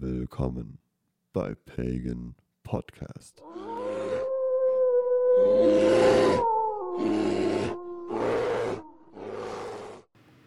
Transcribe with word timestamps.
Willkommen 0.00 0.78
bei 1.32 1.54
Pagan 1.54 2.34
Podcast. 2.64 3.40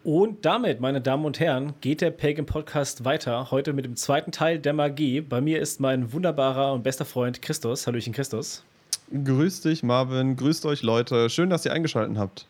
Und 0.04 0.46
damit, 0.46 0.81
meine 0.81 1.02
Damen 1.02 1.23
und 1.23 1.39
Herren, 1.39 1.75
geht 1.79 2.02
der 2.02 2.12
Pagan 2.12 2.46
Podcast 2.46 3.05
weiter. 3.05 3.49
Heute 3.49 3.71
mit 3.71 3.86
dem 3.86 3.96
zweiten 3.96 4.33
Teil 4.33 4.60
der 4.60 4.73
Magie. 4.73 5.21
Bei 5.21 5.39
mir 5.39 5.61
ist 5.61 5.79
mein 5.79 6.11
wunderbarer 6.11 6.73
und 6.73 6.84
bester 6.84 7.05
Freund 7.05 7.41
Christus. 7.41 7.88
Hallöchen, 7.88 8.14
Christus. 8.14 8.64
Grüß 9.11 9.61
dich, 9.61 9.82
Marvin. 9.82 10.36
Grüßt 10.36 10.66
euch, 10.66 10.82
Leute. 10.84 11.29
Schön, 11.29 11.50
dass 11.50 11.64
ihr 11.64 11.71
eingeschaltet 11.71 12.18
habt. 12.18 12.48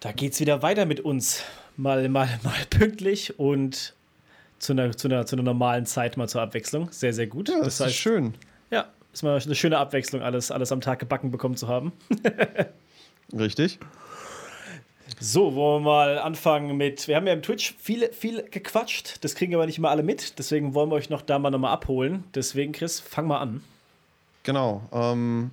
Da 0.00 0.12
geht's 0.12 0.40
wieder 0.40 0.62
weiter 0.62 0.86
mit 0.86 1.00
uns. 1.00 1.42
Mal, 1.76 2.08
mal, 2.08 2.28
mal 2.42 2.64
pünktlich 2.70 3.38
und 3.38 3.95
zu 4.58 4.72
einer, 4.72 4.96
zu, 4.96 5.08
einer, 5.08 5.26
zu 5.26 5.36
einer 5.36 5.42
normalen 5.42 5.86
Zeit 5.86 6.16
mal 6.16 6.28
zur 6.28 6.42
Abwechslung. 6.42 6.88
Sehr, 6.90 7.12
sehr 7.12 7.26
gut. 7.26 7.48
Ja, 7.48 7.58
das, 7.58 7.78
das 7.78 7.80
heißt, 7.80 7.90
ist 7.90 7.96
schön. 7.96 8.34
Ja, 8.70 8.86
ist 9.12 9.22
mal 9.22 9.40
eine 9.40 9.54
schöne 9.54 9.78
Abwechslung, 9.78 10.22
alles, 10.22 10.50
alles 10.50 10.72
am 10.72 10.80
Tag 10.80 10.98
gebacken 10.98 11.30
bekommen 11.30 11.56
zu 11.56 11.68
haben. 11.68 11.92
Richtig. 13.32 13.78
So, 15.20 15.54
wollen 15.54 15.84
wir 15.84 15.90
mal 15.90 16.18
anfangen 16.18 16.76
mit. 16.76 17.08
Wir 17.08 17.16
haben 17.16 17.26
ja 17.26 17.32
im 17.32 17.42
Twitch 17.42 17.74
viel, 17.78 18.12
viel 18.12 18.42
gequatscht. 18.42 19.24
Das 19.24 19.34
kriegen 19.34 19.54
aber 19.54 19.66
nicht 19.66 19.78
immer 19.78 19.90
alle 19.90 20.02
mit. 20.02 20.38
Deswegen 20.38 20.74
wollen 20.74 20.90
wir 20.90 20.96
euch 20.96 21.10
noch 21.10 21.22
da 21.22 21.38
mal 21.38 21.50
nochmal 21.50 21.72
abholen. 21.72 22.24
Deswegen, 22.34 22.72
Chris, 22.72 23.00
fang 23.00 23.26
mal 23.26 23.38
an. 23.38 23.62
Genau. 24.42 24.82
Ähm, 24.92 25.50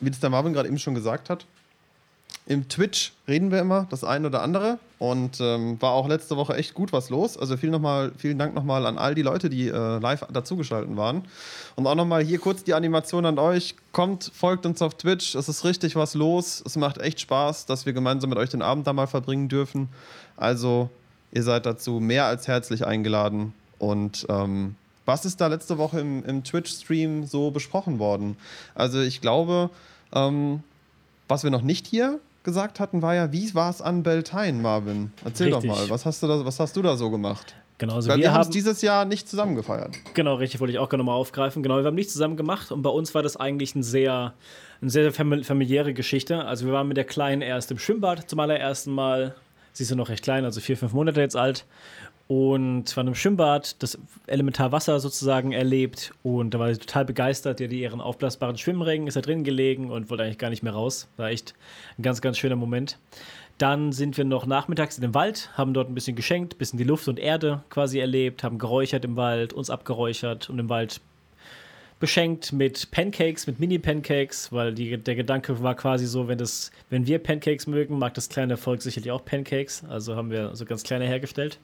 wie 0.00 0.10
das 0.10 0.20
der 0.20 0.30
Marvin 0.30 0.52
gerade 0.52 0.68
eben 0.68 0.78
schon 0.78 0.94
gesagt 0.94 1.30
hat, 1.30 1.46
im 2.48 2.68
Twitch 2.68 3.12
reden 3.26 3.50
wir 3.50 3.58
immer 3.58 3.88
das 3.90 4.04
eine 4.04 4.28
oder 4.28 4.42
andere 4.42 4.78
und 5.00 5.40
ähm, 5.40 5.82
war 5.82 5.90
auch 5.90 6.08
letzte 6.08 6.36
Woche 6.36 6.54
echt 6.54 6.74
gut 6.74 6.92
was 6.92 7.10
los. 7.10 7.36
Also 7.36 7.56
vielen, 7.56 7.72
noch 7.72 7.80
mal, 7.80 8.12
vielen 8.16 8.38
Dank 8.38 8.54
nochmal 8.54 8.86
an 8.86 8.98
all 8.98 9.16
die 9.16 9.22
Leute, 9.22 9.50
die 9.50 9.66
äh, 9.66 9.98
live 9.98 10.24
dazugeschaltet 10.32 10.96
waren. 10.96 11.24
Und 11.74 11.88
auch 11.88 11.96
nochmal 11.96 12.22
hier 12.22 12.38
kurz 12.38 12.62
die 12.62 12.72
Animation 12.72 13.26
an 13.26 13.40
euch. 13.40 13.74
Kommt, 13.90 14.30
folgt 14.32 14.64
uns 14.64 14.80
auf 14.80 14.94
Twitch. 14.94 15.34
Es 15.34 15.48
ist 15.48 15.64
richtig 15.64 15.96
was 15.96 16.14
los. 16.14 16.62
Es 16.64 16.76
macht 16.76 16.98
echt 16.98 17.20
Spaß, 17.20 17.66
dass 17.66 17.84
wir 17.84 17.92
gemeinsam 17.92 18.30
mit 18.30 18.38
euch 18.38 18.50
den 18.50 18.62
Abend 18.62 18.86
da 18.86 18.92
mal 18.92 19.08
verbringen 19.08 19.48
dürfen. 19.48 19.88
Also 20.36 20.88
ihr 21.32 21.42
seid 21.42 21.66
dazu 21.66 21.98
mehr 21.98 22.26
als 22.26 22.46
herzlich 22.46 22.86
eingeladen. 22.86 23.54
Und 23.78 24.24
ähm, 24.28 24.76
was 25.04 25.24
ist 25.24 25.40
da 25.40 25.48
letzte 25.48 25.78
Woche 25.78 25.98
im, 25.98 26.24
im 26.24 26.44
Twitch-Stream 26.44 27.26
so 27.26 27.50
besprochen 27.50 27.98
worden? 27.98 28.36
Also 28.76 29.00
ich 29.00 29.20
glaube, 29.20 29.70
ähm, 30.14 30.62
was 31.26 31.42
wir 31.42 31.50
noch 31.50 31.62
nicht 31.62 31.88
hier 31.88 32.20
gesagt 32.46 32.80
hatten, 32.80 33.02
war 33.02 33.14
ja, 33.14 33.30
wie 33.32 33.54
war 33.54 33.68
es 33.68 33.82
an 33.82 34.02
Beltane, 34.02 34.54
Marvin? 34.54 35.12
Erzähl 35.22 35.52
richtig. 35.52 35.70
doch 35.70 35.76
mal, 35.76 35.90
was 35.90 36.06
hast, 36.06 36.22
du 36.22 36.26
da, 36.26 36.42
was 36.46 36.58
hast 36.58 36.74
du 36.74 36.80
da 36.80 36.96
so 36.96 37.10
gemacht? 37.10 37.54
Genau, 37.76 37.96
also 37.96 38.08
Weil 38.08 38.16
wir, 38.16 38.22
wir 38.24 38.32
haben 38.32 38.40
es 38.40 38.48
dieses 38.48 38.80
Jahr 38.80 39.04
nicht 39.04 39.28
zusammen 39.28 39.54
gefeiert. 39.54 39.90
Genau, 40.14 40.36
richtig, 40.36 40.60
wollte 40.60 40.72
ich 40.72 40.78
auch 40.78 40.88
gerne 40.88 41.04
mal 41.04 41.12
aufgreifen. 41.12 41.62
Genau, 41.62 41.76
wir 41.76 41.84
haben 41.84 41.94
nicht 41.94 42.10
zusammen 42.10 42.38
gemacht 42.38 42.72
und 42.72 42.80
bei 42.80 42.88
uns 42.88 43.14
war 43.14 43.22
das 43.22 43.36
eigentlich 43.36 43.74
ein 43.74 43.82
sehr, 43.82 44.32
eine 44.80 44.90
sehr 44.90 45.12
familiäre 45.12 45.92
Geschichte. 45.92 46.46
Also 46.46 46.64
wir 46.64 46.72
waren 46.72 46.88
mit 46.88 46.96
der 46.96 47.04
Kleinen 47.04 47.42
erst 47.42 47.70
im 47.70 47.78
Schwimmbad 47.78 48.30
zum 48.30 48.40
allerersten 48.40 48.92
Mal. 48.92 49.34
Sie 49.74 49.82
ist 49.82 49.90
ja 49.90 49.96
noch 49.96 50.08
recht 50.08 50.24
klein, 50.24 50.46
also 50.46 50.62
vier, 50.62 50.78
fünf 50.78 50.94
Monate 50.94 51.20
jetzt 51.20 51.36
alt 51.36 51.66
und 52.28 52.96
war 52.96 53.06
im 53.06 53.14
Schwimmbad, 53.14 53.80
das 53.82 53.98
Elementarwasser 54.26 54.98
sozusagen 54.98 55.52
erlebt 55.52 56.12
und 56.22 56.54
da 56.54 56.58
war 56.58 56.74
sie 56.74 56.80
total 56.80 57.04
begeistert, 57.04 57.60
die 57.60 57.64
hatte 57.64 57.74
ihren 57.74 58.00
aufblasbaren 58.00 58.58
Schwimmring, 58.58 59.06
ist 59.06 59.16
da 59.16 59.20
drin 59.20 59.44
gelegen 59.44 59.90
und 59.90 60.10
wollte 60.10 60.24
eigentlich 60.24 60.38
gar 60.38 60.50
nicht 60.50 60.62
mehr 60.62 60.72
raus. 60.72 61.08
War 61.16 61.30
echt 61.30 61.54
ein 61.98 62.02
ganz, 62.02 62.20
ganz 62.20 62.38
schöner 62.38 62.56
Moment. 62.56 62.98
Dann 63.58 63.92
sind 63.92 64.18
wir 64.18 64.24
noch 64.24 64.44
nachmittags 64.44 64.96
in 64.96 65.02
den 65.02 65.14
Wald, 65.14 65.50
haben 65.54 65.72
dort 65.72 65.88
ein 65.88 65.94
bisschen 65.94 66.16
geschenkt, 66.16 66.54
ein 66.54 66.58
bisschen 66.58 66.78
die 66.78 66.84
Luft 66.84 67.08
und 67.08 67.18
Erde 67.18 67.62
quasi 67.70 68.00
erlebt, 68.00 68.42
haben 68.42 68.58
geräuchert 68.58 69.04
im 69.04 69.16
Wald, 69.16 69.52
uns 69.52 69.70
abgeräuchert 69.70 70.50
und 70.50 70.58
im 70.58 70.68
Wald 70.68 71.00
beschenkt 71.98 72.52
mit 72.52 72.90
Pancakes, 72.90 73.46
mit 73.46 73.58
Mini-Pancakes, 73.58 74.52
weil 74.52 74.74
die, 74.74 74.98
der 74.98 75.14
Gedanke 75.14 75.62
war 75.62 75.74
quasi 75.74 76.06
so, 76.06 76.28
wenn, 76.28 76.36
das, 76.36 76.70
wenn 76.90 77.06
wir 77.06 77.18
Pancakes 77.18 77.66
mögen, 77.66 77.98
mag 77.98 78.12
das 78.14 78.28
kleine 78.28 78.56
Volk 78.56 78.82
sicherlich 78.82 79.10
auch 79.10 79.24
Pancakes. 79.24 79.84
Also 79.88 80.16
haben 80.16 80.30
wir 80.30 80.54
so 80.54 80.66
ganz 80.66 80.82
kleine 80.82 81.06
hergestellt. 81.06 81.58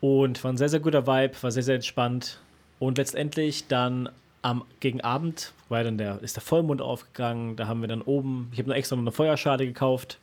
Und 0.00 0.42
war 0.42 0.52
ein 0.52 0.56
sehr, 0.56 0.68
sehr 0.68 0.80
guter 0.80 1.06
Vibe, 1.06 1.34
war 1.42 1.50
sehr, 1.50 1.62
sehr 1.62 1.74
entspannt. 1.76 2.38
Und 2.78 2.98
letztendlich 2.98 3.66
dann 3.66 4.08
am 4.42 4.64
gegen 4.80 5.00
Abend, 5.02 5.52
weil 5.68 5.84
dann 5.84 5.98
der, 5.98 6.22
ist 6.22 6.36
der 6.36 6.42
Vollmond 6.42 6.80
aufgegangen, 6.80 7.56
da 7.56 7.66
haben 7.66 7.80
wir 7.82 7.88
dann 7.88 8.02
oben, 8.02 8.48
ich 8.52 8.58
habe 8.58 8.70
noch 8.70 8.76
extra 8.76 8.96
noch 8.96 9.02
eine 9.02 9.12
Feuerschale 9.12 9.66
gekauft, 9.66 10.18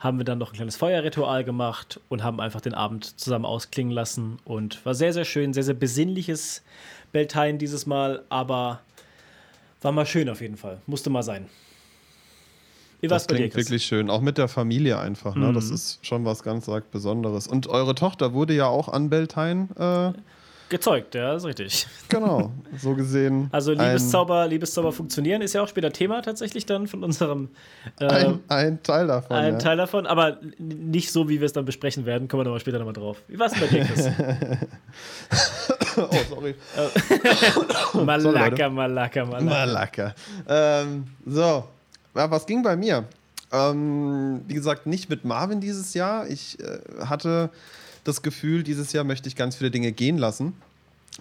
haben 0.00 0.18
wir 0.18 0.24
dann 0.24 0.38
noch 0.38 0.52
ein 0.52 0.56
kleines 0.56 0.76
Feuerritual 0.76 1.44
gemacht 1.44 2.00
und 2.08 2.22
haben 2.24 2.40
einfach 2.40 2.60
den 2.60 2.74
Abend 2.74 3.20
zusammen 3.20 3.44
ausklingen 3.44 3.92
lassen 3.92 4.38
und 4.44 4.84
war 4.86 4.94
sehr, 4.94 5.12
sehr 5.12 5.24
schön, 5.24 5.52
sehr, 5.52 5.62
sehr 5.62 5.74
besinnliches 5.74 6.62
Beltane 7.12 7.58
dieses 7.58 7.86
Mal, 7.86 8.24
aber 8.30 8.80
war 9.82 9.92
mal 9.92 10.06
schön 10.06 10.28
auf 10.28 10.40
jeden 10.40 10.56
Fall, 10.56 10.80
musste 10.86 11.10
mal 11.10 11.22
sein. 11.22 11.46
Wie 13.02 13.08
das 13.08 13.26
klingt 13.26 13.56
wirklich 13.56 13.84
schön, 13.84 14.08
auch 14.08 14.20
mit 14.20 14.38
der 14.38 14.46
Familie 14.46 14.98
einfach. 15.00 15.34
Ne? 15.34 15.48
Mhm. 15.48 15.54
Das 15.54 15.70
ist 15.70 16.06
schon 16.06 16.24
was 16.24 16.44
ganz 16.44 16.70
Besonderes. 16.92 17.48
Und 17.48 17.66
eure 17.66 17.96
Tochter 17.96 18.32
wurde 18.32 18.54
ja 18.54 18.68
auch 18.68 18.88
an 18.88 19.10
Beltane 19.10 20.14
äh, 20.14 20.18
gezeugt, 20.68 21.16
ja, 21.16 21.34
ist 21.34 21.44
richtig. 21.44 21.86
Genau, 22.08 22.52
so 22.78 22.94
gesehen. 22.96 23.48
Also 23.50 23.72
Liebeszauber, 23.72 24.46
Liebeszauber 24.46 24.92
funktionieren 24.92 25.42
ist 25.42 25.52
ja 25.52 25.62
auch 25.62 25.68
später 25.68 25.92
Thema 25.92 26.22
tatsächlich 26.22 26.64
dann 26.64 26.86
von 26.86 27.02
unserem. 27.02 27.50
Äh, 27.98 28.06
ein, 28.06 28.40
ein, 28.46 28.82
Teil 28.84 29.08
davon. 29.08 29.36
Ein 29.36 29.54
ja. 29.54 29.58
Teil 29.58 29.76
davon, 29.76 30.06
aber 30.06 30.38
nicht 30.58 31.10
so, 31.10 31.28
wie 31.28 31.40
wir 31.40 31.46
es 31.46 31.52
dann 31.52 31.64
besprechen 31.64 32.06
werden. 32.06 32.28
Kommen 32.28 32.40
wir 32.40 32.44
nochmal 32.44 32.60
später 32.60 32.78
nochmal 32.78 32.94
drauf. 32.94 33.20
Wie 33.26 33.38
war 33.38 33.48
es 33.48 33.60
bei 33.60 33.66
dir, 33.66 33.84
Chris? 33.84 34.06
oh, 35.96 36.08
sorry. 36.30 36.54
Malaka, 38.04 38.70
Malaka, 38.70 39.24
Malaka. 39.24 39.44
Malaka. 39.44 40.14
Ähm, 40.48 41.04
so, 41.26 41.64
ja, 42.14 42.30
was 42.30 42.46
ging 42.46 42.62
bei 42.62 42.76
mir? 42.76 43.04
Ähm, 43.52 44.40
wie 44.48 44.54
gesagt, 44.54 44.86
nicht 44.86 45.10
mit 45.10 45.24
Marvin 45.24 45.60
dieses 45.60 45.94
Jahr. 45.94 46.28
Ich 46.28 46.58
äh, 46.60 46.78
hatte 47.04 47.50
das 48.04 48.22
Gefühl, 48.22 48.62
dieses 48.62 48.92
Jahr 48.92 49.04
möchte 49.04 49.28
ich 49.28 49.36
ganz 49.36 49.56
viele 49.56 49.70
Dinge 49.70 49.92
gehen 49.92 50.18
lassen. 50.18 50.54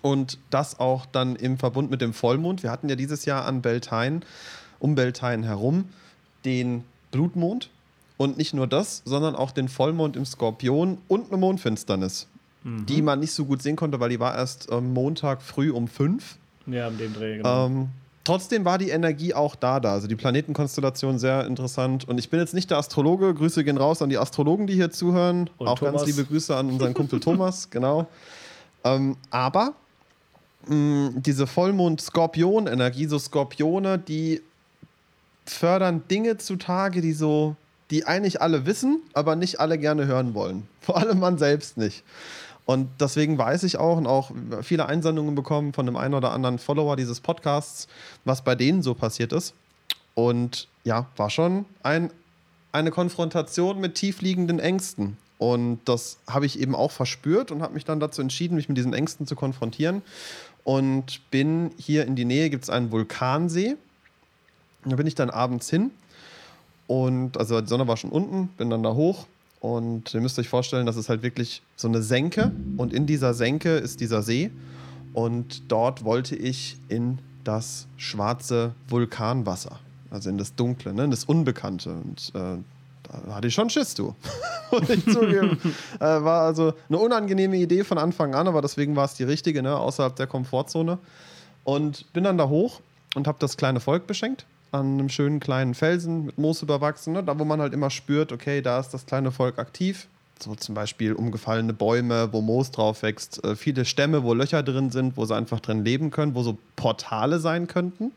Und 0.02 0.38
das 0.50 0.79
auch 0.79 1.06
dann 1.06 1.35
im 1.35 1.57
Verbund 1.57 1.91
mit 1.91 2.00
dem 2.00 2.13
Vollmond. 2.13 2.63
Wir 2.63 2.72
hatten 2.72 2.88
ja 2.88 2.96
dieses 2.96 3.25
Jahr 3.25 3.46
an 3.46 3.62
Beltane, 3.62 4.22
um 4.79 4.96
Beltane 4.96 5.46
herum, 5.46 5.90
den 6.46 6.85
Blutmond. 7.12 7.69
Und 8.16 8.38
nicht 8.38 8.53
nur 8.53 8.68
das, 8.68 9.02
sondern 9.03 9.35
auch 9.35 9.52
den 9.52 9.68
Vollmond 9.68 10.16
im 10.16 10.25
Skorpion 10.25 11.00
und 11.08 11.29
eine 11.29 11.38
Mondfinsternis, 11.38 12.28
mhm. 12.63 12.85
die 12.85 13.02
man 13.02 13.19
nicht 13.19 13.34
so 13.34 13.46
gut 13.46 13.63
sehen 13.63 13.75
konnte, 13.75 14.00
weil 14.00 14.09
die 14.09 14.19
war 14.19 14.35
erst 14.35 14.69
ähm, 14.72 14.94
Montag 14.94 15.41
früh 15.41 15.72
um 15.72 15.88
fünf. 15.88 16.38
Ja, 16.68 16.88
am 16.88 16.97
dem 17.00 17.13
Dreh, 17.13 17.38
genau. 17.38 17.66
Ähm, 17.66 17.90
trotzdem 18.24 18.66
war 18.66 18.78
die 18.78 18.90
Energie 18.90 19.34
auch 19.34 19.56
da 19.56 19.80
da. 19.80 19.94
Also 19.94 20.08
die 20.08 20.16
Planetenkonstellation 20.16 21.20
sehr 21.20 21.46
interessant. 21.46 22.08
Und 22.08 22.18
ich 22.18 22.30
bin 22.30 22.40
jetzt 22.40 22.54
nicht 22.54 22.70
der 22.70 22.78
Astrologe. 22.78 23.34
Grüße 23.34 23.64
gehen 23.64 23.78
raus 23.78 24.02
an 24.02 24.09
die 24.09 24.18
Astrologen, 24.18 24.68
die 24.68 24.74
hier 24.74 24.92
zuhören. 24.92 25.50
Und 25.58 25.68
auch 25.68 25.80
Thomas. 25.80 26.04
ganz 26.04 26.06
liebe 26.08 26.26
Grüße 26.26 26.56
an 26.56 26.70
unseren 26.70 26.94
Kumpel 26.94 27.20
Thomas, 27.22 27.70
genau. 27.70 28.08
Ähm, 28.84 29.18
aber 29.30 29.74
mh, 30.68 30.76
mm, 30.76 31.24
diese 31.24 31.48
Vollmond-Skorpion-Energie, 31.48 33.06
so 33.06 33.20
Skorpione, 33.20 33.98
die 34.00 34.42
fördern 35.46 36.03
Dinge 36.09 36.38
zutage, 36.38 37.02
die 37.02 37.14
so, 37.14 37.56
die 37.90 38.06
eigentlich 38.06 38.42
alle 38.42 38.66
wissen, 38.66 39.02
aber 39.14 39.36
nicht 39.36 39.59
alle 39.59 39.78
gerne 39.78 40.06
hören 40.06 40.34
wollen. 40.34 40.68
Vor 40.82 40.98
allem 40.98 41.20
man 41.20 41.38
selbst 41.38 41.78
nicht. 41.78 42.03
Und 42.66 42.89
deswegen 42.99 43.38
weiß 43.38 43.63
ich 43.63 43.77
auch 43.77 43.97
und 43.97 44.07
auch 44.07 44.31
viele 44.61 44.85
Einsendungen 44.85 45.35
bekommen 45.35 45.73
von 45.73 45.85
dem 45.85 45.97
einen 45.97 46.13
oder 46.13 46.31
anderen 46.31 46.59
Follower 46.59 46.95
dieses 46.95 47.19
Podcasts, 47.19 47.88
was 48.23 48.44
bei 48.44 48.55
denen 48.55 48.81
so 48.83 48.94
passiert 48.94 49.33
ist. 49.33 49.53
Und 50.13 50.67
ja, 50.83 51.07
war 51.16 51.29
schon 51.29 51.66
ein, 51.83 52.11
eine 52.72 52.91
Konfrontation 52.91 53.79
mit 53.79 53.95
tiefliegenden 53.95 54.59
Ängsten. 54.59 55.17
Und 55.38 55.79
das 55.85 56.19
habe 56.29 56.45
ich 56.45 56.59
eben 56.59 56.75
auch 56.75 56.91
verspürt 56.91 57.51
und 57.51 57.63
habe 57.63 57.73
mich 57.73 57.85
dann 57.85 57.99
dazu 57.99 58.22
entschieden, 58.22 58.55
mich 58.55 58.69
mit 58.69 58.78
diesen 58.78 58.93
Ängsten 58.93 59.25
zu 59.25 59.35
konfrontieren. 59.35 60.03
Und 60.64 61.22
bin 61.31 61.72
hier 61.78 62.05
in 62.05 62.16
die 62.16 62.25
Nähe, 62.25 62.52
gibt 62.52 62.64
es 62.64 62.69
einen 62.69 62.91
Vulkansee. 62.91 63.75
Da 64.85 64.96
bin 64.96 65.07
ich 65.07 65.16
dann 65.16 65.31
abends 65.31 65.69
hin. 65.69 65.90
Und 66.85 67.37
also 67.37 67.59
die 67.59 67.67
Sonne 67.67 67.87
war 67.87 67.97
schon 67.97 68.11
unten, 68.11 68.49
bin 68.57 68.69
dann 68.69 68.84
da 68.84 68.93
hoch 68.93 69.25
und 69.61 70.16
ihr 70.16 70.22
müsst 70.22 70.40
euch 70.40 70.49
vorstellen, 70.49 70.87
das 70.87 70.97
ist 70.97 71.08
halt 71.08 71.22
wirklich 71.22 71.61
so 71.75 71.87
eine 71.87 72.02
Senke. 72.02 72.52
Und 72.78 72.93
in 72.93 73.05
dieser 73.05 73.35
Senke 73.35 73.78
ist 73.78 74.02
dieser 74.02 74.23
See. 74.23 74.49
Und 75.13 75.72
dort 75.72 76.03
wollte 76.03 76.35
ich 76.35 76.78
in 76.90 77.19
das 77.43 77.85
schwarze 77.96 78.73
Vulkanwasser. 78.87 79.79
Also 80.09 80.31
in 80.31 80.40
das 80.40 80.55
Dunkle, 80.55 80.93
ne? 80.96 81.03
in 81.03 81.11
das 81.11 81.25
Unbekannte. 81.25 81.91
Und 81.91 82.31
äh, 82.34 82.58
da 83.03 83.35
hatte 83.35 83.49
ich 83.49 83.53
schon 83.53 83.69
Schiss, 83.69 83.93
du. 83.93 84.16
Muss 84.72 84.90
ich 84.90 85.05
zugeben. 85.05 85.59
äh, 85.99 86.05
war 86.05 86.41
also 86.41 86.73
eine 86.90 86.97
unangenehme 86.97 87.57
Idee 87.57 87.84
von 87.84 87.99
Anfang 87.99 88.34
an, 88.34 88.47
aber 88.47 88.64
deswegen 88.64 88.96
war 88.96 89.05
es 89.05 89.14
die 89.14 89.25
richtige, 89.25 89.61
ne? 89.61 89.78
außerhalb 89.78 90.16
der 90.16 90.25
Komfortzone. 90.25 90.97
Und 91.66 92.11
bin 92.14 92.23
dann 92.23 92.40
da 92.40 92.49
hoch 92.49 92.81
und 93.14 93.28
habe 93.28 93.37
das 93.40 93.57
kleine 93.57 93.79
Volk 93.79 94.07
beschenkt 94.07 94.47
an 94.72 94.94
einem 94.94 95.09
schönen 95.09 95.40
kleinen 95.40 95.73
Felsen 95.73 96.26
mit 96.26 96.38
Moos 96.38 96.62
überwachsen, 96.62 97.14
ne? 97.14 97.23
da 97.23 97.38
wo 97.38 97.46
man 97.46 97.59
halt 97.59 97.73
immer 97.73 97.90
spürt, 97.90 98.32
okay, 98.32 98.62
da 98.62 98.79
ist 98.79 98.90
das 98.90 99.06
kleine 99.06 99.32
Volk 99.32 99.59
aktiv, 99.59 100.08
so 100.40 100.56
zum 100.56 100.76
Beispiel 100.76 101.14
umgefallene 101.14 101.73
Bäume, 101.73 102.32
wo 102.32 102.41
Moos 102.41 102.72
drauf 102.72 103.03
wächst, 103.03 103.44
äh, 103.44 103.56
viele 103.56 103.85
Stämme, 103.85 104.23
wo 104.23 104.34
Löcher 104.34 104.64
drin 104.64 104.90
sind, 104.90 105.18
wo 105.18 105.26
sie 105.26 105.35
einfach 105.35 105.59
drin 105.59 105.84
leben 105.84 106.09
können, 106.12 106.35
wo 106.35 106.44
so 106.44 106.58
Portale 106.76 107.40
sein 107.40 107.68
könnten. 107.68 108.12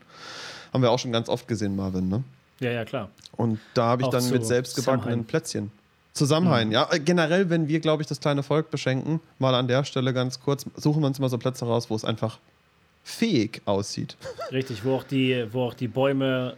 Haben 0.73 0.81
wir 0.81 0.91
auch 0.91 0.99
schon 0.99 1.11
ganz 1.11 1.29
oft 1.29 1.47
gesehen, 1.47 1.75
Marvin, 1.75 2.07
ne? 2.07 2.23
Ja, 2.59 2.71
ja, 2.71 2.85
klar. 2.85 3.09
Und 3.33 3.59
da 3.73 3.87
habe 3.87 4.01
ich 4.01 4.07
auch 4.07 4.11
dann 4.11 4.29
mit 4.29 4.45
selbstgebackenen 4.45 5.25
Plätzchen. 5.25 5.71
Zusammenhain, 6.13 6.67
mhm. 6.67 6.73
ja. 6.73 6.87
Äh, 6.91 6.99
generell, 7.01 7.49
wenn 7.49 7.67
wir, 7.67 7.81
glaube 7.81 8.01
ich, 8.01 8.07
das 8.07 8.21
kleine 8.21 8.43
Volk 8.43 8.71
beschenken, 8.71 9.19
mal 9.39 9.53
an 9.53 9.67
der 9.67 9.83
Stelle 9.83 10.13
ganz 10.13 10.39
kurz, 10.39 10.65
suchen 10.77 11.01
wir 11.01 11.07
uns 11.07 11.19
mal 11.19 11.29
so 11.29 11.37
Plätze 11.37 11.65
raus, 11.65 11.89
wo 11.89 11.95
es 11.95 12.05
einfach 12.05 12.39
fähig 13.05 13.61
aussieht. 13.65 14.17
Richtig, 14.51 14.83
wo 14.83 14.95
auch 14.95 15.03
die, 15.03 15.47
wo 15.51 15.61
auch 15.61 15.75
die 15.75 15.87
Bäume 15.87 16.57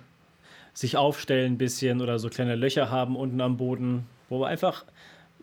sich 0.73 0.95
aufstellen 0.95 1.53
ein 1.53 1.57
bisschen 1.57 2.01
oder 2.01 2.17
so 2.19 2.29
kleine 2.29 2.55
Löcher 2.55 2.89
haben 2.89 3.17
unten 3.17 3.41
am 3.41 3.57
Boden, 3.57 4.05
wo 4.29 4.43
einfach 4.45 4.85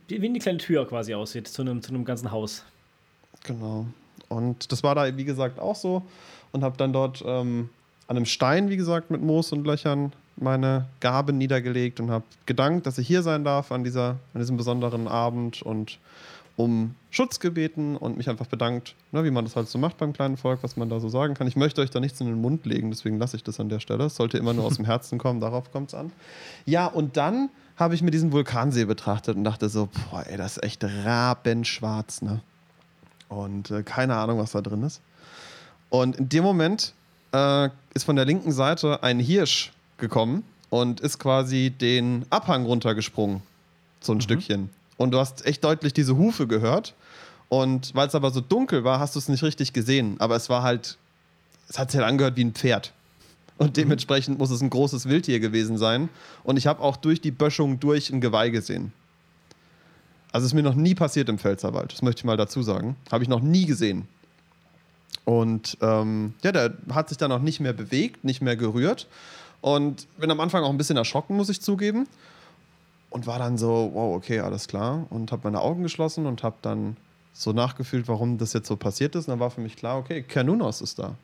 wie 0.08 0.24
eine 0.24 0.38
kleine 0.38 0.58
Tür 0.58 0.88
quasi 0.88 1.14
aussieht 1.14 1.46
zu 1.46 1.62
einem, 1.62 1.82
zu 1.82 1.90
einem 1.90 2.04
ganzen 2.06 2.32
Haus. 2.32 2.64
Genau. 3.44 3.86
Und 4.28 4.72
das 4.72 4.82
war 4.82 4.94
da, 4.94 5.14
wie 5.16 5.24
gesagt, 5.24 5.60
auch 5.60 5.76
so. 5.76 6.02
Und 6.52 6.64
habe 6.64 6.76
dann 6.78 6.92
dort 6.92 7.22
ähm, 7.26 7.68
an 8.06 8.16
einem 8.16 8.26
Stein, 8.26 8.70
wie 8.70 8.76
gesagt, 8.76 9.10
mit 9.10 9.20
Moos 9.20 9.52
und 9.52 9.66
Löchern 9.66 10.12
meine 10.36 10.86
Gabe 11.00 11.32
niedergelegt 11.32 12.00
und 12.00 12.10
habe 12.10 12.24
gedankt, 12.46 12.86
dass 12.86 12.96
ich 12.96 13.06
hier 13.06 13.22
sein 13.22 13.44
darf 13.44 13.72
an, 13.72 13.84
dieser, 13.84 14.16
an 14.32 14.40
diesem 14.40 14.56
besonderen 14.56 15.06
Abend 15.06 15.62
und 15.62 15.98
um 16.56 16.94
Schutz 17.10 17.40
gebeten 17.40 17.96
und 17.96 18.16
mich 18.16 18.28
einfach 18.28 18.46
bedankt, 18.46 18.94
ne, 19.12 19.24
wie 19.24 19.30
man 19.30 19.44
das 19.44 19.56
halt 19.56 19.68
so 19.68 19.78
macht 19.78 19.98
beim 19.98 20.12
kleinen 20.12 20.36
Volk, 20.36 20.62
was 20.62 20.76
man 20.76 20.88
da 20.88 21.00
so 21.00 21.08
sagen 21.08 21.34
kann. 21.34 21.46
Ich 21.46 21.56
möchte 21.56 21.80
euch 21.80 21.90
da 21.90 22.00
nichts 22.00 22.20
in 22.20 22.26
den 22.26 22.40
Mund 22.40 22.64
legen, 22.64 22.90
deswegen 22.90 23.18
lasse 23.18 23.36
ich 23.36 23.42
das 23.42 23.58
an 23.58 23.68
der 23.68 23.80
Stelle. 23.80 24.04
Es 24.04 24.16
sollte 24.16 24.38
immer 24.38 24.52
nur 24.52 24.64
aus 24.64 24.76
dem 24.76 24.84
Herzen 24.86 25.18
kommen, 25.18 25.40
darauf 25.40 25.72
kommt 25.72 25.88
es 25.88 25.94
an. 25.94 26.12
Ja, 26.64 26.86
und 26.86 27.16
dann 27.16 27.50
habe 27.76 27.94
ich 27.94 28.02
mir 28.02 28.10
diesen 28.12 28.30
Vulkansee 28.30 28.84
betrachtet 28.84 29.36
und 29.36 29.44
dachte 29.44 29.68
so, 29.68 29.88
boah, 30.10 30.24
ey, 30.26 30.36
das 30.36 30.58
ist 30.58 30.62
echt 30.62 30.84
rabenschwarz, 30.84 32.22
ne? 32.22 32.40
Und 33.28 33.70
äh, 33.70 33.82
keine 33.82 34.14
Ahnung, 34.16 34.38
was 34.38 34.52
da 34.52 34.60
drin 34.60 34.82
ist. 34.84 35.00
Und 35.88 36.16
in 36.16 36.28
dem 36.28 36.44
Moment 36.44 36.94
äh, 37.32 37.68
ist 37.94 38.04
von 38.04 38.14
der 38.16 38.24
linken 38.24 38.52
Seite 38.52 39.02
ein 39.02 39.18
Hirsch 39.18 39.72
gekommen 39.98 40.44
und 40.70 41.00
ist 41.00 41.18
quasi 41.18 41.70
den 41.70 42.26
Abhang 42.30 42.64
runtergesprungen. 42.64 43.42
So 44.00 44.12
ein 44.12 44.18
mhm. 44.18 44.22
Stückchen. 44.22 44.70
Und 44.96 45.10
du 45.10 45.18
hast 45.18 45.44
echt 45.44 45.64
deutlich 45.64 45.92
diese 45.92 46.16
Hufe 46.16 46.46
gehört. 46.46 46.94
Und 47.48 47.94
weil 47.94 48.08
es 48.08 48.14
aber 48.14 48.30
so 48.30 48.40
dunkel 48.40 48.84
war, 48.84 48.98
hast 48.98 49.14
du 49.14 49.18
es 49.18 49.28
nicht 49.28 49.42
richtig 49.42 49.72
gesehen. 49.72 50.16
Aber 50.18 50.36
es 50.36 50.48
war 50.48 50.62
halt, 50.62 50.98
es 51.68 51.78
hat 51.78 51.90
sich 51.90 52.00
halt 52.00 52.08
angehört 52.08 52.36
wie 52.36 52.44
ein 52.44 52.52
Pferd. 52.52 52.92
Und 53.58 53.68
mhm. 53.68 53.72
dementsprechend 53.74 54.38
muss 54.38 54.50
es 54.50 54.60
ein 54.60 54.70
großes 54.70 55.08
Wildtier 55.08 55.40
gewesen 55.40 55.78
sein. 55.78 56.08
Und 56.42 56.56
ich 56.56 56.66
habe 56.66 56.82
auch 56.82 56.96
durch 56.96 57.20
die 57.20 57.30
Böschung 57.30 57.80
durch 57.80 58.10
ein 58.10 58.20
Geweih 58.20 58.50
gesehen. 58.50 58.92
Also 60.32 60.46
es 60.46 60.50
ist 60.50 60.54
mir 60.54 60.62
noch 60.62 60.74
nie 60.74 60.96
passiert 60.96 61.28
im 61.28 61.38
Pfälzerwald. 61.38 61.92
Das 61.92 62.02
möchte 62.02 62.20
ich 62.20 62.24
mal 62.24 62.36
dazu 62.36 62.62
sagen. 62.62 62.96
Habe 63.12 63.22
ich 63.22 63.28
noch 63.28 63.40
nie 63.40 63.66
gesehen. 63.66 64.08
Und 65.24 65.78
ähm, 65.80 66.34
ja, 66.42 66.50
der 66.50 66.74
hat 66.92 67.08
sich 67.08 67.18
dann 67.18 67.30
auch 67.30 67.40
nicht 67.40 67.60
mehr 67.60 67.72
bewegt, 67.72 68.24
nicht 68.24 68.42
mehr 68.42 68.56
gerührt. 68.56 69.06
Und 69.60 70.08
bin 70.18 70.30
am 70.30 70.40
Anfang 70.40 70.64
auch 70.64 70.70
ein 70.70 70.76
bisschen 70.76 70.96
erschrocken, 70.96 71.36
muss 71.36 71.48
ich 71.48 71.62
zugeben. 71.62 72.08
Und 73.14 73.28
war 73.28 73.38
dann 73.38 73.56
so, 73.56 73.92
wow, 73.94 74.16
okay, 74.16 74.40
alles 74.40 74.66
klar. 74.66 75.06
Und 75.08 75.30
habe 75.30 75.42
meine 75.44 75.60
Augen 75.60 75.84
geschlossen 75.84 76.26
und 76.26 76.42
habe 76.42 76.56
dann 76.62 76.96
so 77.32 77.52
nachgefühlt, 77.52 78.08
warum 78.08 78.38
das 78.38 78.54
jetzt 78.54 78.66
so 78.66 78.74
passiert 78.74 79.14
ist. 79.14 79.28
Und 79.28 79.34
dann 79.34 79.38
war 79.38 79.52
für 79.52 79.60
mich 79.60 79.76
klar, 79.76 79.98
okay, 79.98 80.22
Kernunos 80.22 80.80
ist 80.80 80.98
da. 80.98 81.14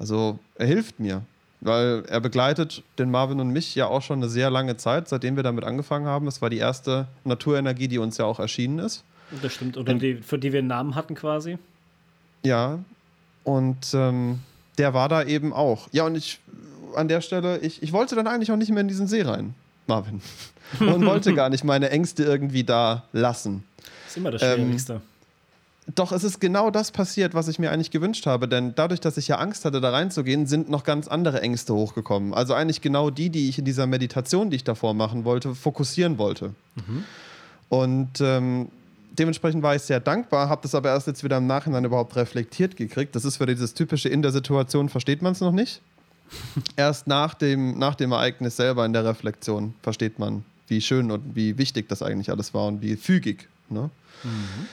Also 0.00 0.40
er 0.56 0.66
hilft 0.66 0.98
mir, 0.98 1.22
weil 1.60 2.02
er 2.08 2.18
begleitet 2.18 2.82
den 2.98 3.12
Marvin 3.12 3.38
und 3.38 3.50
mich 3.50 3.76
ja 3.76 3.86
auch 3.86 4.02
schon 4.02 4.18
eine 4.18 4.28
sehr 4.28 4.50
lange 4.50 4.76
Zeit, 4.76 5.06
seitdem 5.06 5.36
wir 5.36 5.44
damit 5.44 5.62
angefangen 5.62 6.06
haben. 6.06 6.26
Es 6.26 6.42
war 6.42 6.50
die 6.50 6.58
erste 6.58 7.06
Naturenergie, 7.22 7.86
die 7.86 7.98
uns 7.98 8.18
ja 8.18 8.24
auch 8.24 8.40
erschienen 8.40 8.80
ist. 8.80 9.04
Das 9.42 9.52
stimmt, 9.52 9.76
oder 9.76 9.94
die, 9.94 10.16
für 10.16 10.40
die 10.40 10.52
wir 10.52 10.58
einen 10.58 10.66
Namen 10.66 10.96
hatten 10.96 11.14
quasi. 11.14 11.56
Ja, 12.42 12.80
und 13.44 13.94
ähm, 13.94 14.40
der 14.76 14.92
war 14.92 15.08
da 15.08 15.22
eben 15.22 15.52
auch. 15.52 15.86
Ja, 15.92 16.04
und 16.04 16.16
ich 16.16 16.40
an 16.96 17.06
der 17.06 17.20
Stelle, 17.20 17.58
ich, 17.58 17.80
ich 17.80 17.92
wollte 17.92 18.16
dann 18.16 18.26
eigentlich 18.26 18.50
auch 18.50 18.56
nicht 18.56 18.72
mehr 18.72 18.80
in 18.80 18.88
diesen 18.88 19.06
See 19.06 19.22
rein, 19.22 19.54
Marvin. 19.86 20.20
Und 20.80 21.06
wollte 21.06 21.34
gar 21.34 21.48
nicht 21.48 21.64
meine 21.64 21.90
Ängste 21.90 22.24
irgendwie 22.24 22.64
da 22.64 23.04
lassen. 23.12 23.64
Das 23.76 23.86
ist 24.08 24.16
immer 24.16 24.30
das 24.30 24.40
Schwierigste. 24.40 24.94
Ähm, 24.94 25.00
doch 25.94 26.10
es 26.10 26.24
ist 26.24 26.40
genau 26.40 26.70
das 26.70 26.90
passiert, 26.90 27.34
was 27.34 27.46
ich 27.46 27.58
mir 27.60 27.70
eigentlich 27.70 27.92
gewünscht 27.92 28.26
habe. 28.26 28.48
Denn 28.48 28.74
dadurch, 28.74 29.00
dass 29.00 29.16
ich 29.16 29.28
ja 29.28 29.36
Angst 29.36 29.64
hatte, 29.64 29.80
da 29.80 29.90
reinzugehen, 29.90 30.46
sind 30.46 30.68
noch 30.68 30.82
ganz 30.82 31.06
andere 31.06 31.40
Ängste 31.42 31.74
hochgekommen. 31.74 32.34
Also 32.34 32.54
eigentlich 32.54 32.80
genau 32.80 33.10
die, 33.10 33.30
die 33.30 33.48
ich 33.48 33.58
in 33.58 33.64
dieser 33.64 33.86
Meditation, 33.86 34.50
die 34.50 34.56
ich 34.56 34.64
davor 34.64 34.94
machen 34.94 35.24
wollte, 35.24 35.54
fokussieren 35.54 36.18
wollte. 36.18 36.54
Mhm. 36.74 37.04
Und 37.68 38.20
ähm, 38.20 38.68
dementsprechend 39.12 39.62
war 39.62 39.76
ich 39.76 39.82
sehr 39.82 40.00
dankbar, 40.00 40.48
habe 40.48 40.62
das 40.62 40.74
aber 40.74 40.90
erst 40.90 41.06
jetzt 41.06 41.22
wieder 41.22 41.36
im 41.36 41.46
Nachhinein 41.46 41.84
überhaupt 41.84 42.16
reflektiert 42.16 42.76
gekriegt. 42.76 43.14
Das 43.14 43.24
ist 43.24 43.36
für 43.36 43.46
dieses 43.46 43.74
typische 43.74 44.08
in 44.08 44.22
der 44.22 44.32
Situation, 44.32 44.88
versteht 44.88 45.22
man 45.22 45.32
es 45.32 45.40
noch 45.40 45.52
nicht. 45.52 45.80
Erst 46.76 47.06
nach 47.06 47.34
dem, 47.34 47.78
nach 47.78 47.94
dem 47.94 48.12
Ereignis 48.12 48.56
selber 48.56 48.84
in 48.84 48.92
der 48.92 49.04
Reflexion 49.04 49.74
versteht 49.82 50.18
man, 50.18 50.44
wie 50.68 50.80
schön 50.80 51.10
und 51.10 51.34
wie 51.34 51.58
wichtig 51.58 51.88
das 51.88 52.02
eigentlich 52.02 52.30
alles 52.30 52.54
war 52.54 52.66
und 52.66 52.82
wie 52.82 52.96
fügig. 52.96 53.48
Ne? 53.68 53.90
Mhm. 54.22 54.66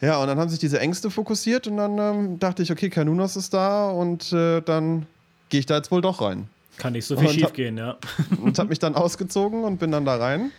Ja, 0.00 0.18
und 0.18 0.28
dann 0.28 0.38
haben 0.38 0.48
sich 0.48 0.60
diese 0.60 0.78
Ängste 0.78 1.10
fokussiert 1.10 1.66
und 1.66 1.76
dann 1.76 1.98
ähm, 1.98 2.38
dachte 2.38 2.62
ich, 2.62 2.70
okay, 2.70 2.88
Kanunas 2.88 3.36
ist 3.36 3.52
da 3.52 3.90
und 3.90 4.32
äh, 4.32 4.60
dann 4.60 5.06
gehe 5.48 5.60
ich 5.60 5.66
da 5.66 5.76
jetzt 5.76 5.90
wohl 5.90 6.02
doch 6.02 6.20
rein. 6.20 6.48
Kann 6.76 6.92
nicht 6.92 7.06
so 7.06 7.16
viel 7.16 7.28
schief 7.30 7.52
gehen, 7.52 7.76
ja. 7.76 7.96
und 8.40 8.56
habe 8.58 8.68
mich 8.68 8.78
dann 8.78 8.94
ausgezogen 8.94 9.64
und 9.64 9.78
bin 9.78 9.90
dann 9.90 10.04
da 10.04 10.16
rein. 10.16 10.52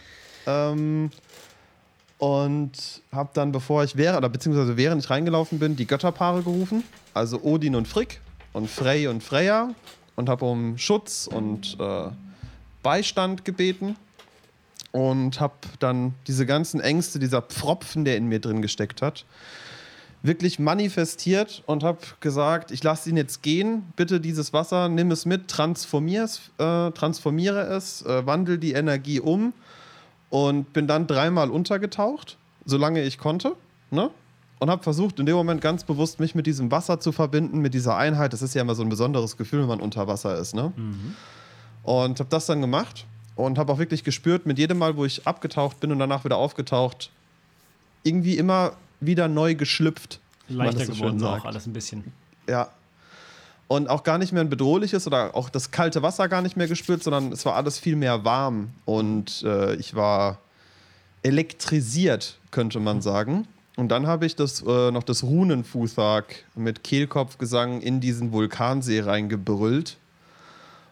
Ähm, 0.46 1.12
und 2.18 3.02
habe 3.14 3.30
dann, 3.34 3.54
bevor 3.54 3.86
ich 3.86 3.96
wäre, 3.96 4.18
oder 4.18 4.28
beziehungsweise 4.28 4.76
während 4.76 5.02
ich 5.02 5.10
reingelaufen 5.10 5.58
bin, 5.58 5.78
die 5.78 5.88
Götterpaare 5.88 6.44
gerufen. 6.44 6.84
Also 7.14 7.42
Odin 7.42 7.76
und 7.76 7.88
Frick 7.88 8.20
und 8.52 8.70
Frey 8.70 9.08
und 9.08 9.24
Freya. 9.24 9.74
Und 10.20 10.28
habe 10.28 10.44
um 10.44 10.78
Schutz 10.78 11.30
und 11.32 11.78
äh, 11.80 12.10
Beistand 12.84 13.46
gebeten 13.46 13.96
und 14.92 15.40
habe 15.40 15.54
dann 15.80 16.14
diese 16.28 16.46
ganzen 16.46 16.82
Ängste, 16.82 17.20
dieser 17.20 17.42
Pfropfen, 17.42 18.04
der 18.04 18.18
in 18.18 18.28
mir 18.28 18.42
drin 18.42 18.62
gesteckt 18.62 19.02
hat, 19.02 19.24
wirklich 20.22 20.60
manifestiert 20.60 21.64
und 21.68 21.84
habe 21.84 22.00
gesagt, 22.20 22.72
ich 22.72 22.84
lasse 22.84 23.10
ihn 23.10 23.16
jetzt 23.16 23.44
gehen, 23.44 23.94
bitte 23.96 24.20
dieses 24.20 24.52
Wasser, 24.52 24.90
nimm 24.90 25.10
es 25.12 25.26
mit, 25.26 25.48
transformier 25.48 26.26
es, 26.26 26.52
äh, 26.58 26.92
transformiere 26.92 27.62
es, 27.62 28.02
äh, 28.02 28.26
wandel 28.26 28.58
die 28.58 28.74
Energie 28.74 29.22
um 29.22 29.54
und 30.30 30.74
bin 30.74 30.86
dann 30.86 31.08
dreimal 31.08 31.50
untergetaucht, 31.50 32.38
solange 32.66 33.04
ich 33.04 33.20
konnte, 33.20 33.56
ne? 33.90 34.10
Und 34.60 34.70
habe 34.70 34.84
versucht, 34.84 35.20
in 35.20 35.26
dem 35.26 35.36
Moment 35.36 35.62
ganz 35.62 35.86
bewusst 35.86 36.20
mich 36.20 36.36
mit 36.36 36.46
diesem 36.46 36.70
Wasser 36.70 37.00
zu 37.00 37.14
verbinden, 37.14 37.60
mit 37.60 37.74
dieser 37.74 37.96
Einheit. 37.96 38.34
Das 38.34 38.42
ist 38.42 38.54
ja 38.54 38.62
immer 38.62 38.76
so 38.76 38.84
ein 38.84 38.90
besonderes 38.90 39.38
Gefühl, 39.38 39.62
wenn 39.62 39.70
man 39.70 39.80
unter 39.80 40.08
Wasser 40.08 40.38
ist, 40.38 40.54
ne? 40.54 40.74
Mhm. 40.76 41.16
Und 41.84 42.20
habe 42.20 42.30
das 42.30 42.46
dann 42.46 42.60
gemacht 42.60 43.06
und 43.36 43.58
habe 43.58 43.72
auch 43.72 43.80
wirklich 43.80 44.04
gespürt, 44.04 44.46
mit 44.46 44.60
jedem 44.60 44.78
Mal, 44.78 44.98
wo 44.98 45.06
ich 45.06 45.26
abgetaucht 45.26 45.80
bin 45.80 45.94
und 45.94 46.00
danach 46.00 46.26
wieder 46.26 46.36
aufgetaucht, 46.36 47.10
irgendwie 48.04 48.38
immer 48.38 48.74
wieder 49.00 49.30
neu 49.30 49.56
geschlüpft. 49.56 50.20
Leichter 50.50 50.86
so 50.86 50.94
geworden 50.94 51.24
auch 51.24 51.46
alles 51.46 51.66
ein 51.66 51.74
bisschen. 51.74 52.12
Ja. 52.48 52.70
Und 53.68 53.88
auch 53.88 54.04
gar 54.04 54.18
nicht 54.18 54.34
mehr 54.34 54.42
ein 54.42 54.50
bedrohliches 54.50 55.06
oder 55.06 55.36
auch 55.36 55.50
das 55.50 55.72
kalte 55.72 56.02
Wasser 56.02 56.28
gar 56.28 56.42
nicht 56.42 56.58
mehr 56.58 56.68
gespürt, 56.68 57.04
sondern 57.04 57.32
es 57.32 57.46
war 57.46 57.56
alles 57.56 57.78
viel 57.78 57.96
mehr 57.96 58.26
warm 58.26 58.72
und 58.86 59.44
äh, 59.44 59.76
ich 59.76 59.96
war 59.96 60.40
elektrisiert, 61.22 62.40
könnte 62.52 62.80
man 62.80 63.02
sagen. 63.02 63.48
Und 63.80 63.88
dann 63.88 64.08
habe 64.08 64.26
ich 64.26 64.36
das, 64.36 64.62
äh, 64.62 64.92
noch 64.92 65.04
das 65.04 65.24
Runenfuthag 65.24 66.44
mit 66.54 66.84
Kehlkopfgesang 66.84 67.80
in 67.80 68.02
diesen 68.02 68.34
Vulkansee 68.34 69.00
reingebrüllt. 69.00 69.96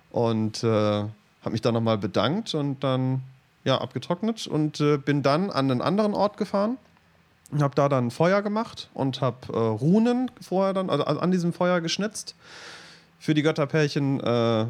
Und 0.09 0.63
äh, 0.63 0.67
habe 0.67 1.51
mich 1.51 1.59
dann 1.59 1.73
nochmal 1.73 1.97
bedankt 1.97 2.55
und 2.55 2.81
dann 2.85 3.23
ja, 3.65 3.77
abgetrocknet 3.81 4.47
und 4.47 4.79
äh, 4.79 4.95
bin 4.95 5.21
dann 5.21 5.49
an 5.49 5.69
einen 5.69 5.81
anderen 5.81 6.13
Ort 6.13 6.37
gefahren 6.37 6.77
und 7.51 7.61
habe 7.61 7.75
da 7.75 7.89
dann 7.89 8.09
Feuer 8.09 8.41
gemacht 8.41 8.89
und 8.93 9.19
habe 9.19 9.51
äh, 9.51 9.57
Runen 9.57 10.31
vorher 10.39 10.73
dann, 10.73 10.89
also 10.89 11.03
an 11.03 11.29
diesem 11.29 11.51
Feuer 11.51 11.81
geschnitzt 11.81 12.35
für 13.19 13.33
die 13.33 13.41
Götterpärchen 13.41 14.21
äh, 14.21 14.65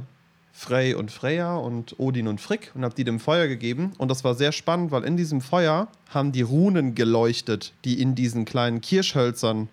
Frey 0.58 0.96
und 0.96 1.12
Freya 1.12 1.56
und 1.56 2.00
Odin 2.00 2.28
und 2.28 2.42
Frick 2.42 2.72
und 2.74 2.84
habe 2.84 2.96
die 2.96 3.04
dem 3.04 3.20
Feuer 3.20 3.48
gegeben. 3.48 3.94
Und 4.00 4.10
das 4.10 4.24
war 4.24 4.34
sehr 4.34 4.52
spannend, 4.52 4.90
weil 4.90 5.04
in 5.04 5.16
diesem 5.16 5.40
Feuer 5.40 5.88
haben 6.10 6.32
die 6.32 6.42
Runen 6.42 6.96
geleuchtet, 6.96 7.74
die 7.86 8.02
in 8.02 8.16
diesen 8.16 8.44
kleinen 8.44 8.82
Kirschhölzern, 8.82 9.70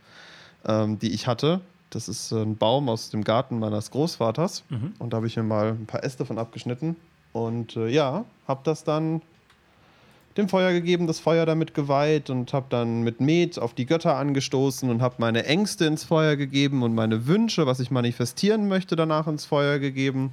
ähm, 0.66 0.98
die 0.98 1.14
ich 1.14 1.26
hatte, 1.26 1.62
das 1.88 2.06
ist 2.06 2.30
ein 2.32 2.56
Baum 2.56 2.90
aus 2.90 3.08
dem 3.08 3.24
Garten 3.24 3.60
meines 3.60 3.90
Großvaters. 3.92 4.62
Mhm. 4.68 4.92
Und 4.98 5.14
da 5.14 5.16
habe 5.16 5.26
ich 5.26 5.36
mir 5.36 5.42
mal 5.42 5.70
ein 5.70 5.86
paar 5.86 6.04
Äste 6.04 6.26
von 6.26 6.38
abgeschnitten. 6.38 6.96
Und 7.32 7.76
äh, 7.76 7.88
ja, 7.88 8.26
habe 8.46 8.60
das 8.64 8.84
dann 8.84 9.22
dem 10.36 10.50
Feuer 10.50 10.72
gegeben, 10.72 11.06
das 11.06 11.18
Feuer 11.18 11.46
damit 11.46 11.72
geweiht 11.72 12.28
und 12.28 12.52
habe 12.52 12.66
dann 12.68 13.02
mit 13.02 13.22
Met 13.22 13.58
auf 13.58 13.72
die 13.72 13.86
Götter 13.86 14.16
angestoßen 14.16 14.90
und 14.90 15.00
habe 15.00 15.14
meine 15.16 15.46
Ängste 15.46 15.86
ins 15.86 16.04
Feuer 16.04 16.36
gegeben 16.36 16.82
und 16.82 16.94
meine 16.94 17.26
Wünsche, 17.26 17.66
was 17.66 17.80
ich 17.80 17.90
manifestieren 17.90 18.68
möchte, 18.68 18.96
danach 18.96 19.28
ins 19.28 19.46
Feuer 19.46 19.78
gegeben 19.78 20.32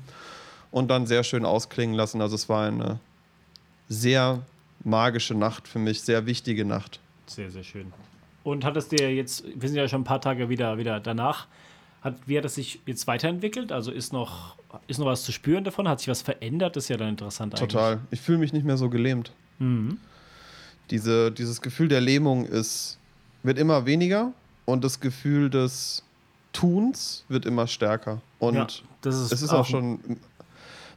und 0.72 0.90
dann 0.90 1.06
sehr 1.06 1.24
schön 1.24 1.46
ausklingen 1.46 1.96
lassen. 1.96 2.22
Also 2.22 2.36
es 2.36 2.50
war 2.50 2.68
eine 2.68 3.00
sehr 3.90 4.42
magische 4.84 5.36
Nacht 5.36 5.68
für 5.68 5.80
mich, 5.80 6.02
sehr 6.02 6.26
wichtige 6.26 6.66
Nacht. 6.66 7.00
Sehr, 7.28 7.52
sehr 7.52 7.64
schön. 7.64 7.94
Und 8.44 8.66
hat 8.66 8.76
es 8.78 8.88
dir 8.88 9.14
jetzt, 9.14 9.44
wir 9.56 9.70
sind 9.70 9.78
ja 9.78 9.88
schon 9.88 10.02
ein 10.02 10.06
paar 10.06 10.22
Tage 10.22 10.50
wieder, 10.50 10.78
wieder 10.78 11.00
danach, 11.00 11.48
hat, 12.02 12.16
wie 12.26 12.38
hat 12.38 12.46
es 12.46 12.56
sich 12.56 12.80
jetzt 12.88 13.06
weiterentwickelt? 13.06 13.72
Also 13.72 13.92
ist 13.92 14.12
noch, 14.12 14.56
ist 14.88 14.98
noch 14.98 15.06
was 15.06 15.24
zu 15.24 15.32
spüren 15.32 15.64
davon? 15.64 15.88
Hat 15.88 16.00
sich 16.00 16.08
was 16.08 16.24
verändert? 16.24 16.76
Das 16.76 16.86
ist 16.86 16.90
ja 16.90 16.98
dann 16.98 17.10
interessant 17.10 17.54
eigentlich. 17.54 17.70
Total. 17.70 18.00
Ich 18.10 18.22
fühle 18.22 18.40
mich 18.40 18.54
nicht 18.54 18.66
mehr 18.66 18.78
so 18.78 18.90
gelähmt. 18.90 19.32
Mhm. 19.60 20.00
Diese, 20.90 21.32
dieses 21.32 21.62
Gefühl 21.62 21.88
der 21.88 22.02
Lähmung 22.02 22.46
ist, 22.46 22.98
wird 23.44 23.60
immer 23.60 23.86
weniger 23.86 24.34
und 24.66 24.84
das 24.84 25.00
Gefühl 25.00 25.50
des 25.50 26.04
Tuns 26.54 27.24
wird 27.30 27.46
immer 27.46 27.68
stärker. 27.68 28.22
Und 28.40 28.56
ja, 28.56 28.68
das 29.02 29.16
ist 29.16 29.32
es 29.32 29.42
ist 29.44 29.52
auch 29.52 29.66
schon, 29.66 30.00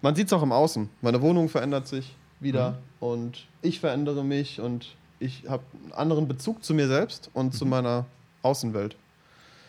man 0.04 0.14
sieht 0.14 0.26
es 0.26 0.34
auch 0.34 0.42
im 0.42 0.52
Außen. 0.52 0.90
Meine 1.00 1.22
Wohnung 1.22 1.48
verändert 1.48 1.88
sich 1.88 2.14
wieder 2.38 2.72
mhm. 2.72 2.76
und 3.00 3.46
ich 3.62 3.80
verändere 3.80 4.22
mich 4.22 4.60
und 4.60 4.96
ich 5.18 5.44
habe 5.48 5.62
einen 5.82 5.92
anderen 5.94 6.28
Bezug 6.28 6.62
zu 6.62 6.74
mir 6.74 6.88
selbst 6.88 7.30
und 7.32 7.46
mhm. 7.46 7.52
zu 7.52 7.64
meiner 7.64 8.04
Außenwelt. 8.42 8.96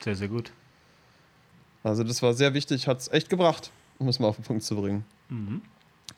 Sehr, 0.03 0.17
sehr 0.17 0.27
gut. 0.27 0.51
Also 1.85 2.03
das 2.03 2.21
war 2.21 2.33
sehr 2.33 2.53
wichtig, 2.53 2.85
hat 2.85 2.99
es 2.99 3.07
echt 3.07 3.29
gebracht, 3.29 3.71
um 3.97 4.09
es 4.09 4.19
mal 4.19 4.27
auf 4.27 4.35
den 4.35 4.43
Punkt 4.43 4.63
zu 4.63 4.75
bringen. 4.75 5.05
Mhm. 5.29 5.61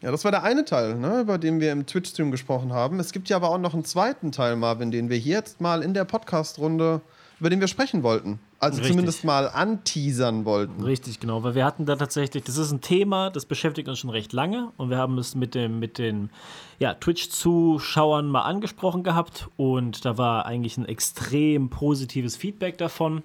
Ja, 0.02 0.10
das 0.10 0.24
war 0.24 0.32
der 0.32 0.42
eine 0.42 0.66
Teil, 0.66 0.96
ne, 0.96 1.22
über 1.22 1.38
den 1.38 1.60
wir 1.60 1.72
im 1.72 1.86
Twitch-Stream 1.86 2.32
gesprochen 2.32 2.74
haben. 2.74 3.00
Es 3.00 3.12
gibt 3.12 3.30
ja 3.30 3.36
aber 3.36 3.50
auch 3.50 3.60
noch 3.60 3.76
einen 3.76 3.86
zweiten 3.86 4.32
Teil, 4.32 4.56
Marvin, 4.56 4.90
den 4.90 5.12
wir 5.12 5.18
hier 5.18 5.36
jetzt 5.36 5.62
mal 5.62 5.84
in 5.84 5.94
der 5.94 6.06
Podcast-Runde, 6.06 7.02
über 7.40 7.50
den 7.52 7.60
wir 7.60 7.68
sprechen 7.68 8.02
wollten. 8.02 8.40
Also 8.60 8.78
Richtig. 8.78 8.94
zumindest 8.94 9.24
mal 9.24 9.48
anteasern 9.50 10.44
wollten. 10.44 10.84
Richtig, 10.84 11.20
genau, 11.20 11.44
weil 11.44 11.54
wir 11.54 11.64
hatten 11.64 11.86
da 11.86 11.96
tatsächlich, 11.96 12.44
das 12.44 12.58
ist 12.58 12.72
ein 12.72 12.82
Thema, 12.82 13.30
das 13.30 13.46
beschäftigt 13.46 13.88
uns 13.88 14.00
schon 14.00 14.10
recht 14.10 14.34
lange 14.34 14.72
und 14.78 14.90
wir 14.90 14.98
haben 14.98 15.18
es 15.20 15.36
mit, 15.36 15.54
dem, 15.54 15.78
mit 15.78 16.00
den 16.00 16.32
ja, 16.80 16.96
Twitch-Zuschauern 16.96 18.28
mal 18.28 18.42
angesprochen 18.42 19.04
gehabt 19.04 19.48
und 19.58 20.06
da 20.06 20.18
war 20.18 20.48
eigentlich 20.48 20.78
ein 20.78 20.86
extrem 20.86 21.70
positives 21.70 22.36
Feedback 22.36 22.80
davon 22.80 23.22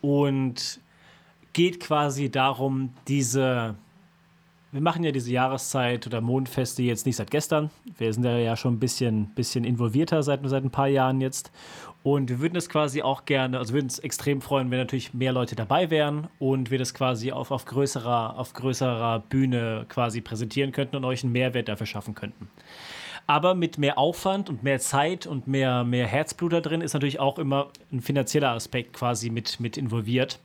und 0.00 0.80
geht 1.52 1.78
quasi 1.78 2.28
darum, 2.28 2.94
diese 3.06 3.76
wir 4.74 4.80
machen 4.80 5.04
ja 5.04 5.12
diese 5.12 5.30
Jahreszeit 5.30 6.04
oder 6.08 6.20
Mondfeste 6.20 6.82
jetzt 6.82 7.06
nicht 7.06 7.14
seit 7.14 7.30
gestern. 7.30 7.70
Wir 7.96 8.12
sind 8.12 8.24
ja 8.24 8.56
schon 8.56 8.74
ein 8.74 8.80
bisschen, 8.80 9.26
bisschen 9.36 9.62
involvierter 9.62 10.24
seit, 10.24 10.40
seit 10.48 10.64
ein 10.64 10.72
paar 10.72 10.88
Jahren 10.88 11.20
jetzt. 11.20 11.52
Und 12.04 12.28
wir 12.28 12.38
würden 12.38 12.54
es 12.54 12.68
quasi 12.68 13.00
auch 13.00 13.24
gerne, 13.24 13.56
also 13.56 13.72
würden 13.72 13.86
uns 13.86 13.98
extrem 13.98 14.42
freuen, 14.42 14.70
wenn 14.70 14.78
natürlich 14.78 15.14
mehr 15.14 15.32
Leute 15.32 15.56
dabei 15.56 15.88
wären 15.88 16.28
und 16.38 16.70
wir 16.70 16.78
das 16.78 16.92
quasi 16.92 17.32
auf, 17.32 17.50
auf, 17.50 17.64
größerer, 17.64 18.38
auf 18.38 18.52
größerer 18.52 19.20
Bühne 19.20 19.86
quasi 19.88 20.20
präsentieren 20.20 20.70
könnten 20.70 20.96
und 20.96 21.06
euch 21.06 21.24
einen 21.24 21.32
Mehrwert 21.32 21.66
dafür 21.66 21.86
schaffen 21.86 22.14
könnten. 22.14 22.50
Aber 23.26 23.54
mit 23.54 23.78
mehr 23.78 23.96
Aufwand 23.96 24.50
und 24.50 24.62
mehr 24.62 24.80
Zeit 24.80 25.26
und 25.26 25.48
mehr, 25.48 25.82
mehr 25.82 26.06
Herzblut 26.06 26.52
da 26.52 26.60
drin 26.60 26.82
ist 26.82 26.92
natürlich 26.92 27.20
auch 27.20 27.38
immer 27.38 27.70
ein 27.90 28.02
finanzieller 28.02 28.50
Aspekt 28.50 28.92
quasi 28.92 29.30
mit, 29.30 29.58
mit 29.58 29.78
involviert. 29.78 30.40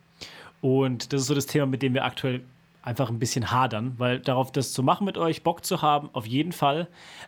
Und 0.62 1.12
das 1.12 1.20
ist 1.22 1.28
so 1.28 1.36
das 1.36 1.46
Thema, 1.46 1.66
mit 1.66 1.82
dem 1.82 1.94
wir 1.94 2.06
aktuell 2.06 2.40
einfach 2.82 3.10
ein 3.10 3.20
bisschen 3.20 3.52
hadern, 3.52 3.94
weil 3.98 4.20
darauf 4.20 4.52
das 4.52 4.72
zu 4.72 4.84
machen 4.84 5.06
mit 5.06 5.18
euch, 5.18 5.44
Bock 5.44 5.66
zu 5.66 5.82
haben, 5.82 6.10
auf 6.14 6.26
jeden 6.26 6.52
Fall. 6.52 6.88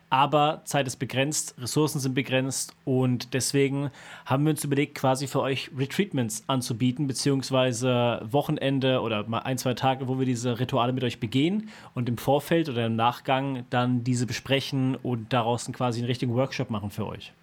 Aber 0.09 0.61
Zeit 0.65 0.87
ist 0.87 0.95
begrenzt, 0.97 1.55
Ressourcen 1.59 1.99
sind 1.99 2.13
begrenzt 2.13 2.73
und 2.85 3.33
deswegen 3.33 3.91
haben 4.25 4.45
wir 4.45 4.51
uns 4.51 4.63
überlegt, 4.63 4.95
quasi 4.95 5.27
für 5.27 5.41
euch 5.41 5.69
Retreatments 5.77 6.43
anzubieten, 6.47 7.07
beziehungsweise 7.07 8.21
Wochenende 8.23 9.01
oder 9.01 9.27
mal 9.27 9.39
ein, 9.39 9.57
zwei 9.57 9.73
Tage, 9.73 10.07
wo 10.07 10.19
wir 10.19 10.25
diese 10.25 10.59
Rituale 10.59 10.93
mit 10.93 11.03
euch 11.03 11.19
begehen 11.19 11.69
und 11.93 12.07
im 12.07 12.17
Vorfeld 12.17 12.69
oder 12.69 12.85
im 12.85 12.95
Nachgang 12.95 13.65
dann 13.69 14.03
diese 14.03 14.25
besprechen 14.25 14.95
und 14.95 15.33
daraus 15.33 15.69
quasi 15.71 15.99
einen 15.99 16.07
richtigen 16.07 16.33
Workshop 16.33 16.69
machen 16.69 16.91
für 16.91 17.05
euch. 17.05 17.33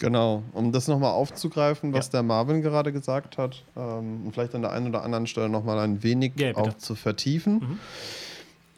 Genau, 0.00 0.42
um 0.54 0.72
das 0.72 0.88
nochmal 0.88 1.12
aufzugreifen, 1.12 1.92
was 1.92 2.06
ja. 2.06 2.12
der 2.12 2.22
Marvin 2.22 2.62
gerade 2.62 2.90
gesagt 2.90 3.36
hat 3.36 3.62
ähm, 3.76 4.22
und 4.24 4.32
vielleicht 4.32 4.54
an 4.54 4.62
der 4.62 4.72
einen 4.72 4.88
oder 4.88 5.04
anderen 5.04 5.26
Stelle 5.26 5.50
nochmal 5.50 5.78
ein 5.78 6.02
wenig 6.02 6.32
ja, 6.36 6.56
auch 6.56 6.72
zu 6.78 6.94
vertiefen. 6.94 7.78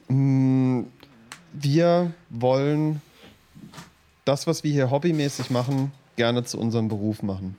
Mhm. 0.09 0.81
Mm, 0.81 0.87
wir 1.53 2.13
wollen 2.29 3.01
das, 4.25 4.49
was 4.49 4.65
wir 4.65 4.73
hier 4.73 4.91
hobbymäßig 4.91 5.51
machen, 5.51 5.93
gerne 6.17 6.43
zu 6.43 6.59
unserem 6.59 6.89
Beruf 6.89 7.23
machen. 7.23 7.57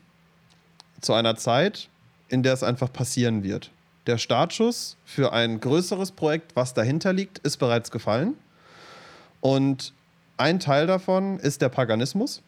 Zu 0.99 1.13
einer 1.13 1.37
Zeit, 1.37 1.87
in 2.27 2.43
der 2.43 2.51
es 2.51 2.63
einfach 2.63 2.91
passieren 2.91 3.43
wird. 3.43 3.71
Der 4.07 4.17
Startschuss 4.17 4.97
für 5.05 5.31
ein 5.31 5.61
größeres 5.61 6.11
Projekt, 6.11 6.57
was 6.57 6.73
dahinter 6.73 7.13
liegt, 7.13 7.37
ist 7.39 7.57
bereits 7.57 7.91
gefallen. 7.91 8.33
Und 9.39 9.93
ein 10.35 10.59
Teil 10.59 10.85
davon 10.85 11.39
ist 11.39 11.61
der 11.61 11.69
Paganismus 11.69 12.41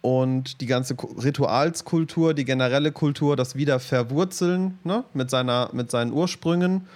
und 0.00 0.60
die 0.60 0.66
ganze 0.66 0.94
Ritualskultur, 1.22 2.34
die 2.34 2.44
generelle 2.44 2.92
Kultur, 2.92 3.36
das 3.36 3.56
wieder 3.56 3.80
verwurzeln 3.80 4.78
ne, 4.84 5.04
mit, 5.14 5.30
seiner, 5.30 5.70
mit 5.72 5.90
seinen 5.90 6.12
Ursprüngen. 6.12 6.86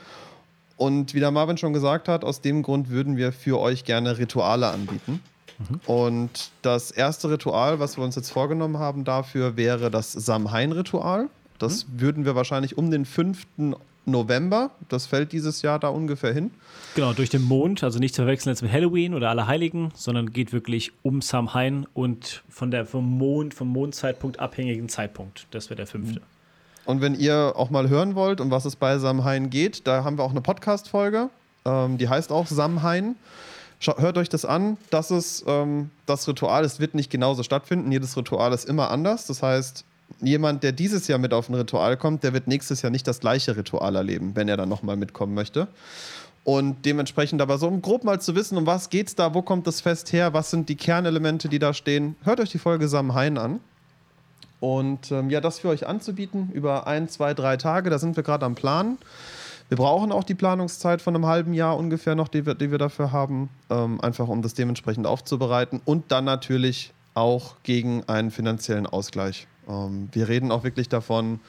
Und 0.77 1.15
wie 1.15 1.21
der 1.21 1.31
Marvin 1.31 1.59
schon 1.59 1.73
gesagt 1.73 2.09
hat, 2.09 2.25
aus 2.25 2.41
dem 2.41 2.63
Grund 2.63 2.91
würden 2.91 3.17
wir 3.17 3.33
für 3.33 3.61
euch 3.61 3.85
gerne 3.85 4.19
Rituale 4.19 4.69
anbieten. 4.69 5.21
Mhm. 5.59 5.81
Und 5.87 6.51
das 6.63 6.91
erste 6.91 7.31
Ritual, 7.31 7.79
was 7.79 7.97
wir 7.97 8.05
uns 8.05 8.17
jetzt 8.17 8.31
vorgenommen 8.31 8.79
haben 8.79 9.05
dafür, 9.05 9.57
wäre 9.57 9.91
das 9.91 10.13
Samhain-Ritual. 10.13 11.29
Das 11.59 11.87
mhm. 11.87 12.01
würden 12.01 12.25
wir 12.25 12.35
wahrscheinlich 12.35 12.79
um 12.79 12.91
den 12.91 13.05
5. 13.05 13.47
November. 14.05 14.71
Das 14.89 15.07
fällt 15.07 15.33
dieses 15.33 15.63
Jahr 15.63 15.79
da 15.79 15.89
ungefähr 15.89 16.33
hin. 16.33 16.51
Genau, 16.95 17.13
durch 17.13 17.31
den 17.31 17.43
Mond, 17.43 17.83
also 17.85 17.99
nicht 17.99 18.15
zu 18.15 18.23
verwechseln 18.23 18.53
jetzt 18.53 18.63
mit 18.63 18.73
Halloween 18.73 19.15
oder 19.15 19.31
Allerheiligen, 19.31 19.93
sondern 19.95 20.33
geht 20.33 20.53
wirklich 20.53 20.93
um 21.03 21.23
Samhain 21.23 21.87
und 21.95 22.43
von 22.49 22.71
der 22.71 22.87
vom 22.87 23.19
Mond, 23.19 23.55
vom 23.55 23.69
Mondzeitpunkt 23.69 24.41
abhängigen 24.41 24.89
Zeitpunkt. 24.89 25.47
Das 25.51 25.71
wäre 25.71 25.77
der 25.77 25.87
fünfte. 25.87 26.21
Und 26.85 27.01
wenn 27.01 27.15
ihr 27.15 27.55
auch 27.57 27.71
mal 27.71 27.89
hören 27.89 28.15
wollt, 28.15 28.41
um 28.41 28.51
was 28.51 28.65
es 28.65 28.77
bei 28.77 28.99
Samhain 28.99 29.51
geht, 29.51 29.87
da 29.87 30.05
haben 30.05 30.19
wir 30.19 30.25
auch 30.25 30.33
eine 30.33 30.41
Podcast-Folge. 30.41 31.31
Ähm, 31.65 31.99
die 31.99 32.09
heißt 32.09 32.33
auch 32.33 32.47
Samhain. 32.47 33.17
Hört 33.81 34.17
euch 34.17 34.29
das 34.29 34.45
an. 34.45 34.77
Das 34.91 35.11
ist 35.11 35.45
ähm, 35.47 35.91
das 36.07 36.27
Ritual. 36.29 36.65
Es 36.65 36.79
wird 36.81 36.95
nicht 36.95 37.11
genauso 37.11 37.43
stattfinden. 37.43 37.91
Jedes 37.91 38.17
Ritual 38.17 38.53
ist 38.53 38.69
immer 38.69 38.91
anders. 38.91 39.27
Das 39.27 39.43
heißt, 39.43 39.85
jemand, 40.21 40.63
der 40.63 40.73
dieses 40.73 41.09
Jahr 41.09 41.19
mit 41.19 41.33
auf 41.33 41.49
ein 41.49 41.55
Ritual 41.55 41.97
kommt, 41.97 42.23
der 42.25 42.33
wird 42.33 42.47
nächstes 42.47 42.83
Jahr 42.83 42.91
nicht 42.91 43.07
das 43.07 43.21
gleiche 43.21 43.57
Ritual 43.57 43.97
erleben, 43.97 44.33
wenn 44.35 44.49
er 44.49 44.57
dann 44.57 44.69
nochmal 44.69 44.97
mitkommen 44.97 45.35
möchte. 45.35 45.69
Und 46.45 46.85
dementsprechend 46.85 47.41
aber 47.41 47.59
so, 47.59 47.69
um 47.69 47.83
grob 47.83 48.03
mal 48.05 48.21
zu 48.21 48.35
wissen, 48.35 48.59
um 48.59 48.67
was 48.67 48.91
geht's 48.91 49.15
da, 49.15 49.33
wo 49.33 49.43
kommt 49.43 49.67
das 49.67 49.81
Fest 49.81 50.13
her, 50.13 50.33
was 50.35 50.51
sind 50.51 50.69
die 50.69 50.75
Kernelemente, 50.75 51.49
die 51.49 51.61
da 51.61 51.73
stehen, 51.73 52.17
hört 52.25 52.41
euch 52.41 52.51
die 52.51 52.59
Folge 52.59 52.89
Samhain 52.89 53.39
an. 53.39 53.61
Und 54.59 55.11
ähm, 55.11 55.31
ja, 55.31 55.41
das 55.41 55.61
für 55.61 55.69
euch 55.69 55.87
anzubieten 55.87 56.51
über 56.53 56.87
ein, 56.87 57.09
zwei, 57.09 57.35
drei 57.35 57.57
Tage, 57.57 57.91
da 57.91 57.99
sind 57.99 58.17
wir 58.17 58.23
gerade 58.23 58.45
am 58.45 58.55
Plan. 58.55 58.99
Wir 59.69 59.77
brauchen 59.77 60.13
auch 60.13 60.25
die 60.25 60.35
Planungszeit 60.35 61.01
von 61.01 61.15
einem 61.15 61.27
halben 61.27 61.55
Jahr 61.55 61.77
ungefähr 61.77 62.15
noch, 62.15 62.29
die 62.29 62.45
wir, 62.45 62.55
die 62.55 62.71
wir 62.71 62.79
dafür 62.79 63.11
haben, 63.11 63.49
ähm, 63.71 64.01
einfach 64.01 64.29
um 64.29 64.43
das 64.43 64.55
dementsprechend 64.55 65.07
aufzubereiten 65.07 65.81
und 65.85 66.13
dann 66.13 66.25
natürlich 66.25 66.93
auch 67.15 67.57
gegen 67.63 68.05
einen 68.09 68.31
finanziellen 68.31 68.87
Ausgleich. 68.87 69.47
Ähm, 69.69 70.09
wir 70.13 70.29
reden 70.29 70.51
auch 70.51 70.65
wirklich 70.65 70.89
davon, 70.89 71.41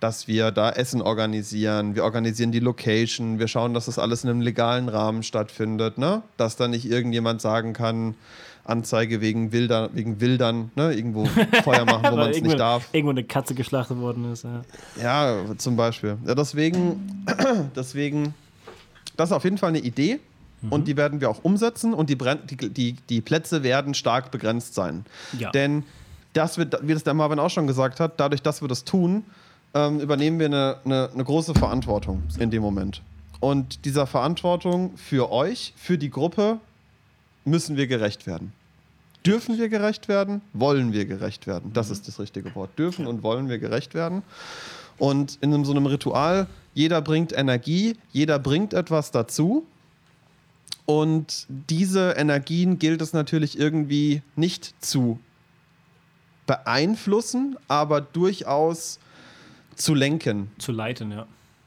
dass 0.00 0.28
wir 0.28 0.50
da 0.52 0.70
Essen 0.70 1.02
organisieren, 1.02 1.96
wir 1.96 2.04
organisieren 2.04 2.52
die 2.52 2.60
Location, 2.60 3.38
wir 3.38 3.48
schauen, 3.48 3.74
dass 3.74 3.86
das 3.86 3.98
alles 3.98 4.22
in 4.22 4.30
einem 4.30 4.40
legalen 4.40 4.88
Rahmen 4.88 5.22
stattfindet, 5.22 5.98
ne? 5.98 6.22
dass 6.36 6.56
da 6.56 6.68
nicht 6.68 6.88
irgendjemand 6.88 7.40
sagen 7.40 7.72
kann, 7.72 8.14
Anzeige 8.64 9.20
wegen, 9.20 9.50
Wilder, 9.50 9.88
wegen 9.94 10.20
Wildern, 10.20 10.70
ne? 10.76 10.92
irgendwo 10.92 11.24
Feuer 11.64 11.84
machen, 11.84 12.12
wo 12.12 12.16
man 12.16 12.30
es 12.30 12.40
nicht 12.40 12.58
darf. 12.58 12.88
Irgendwo 12.92 13.10
eine 13.10 13.24
Katze 13.24 13.54
geschlachtet 13.54 13.98
worden 13.98 14.30
ist. 14.32 14.44
Ja, 14.44 14.62
ja 15.02 15.56
zum 15.56 15.76
Beispiel. 15.76 16.16
Ja, 16.26 16.34
deswegen, 16.34 17.26
deswegen, 17.76 18.34
das 19.16 19.30
ist 19.30 19.32
auf 19.32 19.44
jeden 19.44 19.58
Fall 19.58 19.70
eine 19.70 19.80
Idee. 19.80 20.20
Mhm. 20.60 20.72
Und 20.72 20.88
die 20.88 20.96
werden 20.96 21.20
wir 21.20 21.30
auch 21.30 21.44
umsetzen 21.44 21.94
und 21.94 22.10
die, 22.10 22.18
die, 22.18 22.68
die, 22.68 22.92
die 23.08 23.20
Plätze 23.20 23.62
werden 23.62 23.94
stark 23.94 24.30
begrenzt 24.30 24.74
sein. 24.74 25.04
Ja. 25.38 25.50
Denn 25.50 25.84
das 26.32 26.58
wird, 26.58 26.76
wie 26.82 26.94
das 26.94 27.04
der 27.04 27.14
Marvin 27.14 27.38
auch 27.38 27.50
schon 27.50 27.66
gesagt 27.66 28.00
hat, 28.00 28.18
dadurch, 28.18 28.42
dass 28.42 28.60
wir 28.60 28.68
das 28.68 28.84
tun, 28.84 29.24
ähm, 29.74 30.00
übernehmen 30.00 30.38
wir 30.38 30.46
eine, 30.46 30.76
eine, 30.84 31.10
eine 31.12 31.24
große 31.24 31.54
Verantwortung 31.54 32.22
in 32.38 32.50
dem 32.50 32.62
Moment. 32.62 33.02
Und 33.40 33.84
dieser 33.84 34.06
Verantwortung 34.06 34.96
für 34.96 35.30
euch, 35.30 35.72
für 35.76 35.98
die 35.98 36.10
Gruppe, 36.10 36.58
müssen 37.44 37.76
wir 37.76 37.86
gerecht 37.86 38.26
werden. 38.26 38.52
Dürfen 39.24 39.58
wir 39.58 39.68
gerecht 39.68 40.08
werden? 40.08 40.42
Wollen 40.52 40.92
wir 40.92 41.04
gerecht 41.04 41.46
werden? 41.46 41.72
Das 41.72 41.88
mhm. 41.88 41.92
ist 41.92 42.08
das 42.08 42.20
richtige 42.20 42.54
Wort. 42.54 42.78
Dürfen 42.78 43.06
und 43.06 43.22
wollen 43.22 43.48
wir 43.48 43.58
gerecht 43.58 43.94
werden. 43.94 44.22
Und 44.98 45.38
in 45.40 45.64
so 45.64 45.72
einem 45.72 45.86
Ritual, 45.86 46.46
jeder 46.74 47.00
bringt 47.00 47.32
Energie, 47.32 47.96
jeder 48.12 48.38
bringt 48.38 48.74
etwas 48.74 49.10
dazu. 49.10 49.66
Und 50.86 51.46
diese 51.48 52.12
Energien 52.12 52.78
gilt 52.78 53.02
es 53.02 53.12
natürlich 53.12 53.58
irgendwie 53.58 54.22
nicht 54.36 54.74
zu 54.80 55.20
beeinflussen, 56.48 57.56
aber 57.68 58.00
durchaus 58.00 58.98
zu 59.76 59.94
lenken. 59.94 60.50
Zu 60.58 60.72
leiten, 60.72 61.12
ja. 61.12 61.26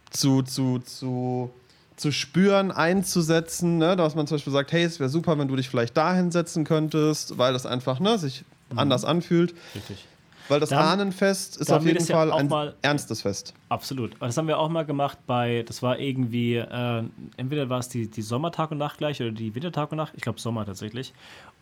Zu, 0.09 0.41
zu, 0.41 0.79
zu, 0.79 1.51
zu 1.95 2.11
spüren, 2.11 2.71
einzusetzen, 2.71 3.77
ne? 3.77 3.95
dass 3.95 4.15
man 4.15 4.27
zum 4.27 4.35
Beispiel 4.35 4.51
sagt, 4.51 4.73
hey, 4.73 4.83
es 4.83 4.99
wäre 4.99 5.09
super, 5.09 5.39
wenn 5.39 5.47
du 5.47 5.55
dich 5.55 5.69
vielleicht 5.69 5.95
dahin 5.95 6.31
setzen 6.31 6.65
könntest, 6.65 7.37
weil 7.37 7.53
das 7.53 7.65
einfach 7.65 8.01
ne, 8.01 8.17
sich 8.17 8.43
mhm. 8.71 8.79
anders 8.79 9.05
anfühlt. 9.05 9.53
Richtig. 9.73 10.05
Weil 10.49 10.59
das 10.59 10.69
da 10.69 10.91
Ahnenfest 10.91 11.55
ist 11.55 11.71
auf 11.71 11.85
jeden 11.85 12.03
Fall 12.03 12.27
ja 12.27 12.35
ein 12.35 12.47
mal, 12.49 12.75
ernstes 12.81 13.21
Fest. 13.21 13.53
Absolut. 13.69 14.11
Das 14.19 14.35
haben 14.35 14.49
wir 14.49 14.57
auch 14.57 14.67
mal 14.67 14.83
gemacht 14.83 15.17
bei, 15.25 15.63
das 15.65 15.81
war 15.81 15.97
irgendwie, 15.97 16.55
äh, 16.55 17.03
entweder 17.37 17.69
war 17.69 17.79
es 17.79 17.87
die, 17.87 18.09
die 18.09 18.21
Sommertag 18.21 18.71
und 18.71 18.77
Nacht 18.77 18.97
gleich 18.97 19.21
oder 19.21 19.31
die 19.31 19.55
Wintertag 19.55 19.91
und 19.91 19.97
Nacht, 19.97 20.11
ich 20.17 20.21
glaube 20.21 20.41
Sommer 20.41 20.65
tatsächlich. 20.65 21.13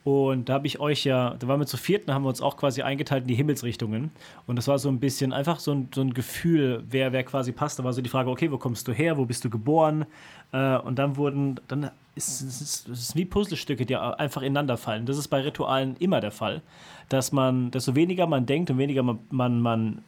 Und 0.03 0.47
da 0.47 0.53
habe 0.53 0.67
ich 0.67 0.79
euch 0.79 1.03
ja, 1.03 1.35
da 1.37 1.47
waren 1.47 1.59
wir 1.59 1.67
zu 1.67 1.77
vierten, 1.77 2.13
haben 2.13 2.23
wir 2.23 2.29
uns 2.29 2.41
auch 2.41 2.55
quasi 2.57 2.81
eingeteilt 2.81 3.23
in 3.23 3.27
die 3.27 3.35
Himmelsrichtungen. 3.35 4.11
Und 4.47 4.55
das 4.55 4.67
war 4.67 4.79
so 4.79 4.89
ein 4.89 4.99
bisschen 4.99 5.33
einfach 5.33 5.59
so 5.59 5.73
ein, 5.73 5.89
so 5.93 6.01
ein 6.01 6.13
Gefühl, 6.13 6.83
wer, 6.89 7.11
wer 7.11 7.23
quasi 7.23 7.51
passt. 7.51 7.79
Da 7.79 7.83
war 7.83 7.91
so 7.91 8.01
die 8.01 8.09
Frage, 8.09 8.29
okay, 8.29 8.51
wo 8.51 8.57
kommst 8.57 8.87
du 8.87 8.93
her, 8.93 9.17
wo 9.17 9.25
bist 9.25 9.43
du 9.43 9.49
geboren? 9.49 10.05
Äh, 10.53 10.77
und 10.77 10.97
dann 10.97 11.17
wurden, 11.17 11.59
dann 11.67 11.91
ist 12.15 12.41
es 12.41 13.15
wie 13.15 13.25
Puzzlestücke, 13.25 13.85
die 13.85 13.95
einfach 13.95 14.41
ineinander 14.41 14.77
fallen. 14.77 15.05
Das 15.05 15.17
ist 15.17 15.27
bei 15.27 15.41
Ritualen 15.41 15.95
immer 15.97 16.21
der 16.21 16.31
Fall, 16.31 16.61
dass 17.09 17.31
man, 17.31 17.71
desto 17.71 17.95
weniger 17.95 18.25
man 18.25 18.45
denkt 18.45 18.69
und 18.71 18.77
weniger 18.77 19.03
man, 19.03 19.19
man, 19.29 19.61
man 19.61 20.01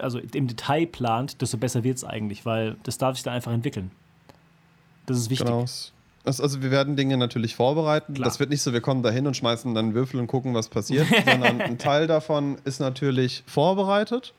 also 0.00 0.18
im 0.18 0.48
Detail 0.48 0.86
plant, 0.86 1.40
desto 1.40 1.56
besser 1.58 1.84
wird 1.84 1.98
es 1.98 2.04
eigentlich, 2.04 2.44
weil 2.44 2.76
das 2.82 2.98
darf 2.98 3.16
sich 3.16 3.24
dann 3.24 3.34
einfach 3.34 3.52
entwickeln. 3.52 3.90
Das 5.06 5.18
ist 5.18 5.30
wichtig. 5.30 5.46
Genau. 5.46 5.64
Also 6.28 6.62
wir 6.62 6.70
werden 6.70 6.94
Dinge 6.94 7.16
natürlich 7.16 7.56
vorbereiten. 7.56 8.14
Klar. 8.14 8.28
Das 8.28 8.38
wird 8.38 8.50
nicht 8.50 8.60
so, 8.60 8.72
wir 8.72 8.82
kommen 8.82 9.02
da 9.02 9.10
hin 9.10 9.26
und 9.26 9.36
schmeißen 9.36 9.74
dann 9.74 9.94
Würfel 9.94 10.20
und 10.20 10.26
gucken, 10.26 10.54
was 10.54 10.68
passiert, 10.68 11.06
sondern 11.26 11.60
ein 11.60 11.78
Teil 11.78 12.06
davon 12.06 12.58
ist 12.64 12.80
natürlich 12.80 13.42
vorbereitet, 13.46 14.34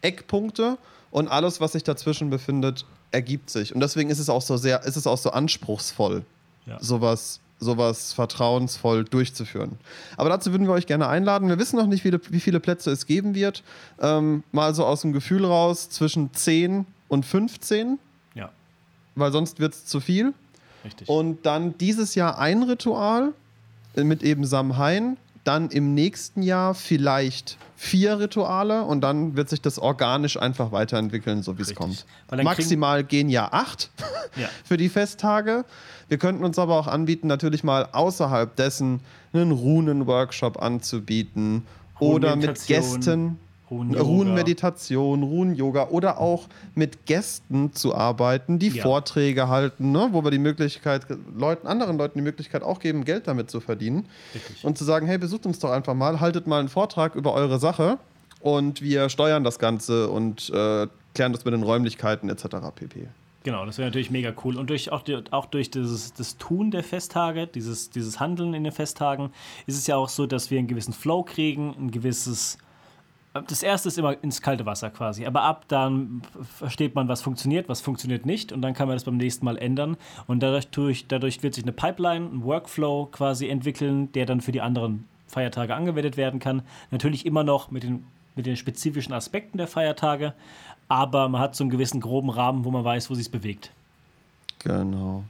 Eckpunkte 0.00 0.78
und 1.10 1.28
alles, 1.28 1.60
was 1.60 1.72
sich 1.72 1.84
dazwischen 1.84 2.30
befindet, 2.30 2.86
ergibt 3.10 3.50
sich. 3.50 3.74
Und 3.74 3.80
deswegen 3.80 4.10
ist 4.10 4.18
es 4.18 4.28
auch 4.28 4.42
so 4.42 4.56
sehr, 4.56 4.84
ist 4.84 4.96
es 4.96 5.06
auch 5.06 5.18
so 5.18 5.30
anspruchsvoll, 5.30 6.24
ja. 6.66 6.78
sowas, 6.80 7.40
sowas 7.60 8.12
vertrauensvoll 8.12 9.04
durchzuführen. 9.04 9.78
Aber 10.16 10.28
dazu 10.28 10.52
würden 10.52 10.66
wir 10.66 10.72
euch 10.72 10.86
gerne 10.86 11.08
einladen. 11.08 11.48
Wir 11.48 11.58
wissen 11.58 11.76
noch 11.76 11.86
nicht, 11.86 12.04
wie, 12.04 12.40
viele 12.40 12.60
Plätze 12.60 12.90
es 12.90 13.06
geben 13.06 13.34
wird. 13.34 13.62
Ähm, 14.00 14.44
mal 14.52 14.74
so 14.74 14.84
aus 14.84 15.02
dem 15.02 15.12
Gefühl 15.12 15.44
raus 15.44 15.90
zwischen 15.90 16.32
10 16.32 16.86
und 17.08 17.26
15. 17.26 17.98
Ja. 18.34 18.50
Weil 19.14 19.32
sonst 19.32 19.60
wird 19.60 19.74
es 19.74 19.86
zu 19.86 20.00
viel. 20.00 20.34
Richtig. 20.84 21.08
Und 21.08 21.44
dann 21.44 21.76
dieses 21.78 22.14
Jahr 22.14 22.38
ein 22.38 22.62
Ritual 22.62 23.32
mit 23.96 24.22
eben 24.22 24.44
Samhain, 24.44 25.16
dann 25.44 25.70
im 25.70 25.94
nächsten 25.94 26.42
Jahr 26.42 26.74
vielleicht 26.74 27.56
vier 27.76 28.18
Rituale 28.18 28.82
und 28.82 29.00
dann 29.00 29.36
wird 29.36 29.48
sich 29.48 29.62
das 29.62 29.78
organisch 29.78 30.36
einfach 30.36 30.72
weiterentwickeln, 30.72 31.42
so 31.42 31.58
wie 31.58 31.62
es 31.62 31.74
kommt. 31.74 32.04
Maximal 32.30 33.04
gehen 33.04 33.28
ja 33.28 33.48
acht 33.52 33.90
ja. 34.36 34.48
für 34.64 34.76
die 34.76 34.88
Festtage. 34.88 35.64
Wir 36.08 36.18
könnten 36.18 36.44
uns 36.44 36.58
aber 36.58 36.78
auch 36.78 36.86
anbieten, 36.86 37.28
natürlich 37.28 37.64
mal 37.64 37.88
außerhalb 37.92 38.54
dessen 38.56 39.00
einen 39.32 39.52
Runen-Workshop 39.52 40.60
anzubieten 40.60 41.66
oder 42.00 42.36
mit 42.36 42.66
Gästen 42.66 43.38
Ruhenmeditation, 43.70 45.22
Ruhen-Yoga 45.22 45.88
oder 45.88 46.18
auch 46.18 46.48
mit 46.74 47.06
Gästen 47.06 47.72
zu 47.72 47.94
arbeiten, 47.94 48.58
die 48.58 48.68
ja. 48.68 48.82
Vorträge 48.82 49.48
halten, 49.48 49.92
ne? 49.92 50.08
wo 50.12 50.24
wir 50.24 50.30
die 50.30 50.38
Möglichkeit, 50.38 51.06
Leuten, 51.36 51.66
anderen 51.66 51.98
Leuten 51.98 52.18
die 52.18 52.24
Möglichkeit 52.24 52.62
auch 52.62 52.80
geben, 52.80 53.04
Geld 53.04 53.28
damit 53.28 53.50
zu 53.50 53.60
verdienen. 53.60 54.06
Richtig. 54.34 54.64
Und 54.64 54.78
zu 54.78 54.84
sagen, 54.84 55.06
hey, 55.06 55.18
besucht 55.18 55.46
uns 55.46 55.58
doch 55.58 55.70
einfach 55.70 55.94
mal, 55.94 56.20
haltet 56.20 56.46
mal 56.46 56.60
einen 56.60 56.68
Vortrag 56.68 57.14
über 57.14 57.34
eure 57.34 57.58
Sache 57.58 57.98
und 58.40 58.82
wir 58.82 59.08
steuern 59.08 59.44
das 59.44 59.58
Ganze 59.58 60.08
und 60.08 60.50
äh, 60.50 60.86
klären 61.14 61.32
das 61.32 61.44
mit 61.44 61.54
den 61.54 61.62
Räumlichkeiten 61.62 62.28
etc. 62.28 62.44
pp. 62.74 63.08
Genau, 63.44 63.64
das 63.64 63.78
wäre 63.78 63.88
natürlich 63.88 64.10
mega 64.10 64.32
cool. 64.44 64.58
Und 64.58 64.68
durch, 64.68 64.90
auch, 64.92 65.04
auch 65.30 65.46
durch 65.46 65.70
dieses, 65.70 66.12
das 66.12 66.36
Tun 66.36 66.70
der 66.70 66.82
Festtage, 66.82 67.46
dieses, 67.46 67.90
dieses 67.90 68.20
Handeln 68.20 68.52
in 68.52 68.64
den 68.64 68.72
Festtagen, 68.72 69.30
ist 69.66 69.78
es 69.78 69.86
ja 69.86 69.96
auch 69.96 70.08
so, 70.08 70.26
dass 70.26 70.50
wir 70.50 70.58
einen 70.58 70.68
gewissen 70.68 70.92
Flow 70.92 71.22
kriegen, 71.22 71.74
ein 71.78 71.90
gewisses 71.90 72.58
das 73.34 73.62
erste 73.62 73.88
ist 73.88 73.98
immer 73.98 74.22
ins 74.22 74.42
kalte 74.42 74.66
Wasser 74.66 74.90
quasi. 74.90 75.26
Aber 75.26 75.42
ab 75.42 75.64
dann 75.68 76.22
versteht 76.56 76.94
man, 76.94 77.08
was 77.08 77.22
funktioniert, 77.22 77.68
was 77.68 77.80
funktioniert 77.80 78.26
nicht. 78.26 78.52
Und 78.52 78.62
dann 78.62 78.74
kann 78.74 78.88
man 78.88 78.96
das 78.96 79.04
beim 79.04 79.16
nächsten 79.16 79.44
Mal 79.44 79.58
ändern. 79.58 79.96
Und 80.26 80.42
dadurch, 80.42 81.06
dadurch 81.08 81.42
wird 81.42 81.54
sich 81.54 81.64
eine 81.64 81.72
Pipeline, 81.72 82.26
ein 82.26 82.44
Workflow 82.44 83.06
quasi 83.06 83.48
entwickeln, 83.48 84.10
der 84.12 84.26
dann 84.26 84.40
für 84.40 84.52
die 84.52 84.60
anderen 84.60 85.06
Feiertage 85.26 85.74
angewendet 85.74 86.16
werden 86.16 86.40
kann. 86.40 86.62
Natürlich 86.90 87.26
immer 87.26 87.44
noch 87.44 87.70
mit 87.70 87.82
den, 87.82 88.04
mit 88.34 88.46
den 88.46 88.56
spezifischen 88.56 89.12
Aspekten 89.12 89.58
der 89.58 89.68
Feiertage. 89.68 90.32
Aber 90.88 91.28
man 91.28 91.40
hat 91.40 91.54
so 91.54 91.64
einen 91.64 91.70
gewissen 91.70 92.00
groben 92.00 92.30
Rahmen, 92.30 92.64
wo 92.64 92.70
man 92.70 92.84
weiß, 92.84 93.10
wo 93.10 93.14
sich 93.14 93.30
bewegt. 93.30 93.72
Genau. 94.60 95.24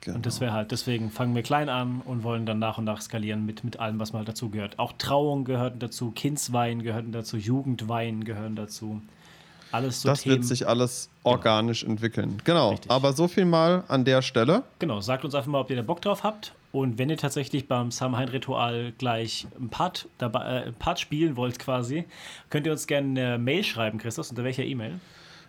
Genau. 0.00 0.16
Und 0.16 0.26
das 0.26 0.40
wäre 0.40 0.52
halt, 0.52 0.70
deswegen 0.70 1.10
fangen 1.10 1.34
wir 1.34 1.42
klein 1.42 1.68
an 1.68 2.02
und 2.04 2.22
wollen 2.22 2.46
dann 2.46 2.58
nach 2.58 2.78
und 2.78 2.84
nach 2.84 3.00
skalieren 3.00 3.44
mit, 3.44 3.64
mit 3.64 3.80
allem, 3.80 3.98
was 3.98 4.12
mal 4.12 4.20
halt 4.20 4.28
dazu 4.28 4.48
gehört. 4.48 4.78
Auch 4.78 4.92
Trauung 4.96 5.44
gehört 5.44 5.82
dazu, 5.82 6.12
Kindswein 6.12 6.82
gehört 6.82 7.06
dazu, 7.12 7.36
Jugendwein 7.36 8.24
gehören 8.24 8.56
dazu. 8.56 9.02
Alles 9.70 10.02
so 10.02 10.08
Das 10.08 10.22
Themen. 10.22 10.36
wird 10.36 10.46
sich 10.46 10.66
alles 10.66 11.10
organisch 11.24 11.80
genau. 11.80 11.92
entwickeln. 11.92 12.38
Genau. 12.44 12.70
Richtig. 12.70 12.90
Aber 12.90 13.12
so 13.12 13.28
viel 13.28 13.44
mal 13.44 13.84
an 13.88 14.04
der 14.04 14.22
Stelle. 14.22 14.62
Genau. 14.78 15.00
Sagt 15.00 15.26
uns 15.26 15.34
einfach 15.34 15.50
mal, 15.50 15.60
ob 15.60 15.68
ihr 15.70 15.76
da 15.76 15.82
Bock 15.82 16.00
drauf 16.00 16.22
habt. 16.22 16.54
Und 16.72 16.98
wenn 16.98 17.10
ihr 17.10 17.16
tatsächlich 17.16 17.66
beim 17.66 17.90
Samhain-Ritual 17.90 18.92
gleich 18.98 19.46
ein 19.58 19.68
Part, 19.68 20.06
dabei, 20.18 20.64
äh, 20.66 20.72
Part 20.72 21.00
spielen 21.00 21.36
wollt, 21.36 21.58
quasi, 21.58 22.04
könnt 22.50 22.66
ihr 22.66 22.72
uns 22.72 22.86
gerne 22.86 23.08
eine 23.08 23.38
Mail 23.38 23.64
schreiben, 23.64 23.98
Christus. 23.98 24.30
Unter 24.30 24.44
welcher 24.44 24.64
E-Mail? 24.64 25.00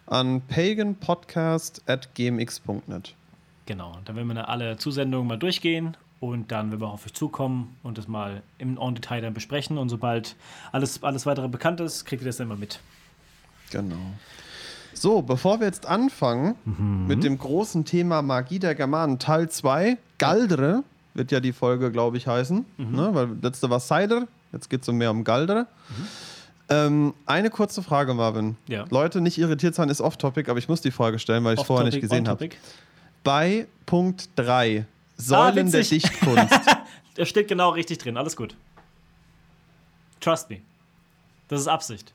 An 0.07 0.41
paganpodcast.gmx.net. 0.47 3.15
Genau, 3.69 3.99
dann 4.03 4.15
werden 4.15 4.33
wir 4.33 4.49
alle 4.49 4.77
Zusendungen 4.77 5.27
mal 5.27 5.37
durchgehen 5.37 5.95
und 6.19 6.51
dann 6.51 6.71
werden 6.71 6.81
wir 6.81 6.87
auf 6.87 7.05
euch 7.05 7.13
zukommen 7.13 7.77
und 7.83 7.99
das 7.99 8.07
mal 8.07 8.41
im 8.57 8.79
On 8.79 8.95
Detail 8.95 9.21
dann 9.21 9.35
besprechen. 9.35 9.77
Und 9.77 9.89
sobald 9.89 10.35
alles, 10.71 11.03
alles 11.03 11.27
weitere 11.27 11.47
bekannt 11.47 11.79
ist, 11.79 12.03
kriegt 12.05 12.23
ihr 12.23 12.25
das 12.25 12.37
dann 12.37 12.47
mal 12.47 12.57
mit. 12.57 12.79
Genau. 13.69 13.93
So, 14.95 15.21
bevor 15.21 15.59
wir 15.59 15.67
jetzt 15.67 15.85
anfangen 15.85 16.55
mhm. 16.65 17.05
mit 17.05 17.23
dem 17.23 17.37
großen 17.37 17.85
Thema 17.85 18.23
Magie 18.23 18.57
der 18.57 18.73
Germanen, 18.73 19.19
Teil 19.19 19.51
2, 19.51 19.99
Galdre 20.17 20.83
wird 21.13 21.31
ja 21.31 21.39
die 21.39 21.53
Folge, 21.53 21.91
glaube 21.91 22.17
ich, 22.17 22.25
heißen. 22.25 22.65
Mhm. 22.75 22.95
Ne? 22.95 23.09
Weil 23.13 23.29
letzte 23.39 23.69
war 23.69 23.79
Cider, 23.79 24.27
jetzt 24.51 24.71
geht 24.71 24.79
es 24.79 24.87
so 24.87 24.93
mehr 24.93 25.11
um 25.11 25.23
Galdre. 25.23 25.67
Mhm. 25.89 26.07
Ähm, 26.71 27.13
eine 27.27 27.51
kurze 27.51 27.83
Frage, 27.83 28.15
Marvin. 28.15 28.55
Ja. 28.67 28.85
Leute, 28.89 29.21
nicht 29.21 29.37
irritiert 29.37 29.75
sein, 29.75 29.89
ist 29.89 30.01
off-topic, 30.01 30.49
aber 30.49 30.57
ich 30.57 30.69
muss 30.69 30.81
die 30.81 30.91
Frage 30.91 31.19
stellen, 31.19 31.43
weil 31.43 31.53
ich 31.53 31.61
es 31.61 31.67
vorher 31.67 31.85
nicht 31.85 32.01
gesehen 32.01 32.27
habe 32.27 32.49
bei 33.23 33.67
Punkt 33.85 34.29
3. 34.35 34.85
Säulen 35.17 35.67
ah, 35.67 35.71
der 35.71 35.83
Dichtkunst. 35.83 36.59
Der 37.17 37.25
steht 37.25 37.49
genau 37.49 37.71
richtig 37.71 37.97
drin. 37.97 38.15
Alles 38.15 38.37
gut. 38.37 38.55
Trust 40.21 40.49
me. 40.49 40.61
Das 41.49 41.59
ist 41.59 41.67
Absicht. 41.67 42.13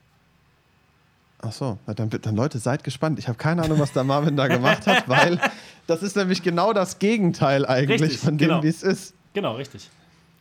Ach 1.42 1.52
so, 1.52 1.78
dann, 1.86 2.08
dann 2.08 2.36
Leute, 2.36 2.58
seid 2.58 2.84
gespannt. 2.84 3.18
Ich 3.18 3.28
habe 3.28 3.36
keine 3.36 3.62
Ahnung, 3.62 3.78
was 3.78 3.92
der 3.92 4.04
Marvin 4.04 4.34
da 4.34 4.46
gemacht 4.46 4.86
hat, 4.86 5.06
weil 5.08 5.38
das 5.86 6.02
ist 6.02 6.16
nämlich 6.16 6.42
genau 6.42 6.72
das 6.72 6.98
Gegenteil 6.98 7.66
eigentlich 7.66 8.00
richtig, 8.00 8.20
von 8.20 8.38
dem, 8.38 8.48
genau. 8.48 8.62
wie 8.62 8.68
es 8.68 8.82
ist. 8.82 9.12
Genau, 9.34 9.56
richtig. 9.56 9.90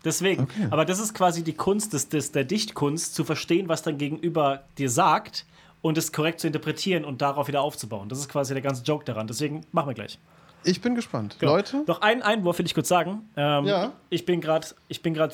Deswegen. 0.06 0.44
Okay. 0.44 0.68
Aber 0.70 0.86
das 0.86 1.00
ist 1.00 1.14
quasi 1.14 1.44
die 1.44 1.54
Kunst 1.54 1.92
des, 1.92 2.08
des, 2.08 2.32
der 2.32 2.46
Dichtkunst, 2.46 3.16
zu 3.16 3.26
verstehen, 3.26 3.68
was 3.68 3.82
dein 3.82 3.98
Gegenüber 3.98 4.64
dir 4.78 4.90
sagt 4.90 5.46
und 5.82 5.98
es 5.98 6.14
korrekt 6.14 6.40
zu 6.40 6.48
interpretieren 6.48 7.04
und 7.04 7.22
darauf 7.22 7.50
wieder 7.50 7.62
aufzubauen. 7.62 8.08
Das 8.08 8.20
ist 8.20 8.30
quasi 8.30 8.54
der 8.54 8.62
ganze 8.62 8.84
Joke 8.84 9.04
daran. 9.04 9.28
Deswegen 9.28 9.66
machen 9.74 9.90
wir 9.90 9.94
gleich. 9.94 10.20
Ich 10.64 10.82
bin 10.82 10.96
gespannt. 10.96 11.38
Genau. 11.40 11.56
Leute? 11.56 11.84
Noch 11.88 12.02
einen 12.02 12.22
Einwurf 12.22 12.60
will 12.60 12.66
ich 12.66 12.74
kurz 12.74 12.88
sagen. 12.88 13.30
Ähm, 13.36 13.66
ja. 13.66 13.92
Ich 14.10 14.26
bin 14.26 14.42
gerade 14.42 14.66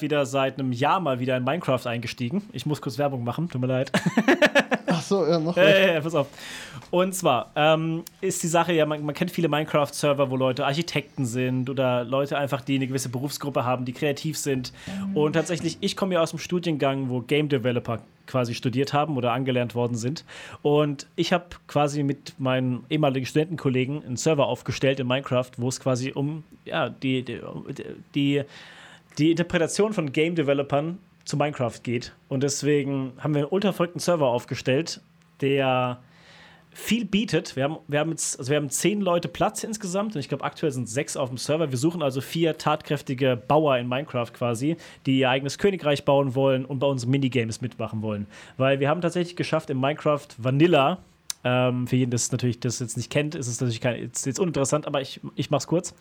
wieder 0.01 0.25
seit 0.25 0.59
einem 0.59 0.71
Jahr 0.71 0.99
mal 0.99 1.19
wieder 1.19 1.37
in 1.37 1.43
Minecraft 1.43 1.85
eingestiegen. 1.85 2.47
Ich 2.51 2.65
muss 2.65 2.81
kurz 2.81 2.97
Werbung 2.97 3.23
machen, 3.23 3.49
tut 3.49 3.61
mir 3.61 3.67
leid. 3.67 3.91
Ach 4.87 5.01
so, 5.01 5.25
ja, 5.25 5.39
mach 5.39 5.55
äh, 5.57 5.97
äh, 5.97 6.01
pass 6.01 6.15
auf. 6.15 6.27
Und 6.91 7.13
zwar 7.13 7.51
ähm, 7.55 8.03
ist 8.21 8.41
die 8.41 8.47
Sache 8.47 8.73
ja, 8.73 8.85
man, 8.85 9.03
man 9.03 9.13
kennt 9.13 9.31
viele 9.31 9.47
Minecraft-Server, 9.47 10.29
wo 10.31 10.35
Leute 10.35 10.65
Architekten 10.65 11.25
sind 11.25 11.69
oder 11.69 12.03
Leute 12.03 12.37
einfach, 12.37 12.61
die 12.61 12.75
eine 12.75 12.87
gewisse 12.87 13.09
Berufsgruppe 13.09 13.63
haben, 13.63 13.85
die 13.85 13.93
kreativ 13.93 14.37
sind. 14.37 14.73
Und 15.13 15.33
tatsächlich, 15.33 15.77
ich 15.81 15.95
komme 15.95 16.15
ja 16.15 16.21
aus 16.21 16.31
dem 16.31 16.39
Studiengang, 16.39 17.09
wo 17.09 17.21
Game 17.21 17.49
Developer 17.49 17.99
quasi 18.25 18.53
studiert 18.53 18.93
haben 18.93 19.17
oder 19.17 19.33
angelernt 19.33 19.75
worden 19.75 19.97
sind. 19.97 20.23
Und 20.61 21.07
ich 21.15 21.33
habe 21.33 21.45
quasi 21.67 22.03
mit 22.03 22.33
meinen 22.39 22.85
ehemaligen 22.89 23.25
Studentenkollegen 23.25 24.03
einen 24.03 24.17
Server 24.17 24.47
aufgestellt 24.47 24.99
in 24.99 25.07
Minecraft, 25.07 25.51
wo 25.57 25.67
es 25.67 25.79
quasi 25.79 26.11
um 26.11 26.43
ja, 26.65 26.89
die, 26.89 27.23
die, 27.23 27.41
die, 28.15 28.43
die 29.17 29.31
Interpretation 29.31 29.93
von 29.93 30.11
Game 30.11 30.35
Developern 30.35 30.99
zu 31.25 31.37
Minecraft 31.37 31.81
geht. 31.83 32.13
Und 32.27 32.43
deswegen 32.43 33.13
haben 33.19 33.33
wir 33.33 33.41
einen 33.41 33.51
ultra 33.51 33.71
verrückten 33.73 33.99
Server 33.99 34.27
aufgestellt, 34.27 35.01
der 35.41 35.99
viel 36.79 37.05
bietet. 37.05 37.55
Wir 37.55 37.65
haben, 37.65 37.77
wir 37.87 37.99
haben 37.99 38.09
jetzt, 38.11 38.39
also 38.39 38.49
wir 38.49 38.57
haben 38.57 38.69
zehn 38.69 39.01
Leute 39.01 39.27
Platz 39.27 39.63
insgesamt 39.63 40.15
und 40.15 40.19
ich 40.19 40.29
glaube, 40.29 40.43
aktuell 40.43 40.71
sind 40.71 40.89
sechs 40.89 41.17
auf 41.17 41.29
dem 41.29 41.37
Server. 41.37 41.69
Wir 41.69 41.77
suchen 41.77 42.01
also 42.01 42.21
vier 42.21 42.57
tatkräftige 42.57 43.35
Bauer 43.35 43.77
in 43.77 43.87
Minecraft 43.87 44.31
quasi, 44.33 44.77
die 45.05 45.19
ihr 45.19 45.29
eigenes 45.29 45.57
Königreich 45.57 46.05
bauen 46.05 46.35
wollen 46.35 46.65
und 46.65 46.79
bei 46.79 46.87
uns 46.87 47.05
Minigames 47.05 47.61
mitmachen 47.61 48.01
wollen. 48.01 48.25
Weil 48.57 48.79
wir 48.79 48.89
haben 48.89 49.01
tatsächlich 49.01 49.35
geschafft, 49.35 49.69
in 49.69 49.79
Minecraft 49.79 50.27
Vanilla 50.37 50.99
Ähm, 51.41 51.87
für 51.87 51.95
jeden, 51.95 52.11
das 52.11 52.33
natürlich 52.33 52.59
das 52.59 52.79
jetzt 52.79 52.97
nicht 52.97 53.09
kennt, 53.09 53.33
ist 53.33 53.47
es 53.47 53.61
natürlich 53.61 53.79
kein, 53.79 53.95
ist 54.11 54.25
jetzt 54.25 54.41
uninteressant, 54.41 54.85
aber 54.87 54.99
ich, 54.99 55.21
ich 55.35 55.49
mache 55.49 55.59
es 55.59 55.67
kurz. 55.67 55.95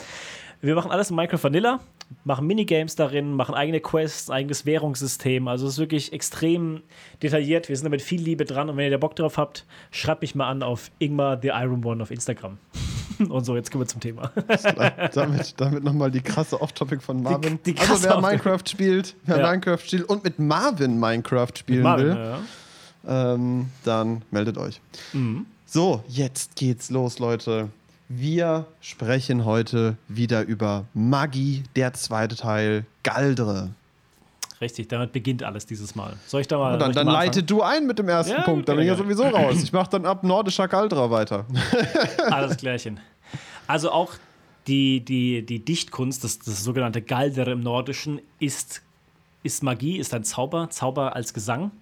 Wir 0.60 0.74
machen 0.74 0.90
alles 0.90 1.10
in 1.10 1.16
Minecraft 1.16 1.44
Vanilla, 1.44 1.78
machen 2.24 2.46
Minigames 2.46 2.94
darin, 2.94 3.32
machen 3.34 3.54
eigene 3.54 3.80
Quests, 3.80 4.30
eigenes 4.30 4.66
Währungssystem. 4.66 5.48
Also 5.48 5.66
es 5.66 5.74
ist 5.74 5.78
wirklich 5.78 6.12
extrem 6.12 6.82
detailliert. 7.22 7.68
Wir 7.68 7.76
sind 7.76 7.84
da 7.84 7.90
mit 7.90 8.02
viel 8.02 8.20
Liebe 8.20 8.44
dran 8.44 8.68
und 8.70 8.76
wenn 8.76 8.84
ihr 8.84 8.90
da 8.90 8.98
Bock 8.98 9.16
drauf 9.16 9.36
habt, 9.36 9.64
schreibt 9.90 10.22
mich 10.22 10.34
mal 10.34 10.48
an 10.48 10.62
auf 10.62 10.90
Ingmar 10.98 11.38
the 11.40 11.48
Iron 11.48 11.84
One 11.84 12.02
auf 12.02 12.10
Instagram. 12.10 12.58
und 13.28 13.44
so, 13.44 13.56
jetzt 13.56 13.70
kommen 13.70 13.82
wir 13.82 13.88
zum 13.88 14.00
Thema. 14.00 14.30
damit 15.14 15.54
damit 15.60 15.84
nochmal 15.84 16.10
die 16.10 16.20
krasse 16.20 16.60
Off-Topic 16.60 17.02
von 17.02 17.22
Marvin. 17.22 17.58
Die, 17.64 17.74
die 17.74 17.80
also 17.80 18.08
wer 18.08 18.20
Minecraft 18.20 18.62
spielt, 18.66 19.14
wer 19.24 19.38
ja. 19.38 19.50
Minecraft 19.50 19.78
spielt 19.78 20.04
und 20.04 20.24
mit 20.24 20.38
Marvin 20.38 20.98
Minecraft 20.98 21.52
spielen 21.56 21.82
Marvin, 21.82 22.06
will, 22.06 22.38
ja. 23.06 23.34
ähm, 23.34 23.66
dann 23.84 24.22
meldet 24.30 24.58
euch. 24.58 24.80
Mhm. 25.12 25.46
So, 25.66 26.02
jetzt 26.08 26.56
geht's 26.56 26.90
los, 26.90 27.18
Leute. 27.18 27.68
Wir 28.10 28.64
sprechen 28.80 29.44
heute 29.44 29.98
wieder 30.08 30.42
über 30.42 30.86
Maggi, 30.94 31.64
der 31.76 31.92
zweite 31.92 32.36
Teil, 32.36 32.86
Galdre. 33.02 33.68
Richtig, 34.62 34.88
damit 34.88 35.12
beginnt 35.12 35.42
alles 35.42 35.66
dieses 35.66 35.94
Mal. 35.94 36.14
Soll 36.26 36.40
ich 36.40 36.48
da 36.48 36.56
mal. 36.56 36.72
Ja, 36.72 36.76
dann 36.78 36.92
dann 36.94 37.06
mal 37.06 37.12
leite 37.12 37.42
du 37.42 37.60
ein 37.60 37.86
mit 37.86 37.98
dem 37.98 38.08
ersten 38.08 38.32
ja, 38.32 38.42
Punkt, 38.42 38.66
dann 38.66 38.76
bin 38.76 38.84
ich 38.84 38.88
ja 38.88 38.96
sowieso 38.96 39.24
raus. 39.24 39.62
Ich 39.62 39.74
mache 39.74 39.90
dann 39.90 40.06
ab 40.06 40.24
nordischer 40.24 40.68
Galdra 40.68 41.10
weiter. 41.10 41.44
alles 42.30 42.56
klärchen. 42.56 42.98
Also 43.66 43.90
auch 43.90 44.14
die, 44.66 45.00
die, 45.00 45.44
die 45.44 45.62
Dichtkunst, 45.62 46.24
das, 46.24 46.38
das 46.38 46.64
sogenannte 46.64 47.02
Galdere 47.02 47.50
im 47.52 47.60
Nordischen, 47.60 48.22
ist, 48.40 48.80
ist 49.42 49.62
Magie, 49.62 49.98
ist 49.98 50.14
ein 50.14 50.24
Zauber, 50.24 50.70
Zauber 50.70 51.14
als 51.14 51.34
Gesang. 51.34 51.72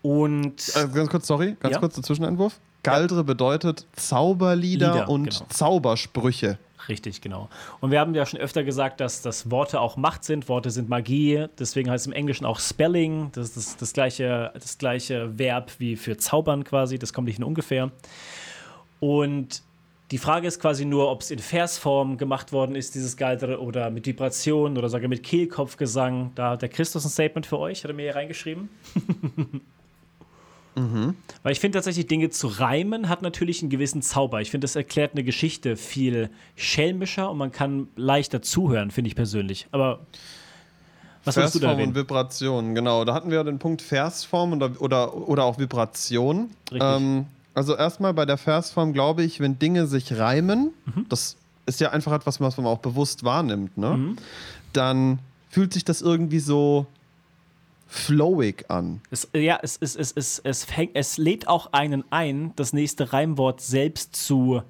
Und. 0.00 0.74
Äh, 0.74 0.88
ganz 0.88 1.10
kurz, 1.10 1.26
sorry, 1.26 1.54
ganz 1.60 1.78
kurz 1.78 1.96
der 1.96 2.02
Zwischenentwurf. 2.02 2.58
Galdre 2.82 3.24
bedeutet 3.24 3.86
Zauberlieder 3.92 4.92
Lieder, 4.94 5.08
und 5.08 5.30
genau. 5.30 5.44
Zaubersprüche. 5.48 6.58
Richtig, 6.88 7.20
genau. 7.20 7.48
Und 7.80 7.90
wir 7.90 8.00
haben 8.00 8.14
ja 8.14 8.24
schon 8.26 8.40
öfter 8.40 8.64
gesagt, 8.64 9.00
dass, 9.00 9.22
dass 9.22 9.50
Worte 9.50 9.80
auch 9.80 9.96
Macht 9.96 10.24
sind, 10.24 10.48
Worte 10.48 10.70
sind 10.70 10.88
Magie. 10.88 11.46
Deswegen 11.58 11.90
heißt 11.90 12.02
es 12.02 12.06
im 12.06 12.12
Englischen 12.12 12.46
auch 12.46 12.58
Spelling. 12.58 13.30
Das 13.32 13.48
ist 13.48 13.56
das, 13.56 13.76
das, 13.76 13.92
gleiche, 13.92 14.50
das 14.54 14.78
gleiche 14.78 15.38
Verb 15.38 15.72
wie 15.78 15.96
für 15.96 16.16
Zaubern 16.16 16.64
quasi. 16.64 16.98
Das 16.98 17.12
kommt 17.12 17.28
nicht 17.28 17.38
nur 17.38 17.48
ungefähr. 17.48 17.90
Und 18.98 19.62
die 20.10 20.18
Frage 20.18 20.48
ist 20.48 20.58
quasi 20.58 20.84
nur, 20.84 21.10
ob 21.10 21.20
es 21.20 21.30
in 21.30 21.38
Versform 21.38 22.16
gemacht 22.16 22.52
worden 22.52 22.74
ist, 22.74 22.96
dieses 22.96 23.16
Galdre, 23.16 23.60
oder 23.60 23.90
mit 23.90 24.06
Vibration 24.06 24.76
oder 24.76 24.88
sogar 24.88 25.08
mit 25.08 25.22
Kehlkopfgesang. 25.22 26.32
Da 26.34 26.50
hat 26.50 26.62
der 26.62 26.68
Christus 26.68 27.04
ein 27.04 27.10
Statement 27.10 27.46
für 27.46 27.58
euch, 27.58 27.84
hat 27.84 27.90
er 27.90 27.94
mir 27.94 28.02
hier 28.02 28.16
reingeschrieben. 28.16 28.68
Mhm. 30.74 31.14
Weil 31.42 31.52
ich 31.52 31.60
finde 31.60 31.78
tatsächlich, 31.78 32.06
Dinge 32.06 32.30
zu 32.30 32.46
reimen 32.46 33.08
hat 33.08 33.22
natürlich 33.22 33.62
einen 33.62 33.70
gewissen 33.70 34.02
Zauber. 34.02 34.40
Ich 34.40 34.50
finde, 34.50 34.64
das 34.64 34.76
erklärt 34.76 35.12
eine 35.12 35.24
Geschichte 35.24 35.76
viel 35.76 36.30
schelmischer 36.56 37.30
und 37.30 37.38
man 37.38 37.52
kann 37.52 37.88
leichter 37.96 38.42
zuhören, 38.42 38.90
finde 38.90 39.08
ich 39.08 39.16
persönlich. 39.16 39.66
Aber 39.72 40.00
was 41.24 41.34
Versform 41.34 41.80
und 41.80 41.94
Vibration, 41.94 42.74
genau. 42.74 43.04
Da 43.04 43.12
hatten 43.12 43.30
wir 43.30 43.44
den 43.44 43.58
Punkt 43.58 43.82
Versform 43.82 44.54
oder, 44.54 44.70
oder, 44.80 45.28
oder 45.28 45.44
auch 45.44 45.58
Vibration. 45.58 46.50
Ähm, 46.72 47.26
also 47.52 47.76
erstmal 47.76 48.14
bei 48.14 48.24
der 48.24 48.38
Versform 48.38 48.92
glaube 48.92 49.22
ich, 49.22 49.40
wenn 49.40 49.58
Dinge 49.58 49.86
sich 49.86 50.16
reimen, 50.16 50.70
mhm. 50.86 51.06
das 51.08 51.36
ist 51.66 51.80
ja 51.80 51.90
einfach 51.90 52.12
etwas, 52.12 52.40
was 52.40 52.56
man 52.56 52.66
auch 52.66 52.78
bewusst 52.78 53.22
wahrnimmt, 53.22 53.76
ne? 53.76 53.96
Mhm. 53.96 54.16
dann 54.72 55.18
fühlt 55.50 55.72
sich 55.72 55.84
das 55.84 56.00
irgendwie 56.00 56.38
so 56.38 56.86
flowig 57.90 58.64
an. 58.68 59.00
Es, 59.10 59.28
ja, 59.34 59.58
es, 59.60 59.76
es, 59.80 59.96
es, 59.96 60.12
es, 60.12 60.38
es, 60.38 60.64
fängt, 60.64 60.92
es 60.94 61.18
lädt 61.18 61.48
auch 61.48 61.72
einen 61.72 62.04
ein, 62.10 62.52
das 62.54 62.72
nächste 62.72 63.12
Reimwort 63.12 63.60
selbst 63.60 64.14
zu 64.14 64.62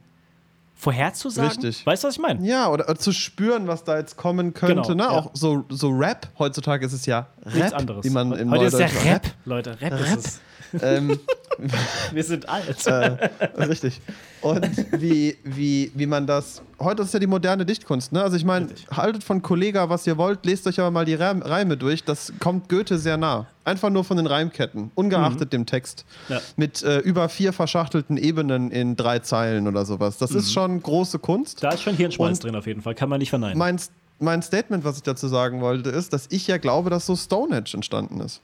vorherzusagen. 0.75 1.51
Richtig. 1.51 1.85
Weißt 1.85 2.03
du, 2.03 2.09
was 2.09 2.15
ich 2.15 2.23
meine? 2.23 2.45
Ja, 2.47 2.71
oder, 2.71 2.89
oder, 2.89 2.99
zu 2.99 3.13
spüren, 3.13 3.69
was 3.69 3.85
da 3.85 3.99
jetzt 3.99 4.17
kommen 4.17 4.55
könnte. 4.55 4.89
Genau, 4.89 4.95
ne? 4.95 5.03
Ja. 5.03 5.11
Auch 5.11 5.31
so, 5.35 5.67
so 5.69 5.91
Rap. 5.91 6.29
Heutzutage 6.39 6.87
ist 6.87 6.95
es 6.95 7.05
ja 7.05 7.27
Rap, 7.45 7.55
Nichts 7.55 7.73
anderes. 7.75 8.05
wie 8.07 8.11
man 8.11 8.33
in 8.33 8.51
Heute 8.51 8.65
ist 8.65 8.79
ja 8.79 8.87
Rap, 8.87 9.05
Rap, 9.05 9.27
Leute. 9.45 9.81
Rap, 9.83 9.93
Rap. 9.93 10.19
ist 10.19 10.41
es. 10.73 10.83
Ähm, 10.83 11.21
Wir 12.12 12.25
sind 12.25 12.49
alt. 12.49 12.87
Äh, 12.87 13.29
richtig. 13.62 14.01
Und 14.40 14.68
wie, 15.01 15.37
wie, 15.44 15.92
wie 15.94 16.07
man 16.07 16.27
das. 16.27 16.62
Heute 16.79 17.03
ist 17.03 17.12
ja 17.12 17.20
die 17.20 17.27
moderne 17.27 17.66
Dichtkunst, 17.66 18.12
ne? 18.12 18.23
Also 18.23 18.37
ich 18.37 18.44
meine, 18.44 18.68
haltet 18.90 19.23
von 19.23 19.42
Kollega, 19.42 19.88
was 19.88 20.07
ihr 20.07 20.16
wollt, 20.16 20.46
lest 20.46 20.66
euch 20.66 20.81
aber 20.81 20.90
mal 20.90 21.05
die 21.05 21.14
Reime 21.14 21.77
durch. 21.77 22.05
Das 22.05 22.33
kommt 22.40 22.68
Goethe 22.68 22.99
sehr 22.99 23.16
nah. 23.16 23.46
Einfach 23.64 23.90
nur 23.90 24.05
von 24.05 24.16
den 24.16 24.27
Reimketten, 24.27 24.90
ungeachtet 24.94 25.49
mhm. 25.49 25.51
dem 25.51 25.66
Text. 25.66 26.07
Ja. 26.29 26.40
Mit 26.57 26.83
äh, 26.83 26.99
über 26.99 27.29
vier 27.29 27.53
verschachtelten 27.53 28.16
Ebenen 28.16 28.70
in 28.70 28.96
drei 28.96 29.18
Zeilen 29.18 29.68
oder 29.68 29.85
sowas. 29.85 30.16
Das 30.16 30.31
mhm. 30.31 30.38
ist 30.38 30.53
schon 30.53 30.83
große 30.83 31.18
Kunst. 31.18 31.62
Da 31.62 31.70
ist 31.70 31.83
schon 31.83 31.94
Hirnschmalz 31.94 32.38
Und 32.38 32.44
drin 32.44 32.57
auf 32.57 32.66
jeden 32.66 32.81
Fall, 32.81 32.94
kann 32.94 33.11
man 33.11 33.18
nicht 33.18 33.31
verneinen. 33.31 33.59
Mein, 33.59 33.79
mein 34.18 34.42
Statement, 34.42 34.85
was 34.85 34.96
ich 34.96 35.03
dazu 35.03 35.29
sagen 35.29 35.61
wollte, 35.61 35.90
ist, 35.90 36.14
dass 36.14 36.27
ich 36.31 36.46
ja 36.46 36.57
glaube, 36.57 36.88
dass 36.88 37.05
so 37.05 37.14
Stonehenge 37.14 37.75
entstanden 37.75 38.20
ist. 38.20 38.40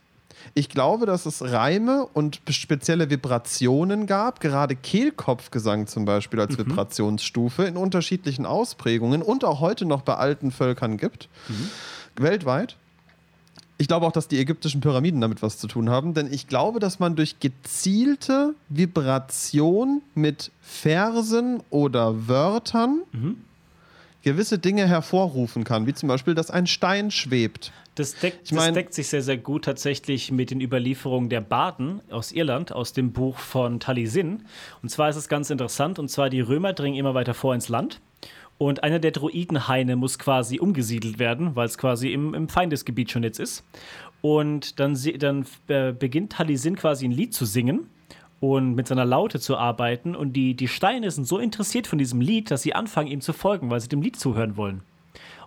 Ich 0.54 0.68
glaube, 0.68 1.06
dass 1.06 1.26
es 1.26 1.42
Reime 1.42 2.06
und 2.06 2.40
spezielle 2.50 3.10
Vibrationen 3.10 4.06
gab, 4.06 4.40
gerade 4.40 4.76
Kehlkopfgesang 4.76 5.86
zum 5.86 6.04
Beispiel 6.04 6.40
als 6.40 6.52
mhm. 6.56 6.66
Vibrationsstufe 6.66 7.64
in 7.64 7.76
unterschiedlichen 7.76 8.46
Ausprägungen 8.46 9.22
und 9.22 9.44
auch 9.44 9.60
heute 9.60 9.84
noch 9.84 10.02
bei 10.02 10.14
alten 10.14 10.50
Völkern 10.50 10.96
gibt, 10.96 11.28
mhm. 11.48 12.22
weltweit. 12.22 12.76
Ich 13.78 13.88
glaube 13.88 14.06
auch, 14.06 14.12
dass 14.12 14.28
die 14.28 14.38
ägyptischen 14.38 14.80
Pyramiden 14.80 15.20
damit 15.20 15.42
was 15.42 15.58
zu 15.58 15.66
tun 15.66 15.90
haben, 15.90 16.14
denn 16.14 16.32
ich 16.32 16.46
glaube, 16.46 16.80
dass 16.80 16.98
man 16.98 17.14
durch 17.14 17.40
gezielte 17.40 18.54
Vibration 18.70 20.00
mit 20.14 20.50
Versen 20.62 21.62
oder 21.68 22.26
Wörtern 22.26 23.02
mhm. 23.12 23.36
gewisse 24.22 24.58
Dinge 24.58 24.86
hervorrufen 24.86 25.64
kann, 25.64 25.86
wie 25.86 25.92
zum 25.92 26.08
Beispiel, 26.08 26.34
dass 26.34 26.50
ein 26.50 26.66
Stein 26.66 27.10
schwebt. 27.10 27.72
Das 27.96 28.14
deckt, 28.14 28.40
ich 28.44 28.52
mein, 28.52 28.68
das 28.68 28.74
deckt 28.74 28.94
sich 28.94 29.08
sehr, 29.08 29.22
sehr 29.22 29.38
gut 29.38 29.64
tatsächlich 29.64 30.30
mit 30.30 30.50
den 30.50 30.60
Überlieferungen 30.60 31.30
der 31.30 31.40
Baden 31.40 32.02
aus 32.10 32.30
Irland, 32.30 32.70
aus 32.70 32.92
dem 32.92 33.12
Buch 33.12 33.38
von 33.38 33.80
Talisin. 33.80 34.44
Und 34.82 34.90
zwar 34.90 35.08
ist 35.08 35.16
es 35.16 35.28
ganz 35.28 35.48
interessant, 35.48 35.98
und 35.98 36.08
zwar 36.10 36.28
die 36.28 36.42
Römer 36.42 36.74
dringen 36.74 36.96
immer 36.96 37.14
weiter 37.14 37.32
vor 37.32 37.54
ins 37.54 37.70
Land. 37.70 38.02
Und 38.58 38.84
einer 38.84 38.98
der 38.98 39.12
Druidenhaine 39.12 39.96
muss 39.96 40.18
quasi 40.18 40.60
umgesiedelt 40.60 41.18
werden, 41.18 41.56
weil 41.56 41.66
es 41.66 41.78
quasi 41.78 42.12
im, 42.12 42.34
im, 42.34 42.48
Feindesgebiet 42.48 43.10
schon 43.10 43.22
jetzt 43.22 43.40
ist. 43.40 43.64
Und 44.20 44.78
dann, 44.78 44.98
dann 45.18 45.46
äh, 45.68 45.92
beginnt 45.92 46.32
Talisin 46.32 46.76
quasi 46.76 47.06
ein 47.06 47.12
Lied 47.12 47.32
zu 47.32 47.46
singen 47.46 47.88
und 48.40 48.74
mit 48.74 48.88
seiner 48.88 49.06
Laute 49.06 49.40
zu 49.40 49.56
arbeiten. 49.56 50.14
Und 50.14 50.34
die, 50.34 50.54
die 50.54 50.68
Steine 50.68 51.10
sind 51.10 51.26
so 51.26 51.38
interessiert 51.38 51.86
von 51.86 51.98
diesem 51.98 52.20
Lied, 52.20 52.50
dass 52.50 52.62
sie 52.62 52.74
anfangen, 52.74 53.08
ihm 53.08 53.22
zu 53.22 53.32
folgen, 53.32 53.70
weil 53.70 53.80
sie 53.80 53.88
dem 53.88 54.02
Lied 54.02 54.16
zuhören 54.16 54.58
wollen. 54.58 54.82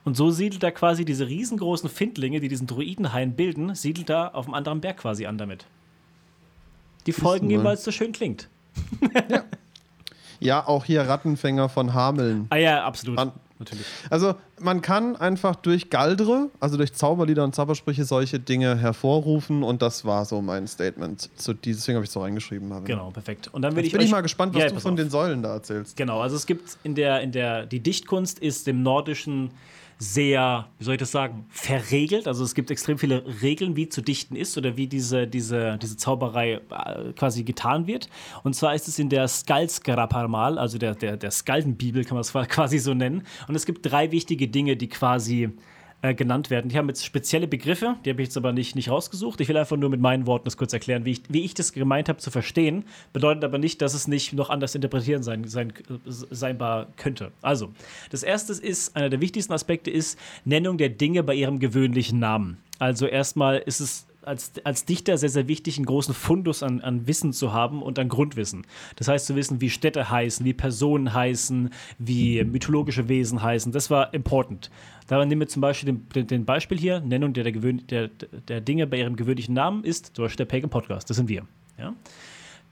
Und 0.10 0.15
so 0.15 0.32
siedelt 0.32 0.63
er 0.63 0.72
quasi 0.72 1.06
diese 1.06 1.28
riesengroßen 1.28 1.88
Findlinge, 1.88 2.39
die 2.39 2.48
diesen 2.48 2.65
Druidenhain 2.65 3.36
bilden, 3.36 3.76
siedelt 3.76 4.10
er 4.10 4.34
auf 4.34 4.48
einem 4.48 4.56
anderen 4.56 4.82
Berg 4.82 4.98
quasi 4.98 5.28
an 5.28 5.38
damit. 5.38 5.67
Die 7.06 7.12
folgen 7.12 7.48
ihm, 7.52 7.63
weil 7.63 7.76
es 7.76 7.84
so 7.84 7.91
schön 7.91 8.12
klingt. 8.12 8.50
ja. 9.30 9.43
ja, 10.39 10.67
auch 10.67 10.84
hier 10.84 11.04
Rattenfänger 11.04 11.69
von 11.69 11.93
Hameln. 11.93 12.48
Ah 12.50 12.56
ja, 12.56 12.84
absolut. 12.84 13.19
An 13.19 13.34
Natürlich. 13.60 13.86
Also 14.10 14.36
man 14.62 14.82
kann 14.82 15.17
einfach 15.17 15.58
durch 15.58 15.89
Galdre, 15.89 16.50
also 16.62 16.78
durch 16.78 16.93
Zauberlieder 16.93 17.43
und 17.43 17.54
Zaubersprüche 17.54 18.06
solche 18.06 18.39
Dinge 18.39 18.78
hervorrufen 18.78 19.63
und 19.63 19.82
das 19.82 20.06
war 20.06 20.24
so 20.24 20.41
mein 20.41 20.65
Statement. 20.65 21.30
Zu, 21.38 21.54
deswegen 21.54 21.98
habe 21.98 22.06
ich 22.06 22.10
es 22.10 22.13
so 22.13 22.22
reingeschrieben. 22.22 22.74
Habe. 22.74 22.86
Genau, 22.86 23.12
perfekt. 23.12 23.50
Und 23.52 23.62
dann 23.62 23.76
will 23.76 23.84
Jetzt 23.84 23.88
ich 23.88 23.98
bin 23.98 24.02
ich 24.02 24.12
mal 24.12 24.22
gespannt, 24.22 24.56
was 24.56 24.63
ja, 24.63 24.69
du 24.69 24.80
von 24.80 24.93
auf. 24.93 24.98
den 24.98 25.10
Säulen 25.10 25.43
da 25.43 25.56
erzählst. 25.56 25.98
Genau, 25.98 26.22
also 26.22 26.38
es 26.38 26.45
gibt 26.45 26.78
in 26.84 26.95
der, 26.95 27.19
in 27.19 27.34
der, 27.34 27.65
die 27.65 27.82
Dichtkunst 27.82 28.39
ist 28.39 28.65
dem 28.65 28.82
nordischen 28.82 29.52
sehr, 30.01 30.69
wie 30.77 30.85
soll 30.85 30.93
ich 30.93 30.99
das 30.99 31.12
sagen, 31.12 31.45
verregelt. 31.49 32.25
Also 32.25 32.45
es 32.45 32.55
gibt 32.55 32.71
extrem 32.71 32.97
viele 32.97 33.21
Regeln, 33.41 33.75
wie 33.75 33.89
zu 33.89 34.01
dichten 34.01 34.38
ist 34.38 34.57
oder 34.57 34.77
wie 34.77 34.88
diese, 34.88 35.27
diese, 35.27 35.77
diese 35.77 35.97
Zauberei 35.97 36.53
äh, 36.53 37.12
quasi 37.17 37.43
getan 37.43 37.85
wird. 37.85 38.09
Und 38.43 38.55
zwar 38.55 38.73
ist 38.73 38.88
es 38.88 38.97
in 38.97 39.09
der 39.09 39.27
Skalskaraparmal, 39.27 40.57
also 40.57 40.77
der, 40.77 40.95
der, 40.95 41.17
der 41.17 41.31
Skaldenbibel, 41.31 42.05
kann 42.05 42.15
man 42.15 42.21
es 42.21 42.31
quasi 42.49 42.79
so 42.79 42.93
nennen. 42.93 43.23
Und 43.49 43.55
es 43.55 43.65
gibt 43.65 43.85
drei 43.91 44.12
wichtige 44.12 44.47
Dinge, 44.47 44.77
die 44.77 44.88
quasi 44.88 45.51
äh, 46.01 46.13
genannt 46.13 46.49
werden. 46.49 46.69
Die 46.69 46.77
haben 46.77 46.88
jetzt 46.88 47.05
spezielle 47.05 47.47
Begriffe, 47.47 47.95
die 48.05 48.09
habe 48.09 48.21
ich 48.21 48.29
jetzt 48.29 48.38
aber 48.38 48.53
nicht, 48.53 48.75
nicht 48.75 48.89
rausgesucht. 48.89 49.41
Ich 49.41 49.47
will 49.47 49.57
einfach 49.57 49.77
nur 49.77 49.89
mit 49.89 49.99
meinen 49.99 50.27
Worten 50.27 50.45
das 50.45 50.57
kurz 50.57 50.73
erklären, 50.73 51.05
wie 51.05 51.12
ich, 51.12 51.21
wie 51.29 51.43
ich 51.43 51.53
das 51.53 51.73
gemeint 51.73 52.09
habe 52.09 52.19
zu 52.19 52.31
verstehen. 52.31 52.85
Bedeutet 53.13 53.43
aber 53.43 53.57
nicht, 53.57 53.81
dass 53.81 53.93
es 53.93 54.07
nicht 54.07 54.33
noch 54.33 54.49
anders 54.49 54.75
interpretieren 54.75 55.23
sein, 55.23 55.45
sein, 55.47 55.73
seinbar 56.05 56.88
könnte. 56.95 57.31
Also, 57.41 57.71
das 58.12 58.23
erste 58.23 58.53
ist, 58.53 58.95
einer 58.95 59.09
der 59.09 59.21
wichtigsten 59.21 59.53
Aspekte 59.53 59.91
ist 59.91 60.17
Nennung 60.45 60.77
der 60.77 60.89
Dinge 60.89 61.23
bei 61.23 61.35
ihrem 61.35 61.59
gewöhnlichen 61.59 62.19
Namen. 62.19 62.57
Also 62.79 63.05
erstmal 63.05 63.57
ist 63.57 63.81
es 63.81 64.07
als, 64.21 64.53
als 64.63 64.86
Dichter 64.86 65.17
sehr, 65.17 65.29
sehr 65.29 65.47
wichtig, 65.47 65.77
einen 65.77 65.86
großen 65.86 66.13
Fundus 66.13 66.63
an, 66.63 66.82
an 66.82 67.08
Wissen 67.08 67.34
zu 67.34 67.53
haben 67.53 67.82
und 67.82 67.97
an 67.99 68.10
Grundwissen. 68.10 68.65
Das 68.95 69.08
heißt, 69.08 69.25
zu 69.25 69.36
wissen, 69.36 69.62
wie 69.62 69.69
Städte 69.69 70.10
heißen, 70.10 70.45
wie 70.45 70.53
Personen 70.53 71.13
heißen, 71.13 71.69
wie 71.97 72.43
mythologische 72.43 73.08
Wesen 73.10 73.41
heißen. 73.41 73.71
Das 73.71 73.89
war 73.89 74.13
important. 74.13 74.69
Da 75.08 75.23
nehmen 75.25 75.41
wir 75.41 75.47
zum 75.47 75.62
Beispiel 75.62 75.99
den, 76.13 76.27
den 76.27 76.45
Beispiel 76.45 76.77
hier: 76.77 76.99
Nennung 76.99 77.34
der, 77.34 77.43
der, 77.43 77.79
der, 77.82 78.10
der 78.47 78.62
Dinge 78.62 78.88
bei 78.88 78.99
ihrem 78.99 79.15
gewöhnlichen 79.15 79.55
Namen 79.55 79.84
ist 79.84 80.15
zum 80.15 80.25
Beispiel 80.25 80.45
der 80.45 80.51
Pagan 80.51 80.69
Podcast. 80.69 81.10
Das 81.10 81.17
sind 81.17 81.29
wir. 81.29 81.45
Ja? 81.77 81.93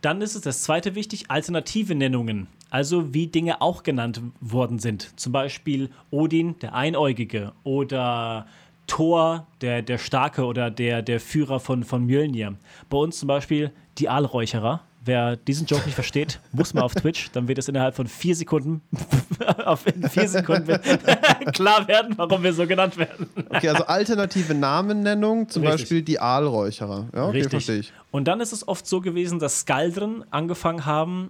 Dann 0.01 0.21
ist 0.21 0.35
es 0.35 0.41
das 0.41 0.63
zweite 0.63 0.93
wichtig, 0.95 1.31
alternative 1.31 1.95
Nennungen. 1.95 2.47
Also 2.69 3.13
wie 3.13 3.27
Dinge 3.27 3.61
auch 3.61 3.83
genannt 3.83 4.21
worden 4.41 4.77
sind. 4.77 5.17
Zum 5.19 5.31
Beispiel 5.31 5.89
Odin, 6.11 6.59
der 6.59 6.75
Einäugige, 6.75 7.53
oder 7.63 8.45
Thor, 8.87 9.45
der, 9.61 9.81
der 9.81 9.97
Starke 9.97 10.45
oder 10.45 10.71
der, 10.71 11.01
der 11.01 11.19
Führer 11.19 11.59
von, 11.59 11.83
von 11.83 12.05
Mjölnir. 12.05 12.55
Bei 12.89 12.97
uns 12.97 13.19
zum 13.19 13.27
Beispiel 13.27 13.71
die 13.97 14.09
Aalräucherer. 14.09 14.81
Wer 15.03 15.37
diesen 15.37 15.67
Joke 15.67 15.85
nicht 15.85 15.95
versteht, 15.95 16.41
muss 16.51 16.73
mal 16.73 16.81
auf 16.81 16.93
Twitch, 16.93 17.31
dann 17.31 17.47
wird 17.47 17.57
es 17.57 17.69
innerhalb 17.69 17.95
von 17.95 18.07
vier 18.07 18.35
Sekunden, 18.35 18.81
auf 19.65 19.85
vier 20.09 20.27
Sekunden 20.27 20.67
klar 21.53 21.87
werden, 21.87 22.13
warum 22.17 22.43
wir 22.43 22.51
so 22.51 22.67
genannt 22.67 22.97
werden. 22.97 23.29
Okay, 23.49 23.69
also 23.69 23.85
alternative 23.85 24.53
Namennennung, 24.53 25.47
zum 25.47 25.63
Richtig. 25.63 25.81
Beispiel 25.81 26.01
die 26.01 26.19
Aalräucherer. 26.19 27.07
Ja, 27.13 27.27
okay, 27.27 27.41
Richtig. 27.43 27.93
Und 28.11 28.27
dann 28.27 28.41
ist 28.41 28.51
es 28.51 28.67
oft 28.67 28.85
so 28.85 28.99
gewesen, 28.99 29.39
dass 29.39 29.61
Skaldren 29.61 30.25
angefangen 30.29 30.85
haben, 30.85 31.29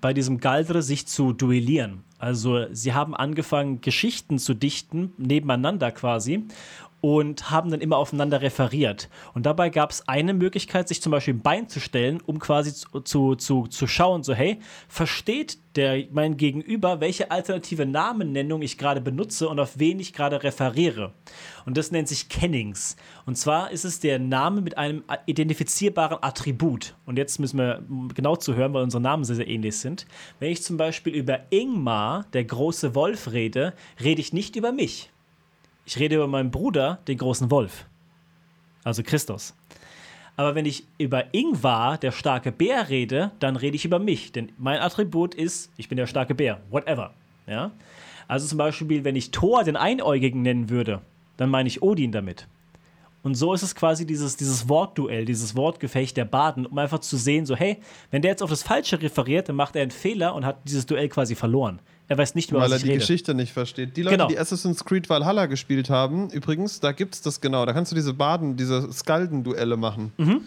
bei 0.00 0.14
diesem 0.14 0.38
Galdre 0.40 0.82
sich 0.82 1.06
zu 1.06 1.32
duellieren. 1.32 2.04
Also 2.18 2.66
sie 2.72 2.94
haben 2.94 3.14
angefangen, 3.14 3.80
Geschichten 3.80 4.38
zu 4.38 4.54
dichten, 4.54 5.12
nebeneinander 5.18 5.92
quasi 5.92 6.44
und 7.00 7.50
haben 7.50 7.70
dann 7.70 7.80
immer 7.80 7.96
aufeinander 7.96 8.40
referiert. 8.40 9.08
Und 9.34 9.46
dabei 9.46 9.70
gab 9.70 9.90
es 9.90 10.08
eine 10.08 10.34
Möglichkeit, 10.34 10.88
sich 10.88 11.00
zum 11.00 11.12
Beispiel 11.12 11.34
ein 11.34 11.42
Bein 11.42 11.68
zu 11.68 11.80
stellen, 11.80 12.20
um 12.24 12.38
quasi 12.38 12.74
zu, 12.74 13.00
zu, 13.00 13.34
zu, 13.36 13.66
zu 13.66 13.86
schauen, 13.86 14.22
so 14.22 14.34
hey, 14.34 14.58
versteht 14.88 15.58
der 15.76 16.06
mein 16.10 16.36
Gegenüber, 16.36 17.00
welche 17.00 17.30
alternative 17.30 17.86
Namennennung 17.86 18.62
ich 18.62 18.78
gerade 18.78 19.00
benutze 19.00 19.48
und 19.48 19.60
auf 19.60 19.78
wen 19.78 20.00
ich 20.00 20.12
gerade 20.12 20.42
referiere. 20.42 21.12
Und 21.66 21.76
das 21.76 21.92
nennt 21.92 22.08
sich 22.08 22.28
Kennings. 22.28 22.96
Und 23.26 23.36
zwar 23.38 23.70
ist 23.70 23.84
es 23.84 24.00
der 24.00 24.18
Name 24.18 24.60
mit 24.60 24.76
einem 24.76 25.04
identifizierbaren 25.26 26.18
Attribut. 26.20 26.96
Und 27.06 27.16
jetzt 27.16 27.38
müssen 27.38 27.58
wir 27.58 27.84
genau 28.12 28.34
zuhören, 28.34 28.74
weil 28.74 28.82
unsere 28.82 29.02
Namen 29.02 29.22
sehr, 29.22 29.36
sehr 29.36 29.48
ähnlich 29.48 29.76
sind. 29.76 30.06
Wenn 30.40 30.50
ich 30.50 30.64
zum 30.64 30.76
Beispiel 30.76 31.14
über 31.14 31.40
Ingmar, 31.50 32.26
der 32.32 32.44
große 32.44 32.96
Wolf, 32.96 33.30
rede, 33.30 33.72
rede 34.02 34.20
ich 34.20 34.32
nicht 34.32 34.56
über 34.56 34.72
mich 34.72 35.10
ich 35.88 35.98
rede 35.98 36.16
über 36.16 36.26
meinen 36.26 36.50
Bruder, 36.50 36.98
den 37.08 37.16
großen 37.16 37.50
Wolf. 37.50 37.86
Also 38.84 39.02
Christus. 39.02 39.54
Aber 40.36 40.54
wenn 40.54 40.66
ich 40.66 40.84
über 40.98 41.32
Ingvar, 41.32 41.96
der 41.96 42.12
starke 42.12 42.52
Bär, 42.52 42.90
rede, 42.90 43.30
dann 43.38 43.56
rede 43.56 43.74
ich 43.74 43.86
über 43.86 43.98
mich. 43.98 44.30
Denn 44.30 44.52
mein 44.58 44.80
Attribut 44.80 45.34
ist, 45.34 45.72
ich 45.78 45.88
bin 45.88 45.96
der 45.96 46.06
starke 46.06 46.34
Bär. 46.34 46.60
Whatever. 46.68 47.14
Ja? 47.46 47.70
Also 48.28 48.46
zum 48.46 48.58
Beispiel, 48.58 49.02
wenn 49.04 49.16
ich 49.16 49.30
Thor, 49.30 49.64
den 49.64 49.76
Einäugigen, 49.76 50.42
nennen 50.42 50.68
würde, 50.68 51.00
dann 51.38 51.48
meine 51.48 51.68
ich 51.68 51.80
Odin 51.80 52.12
damit. 52.12 52.46
Und 53.22 53.34
so 53.34 53.54
ist 53.54 53.62
es 53.62 53.74
quasi 53.74 54.04
dieses, 54.04 54.36
dieses 54.36 54.68
Wortduell, 54.68 55.24
dieses 55.24 55.56
Wortgefecht 55.56 56.18
der 56.18 56.26
Baden, 56.26 56.66
um 56.66 56.76
einfach 56.76 56.98
zu 56.98 57.16
sehen, 57.16 57.46
so, 57.46 57.56
hey, 57.56 57.78
wenn 58.10 58.20
der 58.20 58.32
jetzt 58.32 58.42
auf 58.42 58.50
das 58.50 58.62
Falsche 58.62 59.00
referiert, 59.00 59.48
dann 59.48 59.56
macht 59.56 59.74
er 59.74 59.82
einen 59.82 59.90
Fehler 59.90 60.34
und 60.34 60.44
hat 60.44 60.58
dieses 60.66 60.84
Duell 60.84 61.08
quasi 61.08 61.34
verloren. 61.34 61.80
Er 62.08 62.16
weiß 62.16 62.34
nicht, 62.34 62.50
über 62.50 62.60
Weil 62.60 62.70
was 62.70 62.78
er 62.78 62.84
die 62.84 62.88
rede. 62.90 63.00
Geschichte 63.00 63.34
nicht 63.34 63.52
versteht. 63.52 63.96
Die 63.96 64.02
Leute, 64.02 64.16
genau. 64.16 64.28
die 64.28 64.38
Assassin's 64.38 64.84
Creed 64.84 65.08
Valhalla 65.10 65.46
gespielt 65.46 65.90
haben, 65.90 66.30
übrigens, 66.30 66.80
da 66.80 66.92
gibt 66.92 67.14
es 67.14 67.22
das 67.22 67.40
genau. 67.40 67.66
Da 67.66 67.74
kannst 67.74 67.92
du 67.92 67.96
diese 67.96 68.14
Baden, 68.14 68.56
diese 68.56 68.90
Skalden-Duelle 68.92 69.76
machen. 69.76 70.12
Mhm. 70.16 70.40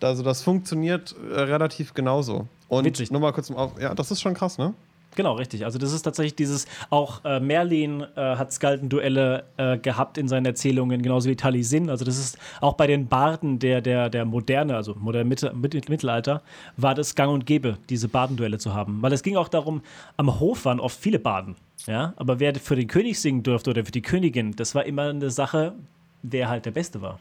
Also 0.00 0.22
das 0.22 0.42
funktioniert 0.42 1.14
äh, 1.32 1.40
relativ 1.40 1.94
genauso. 1.94 2.48
Und 2.68 2.84
Witzig. 2.84 3.10
nur 3.10 3.20
mal 3.20 3.32
kurz 3.32 3.48
zum 3.48 3.56
Auf 3.56 3.80
Ja, 3.80 3.94
das 3.94 4.10
ist 4.10 4.20
schon 4.20 4.34
krass, 4.34 4.58
ne? 4.58 4.74
Genau, 5.14 5.34
richtig. 5.34 5.64
Also 5.64 5.78
das 5.78 5.92
ist 5.92 6.02
tatsächlich 6.02 6.36
dieses, 6.36 6.66
auch 6.88 7.22
äh, 7.24 7.38
Merlin 7.38 8.06
äh, 8.16 8.36
hat 8.36 8.52
Skaldenduelle 8.52 9.44
äh, 9.58 9.76
gehabt 9.76 10.16
in 10.16 10.26
seinen 10.26 10.46
Erzählungen, 10.46 11.02
genauso 11.02 11.28
wie 11.28 11.36
Talisin. 11.36 11.90
Also 11.90 12.04
das 12.04 12.16
ist 12.16 12.38
auch 12.60 12.74
bei 12.74 12.86
den 12.86 13.08
Barden 13.08 13.58
der, 13.58 13.82
der, 13.82 14.08
der 14.08 14.24
Moderne, 14.24 14.74
also 14.74 14.94
moderne 14.98 15.28
Mitte, 15.28 15.52
Mittelalter, 15.54 16.42
war 16.78 16.94
das 16.94 17.14
gang 17.14 17.30
und 17.32 17.44
gäbe, 17.44 17.76
diese 17.90 18.08
Bardenduelle 18.08 18.56
zu 18.56 18.72
haben. 18.72 19.02
Weil 19.02 19.12
es 19.12 19.22
ging 19.22 19.36
auch 19.36 19.48
darum, 19.48 19.82
am 20.16 20.40
Hof 20.40 20.64
waren 20.64 20.80
oft 20.80 20.98
viele 20.98 21.18
Baden. 21.18 21.56
Ja? 21.86 22.14
Aber 22.16 22.40
wer 22.40 22.54
für 22.54 22.76
den 22.76 22.88
König 22.88 23.20
singen 23.20 23.42
durfte 23.42 23.70
oder 23.70 23.84
für 23.84 23.92
die 23.92 24.02
Königin, 24.02 24.56
das 24.56 24.74
war 24.74 24.86
immer 24.86 25.10
eine 25.10 25.30
Sache, 25.30 25.74
wer 26.22 26.48
halt 26.48 26.64
der 26.64 26.70
Beste 26.70 27.02
war. 27.02 27.18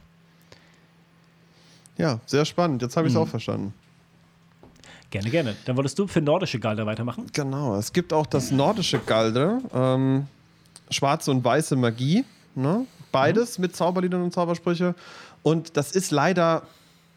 Ja, 1.97 2.21
sehr 2.25 2.45
spannend. 2.45 2.81
Jetzt 2.81 2.95
habe 2.95 3.07
ich 3.07 3.13
es 3.13 3.17
mhm. 3.17 3.23
auch 3.23 3.27
verstanden. 3.27 3.73
Gerne, 5.11 5.29
gerne. 5.29 5.55
Dann 5.65 5.75
wolltest 5.75 5.99
du 5.99 6.07
für 6.07 6.21
nordische 6.21 6.57
Galder 6.57 6.85
weitermachen? 6.85 7.25
Genau, 7.33 7.75
es 7.75 7.91
gibt 7.91 8.13
auch 8.13 8.25
das 8.25 8.49
nordische 8.49 8.97
Galder, 8.97 9.59
ähm, 9.73 10.25
schwarze 10.89 11.31
und 11.31 11.43
weiße 11.43 11.75
Magie. 11.75 12.23
Ne? 12.55 12.85
Beides 13.11 13.57
mhm. 13.57 13.63
mit 13.63 13.75
Zauberliedern 13.75 14.23
und 14.23 14.33
Zaubersprüche. 14.33 14.95
Und 15.43 15.75
das 15.75 15.91
ist 15.91 16.11
leider, 16.11 16.63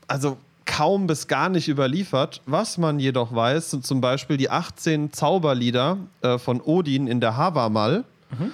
also 0.09 0.37
kaum 0.67 1.07
bis 1.07 1.29
gar 1.29 1.49
nicht 1.49 1.69
überliefert. 1.69 2.43
Was 2.47 2.79
man 2.79 2.99
jedoch 2.99 3.33
weiß, 3.33 3.71
sind 3.71 3.87
zum 3.87 4.01
Beispiel 4.01 4.39
die 4.39 4.51
18 4.51 5.13
Zauberlieder 5.13 5.99
äh, 6.23 6.39
von 6.39 6.61
Odin 6.61 7.07
in 7.07 7.21
der 7.21 7.37
Havamal. 7.37 8.03
Mhm. 8.31 8.51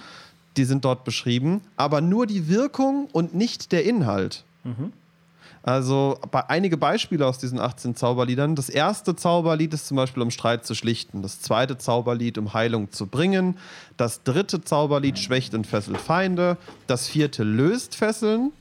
Die 0.58 0.64
sind 0.64 0.84
dort 0.84 1.04
beschrieben, 1.04 1.62
aber 1.76 2.02
nur 2.02 2.26
die 2.26 2.48
Wirkung 2.48 3.08
und 3.12 3.34
nicht 3.34 3.72
der 3.72 3.84
Inhalt. 3.84 4.44
Mhm. 4.64 4.92
Also 5.62 6.18
bei, 6.30 6.48
einige 6.48 6.76
Beispiele 6.76 7.26
aus 7.26 7.38
diesen 7.38 7.58
18 7.58 7.94
Zauberliedern. 7.94 8.54
Das 8.54 8.70
erste 8.70 9.14
Zauberlied 9.14 9.74
ist 9.74 9.86
zum 9.86 9.96
Beispiel, 9.96 10.22
um 10.22 10.30
Streit 10.30 10.64
zu 10.64 10.74
schlichten. 10.74 11.22
Das 11.22 11.40
zweite 11.40 11.76
Zauberlied, 11.76 12.38
um 12.38 12.54
Heilung 12.54 12.92
zu 12.92 13.06
bringen. 13.06 13.58
Das 13.96 14.22
dritte 14.22 14.62
Zauberlied 14.62 15.18
schwächt 15.18 15.54
und 15.54 15.66
fesselt 15.66 15.98
Feinde. 15.98 16.56
Das 16.86 17.08
vierte 17.08 17.44
löst 17.44 17.94
Fesseln. 17.94 18.52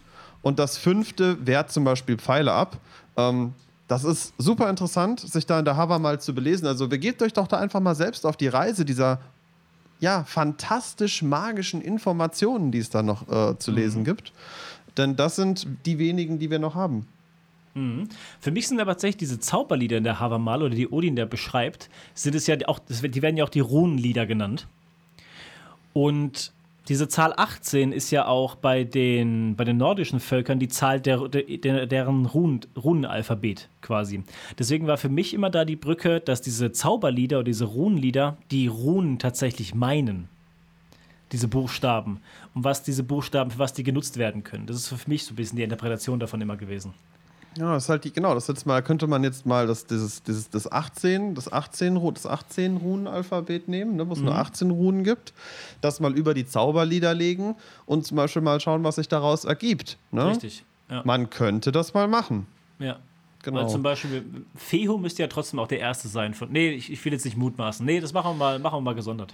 Und 0.42 0.60
das 0.60 0.78
fünfte 0.78 1.46
wehrt 1.46 1.72
zum 1.72 1.84
Beispiel 1.84 2.18
Pfeile 2.18 2.52
ab. 2.52 2.78
Ähm, 3.18 3.54
das 3.88 4.04
ist 4.04 4.34
super 4.38 4.70
interessant, 4.70 5.20
sich 5.20 5.46
da 5.46 5.60
in 5.60 5.66
der 5.66 5.76
Hava 5.76 6.00
mal 6.00 6.20
zu 6.20 6.36
belesen. 6.36 6.68
Also 6.68 6.88
begebt 6.88 7.22
euch 7.22 7.34
doch 7.34 7.48
da 7.48 7.58
einfach 7.58 7.80
mal 7.80 7.96
selbst 7.96 8.26
auf 8.26 8.38
die 8.38 8.48
Reise 8.48 8.86
dieser 8.86 9.20
ja, 10.00 10.24
fantastisch 10.24 11.22
magischen 11.22 11.82
Informationen, 11.82 12.72
die 12.72 12.78
es 12.78 12.90
da 12.90 13.04
noch 13.04 13.28
äh, 13.28 13.58
zu 13.58 13.72
lesen 13.72 14.02
mhm. 14.02 14.06
gibt. 14.06 14.32
Denn 15.00 15.16
das 15.16 15.36
sind 15.38 15.66
die 15.86 15.98
wenigen, 15.98 16.38
die 16.38 16.52
wir 16.52 16.60
noch 16.60 16.76
haben. 16.76 17.08
Mhm. 17.74 18.10
Für 18.40 18.52
mich 18.52 18.68
sind 18.68 18.80
aber 18.80 18.92
tatsächlich 18.92 19.18
diese 19.18 19.40
Zauberlieder 19.40 19.98
in 19.98 20.04
der 20.04 20.20
Havamal 20.20 20.62
oder 20.62 20.76
die 20.76 20.90
Odin 20.90 21.16
der 21.16 21.26
beschreibt, 21.26 21.90
sind 22.14 22.36
es 22.36 22.46
ja 22.48 22.58
auch, 22.68 22.80
die 22.88 23.22
werden 23.22 23.38
ja 23.38 23.46
auch 23.46 23.50
die 23.50 23.62
Runenlieder 23.62 24.26
genannt. 24.26 24.68
Und 25.94 26.52
diese 26.90 27.08
Zahl 27.08 27.34
18 27.38 27.92
ist 27.92 28.10
ja 28.12 28.26
auch 28.26 28.56
bei 28.56 28.84
den, 28.84 29.56
bei 29.56 29.64
den 29.64 29.78
nordischen 29.78 30.20
Völkern 30.20 30.60
die 30.60 30.68
Zahl 30.68 31.00
der, 31.00 31.28
der, 31.30 31.86
deren 31.86 32.26
Runen, 32.26 32.62
Runenalphabet 32.76 33.70
quasi. 33.82 34.24
Deswegen 34.58 34.88
war 34.88 34.98
für 34.98 35.10
mich 35.10 35.34
immer 35.34 35.50
da 35.50 35.66
die 35.66 35.76
Brücke, 35.76 36.20
dass 36.20 36.42
diese 36.42 36.72
Zauberlieder 36.72 37.38
oder 37.38 37.46
diese 37.46 37.66
Runenlieder 37.66 38.38
die 38.50 38.68
Runen 38.68 39.20
tatsächlich 39.20 39.76
meinen 39.76 40.30
diese 41.32 41.48
Buchstaben 41.48 42.22
und 42.54 42.64
was 42.64 42.84
diese 42.84 43.04
Buchstaben, 43.04 43.52
für 43.52 43.60
was 43.60 43.74
die 43.74 43.84
genutzt 43.84 44.18
werden 44.18 44.44
können. 44.44 44.66
Das 44.66 44.76
ist 44.78 44.88
für 44.88 45.10
mich 45.10 45.26
so 45.26 45.34
ein 45.34 45.36
bisschen 45.36 45.58
die 45.58 45.64
Interpretation 45.64 46.20
davon 46.20 46.42
immer 46.42 46.58
gewesen. 46.58 46.94
Ja, 47.58 47.74
das 47.74 47.84
ist 47.84 47.90
halt 47.90 48.04
die, 48.04 48.14
genau, 48.14 48.36
das 48.36 48.48
jetzt 48.48 48.66
mal, 48.66 48.82
könnte 48.84 49.08
man 49.08 49.24
jetzt 49.24 49.46
mal 49.46 49.66
das, 49.66 49.86
dieses, 49.86 50.22
dieses, 50.24 50.50
das 50.50 50.72
18, 50.72 51.36
das 51.36 51.52
18, 51.52 52.00
das 52.14 52.26
18 52.26 52.78
Runenalphabet 52.78 53.68
nehmen, 53.68 53.96
ne, 53.96 54.08
wo 54.08 54.14
es 54.14 54.20
mhm. 54.20 54.26
nur 54.26 54.36
18 54.36 54.72
Runen 54.72 55.04
gibt, 55.04 55.34
das 55.82 56.00
mal 56.00 56.16
über 56.16 56.34
die 56.34 56.46
Zauberlieder 56.46 57.14
legen 57.14 57.56
und 57.86 58.06
zum 58.06 58.18
Beispiel 58.18 58.42
mal 58.42 58.60
schauen, 58.60 58.84
was 58.84 58.96
sich 58.96 59.08
daraus 59.08 59.46
ergibt. 59.46 59.98
Ne? 60.12 60.28
Richtig. 60.28 60.64
Ja. 60.90 61.02
Man 61.06 61.30
könnte 61.30 61.72
das 61.72 61.94
mal 61.94 62.08
machen. 62.08 62.48
Ja. 62.78 62.98
Genau. 63.44 63.62
Weil 63.62 63.70
zum 63.70 63.84
Beispiel, 63.84 64.26
Fehu 64.56 64.98
müsste 64.98 65.22
ja 65.22 65.28
trotzdem 65.28 65.60
auch 65.60 65.68
der 65.68 65.80
Erste 65.80 66.10
sein. 66.10 66.34
Von, 66.34 66.52
nee, 66.52 66.72
ich, 66.72 66.92
ich 66.92 67.04
will 67.06 67.14
jetzt 67.14 67.24
nicht 67.24 67.38
mutmaßen. 67.38 67.86
Nee, 67.86 68.02
das 68.02 68.12
machen 68.12 68.32
wir 68.32 68.36
mal, 68.36 68.60
machen 68.60 68.78
wir 68.78 68.82
mal 68.82 68.96
gesondert. 68.96 69.34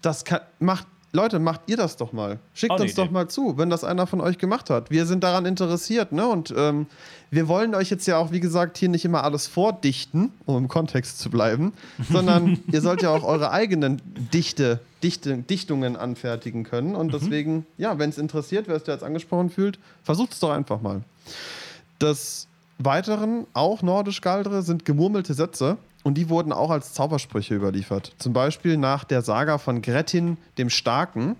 Das 0.00 0.24
kann, 0.24 0.40
macht 0.58 0.86
Leute, 1.14 1.38
macht 1.38 1.60
ihr 1.68 1.76
das 1.76 1.96
doch 1.96 2.12
mal. 2.12 2.40
Schickt 2.54 2.72
uns 2.72 2.92
Idee. 2.92 3.02
doch 3.02 3.10
mal 3.10 3.28
zu, 3.28 3.56
wenn 3.56 3.70
das 3.70 3.84
einer 3.84 4.08
von 4.08 4.20
euch 4.20 4.36
gemacht 4.36 4.68
hat. 4.68 4.90
Wir 4.90 5.06
sind 5.06 5.22
daran 5.22 5.46
interessiert, 5.46 6.10
ne? 6.10 6.26
Und 6.26 6.52
ähm, 6.56 6.86
wir 7.30 7.46
wollen 7.46 7.76
euch 7.76 7.88
jetzt 7.88 8.06
ja 8.06 8.18
auch, 8.18 8.32
wie 8.32 8.40
gesagt, 8.40 8.78
hier 8.78 8.88
nicht 8.88 9.04
immer 9.04 9.22
alles 9.22 9.46
vordichten, 9.46 10.32
um 10.44 10.56
im 10.56 10.68
Kontext 10.68 11.20
zu 11.20 11.30
bleiben, 11.30 11.72
sondern 12.10 12.58
ihr 12.66 12.80
sollt 12.80 13.00
ja 13.02 13.10
auch 13.10 13.22
eure 13.22 13.52
eigenen 13.52 14.02
Dichte, 14.32 14.80
Dichte, 15.04 15.38
Dichtungen 15.38 15.94
anfertigen 15.94 16.64
können. 16.64 16.96
Und 16.96 17.06
mhm. 17.06 17.12
deswegen, 17.12 17.66
ja, 17.78 17.96
wenn 18.00 18.10
es 18.10 18.18
interessiert, 18.18 18.66
wer 18.66 18.74
es 18.74 18.86
jetzt 18.86 19.04
angesprochen 19.04 19.50
fühlt, 19.50 19.78
versucht 20.02 20.32
es 20.32 20.40
doch 20.40 20.50
einfach 20.50 20.82
mal. 20.82 21.02
Des 22.00 22.48
Weiteren, 22.78 23.46
auch 23.52 23.82
nordisch-galdre, 23.82 24.62
sind 24.62 24.84
gemurmelte 24.84 25.34
Sätze. 25.34 25.76
Und 26.04 26.18
die 26.18 26.28
wurden 26.28 26.52
auch 26.52 26.70
als 26.70 26.92
Zaubersprüche 26.92 27.54
überliefert. 27.54 28.12
Zum 28.18 28.32
Beispiel 28.32 28.76
nach 28.76 29.02
der 29.04 29.22
Saga 29.22 29.58
von 29.58 29.82
Grettin 29.82 30.36
dem 30.58 30.70
Starken. 30.70 31.34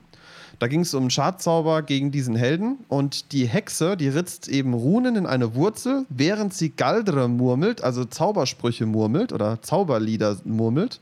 Da 0.59 0.69
ging 0.69 0.81
es 0.81 0.95
um 0.95 1.05
einen 1.05 1.11
Schadzauber 1.11 1.83
gegen 1.83 2.11
diesen 2.11 2.35
Helden 2.35 2.79
und 2.89 3.33
die 3.33 3.47
Hexe, 3.47 3.97
die 3.97 4.09
ritzt 4.09 4.49
eben 4.49 4.73
Runen 4.73 5.17
in 5.17 5.27
eine 5.27 5.55
Wurzel, 5.55 6.07
während 6.09 6.55
sie 6.55 6.71
Galdre 6.71 7.29
murmelt, 7.29 7.85
also 7.85 8.05
Zaubersprüche 8.05 8.87
murmelt 8.87 9.33
oder 9.33 9.61
Zauberlieder 9.61 10.39
murmelt 10.45 11.01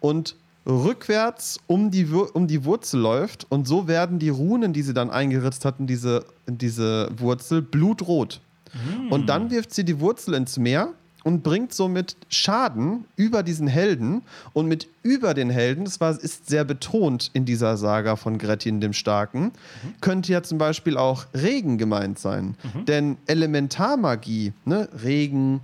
und 0.00 0.36
rückwärts 0.66 1.58
um 1.66 1.90
die, 1.90 2.06
um 2.06 2.46
die 2.46 2.64
Wurzel 2.64 3.00
läuft 3.00 3.50
und 3.50 3.66
so 3.66 3.88
werden 3.88 4.18
die 4.18 4.28
Runen, 4.28 4.72
die 4.72 4.82
sie 4.82 4.94
dann 4.94 5.10
eingeritzt 5.10 5.64
hat 5.64 5.80
in 5.80 5.86
diese, 5.86 6.24
diese 6.46 7.08
Wurzel, 7.16 7.62
blutrot. 7.62 8.40
Mm. 8.72 9.12
Und 9.12 9.28
dann 9.28 9.50
wirft 9.50 9.74
sie 9.74 9.84
die 9.84 10.00
Wurzel 10.00 10.34
ins 10.34 10.58
Meer 10.58 10.92
und 11.24 11.42
bringt 11.42 11.72
somit 11.72 12.16
Schaden 12.28 13.06
über 13.16 13.42
diesen 13.42 13.66
Helden. 13.66 14.22
Und 14.52 14.68
mit 14.68 14.86
über 15.02 15.34
den 15.34 15.50
Helden, 15.50 15.84
das 15.84 16.00
war, 16.00 16.10
ist 16.10 16.48
sehr 16.48 16.64
betont 16.64 17.30
in 17.32 17.44
dieser 17.44 17.76
Saga 17.76 18.16
von 18.16 18.38
Grettin 18.38 18.80
dem 18.80 18.92
Starken, 18.92 19.44
mhm. 19.44 19.94
könnte 20.00 20.32
ja 20.32 20.42
zum 20.42 20.58
Beispiel 20.58 20.96
auch 20.96 21.26
Regen 21.34 21.78
gemeint 21.78 22.18
sein. 22.18 22.56
Mhm. 22.62 22.84
Denn 22.84 23.16
Elementarmagie, 23.26 24.52
ne, 24.64 24.88
Regen, 25.02 25.62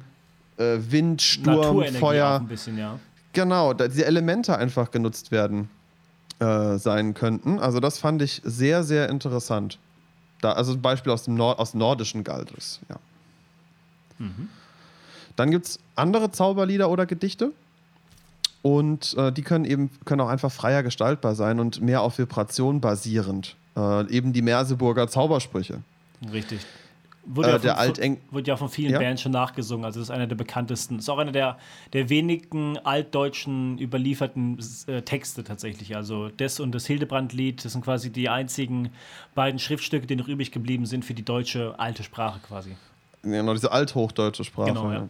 äh, 0.57 0.79
Wind, 0.89 1.23
Sturm, 1.23 1.85
Feuer. 1.95 2.41
Bisschen, 2.41 2.79
ja. 2.79 2.99
Genau, 3.33 3.75
da 3.75 3.87
diese 3.87 4.07
Elemente 4.07 4.57
einfach 4.57 4.91
genutzt 4.91 5.31
werden 5.31 5.69
äh, 6.41 6.79
sein 6.79 7.15
könnten. 7.15 7.59
Also 7.59 7.81
das 7.81 7.99
fand 7.99 8.23
ich 8.23 8.41
sehr, 8.45 8.83
sehr 8.83 9.09
interessant. 9.11 9.79
Da, 10.41 10.53
also 10.53 10.73
ein 10.73 10.81
Beispiel 10.81 11.13
aus 11.13 11.25
dem 11.25 11.35
Nord 11.35 11.59
aus 11.59 11.75
nordischen 11.75 12.25
Galdes, 12.25 12.81
ja. 12.89 12.97
Mhm. 14.19 14.49
Dann 15.37 15.51
gibt 15.51 15.67
es 15.67 15.79
andere 15.97 16.31
Zauberlieder 16.31 16.91
oder 16.91 17.07
Gedichte. 17.07 17.53
Und 18.63 19.17
äh, 19.17 19.33
die 19.33 19.43
können 19.43 19.65
eben 19.65 19.91
können 20.05 20.21
auch 20.21 20.29
einfach 20.29 20.53
freier 20.53 20.83
gestaltbar 20.83 21.35
sein 21.35 21.61
und 21.61 21.81
mehr 21.81 22.03
auf 22.03 22.19
Vibration 22.19 22.81
basierend. 22.81 23.57
Äh, 23.77 24.11
eben 24.11 24.33
die 24.33 24.43
Merseburger 24.43 25.09
Zaubersprüche. 25.09 25.81
Richtig. 26.31 26.61
Wurde, 27.25 27.61
äh, 27.63 27.67
ja, 27.67 27.77
von, 27.77 27.95
von, 27.95 28.17
wurde 28.31 28.49
ja 28.49 28.57
von 28.57 28.69
vielen 28.69 28.93
ja? 28.93 28.99
Bands 28.99 29.23
schon 29.23 29.33
nachgesungen. 29.33 29.85
Also 29.85 30.01
das 30.01 30.09
ist 30.09 30.15
einer 30.15 30.27
der 30.27 30.37
bekanntesten. 30.37 30.99
Ist 30.99 31.09
auch 31.09 31.19
einer 31.19 31.33
der, 31.33 31.59
der 31.93 32.09
wenigen 32.09 32.79
altdeutschen 32.79 33.79
überlieferten 33.79 34.59
äh, 34.87 35.03
Texte 35.03 35.45
tatsächlich. 35.45 35.97
Also 35.97 36.29
das 36.29 36.61
und 36.61 36.73
das 36.75 36.87
Hildebrand-Lied, 36.87 37.65
das 37.65 37.73
sind 37.73 37.85
quasi 37.85 38.11
die 38.11 38.29
einzigen 38.29 38.91
beiden 39.35 39.59
Schriftstücke, 39.59 40.07
die 40.07 40.17
noch 40.17 40.29
übrig 40.29 40.51
geblieben 40.51 40.87
sind 40.87 41.05
für 41.05 41.15
die 41.15 41.25
deutsche 41.25 41.79
alte 41.79 42.03
Sprache 42.03 42.41
quasi. 42.47 42.75
Genau, 43.23 43.53
diese 43.53 43.73
althochdeutsche 43.73 44.45
Sprache. 44.45 44.73
Genau, 44.73 44.93
ja. 44.93 45.09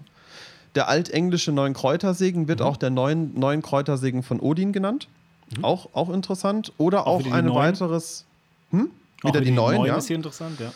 Der 0.75 0.88
altenglische 0.88 1.53
Neunkräutersegen 1.53 2.49
wird 2.49 2.61
mhm. 2.61 2.66
auch 2.66 2.77
der 2.77 2.90
neuen, 2.90 3.38
neuen 3.38 3.62
Kräutersegen 3.62 4.23
von 4.23 4.40
Odin 4.40 4.73
genannt. 4.73 5.09
Mhm. 5.57 5.64
Auch, 5.64 5.88
auch 5.92 6.11
interessant. 6.11 6.73
Oder 6.79 7.07
auch, 7.07 7.27
auch 7.27 7.33
ein 7.33 7.53
weiteres. 7.53 8.25
Hm? 8.70 8.90
Wieder 9.23 9.40
die, 9.40 9.46
die 9.46 9.53
neuen, 9.53 9.85
ja. 9.85 9.96
ist 9.96 10.07
hier 10.07 10.16
interessant, 10.16 10.61
ja. 10.61 10.73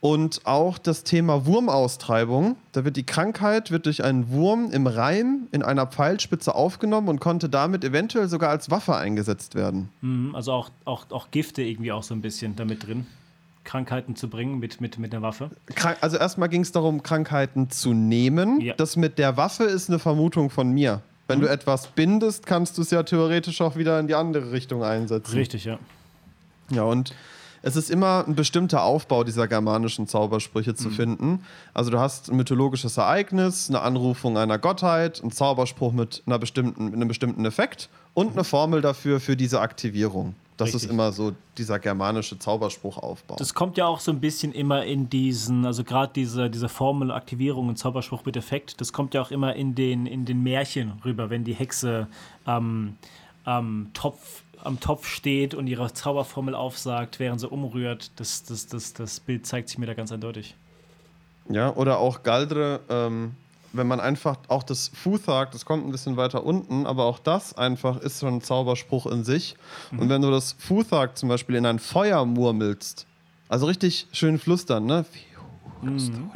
Und 0.00 0.46
auch 0.46 0.78
das 0.78 1.04
Thema 1.04 1.44
Wurmaustreibung. 1.44 2.56
Da 2.72 2.86
wird 2.86 2.96
die 2.96 3.04
Krankheit 3.04 3.70
wird 3.70 3.84
durch 3.84 4.02
einen 4.02 4.30
Wurm 4.30 4.70
im 4.70 4.86
Reim 4.86 5.46
in 5.52 5.62
einer 5.62 5.86
Pfeilspitze 5.86 6.54
aufgenommen 6.54 7.08
und 7.08 7.20
konnte 7.20 7.50
damit 7.50 7.84
eventuell 7.84 8.26
sogar 8.26 8.48
als 8.48 8.70
Waffe 8.70 8.96
eingesetzt 8.96 9.54
werden. 9.54 9.90
Mhm, 10.00 10.34
also 10.34 10.52
auch, 10.52 10.70
auch, 10.86 11.04
auch 11.10 11.30
Gifte 11.30 11.60
irgendwie 11.60 11.92
auch 11.92 12.02
so 12.02 12.14
ein 12.14 12.22
bisschen 12.22 12.56
damit 12.56 12.86
drin. 12.86 13.06
Krankheiten 13.70 14.16
zu 14.16 14.28
bringen 14.28 14.58
mit, 14.58 14.80
mit, 14.80 14.98
mit 14.98 15.12
der 15.12 15.22
Waffe? 15.22 15.50
Also 16.00 16.16
erstmal 16.16 16.48
ging 16.48 16.62
es 16.62 16.72
darum, 16.72 17.04
Krankheiten 17.04 17.70
zu 17.70 17.92
nehmen. 17.92 18.60
Ja. 18.60 18.74
Das 18.74 18.96
mit 18.96 19.16
der 19.16 19.36
Waffe 19.36 19.62
ist 19.62 19.88
eine 19.88 20.00
Vermutung 20.00 20.50
von 20.50 20.72
mir. 20.72 21.02
Wenn 21.28 21.38
mhm. 21.38 21.42
du 21.42 21.50
etwas 21.50 21.86
bindest, 21.86 22.46
kannst 22.46 22.78
du 22.78 22.82
es 22.82 22.90
ja 22.90 23.04
theoretisch 23.04 23.60
auch 23.60 23.76
wieder 23.76 24.00
in 24.00 24.08
die 24.08 24.16
andere 24.16 24.50
Richtung 24.50 24.82
einsetzen. 24.82 25.36
Richtig, 25.36 25.66
ja. 25.66 25.78
Ja, 26.70 26.82
und 26.82 27.14
es 27.62 27.76
ist 27.76 27.90
immer 27.90 28.24
ein 28.26 28.34
bestimmter 28.34 28.82
Aufbau 28.82 29.22
dieser 29.22 29.46
germanischen 29.46 30.08
Zaubersprüche 30.08 30.74
zu 30.74 30.88
mhm. 30.88 30.92
finden. 30.92 31.44
Also 31.72 31.92
du 31.92 32.00
hast 32.00 32.28
ein 32.28 32.36
mythologisches 32.36 32.96
Ereignis, 32.96 33.68
eine 33.68 33.82
Anrufung 33.82 34.36
einer 34.36 34.58
Gottheit, 34.58 35.20
einen 35.22 35.30
Zauberspruch 35.30 35.92
mit, 35.92 36.24
einer 36.26 36.40
bestimmten, 36.40 36.86
mit 36.86 36.94
einem 36.94 37.06
bestimmten 37.06 37.44
Effekt 37.44 37.88
und 38.14 38.32
eine 38.32 38.42
Formel 38.42 38.80
dafür 38.80 39.20
für 39.20 39.36
diese 39.36 39.60
Aktivierung. 39.60 40.34
Das 40.60 40.74
Richtig. 40.74 40.82
ist 40.84 40.90
immer 40.90 41.10
so 41.10 41.32
dieser 41.56 41.78
germanische 41.78 42.38
Zauberspruchaufbau. 42.38 43.36
Das 43.36 43.54
kommt 43.54 43.78
ja 43.78 43.86
auch 43.86 43.98
so 43.98 44.12
ein 44.12 44.20
bisschen 44.20 44.52
immer 44.52 44.84
in 44.84 45.08
diesen, 45.08 45.64
also 45.64 45.84
gerade 45.84 46.12
diese, 46.14 46.50
diese 46.50 46.68
Formel 46.68 47.10
Aktivierung 47.10 47.68
und 47.68 47.76
Zauberspruch 47.76 48.26
mit 48.26 48.36
Effekt, 48.36 48.78
das 48.78 48.92
kommt 48.92 49.14
ja 49.14 49.22
auch 49.22 49.30
immer 49.30 49.56
in 49.56 49.74
den, 49.74 50.04
in 50.04 50.26
den 50.26 50.42
Märchen 50.42 51.00
rüber, 51.02 51.30
wenn 51.30 51.44
die 51.44 51.54
Hexe 51.54 52.08
am, 52.44 52.98
am 53.44 53.90
Topf 53.94 54.42
am 54.62 54.78
Topf 54.78 55.06
steht 55.06 55.54
und 55.54 55.66
ihre 55.66 55.94
Zauberformel 55.94 56.54
aufsagt, 56.54 57.18
während 57.18 57.40
sie 57.40 57.48
umrührt. 57.48 58.10
Das, 58.16 58.42
das, 58.42 58.66
das, 58.66 58.92
das 58.92 59.18
Bild 59.18 59.46
zeigt 59.46 59.70
sich 59.70 59.78
mir 59.78 59.86
da 59.86 59.94
ganz 59.94 60.12
eindeutig. 60.12 60.54
Ja, 61.48 61.74
oder 61.74 61.98
auch 61.98 62.22
Galdre, 62.22 62.80
ähm, 62.90 63.34
wenn 63.72 63.86
man 63.86 64.00
einfach 64.00 64.36
auch 64.48 64.62
das 64.62 64.90
Futhag, 64.94 65.52
das 65.52 65.64
kommt 65.64 65.86
ein 65.86 65.92
bisschen 65.92 66.16
weiter 66.16 66.44
unten, 66.44 66.86
aber 66.86 67.04
auch 67.04 67.18
das 67.18 67.56
einfach 67.56 67.98
ist 67.98 68.20
schon 68.20 68.36
ein 68.36 68.42
Zauberspruch 68.42 69.06
in 69.06 69.24
sich. 69.24 69.56
Mhm. 69.90 69.98
Und 70.00 70.08
wenn 70.08 70.22
du 70.22 70.30
das 70.30 70.56
Futhag 70.58 71.16
zum 71.16 71.28
Beispiel 71.28 71.56
in 71.56 71.66
ein 71.66 71.78
Feuer 71.78 72.24
murmelst, 72.24 73.06
also 73.48 73.66
richtig 73.66 74.06
schön 74.12 74.38
flüstern, 74.38 74.86
ne? 74.86 75.04
Mhm. 75.82 76.30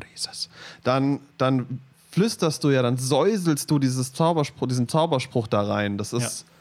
Dann, 0.85 1.21
dann 1.39 1.81
flüsterst 2.11 2.63
du 2.65 2.71
ja, 2.71 2.83
dann 2.83 2.97
säuselst 2.97 3.71
du 3.71 3.79
dieses 3.79 4.13
Zauberspruch, 4.13 4.69
diesen 4.69 4.89
Zauberspruch 4.89 5.47
da 5.47 5.63
rein. 5.63 5.99
Das 5.99 6.13
ist. 6.13 6.41
Ja 6.43 6.54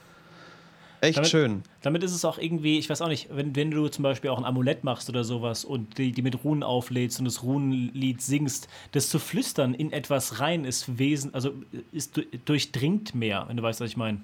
Echt 1.04 1.18
damit, 1.18 1.30
schön. 1.30 1.64
Damit 1.82 2.02
ist 2.02 2.14
es 2.14 2.24
auch 2.24 2.38
irgendwie, 2.38 2.80
ich 2.80 2.90
weiß 2.90 3.02
auch 3.02 3.10
nicht, 3.10 3.28
wenn, 3.30 3.54
wenn 3.58 3.72
du 3.72 3.90
zum 3.90 4.04
Beispiel 4.04 4.30
auch 4.30 4.38
ein 4.38 4.46
Amulett 4.46 4.86
machst 4.86 5.10
oder 5.10 5.26
sowas 5.26 5.66
und 5.66 5.98
die, 5.98 6.14
die 6.14 6.22
mit 6.22 6.46
Runen 6.46 6.64
auflädst 6.64 7.20
und 7.20 7.26
das 7.26 7.44
Runenlied 7.44 8.22
singst, 8.22 8.70
das 8.94 9.10
zu 9.10 9.20
flüstern 9.20 9.74
in 9.74 9.92
etwas 9.92 10.40
rein 10.40 10.64
ist 10.64 10.98
wesen, 10.98 11.34
also 11.34 11.52
ist 11.92 12.22
durchdringt 12.46 13.14
mehr, 13.16 13.44
wenn 13.50 13.58
du 13.58 13.64
weißt, 13.64 13.82
was 13.82 13.90
ich 13.90 13.98
meine. 13.98 14.22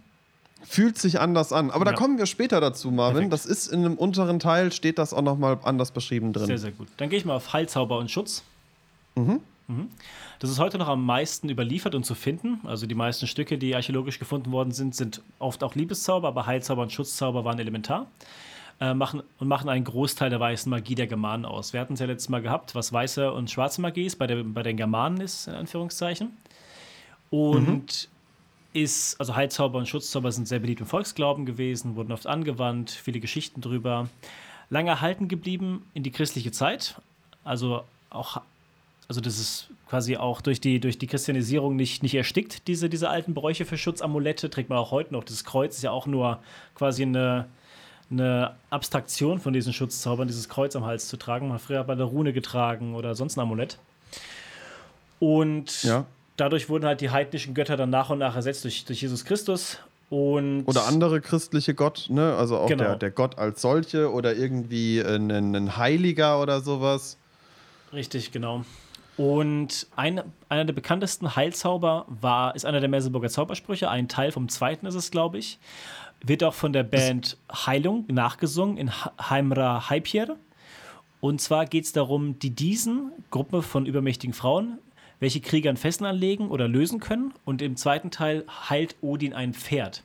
Fühlt 0.63 0.97
sich 0.97 1.19
anders 1.19 1.51
an. 1.51 1.69
Aber 1.69 1.85
ja. 1.85 1.91
da 1.91 1.97
kommen 1.97 2.17
wir 2.17 2.25
später 2.25 2.61
dazu, 2.61 2.91
Marvin. 2.91 3.29
Perfekt. 3.29 3.33
Das 3.33 3.45
ist 3.45 3.67
in 3.67 3.79
einem 3.79 3.95
unteren 3.95 4.39
Teil, 4.39 4.71
steht 4.71 4.97
das 4.99 5.13
auch 5.13 5.21
nochmal 5.21 5.59
anders 5.63 5.91
beschrieben 5.91 6.31
drin. 6.31 6.45
Sehr, 6.45 6.57
sehr 6.59 6.71
gut. 6.71 6.87
Dann 6.95 7.09
gehe 7.09 7.19
ich 7.19 7.25
mal 7.25 7.35
auf 7.35 7.51
Heilzauber 7.51 7.97
und 7.97 8.09
Schutz. 8.09 8.43
Mhm. 9.15 9.41
Mhm. 9.67 9.89
Das 10.39 10.49
ist 10.49 10.59
heute 10.59 10.77
noch 10.77 10.87
am 10.87 11.05
meisten 11.05 11.49
überliefert 11.49 11.95
und 11.95 12.05
zu 12.05 12.15
finden. 12.15 12.61
Also 12.63 12.87
die 12.87 12.95
meisten 12.95 13.27
Stücke, 13.27 13.57
die 13.57 13.75
archäologisch 13.75 14.19
gefunden 14.19 14.53
worden 14.53 14.71
sind, 14.71 14.95
sind 14.95 15.21
oft 15.37 15.63
auch 15.63 15.75
Liebeszauber, 15.75 16.29
aber 16.29 16.45
Heilzauber 16.45 16.81
und 16.81 16.93
Schutzzauber 16.93 17.43
waren 17.43 17.59
elementar. 17.59 18.07
Äh, 18.79 18.93
machen, 18.93 19.21
und 19.39 19.49
machen 19.49 19.67
einen 19.67 19.83
Großteil 19.83 20.29
der 20.29 20.39
weißen 20.39 20.69
Magie 20.69 20.95
der 20.95 21.07
Germanen 21.07 21.43
aus. 21.43 21.73
Wir 21.73 21.81
hatten 21.81 21.95
es 21.95 21.99
ja 21.99 22.05
letztes 22.05 22.29
Mal 22.29 22.41
gehabt, 22.41 22.73
was 22.73 22.93
weiße 22.93 23.33
und 23.33 23.51
schwarze 23.51 23.81
Magie 23.81 24.05
ist, 24.05 24.15
bei, 24.15 24.27
der, 24.27 24.41
bei 24.43 24.63
den 24.63 24.77
Germanen 24.77 25.19
ist, 25.19 25.49
in 25.49 25.55
Anführungszeichen. 25.55 26.37
Und 27.29 28.07
mhm. 28.73 28.81
ist, 28.81 29.19
also 29.19 29.35
Heilzauber 29.35 29.77
und 29.77 29.89
Schutzzauber 29.89 30.31
sind 30.31 30.47
sehr 30.47 30.59
beliebt 30.59 30.79
im 30.79 30.87
Volksglauben 30.87 31.45
gewesen, 31.45 31.97
wurden 31.97 32.13
oft 32.13 32.25
angewandt, 32.25 32.91
viele 32.91 33.19
Geschichten 33.19 33.59
drüber. 33.59 34.07
Lange 34.69 34.91
erhalten 34.91 35.27
geblieben 35.27 35.85
in 35.93 36.03
die 36.03 36.11
christliche 36.11 36.51
Zeit. 36.51 36.95
Also 37.43 37.83
auch 38.09 38.41
also 39.09 39.21
das 39.21 39.39
ist 39.39 39.69
quasi 39.89 40.17
auch 40.17 40.41
durch 40.41 40.61
die, 40.61 40.79
durch 40.79 40.99
die 40.99 41.07
Christianisierung 41.07 41.75
nicht, 41.75 42.03
nicht 42.03 42.13
erstickt, 42.13 42.67
diese, 42.67 42.89
diese 42.89 43.09
alten 43.09 43.33
Bräuche 43.33 43.65
für 43.65 43.77
Schutzamulette, 43.77 44.51
trägt 44.51 44.69
man 44.69 44.77
auch 44.77 44.91
heute 44.91 45.13
noch. 45.13 45.23
Das 45.23 45.43
Kreuz 45.43 45.77
ist 45.77 45.81
ja 45.81 45.89
auch 45.89 46.05
nur 46.05 46.39
quasi 46.75 47.01
eine, 47.01 47.47
eine 48.11 48.55
Abstraktion 48.69 49.39
von 49.39 49.51
diesen 49.51 49.73
Schutzzaubern, 49.73 50.27
dieses 50.27 50.47
Kreuz 50.47 50.75
am 50.75 50.85
Hals 50.85 51.07
zu 51.07 51.17
tragen. 51.17 51.47
Man 51.47 51.55
hat 51.55 51.61
früher 51.61 51.83
bei 51.83 51.95
der 51.95 52.05
Rune 52.05 52.33
getragen 52.33 52.93
oder 52.93 53.15
sonst 53.15 53.37
ein 53.37 53.41
Amulett. 53.41 53.79
Und 55.17 55.83
ja. 55.83 56.05
dadurch 56.37 56.69
wurden 56.69 56.85
halt 56.85 57.01
die 57.01 57.09
heidnischen 57.09 57.55
Götter 57.55 57.75
dann 57.75 57.89
nach 57.89 58.11
und 58.11 58.19
nach 58.19 58.35
ersetzt 58.35 58.65
durch, 58.65 58.85
durch 58.85 59.01
Jesus 59.01 59.25
Christus. 59.25 59.79
Und 60.11 60.65
oder 60.65 60.85
andere 60.85 61.19
christliche 61.19 61.73
Gott, 61.73 62.07
ne? 62.09 62.35
Also 62.35 62.57
auch 62.57 62.67
genau. 62.67 62.83
der, 62.83 62.95
der 62.95 63.11
Gott 63.11 63.37
als 63.37 63.61
solche 63.61 64.11
oder 64.11 64.35
irgendwie 64.35 65.01
ein, 65.01 65.29
ein 65.31 65.77
Heiliger 65.77 66.41
oder 66.41 66.61
sowas. 66.61 67.17
Richtig, 67.91 68.31
genau. 68.31 68.65
Und 69.19 69.87
ein, 69.97 70.21
einer 70.47 70.63
der 70.63 70.71
bekanntesten 70.71 71.35
Heilzauber 71.35 72.05
war, 72.07 72.55
ist 72.55 72.65
einer 72.65 72.79
der 72.79 72.87
Merseburger 72.87 73.27
Zaubersprüche. 73.27 73.89
Ein 73.89 74.07
Teil 74.07 74.31
vom 74.31 74.47
zweiten 74.47 74.85
ist 74.85 74.95
es, 74.95 75.11
glaube 75.11 75.37
ich. 75.37 75.59
Wird 76.23 76.41
auch 76.41 76.53
von 76.53 76.71
der 76.71 76.83
Band 76.83 77.35
Heilung 77.51 78.05
nachgesungen 78.07 78.77
in 78.77 78.89
Heimra 78.93 79.89
Heipjer. 79.89 80.37
Und 81.19 81.41
zwar 81.41 81.65
geht 81.65 81.83
es 81.83 81.91
darum, 81.91 82.39
die 82.39 82.51
Diesen, 82.51 83.11
Gruppe 83.29 83.61
von 83.61 83.85
übermächtigen 83.85 84.33
Frauen, 84.33 84.77
welche 85.19 85.41
Krieger 85.41 85.69
an 85.69 85.75
Fesseln 85.75 86.05
anlegen 86.05 86.47
oder 86.47 86.69
lösen 86.69 87.01
können. 87.01 87.33
Und 87.43 87.61
im 87.61 87.75
zweiten 87.75 88.11
Teil 88.11 88.45
heilt 88.69 88.95
Odin 89.01 89.33
ein 89.33 89.53
Pferd. 89.53 90.01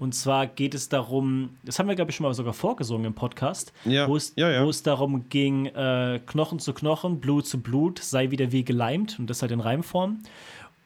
Und 0.00 0.14
zwar 0.14 0.46
geht 0.46 0.74
es 0.74 0.88
darum, 0.88 1.50
das 1.62 1.78
haben 1.78 1.86
wir, 1.86 1.94
glaube 1.94 2.10
ich, 2.10 2.16
schon 2.16 2.24
mal 2.24 2.32
sogar 2.32 2.54
vorgesungen 2.54 3.04
im 3.04 3.12
Podcast, 3.12 3.74
ja. 3.84 4.08
wo, 4.08 4.16
es, 4.16 4.32
ja, 4.34 4.50
ja. 4.50 4.64
wo 4.64 4.70
es 4.70 4.82
darum 4.82 5.28
ging, 5.28 5.66
äh, 5.66 6.20
Knochen 6.24 6.58
zu 6.58 6.72
Knochen, 6.72 7.20
Blut 7.20 7.46
zu 7.46 7.60
Blut, 7.60 7.98
sei 7.98 8.30
wieder 8.30 8.50
wie 8.50 8.64
geleimt 8.64 9.18
und 9.18 9.28
das 9.28 9.42
halt 9.42 9.52
in 9.52 9.60
Reimform. 9.60 10.22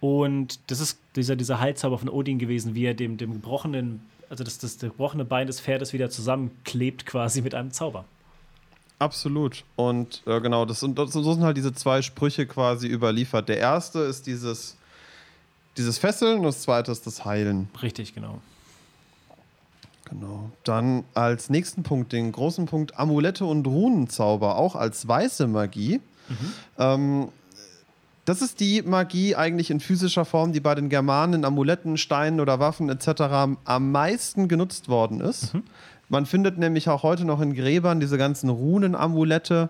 Und 0.01 0.59
das 0.68 0.80
ist 0.80 0.99
dieser, 1.14 1.36
dieser 1.36 1.61
Heilzauber 1.61 1.97
von 1.99 2.09
Odin 2.09 2.41
gewesen, 2.41 2.74
wie 2.74 2.86
er 2.86 2.95
dem, 2.95 3.16
dem 3.16 3.34
gebrochenen, 3.34 4.05
also 4.28 4.43
das, 4.43 4.59
das 4.59 4.78
gebrochene 4.80 5.24
Bein 5.24 5.47
des 5.47 5.61
Pferdes 5.61 5.93
wieder 5.93 6.11
zusammenklebt 6.11 7.07
quasi 7.07 7.41
mit 7.41 7.55
einem 7.55 7.70
Zauber. 7.70 8.05
Absolut. 8.99 9.62
Und 9.76 10.24
äh, 10.26 10.41
genau, 10.41 10.64
das, 10.64 10.82
und 10.82 10.99
das, 10.99 11.12
so 11.12 11.22
sind 11.32 11.45
halt 11.45 11.57
diese 11.57 11.72
zwei 11.72 12.03
Sprüche 12.03 12.47
quasi 12.47 12.88
überliefert. 12.88 13.49
Der 13.49 13.59
erste 13.59 14.01
ist 14.01 14.26
dieses, 14.26 14.76
dieses 15.76 15.99
Fesseln 15.99 16.38
und 16.38 16.47
das 16.47 16.62
zweite 16.62 16.91
ist 16.91 17.07
das 17.07 17.24
Heilen. 17.24 17.68
Richtig, 17.80 18.12
genau. 18.12 18.41
Genau. 20.11 20.50
Dann 20.64 21.05
als 21.14 21.50
nächsten 21.50 21.82
Punkt, 21.82 22.12
den 22.12 22.30
großen 22.30 22.66
Punkt 22.66 22.98
Amulette 22.98 23.44
und 23.44 23.66
Runenzauber, 23.66 24.57
auch 24.57 24.76
als 24.76 25.09
weiße 25.09 25.46
Magie. 25.46 26.00
Mhm. 26.28 26.52
Ähm, 26.78 27.28
Das 28.26 28.40
ist 28.40 28.61
die 28.61 28.80
Magie 28.80 29.34
eigentlich 29.36 29.70
in 29.70 29.80
physischer 29.80 30.24
Form, 30.24 30.52
die 30.52 30.61
bei 30.61 30.74
den 30.74 30.88
Germanen 30.88 31.34
in 31.34 31.44
Amuletten, 31.44 31.98
Steinen 31.98 32.40
oder 32.40 32.59
Waffen 32.59 32.88
etc. 32.88 33.57
am 33.64 33.92
meisten 33.92 34.48
genutzt 34.48 34.88
worden 34.88 35.20
ist. 35.20 35.52
Mhm. 35.52 35.62
Man 36.09 36.26
findet 36.26 36.59
nämlich 36.59 36.88
auch 36.88 37.02
heute 37.02 37.24
noch 37.24 37.40
in 37.40 37.55
Gräbern 37.55 38.00
diese 38.00 38.16
ganzen 38.16 38.48
Runenamulette 38.48 39.68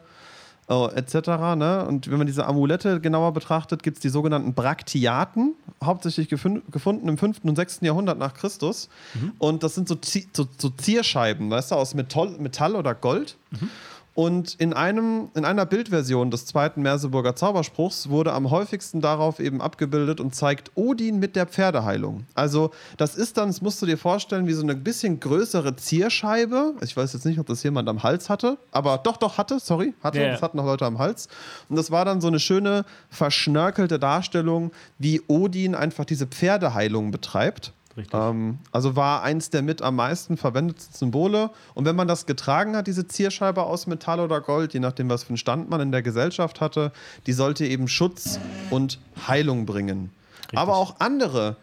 äh, 0.69 0.95
etc. 0.95 1.15
Ne? 1.57 1.85
Und 1.87 2.11
wenn 2.11 2.19
man 2.19 2.27
diese 2.27 2.47
Amulette 2.47 3.01
genauer 3.01 3.33
betrachtet, 3.33 3.83
gibt 3.83 3.99
es 3.99 4.01
die 4.01 4.09
sogenannten 4.09 4.55
Braktiaten, 4.55 5.55
hauptsächlich 5.83 6.29
gefunden 6.29 7.09
im 7.09 7.19
5. 7.19 7.41
und 7.45 7.57
6. 7.57 7.81
Jahrhundert 7.83 8.19
nach 8.19 8.35
Christus. 8.35 8.89
Mhm. 9.15 9.33
Und 9.39 9.63
das 9.63 9.75
sind 9.75 9.89
so, 9.89 9.97
so, 10.33 10.47
so, 10.59 10.71
Zierscheiben, 10.71 11.51
weißt 11.51 11.71
du, 11.71 11.75
aus 11.75 11.95
Metall, 11.95 12.31
Metall 12.39 12.77
oder 12.77 12.95
Gold. 12.95 13.37
Mhm. 13.51 13.71
Und 14.15 14.55
in, 14.55 14.73
einem, 14.73 15.29
in 15.35 15.45
einer 15.45 15.67
Bildversion 15.67 16.31
des 16.31 16.47
zweiten 16.47 16.83
Merseburger 16.83 17.35
Zauberspruchs 17.35 18.09
wurde 18.09 18.33
am 18.33 18.51
häufigsten 18.51 19.01
darauf 19.01 19.41
eben 19.41 19.61
abgebildet 19.61 20.21
und 20.21 20.37
zeigt 20.37 20.71
Odin 20.77 21.19
mit 21.19 21.35
der 21.35 21.47
Pferdeheilung. 21.47 22.25
Also, 22.35 22.71
das 22.97 23.17
ist 23.17 23.37
dann, 23.39 23.49
das 23.49 23.61
musst 23.61 23.83
du 23.83 23.87
dir 23.87 23.99
vorstellen, 23.99 24.47
wie 24.47 24.53
so 24.53 24.63
eine 24.63 24.77
bisschen 24.77 25.19
größere 25.19 25.75
Zierscheibe. 25.75 26.75
Ich 26.81 26.97
weiß 26.97 27.13
jetzt 27.13 27.27
nicht, 27.27 27.41
ob 27.41 27.47
das 27.47 27.65
jemand 27.65 27.89
am 27.89 28.05
Hals 28.05 28.31
hatte, 28.31 28.57
aber 28.71 28.99
doch, 28.99 29.17
doch, 29.17 29.37
hatte, 29.37 29.59
sorry, 29.59 29.95
hatte. 30.01 30.21
Yeah. 30.21 30.33
Das 30.33 30.43
hatten 30.43 30.59
noch 30.59 30.67
Leute 30.67 30.87
am 30.87 30.99
Hals. 30.99 31.29
Und 31.69 31.75
das 31.75 31.91
war 31.91 32.05
dann 32.05 32.21
so 32.21 32.29
eine 32.29 32.39
schöne, 32.39 32.85
verschnörkelte 33.11 33.99
Darstellung, 33.99 34.71
wie 34.99 35.23
Odin 35.27 35.75
einfach 35.75 36.05
diese 36.05 36.27
Pferdeheilung 36.27 37.11
betreibt. 37.11 37.73
Ähm, 38.13 38.59
also 38.73 38.97
war 38.97 39.23
eins 39.23 39.51
der 39.51 39.63
mit 39.63 39.83
am 39.83 39.97
meisten 39.97 40.37
verwendeten 40.37 40.93
Symbole. 40.93 41.51
Und 41.75 41.85
wenn 41.85 41.97
man 41.97 42.09
das 42.09 42.27
getragen 42.27 42.77
hat, 42.77 42.87
diese 42.87 43.07
Zierscheibe 43.07 43.63
aus 43.63 43.87
Metall 43.87 44.21
oder 44.21 44.41
Gold, 44.41 44.75
je 44.75 44.81
nachdem, 44.81 45.09
was 45.09 45.25
für 45.25 45.31
einen 45.31 45.39
Stand 45.39 45.71
man 45.71 45.81
in 45.81 45.93
der 45.93 46.03
Gesellschaft 46.03 46.61
hatte, 46.61 46.93
die 47.27 47.33
sollte 47.33 47.67
eben 47.67 47.89
Schutz 47.89 48.41
und 48.71 48.99
Heilung 49.27 49.67
bringen. 49.67 50.11
Richtig. 50.43 50.59
Aber 50.59 50.77
auch 50.77 50.97
andere 50.99 51.57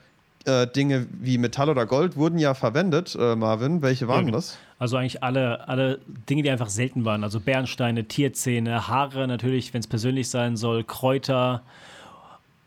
äh, 0.46 0.68
Dinge 0.68 1.08
wie 1.12 1.38
Metall 1.38 1.70
oder 1.70 1.86
Gold 1.86 2.16
wurden 2.16 2.40
ja 2.40 2.54
verwendet, 2.54 3.16
äh, 3.20 3.36
Marvin. 3.36 3.82
Welche 3.82 4.08
waren 4.08 4.28
ja, 4.28 4.32
das? 4.32 4.58
Also 4.80 4.98
eigentlich 4.98 5.22
alle, 5.22 5.68
alle 5.68 6.00
Dinge, 6.30 6.44
die 6.44 6.50
einfach 6.50 6.70
selten 6.70 7.06
waren. 7.06 7.24
Also 7.24 7.40
Bernsteine, 7.40 8.06
Tierzähne, 8.06 8.88
Haare 8.88 9.28
natürlich, 9.28 9.74
wenn 9.74 9.82
es 9.82 9.88
persönlich 9.88 10.30
sein 10.30 10.58
soll, 10.58 10.84
Kräuter, 10.84 11.62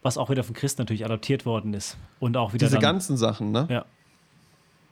was 0.04 0.18
auch 0.18 0.30
wieder 0.30 0.44
von 0.44 0.54
Christen 0.54 0.82
natürlich 0.82 1.04
adaptiert 1.04 1.46
worden 1.46 1.72
ist. 1.74 1.96
Und 2.20 2.36
auch 2.36 2.52
wieder 2.52 2.66
Diese 2.66 2.76
dann, 2.76 2.82
ganzen 2.82 3.16
Sachen, 3.16 3.50
ne? 3.50 3.66
Ja. 3.70 3.84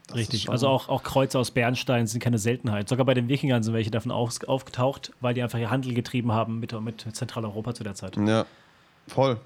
Das 0.07 0.17
Richtig. 0.17 0.49
Also 0.49 0.67
auch, 0.67 0.89
auch 0.89 1.03
Kreuze 1.03 1.39
aus 1.39 1.51
Bernstein 1.51 2.07
sind 2.07 2.19
keine 2.19 2.39
Seltenheit. 2.39 2.89
Sogar 2.89 3.05
bei 3.05 3.13
den 3.13 3.29
Wikingern 3.29 3.63
sind 3.63 3.73
welche 3.73 3.91
davon 3.91 4.11
auf, 4.11 4.43
aufgetaucht, 4.47 5.13
weil 5.21 5.33
die 5.33 5.41
einfach 5.41 5.59
ihr 5.59 5.69
Handel 5.69 5.93
getrieben 5.93 6.33
haben 6.33 6.59
mit, 6.59 6.73
mit 6.81 7.05
Zentraleuropa 7.15 7.73
zu 7.73 7.83
der 7.83 7.93
Zeit. 7.93 8.17
Ja, 8.17 8.45
voll. 9.07 9.37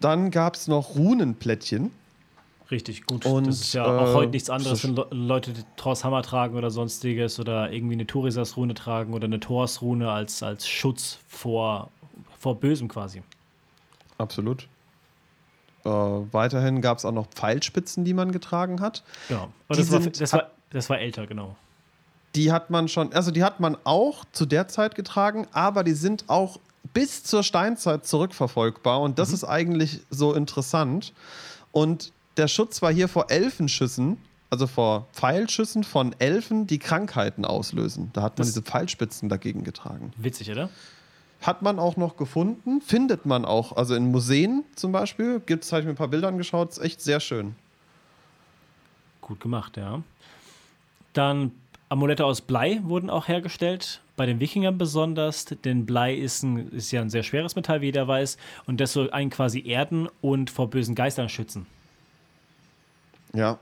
Dann 0.00 0.30
gab 0.30 0.56
es 0.56 0.66
noch 0.66 0.96
Runenplättchen. 0.96 1.92
Richtig, 2.70 3.06
gut. 3.06 3.24
Und, 3.26 3.46
das 3.46 3.60
ist 3.60 3.74
ja 3.74 3.84
äh, 3.84 3.98
auch 3.98 4.14
heute 4.14 4.32
nichts 4.32 4.50
anderes, 4.50 4.82
wenn 4.82 4.96
Leute 5.10 5.52
Thors 5.76 6.02
Hammer 6.02 6.22
tragen 6.22 6.56
oder 6.56 6.70
sonstiges 6.70 7.38
oder 7.38 7.70
irgendwie 7.70 7.94
eine 7.94 8.06
Torisas-Rune 8.06 8.74
tragen 8.74 9.14
oder 9.14 9.26
eine 9.26 9.38
Thors-Rune 9.38 10.10
als, 10.10 10.42
als 10.42 10.66
Schutz 10.66 11.18
vor 11.28 11.90
vor 12.46 12.60
Bösem 12.60 12.86
quasi. 12.86 13.24
Absolut. 14.18 14.68
Äh, 15.84 15.88
weiterhin 15.88 16.80
gab 16.80 16.98
es 16.98 17.04
auch 17.04 17.10
noch 17.10 17.26
Pfeilspitzen, 17.26 18.04
die 18.04 18.14
man 18.14 18.30
getragen 18.30 18.80
hat. 18.80 19.02
Genau. 19.26 19.52
Und 19.66 19.78
das, 19.80 19.90
war, 19.90 19.98
das, 19.98 20.32
war, 20.32 20.50
das 20.70 20.88
war 20.88 21.00
älter, 21.00 21.26
genau. 21.26 21.56
Die 22.36 22.52
hat 22.52 22.70
man 22.70 22.86
schon, 22.86 23.12
also 23.12 23.32
die 23.32 23.42
hat 23.42 23.58
man 23.58 23.76
auch 23.82 24.24
zu 24.30 24.46
der 24.46 24.68
Zeit 24.68 24.94
getragen, 24.94 25.48
aber 25.50 25.82
die 25.82 25.94
sind 25.94 26.24
auch 26.28 26.60
bis 26.94 27.24
zur 27.24 27.42
Steinzeit 27.42 28.06
zurückverfolgbar 28.06 29.00
und 29.00 29.18
das 29.18 29.30
mhm. 29.30 29.34
ist 29.34 29.44
eigentlich 29.44 30.02
so 30.08 30.32
interessant. 30.32 31.14
Und 31.72 32.12
der 32.36 32.46
Schutz 32.46 32.80
war 32.80 32.92
hier 32.92 33.08
vor 33.08 33.28
Elfenschüssen, 33.28 34.18
also 34.50 34.68
vor 34.68 35.08
Pfeilschüssen 35.14 35.82
von 35.82 36.14
Elfen, 36.20 36.68
die 36.68 36.78
Krankheiten 36.78 37.44
auslösen. 37.44 38.10
Da 38.12 38.22
hat 38.22 38.38
man 38.38 38.46
das 38.46 38.54
diese 38.54 38.62
Pfeilspitzen 38.62 39.28
dagegen 39.28 39.64
getragen. 39.64 40.12
Witzig, 40.16 40.48
oder? 40.52 40.70
Hat 41.42 41.62
man 41.62 41.78
auch 41.78 41.96
noch 41.96 42.16
gefunden, 42.16 42.80
findet 42.80 43.26
man 43.26 43.44
auch, 43.44 43.76
also 43.76 43.94
in 43.94 44.10
Museen 44.10 44.64
zum 44.74 44.92
Beispiel, 44.92 45.40
gibt 45.40 45.64
es, 45.64 45.72
habe 45.72 45.80
ich 45.80 45.86
mir 45.86 45.92
ein 45.92 45.96
paar 45.96 46.08
Bilder 46.08 46.28
angeschaut, 46.28 46.70
ist 46.70 46.78
echt 46.78 47.00
sehr 47.00 47.20
schön. 47.20 47.54
Gut 49.20 49.40
gemacht, 49.40 49.76
ja. 49.76 50.02
Dann 51.12 51.52
Amulette 51.88 52.24
aus 52.24 52.40
Blei 52.40 52.80
wurden 52.84 53.10
auch 53.10 53.28
hergestellt, 53.28 54.00
bei 54.16 54.26
den 54.26 54.40
Wikingern 54.40 54.78
besonders, 54.78 55.44
denn 55.44 55.84
Blei 55.84 56.14
ist, 56.14 56.42
ein, 56.42 56.70
ist 56.72 56.90
ja 56.90 57.02
ein 57.02 57.10
sehr 57.10 57.22
schweres 57.22 57.54
Metall, 57.54 57.80
wie 57.80 57.86
jeder 57.86 58.08
weiß, 58.08 58.38
und 58.66 58.80
das 58.80 58.92
soll 58.92 59.10
einen 59.10 59.30
quasi 59.30 59.62
erden 59.66 60.08
und 60.22 60.50
vor 60.50 60.68
bösen 60.68 60.94
Geistern 60.94 61.28
schützen. 61.28 61.66
Ja. 63.34 63.58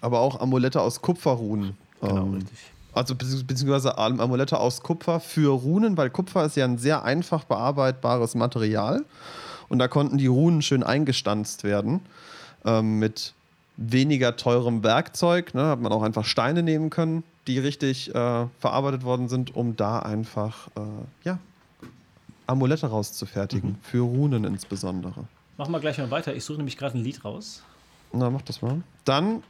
Aber 0.00 0.20
auch 0.20 0.40
Amulette 0.40 0.80
aus 0.80 1.00
Kupferruhen. 1.00 1.76
Genau, 2.00 2.26
ähm, 2.26 2.34
richtig 2.34 2.73
also 2.94 3.14
beziehungsweise 3.14 3.98
Amulette 3.98 4.58
aus 4.58 4.82
Kupfer 4.82 5.20
für 5.20 5.52
Runen, 5.52 5.96
weil 5.96 6.10
Kupfer 6.10 6.44
ist 6.44 6.56
ja 6.56 6.64
ein 6.64 6.78
sehr 6.78 7.04
einfach 7.04 7.44
bearbeitbares 7.44 8.34
Material. 8.34 9.04
Und 9.68 9.78
da 9.78 9.88
konnten 9.88 10.18
die 10.18 10.26
Runen 10.26 10.62
schön 10.62 10.82
eingestanzt 10.82 11.64
werden 11.64 12.00
ähm, 12.64 12.98
mit 12.98 13.34
weniger 13.76 14.36
teurem 14.36 14.82
Werkzeug. 14.82 15.54
Ne, 15.54 15.64
hat 15.64 15.80
man 15.80 15.92
auch 15.92 16.02
einfach 16.02 16.24
Steine 16.24 16.62
nehmen 16.62 16.90
können, 16.90 17.24
die 17.46 17.58
richtig 17.58 18.14
äh, 18.14 18.46
verarbeitet 18.58 19.04
worden 19.04 19.28
sind, 19.28 19.56
um 19.56 19.76
da 19.76 19.98
einfach 20.00 20.68
äh, 20.76 20.80
ja, 21.24 21.38
Amulette 22.46 22.86
rauszufertigen. 22.86 23.70
Mhm. 23.70 23.78
Für 23.82 24.02
Runen 24.02 24.44
insbesondere. 24.44 25.24
Machen 25.56 25.72
wir 25.72 25.80
gleich 25.80 25.98
mal 25.98 26.10
weiter. 26.10 26.34
Ich 26.34 26.44
suche 26.44 26.58
nämlich 26.58 26.76
gerade 26.76 26.98
ein 26.98 27.04
Lied 27.04 27.24
raus. 27.24 27.62
Na, 28.12 28.30
mach 28.30 28.42
das 28.42 28.62
mal. 28.62 28.82
Dann 29.04 29.42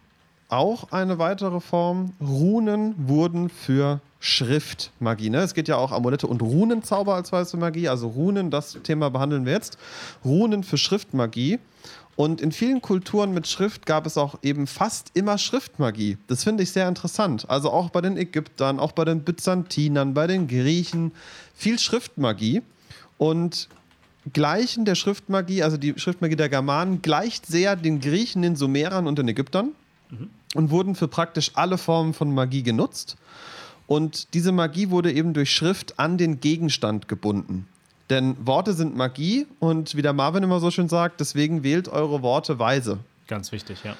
auch 0.48 0.92
eine 0.92 1.18
weitere 1.18 1.60
Form. 1.60 2.12
Runen 2.20 2.94
wurden 3.08 3.48
für 3.48 4.00
Schriftmagie. 4.20 5.30
Ne? 5.30 5.38
Es 5.38 5.54
geht 5.54 5.68
ja 5.68 5.76
auch 5.76 5.92
Amulette 5.92 6.26
und 6.26 6.42
Runenzauber 6.42 7.14
als 7.14 7.30
weiße 7.32 7.56
Magie. 7.56 7.88
Also 7.88 8.08
Runen, 8.08 8.50
das 8.50 8.78
Thema 8.82 9.10
behandeln 9.10 9.44
wir 9.44 9.52
jetzt. 9.52 9.78
Runen 10.24 10.64
für 10.64 10.78
Schriftmagie. 10.78 11.58
Und 12.16 12.40
in 12.40 12.52
vielen 12.52 12.80
Kulturen 12.80 13.34
mit 13.34 13.46
Schrift 13.48 13.86
gab 13.86 14.06
es 14.06 14.16
auch 14.16 14.36
eben 14.42 14.66
fast 14.66 15.10
immer 15.14 15.36
Schriftmagie. 15.36 16.16
Das 16.28 16.44
finde 16.44 16.62
ich 16.62 16.70
sehr 16.70 16.88
interessant. 16.88 17.50
Also 17.50 17.70
auch 17.70 17.90
bei 17.90 18.00
den 18.00 18.16
Ägyptern, 18.16 18.78
auch 18.78 18.92
bei 18.92 19.04
den 19.04 19.24
Byzantinern, 19.24 20.14
bei 20.14 20.26
den 20.26 20.46
Griechen. 20.46 21.12
Viel 21.54 21.78
Schriftmagie. 21.78 22.62
Und 23.18 23.68
Gleichen 24.32 24.84
der 24.84 24.94
Schriftmagie, 24.94 25.62
also 25.62 25.76
die 25.76 25.94
Schriftmagie 25.98 26.36
der 26.36 26.48
Germanen, 26.48 27.02
gleicht 27.02 27.46
sehr 27.46 27.76
den 27.76 28.00
Griechen, 28.00 28.42
den 28.42 28.56
Sumerern 28.56 29.06
und 29.06 29.18
den 29.18 29.28
Ägyptern 29.28 29.72
mhm. 30.18 30.30
und 30.54 30.70
wurden 30.70 30.94
für 30.94 31.08
praktisch 31.08 31.52
alle 31.54 31.78
Formen 31.78 32.14
von 32.14 32.34
Magie 32.34 32.62
genutzt. 32.62 33.16
Und 33.86 34.32
diese 34.34 34.52
Magie 34.52 34.90
wurde 34.90 35.12
eben 35.12 35.34
durch 35.34 35.52
Schrift 35.52 35.98
an 35.98 36.16
den 36.16 36.40
Gegenstand 36.40 37.08
gebunden. 37.08 37.68
Denn 38.10 38.36
Worte 38.46 38.74
sind 38.74 38.96
Magie 38.96 39.46
und 39.60 39.94
wie 39.94 40.02
der 40.02 40.12
Marvin 40.12 40.42
immer 40.42 40.60
so 40.60 40.70
schön 40.70 40.88
sagt, 40.88 41.20
deswegen 41.20 41.62
wählt 41.62 41.88
eure 41.88 42.22
Worte 42.22 42.58
weise. 42.58 42.98
Ganz 43.26 43.52
wichtig, 43.52 43.82
ja. 43.84 43.96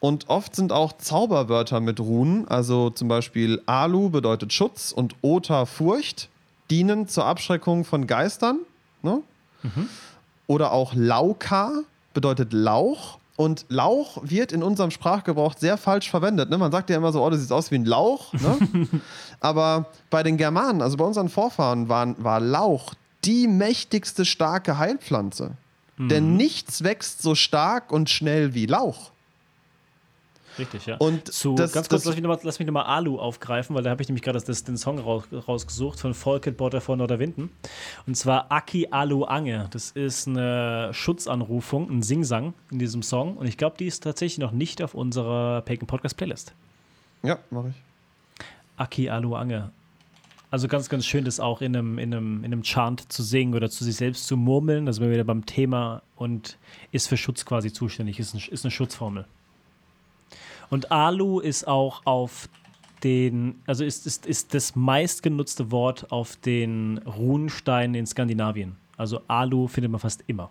Und 0.00 0.28
oft 0.28 0.56
sind 0.56 0.72
auch 0.72 0.92
Zauberwörter 0.98 1.78
mit 1.78 2.00
Runen, 2.00 2.48
also 2.48 2.90
zum 2.90 3.06
Beispiel 3.06 3.62
Alu 3.66 4.10
bedeutet 4.10 4.52
Schutz 4.52 4.90
und 4.90 5.14
Ota 5.22 5.64
Furcht, 5.64 6.28
dienen 6.70 7.06
zur 7.06 7.24
Abschreckung 7.24 7.84
von 7.84 8.08
Geistern. 8.08 8.58
Ne? 9.02 9.22
Mhm. 9.62 9.88
Oder 10.48 10.72
auch 10.72 10.92
Lauka 10.94 11.82
bedeutet 12.14 12.52
Lauch 12.52 13.18
und 13.36 13.64
Lauch 13.68 14.18
wird 14.22 14.52
in 14.52 14.62
unserem 14.62 14.90
Sprachgebrauch 14.90 15.54
sehr 15.56 15.76
falsch 15.76 16.10
verwendet. 16.10 16.50
Ne? 16.50 16.58
Man 16.58 16.70
sagt 16.70 16.90
ja 16.90 16.96
immer 16.96 17.12
so, 17.12 17.24
oh, 17.24 17.30
das 17.30 17.40
sieht 17.40 17.52
aus 17.52 17.70
wie 17.70 17.76
ein 17.76 17.86
Lauch. 17.86 18.32
Ne? 18.34 18.88
Aber 19.40 19.86
bei 20.10 20.22
den 20.22 20.36
Germanen, 20.36 20.82
also 20.82 20.96
bei 20.96 21.04
unseren 21.04 21.28
Vorfahren, 21.28 21.88
waren, 21.88 22.16
war 22.22 22.40
Lauch 22.40 22.94
die 23.24 23.48
mächtigste 23.48 24.24
starke 24.24 24.78
Heilpflanze. 24.78 25.52
Mhm. 25.96 26.08
Denn 26.08 26.36
nichts 26.36 26.82
wächst 26.82 27.22
so 27.22 27.34
stark 27.34 27.90
und 27.90 28.10
schnell 28.10 28.54
wie 28.54 28.66
Lauch. 28.66 29.11
Richtig, 30.58 30.86
ja. 30.86 30.96
Und 30.96 31.32
Zu, 31.32 31.54
das, 31.54 31.72
ganz 31.72 31.88
kurz, 31.88 32.02
das, 32.02 32.06
lass, 32.06 32.16
mich 32.16 32.22
noch 32.22 32.72
mal, 32.74 32.82
nochmal 32.82 32.84
Alu 32.84 33.18
aufgreifen, 33.18 33.74
weil 33.74 33.82
da 33.82 33.90
habe 33.90 34.02
ich 34.02 34.08
nämlich 34.08 34.22
gerade 34.22 34.40
den 34.40 34.76
Song 34.76 34.98
raus, 34.98 35.24
rausgesucht 35.32 35.98
von 35.98 36.14
Volkit 36.14 36.56
Border 36.56 36.80
von 36.80 36.98
Norderwinden. 36.98 37.50
Und 38.06 38.16
zwar 38.16 38.52
Aki 38.52 38.88
Alu 38.90 39.24
Ange. 39.24 39.68
Das 39.70 39.90
ist 39.92 40.28
eine 40.28 40.90
Schutzanrufung, 40.92 41.90
ein 41.90 42.02
Singsang 42.02 42.54
in 42.70 42.78
diesem 42.78 43.02
Song. 43.02 43.36
Und 43.36 43.46
ich 43.46 43.56
glaube, 43.56 43.76
die 43.78 43.86
ist 43.86 44.02
tatsächlich 44.02 44.38
noch 44.38 44.52
nicht 44.52 44.82
auf 44.82 44.94
unserer 44.94 45.62
Pagan 45.62 45.86
Podcast 45.86 46.16
Playlist. 46.16 46.52
Ja, 47.22 47.38
mache 47.50 47.68
ich. 47.68 48.46
Aki 48.76 49.10
Alu 49.10 49.34
Ange. 49.34 49.70
Also 50.50 50.68
ganz, 50.68 50.90
ganz 50.90 51.06
schön, 51.06 51.24
das 51.24 51.40
auch 51.40 51.62
in 51.62 51.74
einem, 51.74 51.98
in, 51.98 52.12
einem, 52.12 52.44
in 52.44 52.52
einem 52.52 52.62
Chant 52.62 53.10
zu 53.10 53.22
singen 53.22 53.54
oder 53.54 53.70
zu 53.70 53.84
sich 53.84 53.96
selbst 53.96 54.26
zu 54.26 54.36
murmeln. 54.36 54.84
Das 54.84 54.96
sind 54.96 55.06
wir 55.06 55.10
wieder 55.10 55.24
beim 55.24 55.46
Thema 55.46 56.02
und 56.14 56.58
ist 56.90 57.08
für 57.08 57.16
Schutz 57.16 57.46
quasi 57.46 57.72
zuständig, 57.72 58.20
ist, 58.20 58.34
ein, 58.34 58.42
ist 58.50 58.62
eine 58.62 58.70
Schutzformel. 58.70 59.24
Und 60.72 60.90
Alu 60.90 61.40
ist 61.40 61.68
auch 61.68 62.00
auf 62.06 62.48
den, 63.04 63.60
also 63.66 63.84
ist, 63.84 64.06
ist, 64.06 64.24
ist 64.24 64.54
das 64.54 64.74
meistgenutzte 64.74 65.70
Wort 65.70 66.10
auf 66.10 66.36
den 66.36 66.96
Runensteinen 66.96 67.94
in 67.94 68.06
Skandinavien. 68.06 68.76
Also 68.96 69.20
Alu 69.28 69.68
findet 69.68 69.92
man 69.92 70.00
fast 70.00 70.24
immer. 70.28 70.48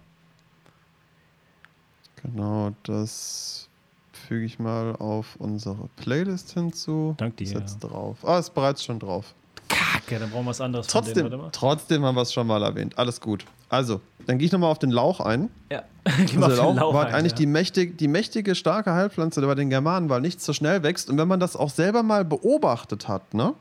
Genau, 2.22 2.72
das 2.84 3.68
füge 4.12 4.46
ich 4.46 4.60
mal 4.60 4.96
auf 4.98 5.38
unsere 5.40 5.90
Playlist 5.96 6.54
hinzu. 6.54 7.16
Dank 7.18 7.38
dir. 7.38 7.48
Setz 7.48 7.80
drauf. 7.80 8.20
Ah, 8.24 8.38
ist 8.38 8.54
bereits 8.54 8.84
schon 8.84 9.00
drauf. 9.00 9.34
Kacke, 9.70 10.20
dann 10.20 10.30
brauchen 10.30 10.46
wir 10.46 10.50
was 10.52 10.62
anderes 10.62 10.86
trotzdem, 10.86 11.30
von 11.30 11.32
denen, 11.32 11.52
Trotzdem 11.52 12.06
haben 12.06 12.14
wir 12.14 12.22
es 12.22 12.32
schon 12.32 12.46
mal 12.46 12.62
erwähnt. 12.62 12.96
Alles 12.96 13.20
gut. 13.20 13.44
Also, 13.72 14.02
dann 14.28 14.38
gehe 14.38 14.48
ich 14.48 14.52
nochmal 14.52 14.70
auf 14.70 14.80
den 14.80 14.92
Lauch 14.92 15.22
ein. 15.22 15.50
Ja, 15.72 15.84
also 16.04 16.40
der 16.40 16.50
Lauch, 16.50 16.76
Lauch 16.76 16.94
war 16.94 17.08
ein, 17.08 17.14
eigentlich 17.14 17.32
ja. 17.32 17.38
die, 17.38 17.46
mächtig, 17.46 17.98
die 17.98 18.10
mächtige, 18.10 18.54
starke 18.54 18.94
Heilpflanze 18.94 19.40
bei 19.42 19.56
den 19.56 19.70
Germanen, 19.70 20.10
weil 20.10 20.20
nichts 20.20 20.46
so 20.46 20.52
schnell 20.52 20.84
wächst. 20.84 21.10
Und 21.10 21.18
wenn 21.18 21.30
man 21.30 21.40
das 21.40 21.56
auch 21.56 21.70
selber 21.70 22.04
mal 22.04 22.26
beobachtet 22.26 23.08
hat, 23.08 23.34
ne? 23.34 23.54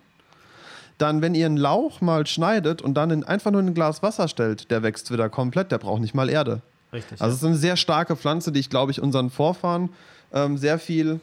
Dann, 0.98 1.22
wenn 1.22 1.34
ihr 1.36 1.46
einen 1.46 1.56
Lauch 1.56 2.00
mal 2.00 2.26
schneidet 2.26 2.82
und 2.82 2.94
dann 2.94 3.10
in, 3.10 3.24
einfach 3.24 3.52
nur 3.52 3.60
in 3.60 3.68
ein 3.68 3.74
Glas 3.74 4.02
Wasser 4.02 4.26
stellt, 4.26 4.70
der 4.72 4.82
wächst 4.82 5.12
wieder 5.12 5.28
komplett, 5.30 5.70
der 5.70 5.78
braucht 5.78 6.00
nicht 6.00 6.12
mal 6.12 6.28
Erde. 6.28 6.60
Richtig. 6.92 7.22
Also, 7.22 7.32
es 7.32 7.40
ist 7.40 7.46
eine 7.46 7.56
sehr 7.56 7.76
starke 7.76 8.16
Pflanze, 8.16 8.50
die 8.50 8.58
ich, 8.58 8.68
glaube 8.68 8.90
ich, 8.90 9.00
unseren 9.00 9.30
Vorfahren 9.30 9.90
ähm, 10.34 10.58
sehr 10.58 10.80
viel 10.80 11.20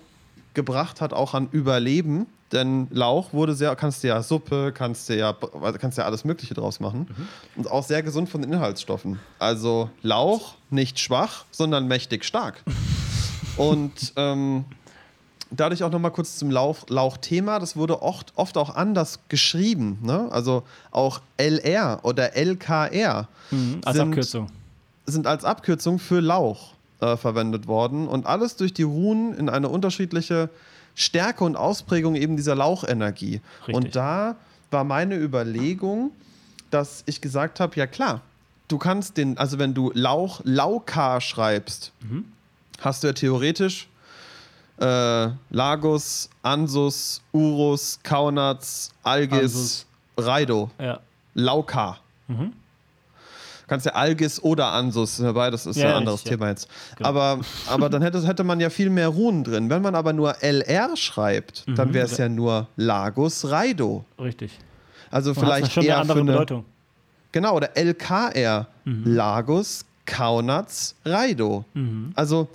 gebracht 0.54 1.02
hat, 1.02 1.12
auch 1.12 1.34
an 1.34 1.50
Überleben. 1.52 2.26
Denn 2.52 2.88
Lauch 2.92 3.34
wurde 3.34 3.54
sehr, 3.56 3.76
kannst 3.76 4.04
du 4.04 4.08
ja 4.08 4.24
Suppe, 4.24 4.72
kannst 4.74 5.10
du 5.10 5.18
ja, 5.18 5.36
kannst 5.80 5.98
ja 5.98 6.06
alles 6.06 6.24
Mögliche 6.24 6.54
draus 6.54 6.80
machen. 6.80 7.08
Mhm. 7.10 7.28
Und 7.58 7.72
auch 7.72 7.84
sehr 7.84 8.02
gesund 8.04 8.30
von 8.30 8.42
den 8.42 8.54
Inhaltsstoffen. 8.54 9.20
Also 9.38 9.90
Lauch 10.02 10.56
nicht 10.70 11.00
schwach, 11.00 11.46
sondern 11.52 11.88
mächtig 11.88 12.24
stark. 12.24 12.64
Und 13.58 14.14
ähm, 14.16 14.66
dadurch 15.52 15.84
auch 15.84 15.92
nochmal 15.92 16.12
kurz 16.12 16.38
zum 16.38 16.52
Lauch, 16.52 16.88
Lauchthema. 16.88 17.60
Das 17.60 17.76
wurde 17.76 18.02
oft, 18.02 18.32
oft 18.36 18.58
auch 18.58 18.76
anders 18.76 19.20
geschrieben. 19.30 20.00
Ne? 20.02 20.28
Also 20.32 20.64
auch 20.92 21.22
LR 21.38 22.00
oder 22.04 22.36
LKR. 22.36 23.28
Mhm, 23.52 23.82
als 23.84 23.98
sind, 23.98 24.08
Abkürzung. 24.08 24.48
Sind 25.06 25.28
als 25.28 25.44
Abkürzung 25.44 26.00
für 26.00 26.20
Lauch 26.20 26.74
äh, 27.02 27.18
verwendet 27.18 27.68
worden. 27.68 28.08
Und 28.08 28.26
alles 28.26 28.56
durch 28.56 28.74
die 28.74 28.84
Runen 28.84 29.34
in 29.34 29.50
eine 29.50 29.70
unterschiedliche 29.70 30.50
Stärke 30.98 31.44
und 31.44 31.56
Ausprägung 31.56 32.16
eben 32.16 32.36
dieser 32.36 32.56
Lauchenergie. 32.56 33.40
Richtig. 33.60 33.76
Und 33.76 33.96
da 33.96 34.36
war 34.72 34.84
meine 34.84 35.16
Überlegung, 35.16 36.12
dass 36.72 37.04
ich 37.06 37.22
gesagt 37.22 37.60
habe, 37.60 37.76
ja 37.76 37.88
klar, 37.88 38.22
du 38.68 38.80
kannst 38.80 39.16
den, 39.16 39.38
also 39.38 39.60
wenn 39.60 39.76
du 39.76 39.92
Lauch, 39.94 40.42
Lauka 40.44 41.22
schreibst, 41.22 41.92
mhm. 42.02 42.26
hast 42.82 43.04
du 43.04 43.08
ja 43.08 43.14
theoretisch 43.14 43.88
äh, 44.80 45.30
Lagos, 45.52 46.30
Ansus, 46.42 47.22
Urus, 47.32 48.00
Kaunatz, 48.02 48.92
Algis, 49.04 49.40
Ansus. 49.40 49.86
Raido. 50.18 50.72
Ja. 50.80 51.00
Lauka. 51.36 52.00
Mhm 52.28 52.54
kannst 53.68 53.86
ja 53.86 53.94
Algis 53.94 54.42
oder 54.42 54.68
Ansus, 54.68 55.22
beides 55.34 55.66
ist 55.66 55.78
ja, 55.78 55.90
ein 55.90 55.96
anderes 55.96 56.22
richtig, 56.22 56.32
Thema 56.38 56.50
jetzt. 56.50 56.68
Genau. 56.96 57.10
Aber, 57.10 57.40
aber 57.68 57.90
dann 57.90 58.02
hätte, 58.02 58.26
hätte 58.26 58.44
man 58.44 58.60
ja 58.60 58.70
viel 58.70 58.90
mehr 58.90 59.10
Runen 59.10 59.44
drin. 59.44 59.70
Wenn 59.70 59.82
man 59.82 59.96
aber 59.96 60.14
nur 60.14 60.42
LR 60.42 60.96
schreibt, 60.96 61.68
mhm. 61.68 61.76
dann 61.76 61.94
wäre 61.94 62.06
es 62.06 62.18
ja 62.18 62.30
nur 62.30 62.68
Lagos 62.76 63.50
Raido. 63.50 64.06
Richtig. 64.20 64.58
Also 65.12 65.32
Und 65.32 65.40
vielleicht 65.40 65.72
schon 65.72 65.84
eher 65.84 65.96
eine 65.96 66.02
andere 66.02 66.20
eine, 66.20 66.32
Bedeutung. 66.32 66.66
Genau, 67.32 67.56
oder 67.56 67.76
LKR, 67.78 68.68
mhm. 68.86 69.04
Lagos 69.06 69.86
Kaunatz 70.06 70.96
Raido. 71.06 71.66
Mhm. 71.74 72.12
Also 72.16 72.48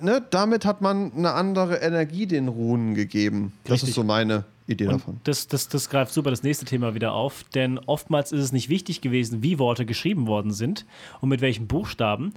ne, 0.00 0.22
damit 0.30 0.64
hat 0.64 0.80
man 0.80 1.12
eine 1.16 1.32
andere 1.32 1.76
Energie 1.76 2.26
den 2.26 2.48
Runen 2.48 2.94
gegeben. 2.94 3.52
Richtig. 3.64 3.80
Das 3.80 3.88
ist 3.88 3.94
so 3.94 4.04
meine 4.04 4.44
Idee 4.66 4.86
und 4.86 4.92
davon. 4.94 5.20
Das, 5.24 5.48
das, 5.48 5.68
das 5.68 5.90
greift 5.90 6.12
super 6.12 6.30
das 6.30 6.42
nächste 6.42 6.64
Thema 6.64 6.94
wieder 6.94 7.12
auf, 7.12 7.44
denn 7.54 7.78
oftmals 7.78 8.32
ist 8.32 8.40
es 8.40 8.52
nicht 8.52 8.68
wichtig 8.68 9.00
gewesen, 9.00 9.42
wie 9.42 9.58
Worte 9.58 9.86
geschrieben 9.86 10.26
worden 10.26 10.52
sind 10.52 10.86
und 11.20 11.28
mit 11.28 11.40
welchen 11.40 11.66
Buchstaben. 11.66 12.34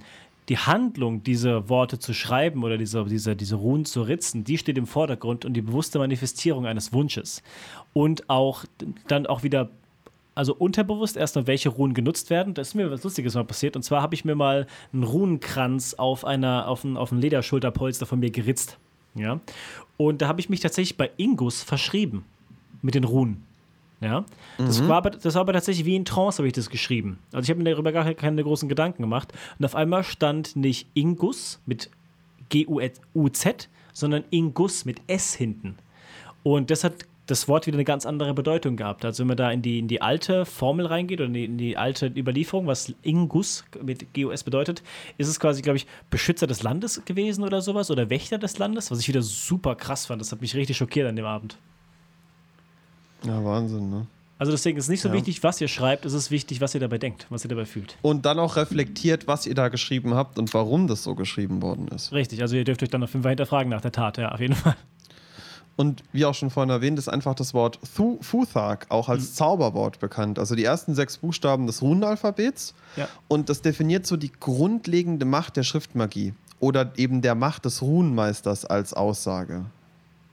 Die 0.48 0.58
Handlung, 0.58 1.24
diese 1.24 1.68
Worte 1.68 1.98
zu 1.98 2.14
schreiben 2.14 2.62
oder 2.62 2.78
diese, 2.78 3.04
diese, 3.04 3.34
diese 3.34 3.56
Runen 3.56 3.84
zu 3.84 4.02
ritzen, 4.02 4.44
die 4.44 4.58
steht 4.58 4.78
im 4.78 4.86
Vordergrund 4.86 5.44
und 5.44 5.54
die 5.54 5.62
bewusste 5.62 5.98
Manifestierung 5.98 6.66
eines 6.66 6.92
Wunsches. 6.92 7.42
Und 7.92 8.30
auch 8.30 8.64
dann 9.08 9.26
auch 9.26 9.42
wieder 9.42 9.70
also 10.36 10.54
unterbewusst 10.54 11.16
erstmal, 11.16 11.46
welche 11.46 11.70
Runen 11.70 11.94
genutzt 11.94 12.30
werden. 12.30 12.54
Da 12.54 12.62
ist 12.62 12.74
mir 12.74 12.90
was 12.90 13.02
Lustiges 13.02 13.34
mal 13.34 13.44
passiert. 13.44 13.74
Und 13.74 13.82
zwar 13.82 14.02
habe 14.02 14.14
ich 14.14 14.24
mir 14.24 14.34
mal 14.34 14.66
einen 14.92 15.02
Runenkranz 15.02 15.94
auf 15.94 16.24
einer, 16.24 16.68
auf 16.68 16.84
ein, 16.84 16.96
auf 16.96 17.10
Lederschulterpolster 17.10 18.04
von 18.06 18.20
mir 18.20 18.30
geritzt. 18.30 18.78
Ja. 19.14 19.40
Und 19.96 20.22
da 20.22 20.28
habe 20.28 20.40
ich 20.40 20.48
mich 20.48 20.60
tatsächlich 20.60 20.96
bei 20.96 21.10
Ingus 21.16 21.62
verschrieben. 21.62 22.24
Mit 22.82 22.94
den 22.94 23.04
Runen. 23.04 23.42
Ja. 24.00 24.24
Das, 24.58 24.80
mhm. 24.80 24.88
war 24.88 24.98
aber, 24.98 25.10
das 25.10 25.34
war 25.34 25.40
aber 25.40 25.54
tatsächlich 25.54 25.86
wie 25.86 25.96
in 25.96 26.04
Trance, 26.04 26.38
habe 26.38 26.46
ich 26.46 26.52
das 26.52 26.68
geschrieben. 26.68 27.18
Also 27.32 27.46
ich 27.46 27.50
habe 27.50 27.62
mir 27.62 27.70
darüber 27.70 27.92
gar 27.92 28.12
keine 28.14 28.42
großen 28.42 28.68
Gedanken 28.68 29.02
gemacht. 29.02 29.32
Und 29.58 29.64
auf 29.64 29.74
einmal 29.74 30.04
stand 30.04 30.54
nicht 30.56 30.86
Ingus 30.94 31.60
mit 31.66 31.90
G-U-Z, 32.50 33.68
sondern 33.92 34.24
Ingus 34.30 34.84
mit 34.84 35.00
S 35.06 35.34
hinten. 35.34 35.76
Und 36.42 36.70
das 36.70 36.84
hat 36.84 37.06
das 37.26 37.48
Wort 37.48 37.66
wieder 37.66 37.76
eine 37.76 37.84
ganz 37.84 38.06
andere 38.06 38.34
Bedeutung 38.34 38.76
gehabt. 38.76 39.04
Also 39.04 39.20
wenn 39.20 39.28
man 39.28 39.36
da 39.36 39.50
in 39.50 39.60
die, 39.60 39.78
in 39.78 39.88
die 39.88 40.00
alte 40.00 40.46
Formel 40.46 40.86
reingeht 40.86 41.20
oder 41.20 41.26
in 41.26 41.34
die, 41.34 41.44
in 41.44 41.58
die 41.58 41.76
alte 41.76 42.06
Überlieferung, 42.06 42.66
was 42.66 42.94
Ingus 43.02 43.64
mit 43.82 44.14
GUS 44.14 44.44
bedeutet, 44.44 44.82
ist 45.18 45.28
es 45.28 45.40
quasi, 45.40 45.62
glaube 45.62 45.76
ich, 45.76 45.86
Beschützer 46.10 46.46
des 46.46 46.62
Landes 46.62 47.04
gewesen 47.04 47.42
oder 47.42 47.60
sowas 47.60 47.90
oder 47.90 48.10
Wächter 48.10 48.38
des 48.38 48.58
Landes, 48.58 48.90
was 48.90 49.00
ich 49.00 49.08
wieder 49.08 49.22
super 49.22 49.74
krass 49.74 50.06
fand. 50.06 50.20
Das 50.20 50.30
hat 50.30 50.40
mich 50.40 50.54
richtig 50.54 50.76
schockiert 50.76 51.08
an 51.08 51.16
dem 51.16 51.26
Abend. 51.26 51.58
Ja, 53.24 53.44
Wahnsinn, 53.44 53.90
ne? 53.90 54.06
Also 54.38 54.52
deswegen 54.52 54.76
ist 54.76 54.84
es 54.84 54.90
nicht 54.90 55.00
so 55.00 55.08
ja. 55.08 55.14
wichtig, 55.14 55.42
was 55.42 55.60
ihr 55.62 55.68
schreibt, 55.68 56.04
es 56.04 56.12
ist 56.12 56.30
wichtig, 56.30 56.60
was 56.60 56.74
ihr 56.74 56.80
dabei 56.80 56.98
denkt, 56.98 57.26
was 57.30 57.44
ihr 57.44 57.48
dabei 57.48 57.64
fühlt. 57.64 57.96
Und 58.02 58.26
dann 58.26 58.38
auch 58.38 58.56
reflektiert, 58.56 59.26
was 59.26 59.46
ihr 59.46 59.54
da 59.54 59.68
geschrieben 59.68 60.14
habt 60.14 60.38
und 60.38 60.52
warum 60.52 60.86
das 60.88 61.02
so 61.02 61.14
geschrieben 61.14 61.62
worden 61.62 61.88
ist. 61.88 62.12
Richtig, 62.12 62.42
also 62.42 62.54
ihr 62.54 62.64
dürft 62.64 62.82
euch 62.82 62.90
dann 62.90 63.02
auf 63.02 63.14
jeden 63.14 63.22
Fall 63.22 63.30
hinterfragen 63.30 63.70
nach 63.70 63.80
der 63.80 63.92
Tat, 63.92 64.18
ja, 64.18 64.32
auf 64.32 64.40
jeden 64.40 64.54
Fall. 64.54 64.76
Und 65.76 66.02
wie 66.12 66.24
auch 66.24 66.34
schon 66.34 66.48
vorhin 66.48 66.70
erwähnt, 66.70 66.98
ist 66.98 67.08
einfach 67.08 67.34
das 67.34 67.52
Wort 67.52 67.78
Futhag 67.84 68.86
auch 68.88 69.10
als 69.10 69.30
mhm. 69.30 69.34
Zauberwort 69.34 70.00
bekannt. 70.00 70.38
Also 70.38 70.54
die 70.54 70.64
ersten 70.64 70.94
sechs 70.94 71.18
Buchstaben 71.18 71.66
des 71.66 71.82
Runenalphabets. 71.82 72.74
Ja. 72.96 73.08
Und 73.28 73.50
das 73.50 73.60
definiert 73.60 74.06
so 74.06 74.16
die 74.16 74.32
grundlegende 74.32 75.26
Macht 75.26 75.56
der 75.56 75.64
Schriftmagie 75.64 76.32
oder 76.60 76.92
eben 76.96 77.20
der 77.20 77.34
Macht 77.34 77.66
des 77.66 77.82
Runenmeisters 77.82 78.64
als 78.64 78.94
Aussage. 78.94 79.66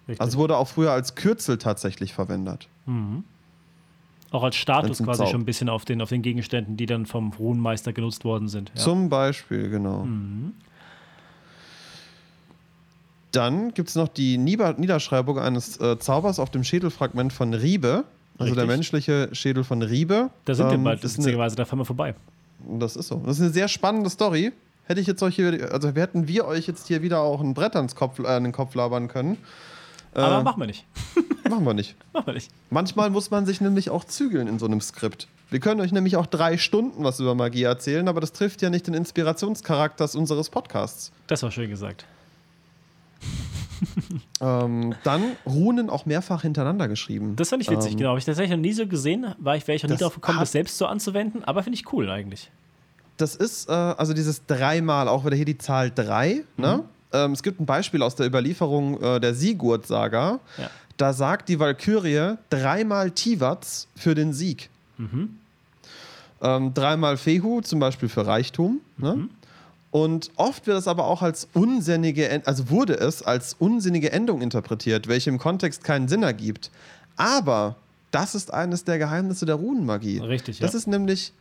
Richtig. 0.08 0.22
Also 0.22 0.38
wurde 0.38 0.58
auch 0.58 0.68
früher 0.68 0.92
als 0.92 1.16
Kürzel 1.16 1.58
tatsächlich 1.58 2.14
verwendet. 2.14 2.70
Mhm. 2.86 3.26
Auch 4.32 4.44
als 4.44 4.56
Status 4.56 4.98
quasi 4.98 5.20
Zauber. 5.20 5.30
schon 5.30 5.42
ein 5.42 5.46
bisschen 5.46 5.70
auf 5.70 5.86
den, 5.86 6.02
auf 6.02 6.10
den 6.10 6.22
Gegenständen, 6.22 6.76
die 6.76 6.86
dann 6.86 7.06
vom 7.06 7.34
Runenmeister 7.34 7.94
genutzt 7.94 8.26
worden 8.26 8.48
sind. 8.48 8.72
Ja. 8.76 8.82
Zum 8.82 9.10
Beispiel, 9.10 9.70
genau. 9.70 10.06
Mhm. 10.06 10.54
Dann 13.34 13.74
gibt 13.74 13.90
es 13.90 13.96
noch 13.96 14.08
die 14.08 14.38
Niederschreibung 14.38 15.40
eines 15.40 15.80
äh, 15.82 15.98
Zaubers 15.98 16.38
auf 16.38 16.52
dem 16.52 16.64
Schädelfragment 16.64 17.34
von 17.34 17.54
Riebe. 17.56 18.06
Also 18.38 18.54
Richtig. 18.54 18.56
der 18.56 18.66
menschliche 18.66 19.30
Schädel 19.34 19.64
von 19.64 19.82
Riebe. 19.82 20.30
Da 20.46 20.54
sind 20.54 20.68
ähm, 20.68 20.72
wir 20.72 20.92
bald, 20.92 21.02
beziehungsweise 21.02 21.56
da 21.56 21.66
fahren 21.66 21.80
wir 21.80 21.86
vorbei. 21.86 22.14
Das 22.60 22.96
ist 22.96 23.08
so. 23.08 23.22
Das 23.26 23.38
ist 23.38 23.42
eine 23.42 23.52
sehr 23.52 23.68
spannende 23.68 24.10
Story. 24.12 24.54
Hätte 24.86 25.02
ich 25.02 25.08
jetzt 25.08 25.24
euch 25.24 25.36
hier, 25.36 25.72
also 25.72 25.90
hätten 25.90 26.28
wir 26.28 26.46
euch 26.46 26.68
jetzt 26.68 26.88
hier 26.88 27.02
wieder 27.02 27.22
auch 27.22 27.42
ein 27.42 27.56
Brett 27.56 27.76
ans 27.76 27.96
Kopf, 27.96 28.20
äh, 28.20 28.28
an 28.28 28.44
den 28.44 28.52
Kopf 28.52 28.76
labern 28.76 29.08
können. 29.08 29.38
Aber 30.14 30.40
äh, 30.40 30.44
machen 30.44 30.62
wir 30.62 30.68
nicht. 30.68 30.86
machen 31.50 31.66
wir 31.66 31.74
nicht. 31.74 31.96
machen 32.14 32.28
wir 32.28 32.34
nicht. 32.36 32.52
Manchmal 32.70 33.10
muss 33.10 33.32
man 33.32 33.48
sich 33.48 33.62
nämlich 33.62 33.90
auch 33.90 34.04
zügeln 34.04 34.48
in 34.48 34.60
so 34.60 34.68
einem 34.68 34.80
Skript. 34.80 35.28
Wir 35.50 35.60
können 35.60 35.82
euch 35.82 35.92
nämlich 35.92 36.18
auch 36.18 36.28
drei 36.28 36.60
Stunden 36.60 37.04
was 37.04 37.20
über 37.20 37.34
Magie 37.34 37.64
erzählen, 37.64 38.08
aber 38.08 38.22
das 38.22 38.32
trifft 38.32 38.62
ja 38.62 38.70
nicht 38.70 38.86
den 38.86 38.94
Inspirationscharakter 38.94 40.08
unseres 40.16 40.52
Podcasts. 40.52 41.12
Das 41.26 41.42
war 41.42 41.50
schön 41.50 41.72
gesagt 41.72 42.06
ähm, 44.42 44.96
dann 45.04 45.24
Runen 45.46 45.90
auch 45.90 46.06
mehrfach 46.06 46.42
hintereinander 46.42 46.88
geschrieben. 46.88 47.36
Das 47.36 47.50
fand 47.50 47.62
ich 47.62 47.70
witzig, 47.70 47.94
ähm, 47.94 47.98
genau. 47.98 48.10
Habe 48.10 48.20
ich 48.20 48.26
tatsächlich 48.26 48.56
noch 48.56 48.62
nie 48.62 48.74
so 48.74 48.88
gesehen. 48.88 49.34
War 49.38 49.56
ich, 49.56 49.68
wäre 49.68 49.76
ich 49.76 49.84
noch 49.84 49.90
nie 49.90 49.98
darauf 49.98 50.16
gekommen, 50.16 50.40
das 50.40 50.52
selbst 50.52 50.78
so 50.78 50.86
anzuwenden. 50.86 51.44
Aber 51.44 51.64
finde 51.64 51.78
ich 51.78 51.92
cool 51.94 52.10
eigentlich. 52.10 52.52
Das 53.18 53.36
ist, 53.36 53.70
äh, 53.70 53.72
also 53.72 54.14
dieses 54.14 54.46
dreimal, 54.46 55.08
auch 55.08 55.26
wieder 55.26 55.36
hier 55.36 55.46
die 55.46 55.58
Zahl 55.58 55.92
drei. 55.92 56.28
Ne? 56.28 56.44
Mhm. 56.58 56.62
Ne? 56.62 56.84
Ähm, 57.14 57.32
es 57.32 57.44
gibt 57.44 57.60
ein 57.62 57.66
Beispiel 57.66 58.02
aus 58.02 58.16
der 58.16 58.26
Überlieferung 58.26 59.02
äh, 59.02 59.20
der 59.20 59.36
Sigurd-Saga. 59.36 60.40
Ja. 60.58 60.70
Da 60.98 61.14
sagt 61.14 61.50
die 61.50 61.60
Walkürie 61.60 62.36
dreimal 62.50 63.12
Tivats 63.12 63.88
für 63.96 64.16
den 64.16 64.34
Sieg. 64.34 64.70
Mhm. 64.98 65.38
Ähm, 66.42 66.74
dreimal 66.74 67.18
Fehu, 67.18 67.62
zum 67.62 67.80
Beispiel 67.80 68.10
für 68.10 68.26
Reichtum. 68.26 68.82
Ne? 68.98 69.16
Mhm. 69.16 69.30
Und 69.94 70.32
oft 70.38 70.66
wird 70.66 70.80
es 70.80 70.88
aber 70.88 71.06
auch 71.06 71.22
als 71.22 71.48
unsinnige, 71.54 72.42
also 72.46 72.72
wurde 72.72 72.96
es 72.96 73.22
als 73.22 73.56
unsinnige 73.60 74.12
Endung 74.12 74.42
interpretiert, 74.42 75.08
welche 75.08 75.30
im 75.30 75.38
Kontext 75.38 75.84
keinen 75.84 76.08
Sinn 76.08 76.24
ergibt. 76.24 76.72
Aber 77.16 77.76
das 78.10 78.34
ist 78.34 78.52
eines 78.52 78.86
der 78.86 78.98
Geheimnisse 78.98 79.46
der 79.46 79.54
Runenmagie. 79.54 80.18
Richtig, 80.18 80.58
ja. 80.58 80.66
Das 80.66 80.74
ist 80.74 80.88
nämlich 80.88 81.32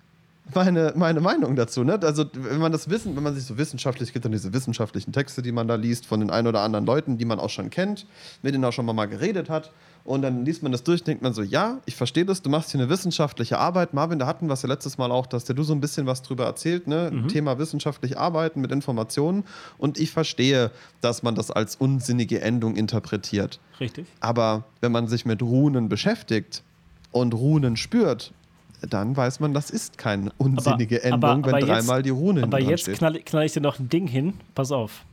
meine, 0.55 0.93
meine 0.97 1.21
Meinung 1.21 1.57
dazu. 1.57 1.83
Ne? 1.83 1.99
Also, 2.03 2.27
wenn 2.35 2.59
man 2.59 2.73
das 2.73 2.91
wissen, 2.91 3.17
wenn 3.17 3.23
man 3.23 3.35
sich 3.35 3.45
so 3.45 3.57
wissenschaftlich, 3.57 4.13
gibt 4.13 4.27
dann 4.27 4.33
diese 4.33 4.53
wissenschaftlichen 4.53 5.13
Texte, 5.13 5.41
die 5.41 5.51
man 5.51 5.67
da 5.67 5.77
liest, 5.77 6.05
von 6.05 6.21
den 6.21 6.29
ein 6.29 6.47
oder 6.47 6.61
anderen 6.61 6.85
Leuten, 6.85 7.17
die 7.17 7.25
man 7.25 7.39
auch 7.39 7.49
schon 7.49 7.71
kennt, 7.71 8.05
mit 8.43 8.53
denen 8.53 8.67
auch 8.67 8.73
schon 8.73 8.85
mal 8.85 9.07
geredet 9.07 9.49
hat. 9.49 9.71
Und 10.05 10.23
dann 10.23 10.45
liest 10.45 10.63
man 10.63 10.73
das 10.73 10.83
durch, 10.83 11.05
denkt 11.05 11.23
man 11.23 11.33
so, 11.33 11.43
ja, 11.43 11.79
ich 11.87 11.95
verstehe 11.95 12.25
das, 12.25 12.43
du 12.43 12.51
machst 12.51 12.73
hier 12.73 12.81
eine 12.81 12.91
wissenschaftliche 12.91 13.59
Arbeit. 13.59 13.95
Marvin, 13.95 14.19
da 14.19 14.27
hatten 14.27 14.49
wir 14.49 14.55
es 14.55 14.63
ja 14.63 14.69
letztes 14.69 14.99
Mal 14.99 15.13
auch, 15.13 15.27
dass 15.27 15.45
der 15.45 15.55
du 15.55 15.63
so 15.63 15.73
ein 15.73 15.81
bisschen 15.81 16.07
was 16.07 16.23
drüber 16.23 16.45
erzählt, 16.45 16.89
ne? 16.89 17.11
Mhm. 17.13 17.29
Thema 17.29 17.59
wissenschaftlich 17.59 18.19
arbeiten 18.19 18.61
mit 18.61 18.73
Informationen. 18.73 19.45
Und 19.79 19.99
ich 19.99 20.11
verstehe, 20.11 20.73
dass 21.01 21.23
man 21.23 21.37
das 21.37 21.51
als 21.53 21.77
unsinnige 21.77 22.41
Endung 22.41 22.75
interpretiert. 22.75 23.61
Richtig. 23.79 24.07
Aber 24.21 24.65
wenn 24.81 24.91
man 24.91 25.07
sich 25.07 25.25
mit 25.25 25.41
Runen 25.41 25.89
beschäftigt 25.89 26.65
und 27.13 27.35
Runen 27.35 27.77
spürt, 27.77 28.33
dann 28.81 29.17
weiß 29.17 29.39
man, 29.39 29.55
das 29.55 29.71
ist 29.71 29.99
keine 29.99 30.33
unsinnige 30.39 30.97
aber, 30.97 31.05
Endung, 31.05 31.31
aber, 31.31 31.49
aber 31.49 31.53
wenn 31.53 31.67
dreimal 31.67 31.99
jetzt, 31.99 32.07
die 32.07 32.11
Rune 32.11 32.43
Aber 32.43 32.61
jetzt 32.61 32.93
knall, 32.93 33.21
knall 33.21 33.47
ich 33.47 33.53
dir 33.53 33.61
noch 33.61 33.79
ein 33.79 33.89
Ding 33.89 34.09
hin, 34.09 34.35
pass 34.57 34.73
auf 34.73 35.05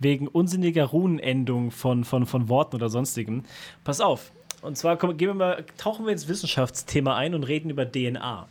wegen 0.00 0.26
unsinniger 0.26 0.86
Runenendung 0.86 1.70
von, 1.70 2.04
von, 2.04 2.26
von 2.26 2.48
Worten 2.48 2.76
oder 2.76 2.88
sonstigem. 2.88 3.44
Pass 3.84 4.00
auf. 4.00 4.32
Und 4.62 4.76
zwar 4.76 4.96
komm, 4.96 5.16
gehen 5.16 5.28
wir 5.28 5.34
mal, 5.34 5.64
tauchen 5.78 6.04
wir 6.04 6.12
ins 6.12 6.28
Wissenschaftsthema 6.28 7.16
ein 7.16 7.34
und 7.34 7.44
reden 7.44 7.70
über 7.70 7.90
DNA. 7.90 8.46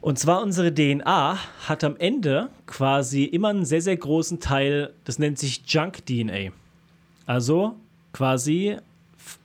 Und 0.00 0.18
zwar 0.18 0.42
unsere 0.42 0.72
DNA 0.72 1.38
hat 1.66 1.82
am 1.82 1.96
Ende 1.96 2.48
quasi 2.66 3.24
immer 3.24 3.48
einen 3.48 3.64
sehr, 3.64 3.82
sehr 3.82 3.96
großen 3.96 4.38
Teil, 4.38 4.92
das 5.04 5.18
nennt 5.18 5.38
sich 5.38 5.62
Junk-DNA. 5.66 6.52
Also 7.26 7.74
quasi 8.12 8.76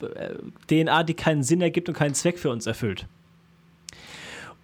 äh, 0.01 0.35
DNA, 0.67 1.03
die 1.03 1.15
keinen 1.15 1.43
Sinn 1.43 1.61
ergibt 1.61 1.89
und 1.89 1.95
keinen 1.95 2.13
Zweck 2.13 2.37
für 2.37 2.51
uns 2.51 2.67
erfüllt. 2.67 3.07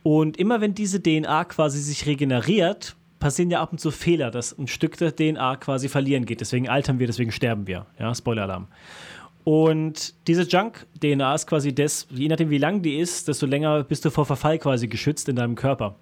Und 0.03 0.37
immer 0.37 0.61
wenn 0.61 0.75
diese 0.75 1.01
DNA 1.01 1.45
quasi 1.45 1.79
sich 1.79 2.05
regeneriert, 2.05 2.95
passieren 3.19 3.51
ja 3.51 3.61
ab 3.61 3.71
und 3.71 3.79
zu 3.79 3.91
Fehler, 3.91 4.31
dass 4.31 4.57
ein 4.57 4.67
Stück 4.67 4.97
der 4.97 5.15
DNA 5.15 5.57
quasi 5.57 5.89
verlieren 5.89 6.25
geht. 6.25 6.41
Deswegen 6.41 6.69
altern 6.69 6.99
wir, 6.99 7.07
deswegen 7.07 7.31
sterben 7.31 7.67
wir. 7.67 7.85
Ja, 7.99 8.13
Spoiler-Alarm. 8.13 8.67
Und 9.43 10.13
diese 10.27 10.41
Junk-DNA 10.43 11.33
ist 11.33 11.47
quasi 11.47 11.73
das, 11.73 12.05
je 12.09 12.27
nachdem 12.27 12.49
wie 12.49 12.57
lang 12.57 12.81
die 12.81 12.97
ist, 12.97 13.29
desto 13.29 13.45
länger 13.45 13.81
bist 13.85 14.03
du 14.03 14.09
vor 14.09 14.25
Verfall 14.25 14.59
quasi 14.59 14.89
geschützt 14.89 15.29
in 15.29 15.37
deinem 15.37 15.55
Körper. 15.55 15.95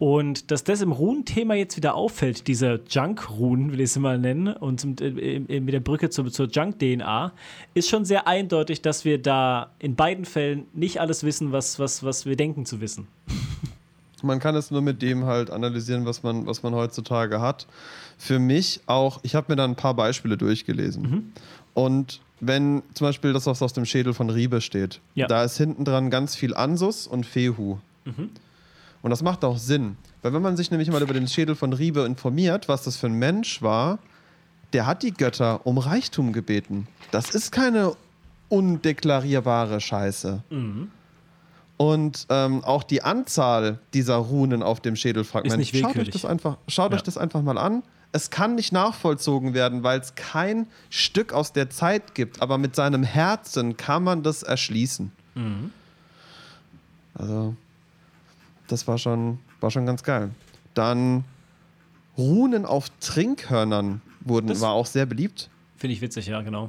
Und 0.00 0.50
dass 0.50 0.64
das 0.64 0.80
im 0.80 0.90
Runenthema 0.90 1.54
jetzt 1.54 1.76
wieder 1.76 1.94
auffällt, 1.94 2.48
diese 2.48 2.80
Junk-Runen, 2.88 3.70
will 3.70 3.80
ich 3.80 3.90
es 3.90 3.98
mal 3.98 4.18
nennen, 4.18 4.48
und 4.48 5.00
äh, 5.02 5.60
mit 5.60 5.72
der 5.72 5.80
Brücke 5.80 6.10
zur, 6.10 6.32
zur 6.32 6.48
Junk-DNA, 6.48 7.32
ist 7.74 7.90
schon 7.90 8.04
sehr 8.04 8.26
eindeutig, 8.26 8.82
dass 8.82 9.04
wir 9.04 9.22
da 9.22 9.70
in 9.78 9.94
beiden 9.94 10.24
Fällen 10.24 10.66
nicht 10.72 11.00
alles 11.00 11.22
wissen, 11.22 11.52
was, 11.52 11.78
was, 11.78 12.02
was 12.02 12.26
wir 12.26 12.34
denken 12.34 12.64
zu 12.66 12.80
wissen. 12.80 13.06
Man 14.22 14.38
kann 14.38 14.54
es 14.54 14.70
nur 14.70 14.82
mit 14.82 15.02
dem 15.02 15.24
halt 15.24 15.50
analysieren, 15.50 16.06
was 16.06 16.22
man, 16.22 16.46
was 16.46 16.62
man 16.62 16.74
heutzutage 16.74 17.40
hat. 17.40 17.66
Für 18.18 18.38
mich 18.38 18.80
auch, 18.86 19.20
ich 19.22 19.34
habe 19.34 19.52
mir 19.52 19.56
da 19.56 19.64
ein 19.64 19.76
paar 19.76 19.94
Beispiele 19.94 20.36
durchgelesen. 20.36 21.02
Mhm. 21.02 21.32
Und 21.74 22.20
wenn 22.40 22.82
zum 22.94 23.06
Beispiel 23.06 23.32
das, 23.32 23.46
was 23.46 23.62
aus 23.62 23.72
dem 23.72 23.84
Schädel 23.84 24.14
von 24.14 24.30
Riebe 24.30 24.60
steht, 24.60 25.00
ja. 25.14 25.26
da 25.26 25.44
ist 25.44 25.56
hinten 25.56 25.84
dran 25.84 26.10
ganz 26.10 26.34
viel 26.34 26.54
Ansus 26.54 27.06
und 27.06 27.26
Fehu. 27.26 27.78
Mhm. 28.04 28.30
Und 29.02 29.10
das 29.10 29.22
macht 29.22 29.44
auch 29.44 29.58
Sinn. 29.58 29.96
Weil 30.22 30.32
wenn 30.32 30.42
man 30.42 30.56
sich 30.56 30.70
nämlich 30.70 30.90
mal 30.90 31.02
über 31.02 31.14
den 31.14 31.28
Schädel 31.28 31.54
von 31.54 31.72
Riebe 31.72 32.04
informiert, 32.04 32.68
was 32.68 32.82
das 32.82 32.96
für 32.96 33.06
ein 33.06 33.14
Mensch 33.14 33.62
war, 33.62 33.98
der 34.72 34.86
hat 34.86 35.02
die 35.02 35.12
Götter 35.12 35.66
um 35.66 35.78
Reichtum 35.78 36.32
gebeten. 36.32 36.86
Das 37.10 37.34
ist 37.34 37.52
keine 37.52 37.94
undeklarierbare 38.48 39.80
Scheiße. 39.80 40.42
Mhm. 40.50 40.90
Und 41.80 42.26
ähm, 42.28 42.62
auch 42.62 42.82
die 42.82 43.02
Anzahl 43.02 43.78
dieser 43.94 44.16
Runen 44.16 44.62
auf 44.62 44.80
dem 44.80 44.96
Schädelfragment. 44.96 45.66
Schaut, 45.66 45.96
euch 45.96 46.10
das, 46.10 46.26
einfach, 46.26 46.58
schaut 46.68 46.90
ja. 46.90 46.98
euch 46.98 47.02
das 47.02 47.16
einfach 47.16 47.40
mal 47.40 47.56
an. 47.56 47.82
Es 48.12 48.28
kann 48.28 48.54
nicht 48.54 48.70
nachvollzogen 48.70 49.54
werden, 49.54 49.82
weil 49.82 49.98
es 49.98 50.14
kein 50.14 50.66
Stück 50.90 51.32
aus 51.32 51.54
der 51.54 51.70
Zeit 51.70 52.14
gibt. 52.14 52.42
Aber 52.42 52.58
mit 52.58 52.76
seinem 52.76 53.02
Herzen 53.02 53.78
kann 53.78 54.04
man 54.04 54.22
das 54.22 54.42
erschließen. 54.42 55.10
Mhm. 55.34 55.70
Also, 57.14 57.54
das 58.68 58.86
war 58.86 58.98
schon, 58.98 59.38
war 59.60 59.70
schon 59.70 59.86
ganz 59.86 60.02
geil. 60.02 60.32
Dann 60.74 61.24
Runen 62.18 62.66
auf 62.66 62.90
Trinkhörnern 63.00 64.02
wurden, 64.20 64.48
das 64.48 64.60
war 64.60 64.72
auch 64.72 64.84
sehr 64.84 65.06
beliebt. 65.06 65.48
Finde 65.78 65.94
ich 65.94 66.02
witzig, 66.02 66.26
ja, 66.26 66.42
genau. 66.42 66.68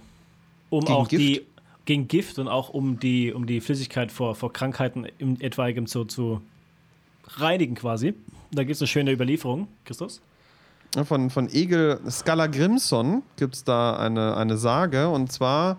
Um 0.70 0.86
Gegen 0.86 0.94
auch 0.94 1.10
Gift. 1.10 1.22
die 1.22 1.46
gegen 1.86 2.08
Gift 2.08 2.40
und 2.40 2.48
auch 2.48 2.70
um 2.70 3.00
die, 3.00 3.34
um 3.34 3.46
die 3.46 3.62
Flüssigkeit 3.62 4.12
vor, 4.12 4.36
vor 4.36 4.54
Krankheiten 4.54 5.08
im 5.18 5.40
etwaigem 5.42 5.88
zu, 5.88 6.06
zu 6.06 6.42
reinigen 7.38 7.76
quasi. 7.76 8.14
Da 8.52 8.64
gibt 8.64 8.76
es 8.76 8.82
eine 8.82 8.88
schöne 8.88 9.12
Überlieferung, 9.12 9.68
Christus. 9.86 10.22
Von, 11.06 11.30
von 11.30 11.48
Egil 11.50 12.00
Skallagrimson 12.10 13.24
gibt 13.38 13.56
es 13.56 13.64
da 13.64 13.98
eine, 13.98 14.36
eine 14.36 14.58
Sage 14.58 15.08
und 15.08 15.32
zwar 15.32 15.78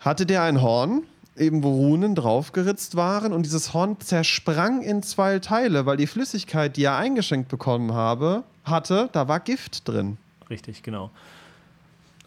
hatte 0.00 0.24
der 0.24 0.42
ein 0.42 0.62
Horn, 0.62 1.02
eben 1.36 1.62
wo 1.62 1.70
Runen 1.70 2.14
draufgeritzt 2.14 2.96
waren 2.96 3.32
und 3.32 3.44
dieses 3.44 3.74
Horn 3.74 4.00
zersprang 4.00 4.82
in 4.82 5.02
zwei 5.02 5.38
Teile, 5.38 5.86
weil 5.86 5.98
die 5.98 6.06
Flüssigkeit, 6.06 6.76
die 6.76 6.84
er 6.84 6.96
eingeschenkt 6.96 7.48
bekommen 7.48 7.92
habe, 7.92 8.42
hatte, 8.64 9.10
da 9.12 9.28
war 9.28 9.40
Gift 9.40 9.86
drin. 9.86 10.16
Richtig, 10.48 10.82
genau. 10.82 11.10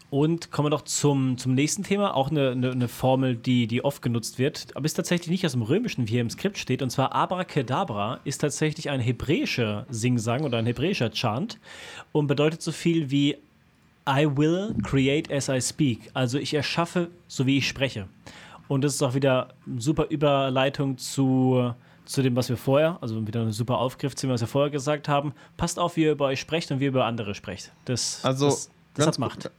Und 0.08 0.52
kommen 0.52 0.66
wir 0.66 0.70
doch 0.70 0.82
zum, 0.82 1.36
zum 1.36 1.54
nächsten 1.54 1.82
Thema, 1.82 2.14
auch 2.14 2.30
eine, 2.30 2.50
eine, 2.50 2.70
eine, 2.70 2.88
Formel, 2.88 3.34
die, 3.34 3.66
die 3.66 3.84
oft 3.84 4.02
genutzt 4.02 4.38
wird, 4.38 4.68
aber 4.74 4.86
ist 4.86 4.94
tatsächlich 4.94 5.28
nicht 5.28 5.44
aus 5.44 5.52
dem 5.52 5.62
Römischen, 5.62 6.06
wie 6.06 6.12
hier 6.12 6.20
im 6.20 6.30
Skript 6.30 6.58
steht. 6.58 6.80
Und 6.80 6.90
zwar 6.90 7.12
Abracadabra 7.12 8.20
ist 8.22 8.38
tatsächlich 8.38 8.88
ein 8.88 9.00
hebräischer 9.00 9.84
Singsang 9.90 10.44
oder 10.44 10.58
ein 10.58 10.66
hebräischer 10.66 11.10
Chant 11.10 11.58
und 12.12 12.28
bedeutet 12.28 12.62
so 12.62 12.70
viel 12.70 13.10
wie 13.10 13.36
I 14.08 14.26
will 14.26 14.74
create 14.84 15.32
as 15.32 15.48
I 15.48 15.60
speak. 15.60 16.10
Also 16.14 16.38
ich 16.38 16.54
erschaffe, 16.54 17.10
so 17.26 17.44
wie 17.46 17.58
ich 17.58 17.66
spreche. 17.66 18.06
Und 18.68 18.84
das 18.84 18.94
ist 18.94 19.02
auch 19.02 19.14
wieder 19.14 19.48
eine 19.66 19.80
super 19.80 20.06
Überleitung 20.08 20.98
zu, 20.98 21.74
zu 22.04 22.22
dem, 22.22 22.36
was 22.36 22.48
wir 22.48 22.56
vorher, 22.56 22.98
also 23.00 23.26
wieder 23.26 23.42
eine 23.42 23.52
super 23.52 23.78
Aufgriff 23.78 24.14
zu 24.14 24.26
dem, 24.26 24.32
was 24.32 24.40
wir 24.40 24.48
vorher 24.48 24.70
gesagt 24.70 25.08
haben. 25.08 25.34
Passt 25.56 25.78
auf, 25.78 25.96
wie 25.96 26.02
ihr 26.02 26.12
über 26.12 26.26
euch 26.26 26.40
sprecht 26.40 26.70
und 26.70 26.78
wie 26.78 26.84
ihr 26.84 26.90
über 26.90 27.04
andere 27.04 27.34
sprecht. 27.34 27.72
Das, 27.84 28.24
also 28.24 28.46
das, 28.46 28.70
das 28.96 29.06
hat 29.06 29.18
Macht. 29.18 29.50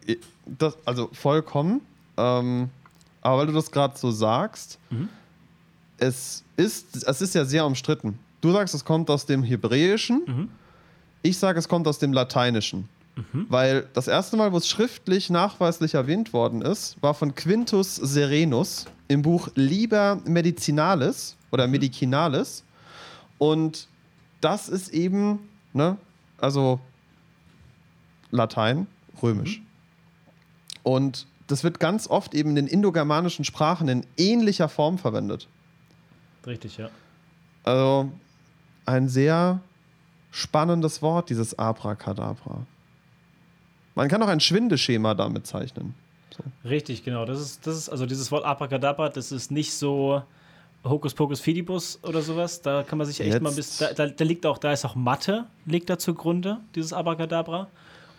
Das, 0.46 0.78
also 0.86 1.10
vollkommen. 1.14 1.82
Ähm, 2.18 2.70
aber 3.22 3.40
weil 3.40 3.48
du 3.48 3.54
das 3.54 3.72
gerade 3.72 3.98
so 3.98 4.12
sagst, 4.12 4.80
mhm. 4.90 5.10
es, 5.98 6.44
ist, 6.56 7.08
es 7.08 7.22
ist 7.22 7.36
ja 7.36 7.46
sehr 7.46 7.66
umstritten. 7.66 8.20
Du 8.42 8.52
sagst, 8.52 8.74
es 8.74 8.86
kommt 8.86 9.10
aus 9.10 9.26
dem 9.26 9.44
Hebräischen. 9.44 10.22
Mhm. 10.26 10.50
Ich 11.22 11.38
sage, 11.38 11.60
es 11.60 11.68
kommt 11.68 11.88
aus 11.88 12.00
dem 12.00 12.14
Lateinischen. 12.14 12.88
Mhm. 13.16 13.48
Weil 13.50 13.88
das 13.94 14.08
erste 14.08 14.38
Mal, 14.38 14.52
wo 14.54 14.58
es 14.58 14.68
schriftlich 14.68 15.30
nachweislich 15.30 15.96
erwähnt 15.96 16.34
worden 16.34 16.62
ist, 16.62 17.02
war 17.02 17.14
von 17.14 17.34
Quintus 17.36 17.96
Serenus 17.96 18.86
im 19.08 19.22
Buch 19.22 19.50
Liber 19.56 20.22
Medicinalis 20.26 21.36
oder 21.52 21.66
mhm. 21.66 21.74
Medicinalis. 21.74 22.64
Und 23.38 23.88
das 24.42 24.70
ist 24.70 24.90
eben, 24.90 25.40
ne, 25.74 25.98
also 26.38 26.80
Latein, 28.32 28.88
römisch. 29.24 29.60
Mhm. 29.60 29.66
Und 30.84 31.28
das 31.48 31.64
wird 31.64 31.80
ganz 31.80 32.08
oft 32.08 32.34
eben 32.34 32.50
in 32.52 32.56
den 32.56 32.68
indogermanischen 32.68 33.46
Sprachen 33.46 33.88
in 33.88 34.06
ähnlicher 34.18 34.70
Form 34.70 34.98
verwendet. 34.98 35.48
Richtig, 36.46 36.78
ja. 36.78 36.90
Also 37.64 38.12
ein 38.86 39.10
sehr 39.10 39.62
spannendes 40.32 41.02
Wort, 41.02 41.30
dieses 41.30 41.58
Abracadabra. 41.58 42.66
Man 43.96 44.08
kann 44.10 44.22
auch 44.22 44.28
ein 44.28 44.40
Schwindeschema 44.40 45.14
damit 45.14 45.48
zeichnen. 45.48 45.96
So. 46.36 46.44
Richtig, 46.70 47.04
genau. 47.04 47.26
Das 47.26 47.42
ist, 47.42 47.66
das 47.66 47.76
ist, 47.78 47.90
also 47.90 48.06
dieses 48.06 48.32
Wort 48.32 48.46
Abracadabra, 48.46 49.10
das 49.10 49.32
ist 49.32 49.52
nicht 49.52 49.74
so 49.74 50.22
Hokuspokus 50.84 51.40
Fidibus 51.40 52.00
oder 52.04 52.22
sowas. 52.22 52.62
Da 52.62 52.84
kann 52.84 52.98
man 52.98 53.08
sich 53.08 53.20
echt 53.20 53.34
Jetzt. 53.34 53.42
mal 53.42 53.52
bis. 53.52 53.78
Da, 53.78 53.94
da, 53.94 54.08
da, 54.08 54.24
liegt 54.24 54.46
auch, 54.46 54.58
da 54.58 54.72
ist 54.72 54.86
auch 54.86 54.96
Mathe, 54.96 55.46
liegt 55.66 55.90
da 55.90 55.98
zugrunde, 55.98 56.60
dieses 56.76 56.94
Abracadabra. 56.94 57.68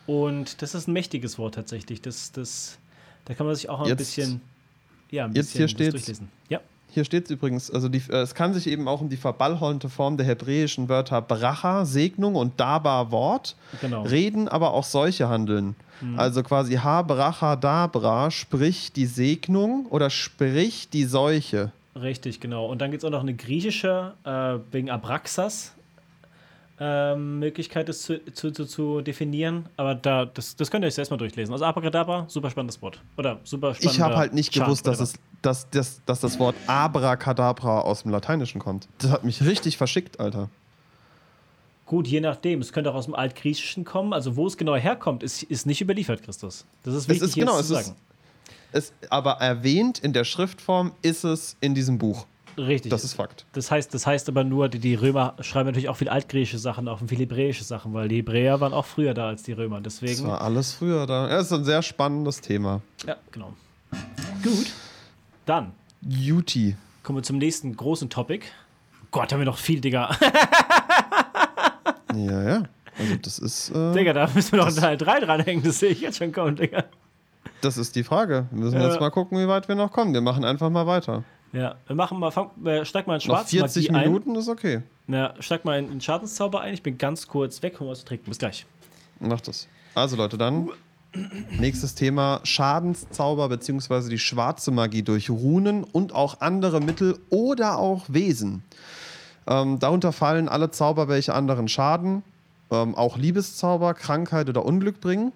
Und 0.09 0.62
das 0.62 0.74
ist 0.74 0.88
ein 0.88 0.94
mächtiges 0.94 1.38
Wort 1.38 1.54
tatsächlich. 1.54 2.00
Das, 2.00 2.32
das, 2.32 2.78
da 3.26 3.34
kann 3.34 3.44
man 3.44 3.54
sich 3.54 3.68
auch 3.68 3.80
ein 3.80 3.88
jetzt, 3.88 3.98
bisschen, 3.98 4.40
ja, 5.11 5.26
ein 5.26 5.34
jetzt 5.34 5.52
bisschen 5.52 5.68
hier 5.68 5.90
durchlesen. 5.90 6.28
Ja. 6.48 6.61
Hier 6.90 7.04
steht 7.04 7.26
es 7.26 7.30
übrigens, 7.30 7.70
also 7.70 7.90
die, 7.90 8.02
äh, 8.09 8.22
es 8.22 8.34
kann 8.34 8.54
sich 8.54 8.68
eben 8.68 8.88
auch 8.88 9.02
um 9.02 9.11
die 9.11 9.18
verballhornte 9.18 9.90
Form 9.90 10.16
der 10.16 10.24
hebräischen 10.24 10.88
Wörter 10.88 11.20
Bracha, 11.20 11.84
Segnung 11.84 12.36
und 12.36 12.59
Daba, 12.59 13.11
Wort, 13.11 13.54
genau. 13.82 14.00
reden, 14.04 14.48
aber 14.48 14.72
auch 14.72 14.84
solche 14.84 15.28
handeln. 15.28 15.76
Mhm. 16.00 16.18
Also 16.18 16.42
quasi 16.42 16.76
Ha, 16.76 17.02
Bracha, 17.02 17.56
Dabra, 17.56 18.30
sprich 18.30 18.90
die 18.90 19.04
Segnung 19.04 19.84
oder 19.90 20.09
sprich 20.09 20.88
die 20.88 21.04
Seuche. 21.04 21.70
Richtig, 21.94 22.40
genau. 22.40 22.64
Und 22.64 22.80
dann 22.80 22.90
gibt 22.92 23.02
es 23.02 23.06
auch 23.06 23.12
noch 23.12 23.20
eine 23.20 23.34
griechische, 23.34 24.14
äh, 24.24 24.59
wegen 24.72 24.88
Abraxas, 24.88 25.74
ähm, 26.81 27.41
Möglichkeit, 27.41 27.89
das 27.89 28.03
zu, 28.03 28.24
zu, 28.33 28.51
zu, 28.53 28.64
zu, 28.64 29.01
definieren. 29.01 29.68
Aber 29.76 29.95
da, 29.95 30.24
das, 30.26 30.55
das 30.55 30.70
könnt 30.70 30.85
ihr 30.85 30.89
euch 30.89 30.97
erstmal 30.97 31.18
durchlesen. 31.18 31.53
Also 31.53 31.64
Abracadabra, 31.64 32.26
super 32.29 32.51
spannendes 32.51 32.81
Wort. 32.81 33.01
Oder 33.16 33.41
super 33.45 33.74
Ich 33.81 34.01
habe 34.01 34.16
halt 34.16 34.33
nicht 34.33 34.53
Chant 34.53 34.66
gewusst, 34.66 34.87
dass 34.87 35.01
es, 35.01 35.14
dass, 35.43 35.68
dass, 35.70 36.05
dass 36.05 36.20
das 36.20 36.39
Wort 36.39 36.55
Abracadabra 36.66 37.81
aus 37.81 38.03
dem 38.03 38.12
Lateinischen 38.12 38.61
kommt. 38.61 38.89
Das 38.99 39.11
hat 39.11 39.24
mich 39.24 39.45
richtig 39.45 39.76
verschickt, 39.76 40.20
Alter. 40.20 40.51
Gut, 41.87 42.07
je 42.07 42.20
nachdem. 42.20 42.61
Es 42.61 42.72
könnte 42.72 42.91
auch 42.91 42.95
aus 42.95 43.07
dem 43.07 43.14
Altgriechischen 43.14 43.85
kommen. 43.85 44.12
Also, 44.12 44.37
wo 44.37 44.47
es 44.47 44.57
genau 44.57 44.76
herkommt, 44.76 45.22
ist, 45.22 45.43
ist 45.43 45.66
nicht 45.66 45.81
überliefert, 45.81 46.22
Christus. 46.22 46.66
Das 46.83 46.95
ist 46.95 47.09
wichtig 47.09 47.22
es 47.22 47.29
ist, 47.31 47.35
genau, 47.35 47.57
zu 47.57 47.62
sagen. 47.64 47.97
Ist, 48.72 48.93
es, 49.01 49.11
aber 49.11 49.33
erwähnt 49.33 49.99
in 49.99 50.12
der 50.12 50.24
Schriftform 50.24 50.93
ist 51.01 51.24
es 51.24 51.57
in 51.61 51.74
diesem 51.74 51.97
Buch. 51.99 52.26
Richtig. 52.59 52.90
Das 52.90 53.04
ist 53.04 53.14
Fakt. 53.14 53.46
Das 53.52 53.70
heißt, 53.70 53.94
das 53.94 54.06
heißt 54.06 54.28
aber 54.28 54.42
nur, 54.44 54.68
die, 54.68 54.80
die 54.80 54.94
Römer 54.94 55.34
schreiben 55.40 55.66
natürlich 55.66 55.88
auch 55.88 55.96
viel 55.96 56.09
altgriechische 56.09 56.59
Sachen 56.59 56.88
auch 56.88 57.00
und 57.00 57.09
viel 57.09 57.18
hebräische 57.18 57.64
Sachen, 57.64 57.94
weil 57.94 58.09
die 58.09 58.16
Hebräer 58.16 58.61
waren 58.61 58.72
auch 58.72 58.84
früher 58.84 59.14
da 59.14 59.28
als 59.28 59.44
die 59.44 59.52
Römer. 59.52 59.80
Deswegen. 59.80 60.12
Das 60.12 60.26
war 60.26 60.40
alles 60.40 60.74
früher 60.74 61.06
da. 61.06 61.28
Ja, 61.28 61.36
das 61.36 61.46
ist 61.46 61.52
ein 61.52 61.64
sehr 61.64 61.82
spannendes 61.82 62.40
Thema. 62.40 62.82
Ja, 63.06 63.16
genau. 63.30 63.54
Gut. 64.42 64.72
Dann. 65.46 65.72
Juti. 66.02 66.76
Kommen 67.02 67.18
wir 67.18 67.22
zum 67.22 67.38
nächsten 67.38 67.76
großen 67.76 68.11
Topic. 68.11 68.46
Gott, 69.11 69.32
haben 69.32 69.40
wir 69.40 69.46
noch 69.46 69.56
viel, 69.56 69.80
Digga. 69.80 70.16
ja, 72.14 72.48
ja. 72.48 72.62
Also 72.98 73.16
das 73.22 73.38
ist. 73.38 73.70
Äh, 73.70 73.92
Digga, 73.92 74.12
da 74.12 74.28
müssen 74.34 74.52
wir 74.52 74.64
noch 74.64 74.72
Teil 74.72 74.96
3 74.96 75.20
dranhängen, 75.20 75.62
das 75.62 75.78
sehe 75.78 75.90
ich 75.90 76.00
jetzt 76.00 76.18
schon 76.18 76.32
kommen, 76.32 76.56
Digga. 76.56 76.84
Das 77.61 77.78
ist 77.78 77.96
die 77.96 78.04
Frage. 78.04 78.46
Wir 78.50 78.64
müssen 78.64 78.80
ja. 78.80 78.88
jetzt 78.88 79.00
mal 79.00 79.11
gucken, 79.11 79.38
wie 79.38 79.48
weit 79.48 79.68
wir 79.68 79.74
noch 79.74 79.90
kommen. 79.92 80.12
Wir 80.12 80.20
machen 80.20 80.44
einfach 80.44 80.70
mal 80.70 80.86
weiter. 80.86 81.24
Ja, 81.53 81.76
wir 81.86 81.96
machen 81.96 82.18
mal, 82.18 82.30
fang, 82.30 82.51
äh, 82.64 82.84
steig 82.84 83.07
mal 83.07 83.14
in 83.14 83.20
Schwarz. 83.20 83.53
Noch 83.53 83.61
40 83.61 83.90
Minuten 83.90 84.32
ein. 84.32 84.36
ist 84.36 84.49
okay. 84.49 84.82
Ja, 85.07 85.34
steig 85.40 85.64
mal 85.64 85.78
in, 85.78 85.90
in 85.90 86.01
Schadenszauber 86.01 86.61
ein. 86.61 86.74
Ich 86.74 86.82
bin 86.82 86.99
ganz 86.99 87.26
kurz 87.26 87.62
weg, 87.62 87.80
um 87.80 87.88
was 87.88 88.01
zu 88.01 88.05
trinken. 88.07 88.26
Bis 88.26 88.38
gleich. 88.38 88.66
Mach 89.20 89.40
das. 89.40 89.66
Also 89.94 90.16
Leute, 90.16 90.36
dann 90.36 90.70
nächstes 91.59 91.94
Thema 91.94 92.40
Schadenszauber 92.44 93.49
bzw. 93.49 94.11
die 94.11 94.18
schwarze 94.18 94.70
Magie 94.70 95.03
durch 95.03 95.30
Runen 95.30 95.84
und 95.84 96.14
auch 96.14 96.40
andere 96.40 96.80
Mittel 96.80 97.18
oder 97.30 97.78
auch 97.78 98.05
Wesen. 98.09 98.62
Ähm, 99.46 99.78
darunter 99.78 100.12
fallen 100.12 100.49
alle 100.49 100.70
Zauber, 100.70 101.09
welche 101.09 101.34
anderen 101.34 101.68
schaden, 101.68 102.22
ähm, 102.70 102.94
auch 102.94 103.16
Liebeszauber, 103.16 103.94
Krankheit 103.94 104.49
oder 104.49 104.64
Unglück 104.64 105.01
bringen. 105.01 105.32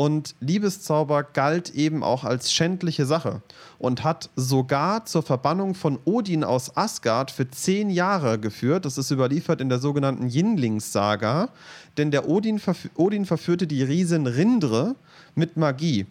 Und 0.00 0.34
Liebeszauber 0.40 1.22
galt 1.24 1.74
eben 1.74 2.02
auch 2.02 2.24
als 2.24 2.54
schändliche 2.54 3.04
Sache 3.04 3.42
und 3.78 4.02
hat 4.02 4.30
sogar 4.34 5.04
zur 5.04 5.22
Verbannung 5.22 5.74
von 5.74 5.98
Odin 6.06 6.42
aus 6.42 6.74
Asgard 6.74 7.30
für 7.30 7.50
zehn 7.50 7.90
Jahre 7.90 8.38
geführt. 8.38 8.86
Das 8.86 8.96
ist 8.96 9.10
überliefert 9.10 9.60
in 9.60 9.68
der 9.68 9.78
sogenannten 9.78 10.30
Yinlings-Saga. 10.30 11.50
Denn 11.98 12.10
der 12.10 12.30
Odin, 12.30 12.58
verf 12.58 12.88
Odin 12.94 13.26
verführte 13.26 13.66
die 13.66 13.82
Riesin 13.82 14.26
Rindre 14.26 14.96
mit 15.34 15.58
Magie. 15.58 16.06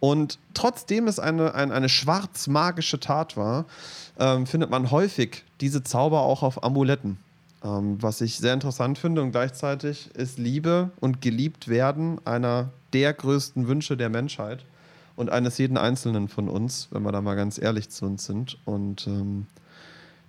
Und 0.00 0.38
trotzdem 0.52 1.08
es 1.08 1.18
eine, 1.18 1.54
eine, 1.54 1.72
eine 1.72 1.88
schwarz-magische 1.88 3.00
Tat 3.00 3.38
war, 3.38 3.64
ähm, 4.18 4.46
findet 4.46 4.68
man 4.68 4.90
häufig 4.90 5.44
diese 5.62 5.82
Zauber 5.82 6.20
auch 6.20 6.42
auf 6.42 6.62
Amuletten. 6.62 7.16
Ähm, 7.64 7.96
was 8.02 8.20
ich 8.20 8.36
sehr 8.36 8.52
interessant 8.52 8.98
finde 8.98 9.22
und 9.22 9.32
gleichzeitig 9.32 10.10
ist 10.14 10.38
Liebe 10.38 10.90
und 11.00 11.22
geliebt 11.22 11.68
werden 11.68 12.20
einer 12.26 12.70
der 12.92 13.14
größten 13.14 13.66
Wünsche 13.66 13.96
der 13.96 14.10
Menschheit 14.10 14.64
und 15.16 15.30
eines 15.30 15.56
jeden 15.58 15.78
Einzelnen 15.78 16.28
von 16.28 16.48
uns, 16.48 16.88
wenn 16.90 17.02
wir 17.02 17.12
da 17.12 17.22
mal 17.22 17.36
ganz 17.36 17.58
ehrlich 17.58 17.88
zu 17.88 18.04
uns 18.04 18.26
sind. 18.26 18.58
Und 18.66 19.06
ähm, 19.06 19.46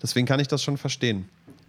deswegen 0.02 0.26
kann 0.26 0.40
ich 0.40 0.48
das 0.48 0.64
schon 0.64 0.78
verstehen. 0.78 1.28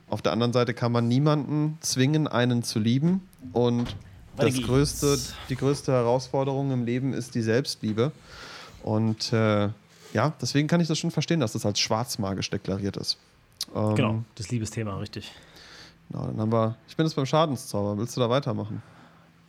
Auf 0.09 0.23
der 0.23 0.33
anderen 0.33 0.53
Seite 0.53 0.73
kann 0.73 0.93
man 0.93 1.09
niemanden 1.09 1.79
zwingen, 1.81 2.29
einen 2.29 2.62
zu 2.62 2.79
lieben. 2.79 3.27
Und 3.53 3.97
das 4.37 4.55
größte, 4.62 5.19
die 5.49 5.57
größte 5.57 5.91
Herausforderung 5.91 6.71
im 6.71 6.85
Leben 6.85 7.12
ist 7.12 7.35
die 7.35 7.43
Selbstliebe. 7.43 8.12
Und 8.85 9.33
äh, 9.33 9.69
ja, 10.12 10.33
deswegen 10.41 10.69
kann 10.69 10.81
ich 10.81 10.87
das 10.87 10.99
schon 10.99 11.11
verstehen, 11.11 11.41
dass 11.41 11.53
das 11.53 11.67
als 11.67 11.81
schwarzmagisch 11.81 12.51
deklariert 12.51 12.97
ist. 12.97 13.19
Ähm, 13.75 13.95
genau, 13.97 14.25
das 14.37 14.51
Liebesthema, 14.51 14.97
richtig. 14.99 15.33
Genau, 16.11 16.27
dann 16.27 16.41
haben 16.41 16.53
wir, 16.53 16.77
ich 16.89 16.97
bin 16.97 17.07
jetzt 17.07 17.15
beim 17.15 17.27
Schadenszauber. 17.27 17.99
Willst 17.99 18.17
du 18.17 18.21
da 18.21 18.31
weitermachen? 18.31 18.83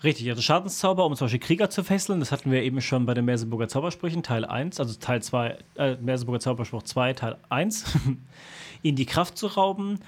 Richtig, 0.03 0.29
also 0.29 0.41
Schadenszauber, 0.43 1.05
um 1.05 1.15
zum 1.15 1.25
Beispiel 1.25 1.39
Krieger 1.39 1.69
zu 1.71 1.83
fesseln, 1.83 2.19
das 2.19 2.31
hatten 2.31 2.51
wir 2.51 2.61
eben 2.61 2.81
schon 2.81 3.07
bei 3.07 3.15
den 3.15 3.25
Merseburger 3.25 3.67
Zaubersprüchen, 3.67 4.21
Teil 4.21 4.45
1, 4.45 4.79
also 4.79 4.93
Teil 4.99 5.23
2, 5.23 5.57
äh, 5.75 5.95
Merseburger 5.95 6.39
Zauberspruch 6.39 6.83
2, 6.83 7.13
Teil 7.13 7.37
1, 7.49 7.97
ihnen 8.83 8.95
die 8.95 9.07
Kraft 9.07 9.39
zu 9.39 9.47
rauben 9.47 9.99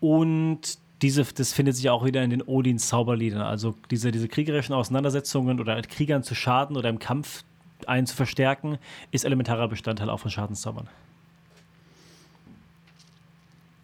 und 0.00 0.78
diese, 1.02 1.22
das 1.22 1.52
findet 1.52 1.76
sich 1.76 1.88
auch 1.88 2.04
wieder 2.04 2.24
in 2.24 2.30
den 2.30 2.42
Odins 2.42 2.88
Zauberliedern, 2.88 3.42
also 3.42 3.76
diese, 3.92 4.10
diese 4.10 4.26
kriegerischen 4.26 4.74
Auseinandersetzungen 4.74 5.60
oder 5.60 5.76
mit 5.76 5.88
Kriegern 5.88 6.24
zu 6.24 6.34
schaden 6.34 6.76
oder 6.76 6.88
im 6.88 6.98
Kampf 6.98 7.44
einen 7.86 8.08
zu 8.08 8.16
verstärken, 8.16 8.78
ist 9.12 9.24
elementarer 9.24 9.68
Bestandteil 9.68 10.10
auch 10.10 10.18
von 10.18 10.32
Schadenszaubern. 10.32 10.88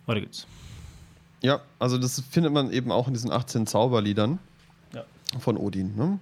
Weiter 0.06 0.20
geht's. 0.20 0.48
Ja, 1.44 1.60
also 1.78 1.98
das 1.98 2.22
findet 2.30 2.54
man 2.54 2.72
eben 2.72 2.90
auch 2.90 3.06
in 3.06 3.12
diesen 3.12 3.30
18 3.30 3.66
Zauberliedern 3.66 4.38
ja. 4.94 5.04
von 5.38 5.58
Odin. 5.58 5.94
Ne? 5.94 6.18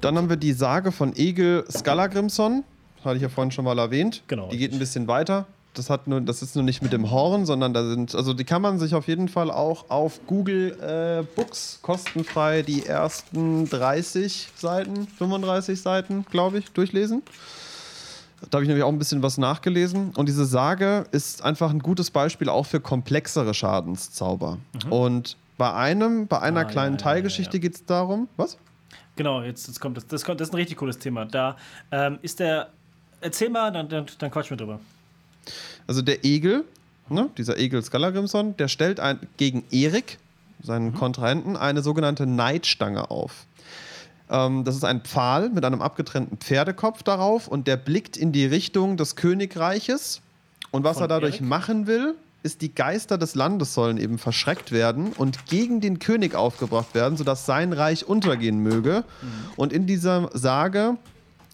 Dann 0.00 0.16
haben 0.16 0.28
wir 0.28 0.36
die 0.36 0.52
Sage 0.52 0.92
von 0.92 1.16
Egil 1.16 1.64
Skallagrimson, 1.68 2.62
hatte 3.04 3.16
ich 3.16 3.22
ja 3.22 3.28
vorhin 3.28 3.50
schon 3.50 3.64
mal 3.64 3.76
erwähnt. 3.80 4.22
Genau. 4.28 4.48
Die 4.50 4.56
geht 4.56 4.72
ein 4.72 4.78
bisschen 4.78 5.08
weiter. 5.08 5.46
Das, 5.74 5.90
hat 5.90 6.06
nur, 6.06 6.20
das 6.20 6.42
ist 6.42 6.54
nur 6.54 6.62
nicht 6.62 6.80
mit 6.80 6.92
dem 6.92 7.10
Horn, 7.10 7.44
sondern 7.44 7.74
da 7.74 7.84
sind, 7.84 8.14
also 8.14 8.34
die 8.34 8.44
kann 8.44 8.62
man 8.62 8.78
sich 8.78 8.94
auf 8.94 9.08
jeden 9.08 9.26
Fall 9.26 9.50
auch 9.50 9.90
auf 9.90 10.20
Google 10.28 10.78
äh, 10.80 11.24
Books 11.34 11.80
kostenfrei 11.82 12.62
die 12.62 12.86
ersten 12.86 13.68
30 13.68 14.50
Seiten, 14.54 15.08
35 15.08 15.82
Seiten, 15.82 16.24
glaube 16.30 16.58
ich, 16.58 16.70
durchlesen. 16.70 17.24
Da 18.50 18.56
habe 18.56 18.64
ich 18.64 18.68
nämlich 18.68 18.84
auch 18.84 18.92
ein 18.92 18.98
bisschen 18.98 19.22
was 19.22 19.38
nachgelesen. 19.38 20.10
Und 20.16 20.28
diese 20.28 20.44
Sage 20.44 21.04
ist 21.12 21.42
einfach 21.42 21.70
ein 21.70 21.78
gutes 21.78 22.10
Beispiel 22.10 22.48
auch 22.48 22.66
für 22.66 22.80
komplexere 22.80 23.54
Schadenszauber. 23.54 24.58
Mhm. 24.84 24.92
Und 24.92 25.36
bei 25.58 25.72
einem, 25.72 26.26
bei 26.26 26.40
einer 26.40 26.60
ah, 26.60 26.64
kleinen 26.64 26.96
ja, 26.96 27.02
Teilgeschichte 27.02 27.56
ja, 27.56 27.62
ja. 27.62 27.68
geht 27.68 27.74
es 27.76 27.84
darum. 27.84 28.28
Was? 28.36 28.58
Genau, 29.16 29.42
jetzt, 29.42 29.68
jetzt 29.68 29.80
kommt 29.80 29.96
das, 29.96 30.06
das. 30.06 30.22
Das 30.22 30.40
ist 30.40 30.52
ein 30.52 30.56
richtig 30.56 30.76
cooles 30.76 30.98
Thema. 30.98 31.24
Da 31.24 31.56
ähm, 31.90 32.18
ist 32.22 32.40
der. 32.40 32.70
Erzähl 33.20 33.50
mal, 33.50 33.70
dann, 33.70 33.88
dann, 33.88 34.06
dann 34.18 34.30
quatsch 34.30 34.50
mir 34.50 34.56
drüber. 34.56 34.80
Also 35.86 36.02
der 36.02 36.24
Egel, 36.24 36.64
ne, 37.08 37.28
dieser 37.38 37.56
Egel 37.56 37.82
Skallagrimson, 37.82 38.56
der 38.56 38.66
stellt 38.66 38.98
ein, 38.98 39.20
gegen 39.36 39.64
Erik, 39.70 40.18
seinen 40.62 40.86
mhm. 40.86 40.94
Kontrahenten, 40.94 41.56
eine 41.56 41.82
sogenannte 41.82 42.26
Neidstange 42.26 43.10
auf. 43.10 43.46
Ähm, 44.32 44.64
das 44.64 44.74
ist 44.74 44.84
ein 44.84 45.02
Pfahl 45.02 45.50
mit 45.50 45.64
einem 45.64 45.82
abgetrennten 45.82 46.38
Pferdekopf 46.38 47.02
darauf 47.02 47.46
und 47.46 47.68
der 47.68 47.76
blickt 47.76 48.16
in 48.16 48.32
die 48.32 48.46
Richtung 48.46 48.96
des 48.96 49.14
Königreiches. 49.14 50.22
Und 50.70 50.84
was 50.84 50.94
Von 50.94 51.04
er 51.04 51.08
dadurch 51.08 51.36
Erik? 51.36 51.48
machen 51.48 51.86
will, 51.86 52.14
ist, 52.42 52.62
die 52.62 52.74
Geister 52.74 53.18
des 53.18 53.34
Landes 53.34 53.74
sollen 53.74 53.98
eben 53.98 54.18
verschreckt 54.18 54.72
werden 54.72 55.12
und 55.12 55.46
gegen 55.46 55.80
den 55.80 55.98
König 55.98 56.34
aufgebracht 56.34 56.94
werden, 56.94 57.16
sodass 57.16 57.46
sein 57.46 57.72
Reich 57.72 58.06
untergehen 58.06 58.58
möge. 58.58 59.04
Mhm. 59.20 59.28
Und 59.56 59.72
in 59.72 59.86
dieser 59.86 60.30
Sage 60.32 60.96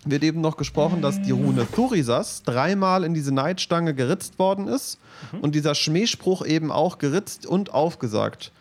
wird 0.05 0.22
eben 0.22 0.41
noch 0.41 0.57
gesprochen, 0.57 1.03
dass 1.03 1.20
die 1.20 1.33
Rune 1.33 1.66
Thurisas 1.74 2.45
dreimal 2.45 3.03
in 3.05 3.12
diese 3.12 3.35
Neidstange 3.35 3.93
geritzt 3.93 4.39
worden 4.39 4.68
ist 4.68 4.99
mhm. 5.33 5.41
und 5.41 5.55
dieser 5.57 5.74
Schmähspruch 5.74 6.47
eben 6.47 6.70
auch 6.70 6.99
geritzt 6.99 7.45
und 7.45 7.74
aufgesagt 7.74 8.53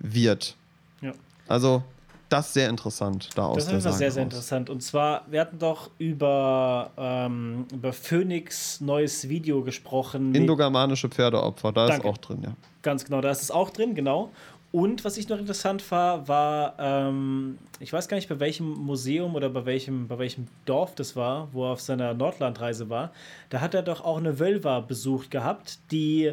wird. 0.00 0.56
Ja. 1.00 1.12
Also 1.46 1.84
das 2.30 2.46
ist 2.46 2.54
sehr 2.54 2.68
interessant 2.70 3.28
da 3.34 3.46
aus 3.46 3.66
Das 3.66 3.84
ist 3.84 3.98
sehr, 3.98 4.10
sehr 4.10 4.22
interessant. 4.22 4.70
Und 4.70 4.82
zwar, 4.82 5.24
wir 5.28 5.40
hatten 5.40 5.58
doch 5.58 5.90
über, 5.98 6.90
ähm, 6.96 7.66
über 7.72 7.92
Phoenix 7.92 8.80
neues 8.80 9.28
Video 9.28 9.62
gesprochen. 9.62 10.34
Indogermanische 10.34 11.08
Pferdeopfer, 11.08 11.72
da 11.72 11.86
Danke. 11.86 12.08
ist 12.08 12.14
auch 12.14 12.18
drin, 12.18 12.42
ja. 12.42 12.52
Ganz 12.82 13.04
genau, 13.04 13.20
da 13.20 13.30
ist 13.30 13.42
es 13.42 13.50
auch 13.50 13.70
drin, 13.70 13.94
genau. 13.94 14.30
Und 14.72 15.04
was 15.04 15.16
ich 15.16 15.28
noch 15.28 15.38
interessant 15.38 15.90
war, 15.90 16.28
war, 16.28 16.74
ähm, 16.78 17.58
ich 17.80 17.92
weiß 17.92 18.06
gar 18.06 18.16
nicht, 18.16 18.28
bei 18.28 18.38
welchem 18.38 18.70
Museum 18.70 19.34
oder 19.34 19.50
bei 19.50 19.66
welchem, 19.66 20.06
bei 20.06 20.18
welchem 20.18 20.46
Dorf 20.64 20.94
das 20.94 21.16
war, 21.16 21.48
wo 21.52 21.64
er 21.66 21.72
auf 21.72 21.80
seiner 21.80 22.14
Nordlandreise 22.14 22.88
war. 22.88 23.10
Da 23.48 23.60
hat 23.60 23.74
er 23.74 23.82
doch 23.82 24.04
auch 24.04 24.18
eine 24.18 24.38
Wölver 24.38 24.80
besucht 24.82 25.32
gehabt, 25.32 25.80
die 25.90 26.32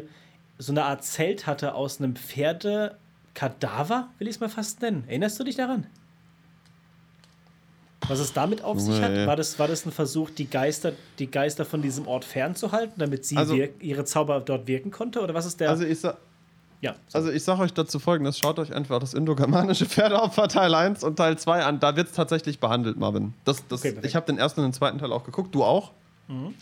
so 0.58 0.72
eine 0.72 0.84
Art 0.84 1.02
Zelt 1.02 1.46
hatte 1.46 1.74
aus 1.74 2.00
einem 2.00 2.14
Pferde, 2.14 2.96
Kadaver, 3.38 4.08
will 4.18 4.26
ich 4.26 4.34
es 4.34 4.40
mal 4.40 4.48
fast 4.48 4.82
nennen. 4.82 5.04
Erinnerst 5.06 5.38
du 5.38 5.44
dich 5.44 5.54
daran? 5.54 5.86
Was 8.08 8.18
es 8.18 8.32
damit 8.32 8.64
auf 8.64 8.80
sich 8.80 9.00
hat? 9.00 9.14
War 9.28 9.36
das, 9.36 9.60
war 9.60 9.68
das 9.68 9.86
ein 9.86 9.92
Versuch, 9.92 10.30
die 10.30 10.50
Geister, 10.50 10.92
die 11.20 11.30
Geister 11.30 11.64
von 11.64 11.80
diesem 11.80 12.08
Ort 12.08 12.24
fernzuhalten, 12.24 12.94
damit 12.96 13.24
sie 13.24 13.36
also, 13.36 13.54
ihre 13.54 14.04
Zauber 14.04 14.40
dort 14.40 14.66
wirken 14.66 14.90
konnte? 14.90 15.20
Oder 15.20 15.34
was 15.34 15.46
ist 15.46 15.60
der. 15.60 15.70
Also 15.70 15.84
ich 15.84 16.00
sag, 16.00 16.16
ja, 16.80 16.96
also 17.12 17.30
ich 17.30 17.44
sage 17.44 17.62
euch 17.62 17.72
dazu 17.72 18.00
folgendes: 18.00 18.40
Schaut 18.40 18.58
euch 18.58 18.74
einfach 18.74 18.98
das 18.98 19.14
indogermanische 19.14 19.86
Pferdeopfer 19.86 20.48
Teil 20.48 20.74
1 20.74 21.04
und 21.04 21.14
Teil 21.14 21.38
2 21.38 21.64
an. 21.64 21.78
Da 21.78 21.94
wird 21.94 22.08
es 22.08 22.14
tatsächlich 22.14 22.58
behandelt, 22.58 22.98
Marvin. 22.98 23.34
Das, 23.44 23.62
das, 23.68 23.84
okay, 23.84 23.98
ich 24.02 24.16
habe 24.16 24.26
den 24.26 24.38
ersten 24.38 24.62
und 24.62 24.66
den 24.66 24.72
zweiten 24.72 24.98
Teil 24.98 25.12
auch 25.12 25.22
geguckt. 25.22 25.54
Du 25.54 25.62
auch? 25.62 25.92
Mhm. 26.26 26.54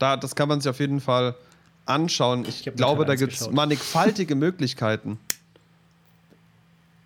Da, 0.00 0.16
das 0.16 0.34
kann 0.34 0.48
man 0.48 0.60
sich 0.60 0.68
auf 0.68 0.80
jeden 0.80 1.00
Fall 1.00 1.36
anschauen. 1.86 2.46
Ich, 2.48 2.66
ich 2.66 2.74
glaube, 2.74 3.04
da 3.04 3.14
gibt 3.14 3.34
es 3.34 3.48
mannigfaltige 3.48 4.34
Möglichkeiten. 4.34 5.20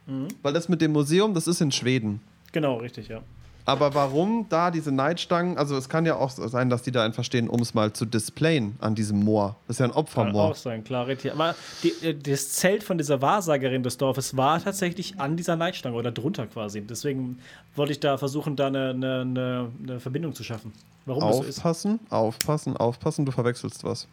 Mhm. 0.09 0.29
Weil 0.43 0.53
das 0.53 0.69
mit 0.69 0.81
dem 0.81 0.93
Museum, 0.93 1.35
das 1.35 1.47
ist 1.47 1.61
in 1.61 1.71
Schweden. 1.71 2.21
Genau, 2.53 2.79
richtig, 2.79 3.09
ja. 3.09 3.21
Aber 3.69 3.95
warum 3.95 4.47
da 4.49 4.71
diese 4.71 4.91
Neidstangen? 4.91 5.59
Also 5.59 5.77
es 5.77 5.91
kann 5.91 6.07
ja 6.07 6.17
auch 6.17 6.31
sein, 6.31 6.71
dass 6.71 6.81
die 6.81 6.91
da 6.91 7.05
einfach 7.05 7.23
stehen, 7.23 7.51
um 7.51 7.61
es 7.61 7.75
mal 7.75 7.93
zu 7.93 8.07
displayen 8.07 8.75
an 8.79 8.95
diesem 8.95 9.23
Moor. 9.23 9.57
Das 9.67 9.77
ist 9.77 9.81
ja 9.81 9.85
ein 9.85 9.93
Opfermoor. 9.93 10.33
Kann 10.33 10.53
auch 10.53 10.57
sein, 10.57 10.85
klar. 10.85 11.07
Aber 11.07 11.55
die, 11.83 11.91
äh, 12.03 12.15
das 12.15 12.53
Zelt 12.53 12.83
von 12.83 12.97
dieser 12.97 13.21
Wahrsagerin 13.21 13.83
des 13.83 13.99
Dorfes 13.99 14.35
war 14.39 14.59
tatsächlich 14.65 15.21
an 15.21 15.37
dieser 15.37 15.57
Neidstange 15.57 15.95
oder 15.95 16.11
drunter 16.11 16.47
quasi. 16.47 16.81
Deswegen 16.81 17.41
wollte 17.77 17.93
ich 17.93 18.01
da 18.01 18.17
versuchen, 18.17 18.57
da 18.57 18.69
eine, 18.69 18.91
eine, 18.91 19.71
eine 19.83 20.01
Verbindung 20.01 20.33
zu 20.33 20.45
schaffen. 20.45 20.73
Warum 21.05 21.25
aufpassen, 21.25 22.01
so 22.09 22.17
aufpassen, 22.17 22.75
aufpassen, 22.75 23.27
du 23.27 23.33
verwechselst 23.33 23.85
was. 23.85 24.09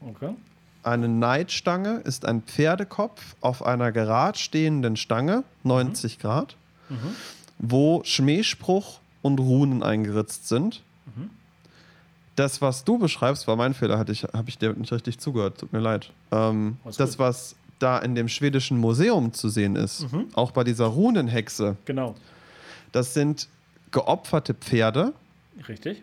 Okay. 0.00 0.30
Eine 0.82 1.08
Neidstange 1.08 2.00
ist 2.04 2.24
ein 2.24 2.42
Pferdekopf 2.42 3.36
auf 3.40 3.64
einer 3.64 3.92
gerade 3.92 4.38
stehenden 4.38 4.96
Stange, 4.96 5.44
90 5.64 6.16
mhm. 6.16 6.22
Grad. 6.22 6.56
Mhm 6.88 7.14
wo 7.58 8.02
Schmähspruch 8.04 9.00
und 9.22 9.40
Runen 9.40 9.82
eingeritzt 9.82 10.48
sind. 10.48 10.82
Mhm. 11.14 11.30
Das, 12.36 12.62
was 12.62 12.84
du 12.84 12.98
beschreibst, 12.98 13.48
war 13.48 13.56
mein 13.56 13.74
Fehler, 13.74 13.98
habe 13.98 14.12
ich, 14.12 14.22
hab 14.22 14.48
ich 14.48 14.58
dir 14.58 14.72
nicht 14.74 14.92
richtig 14.92 15.18
zugehört, 15.18 15.58
tut 15.58 15.72
mir 15.72 15.80
leid. 15.80 16.12
Ähm, 16.30 16.76
das, 16.96 17.18
was 17.18 17.56
da 17.80 17.98
in 17.98 18.14
dem 18.14 18.28
schwedischen 18.28 18.78
Museum 18.78 19.32
zu 19.32 19.48
sehen 19.48 19.76
ist, 19.76 20.12
mhm. 20.12 20.28
auch 20.34 20.52
bei 20.52 20.64
dieser 20.64 20.86
Runenhexe, 20.86 21.76
genau. 21.84 22.14
das 22.92 23.14
sind 23.14 23.48
geopferte 23.90 24.54
Pferde. 24.54 25.12
Richtig. 25.68 26.02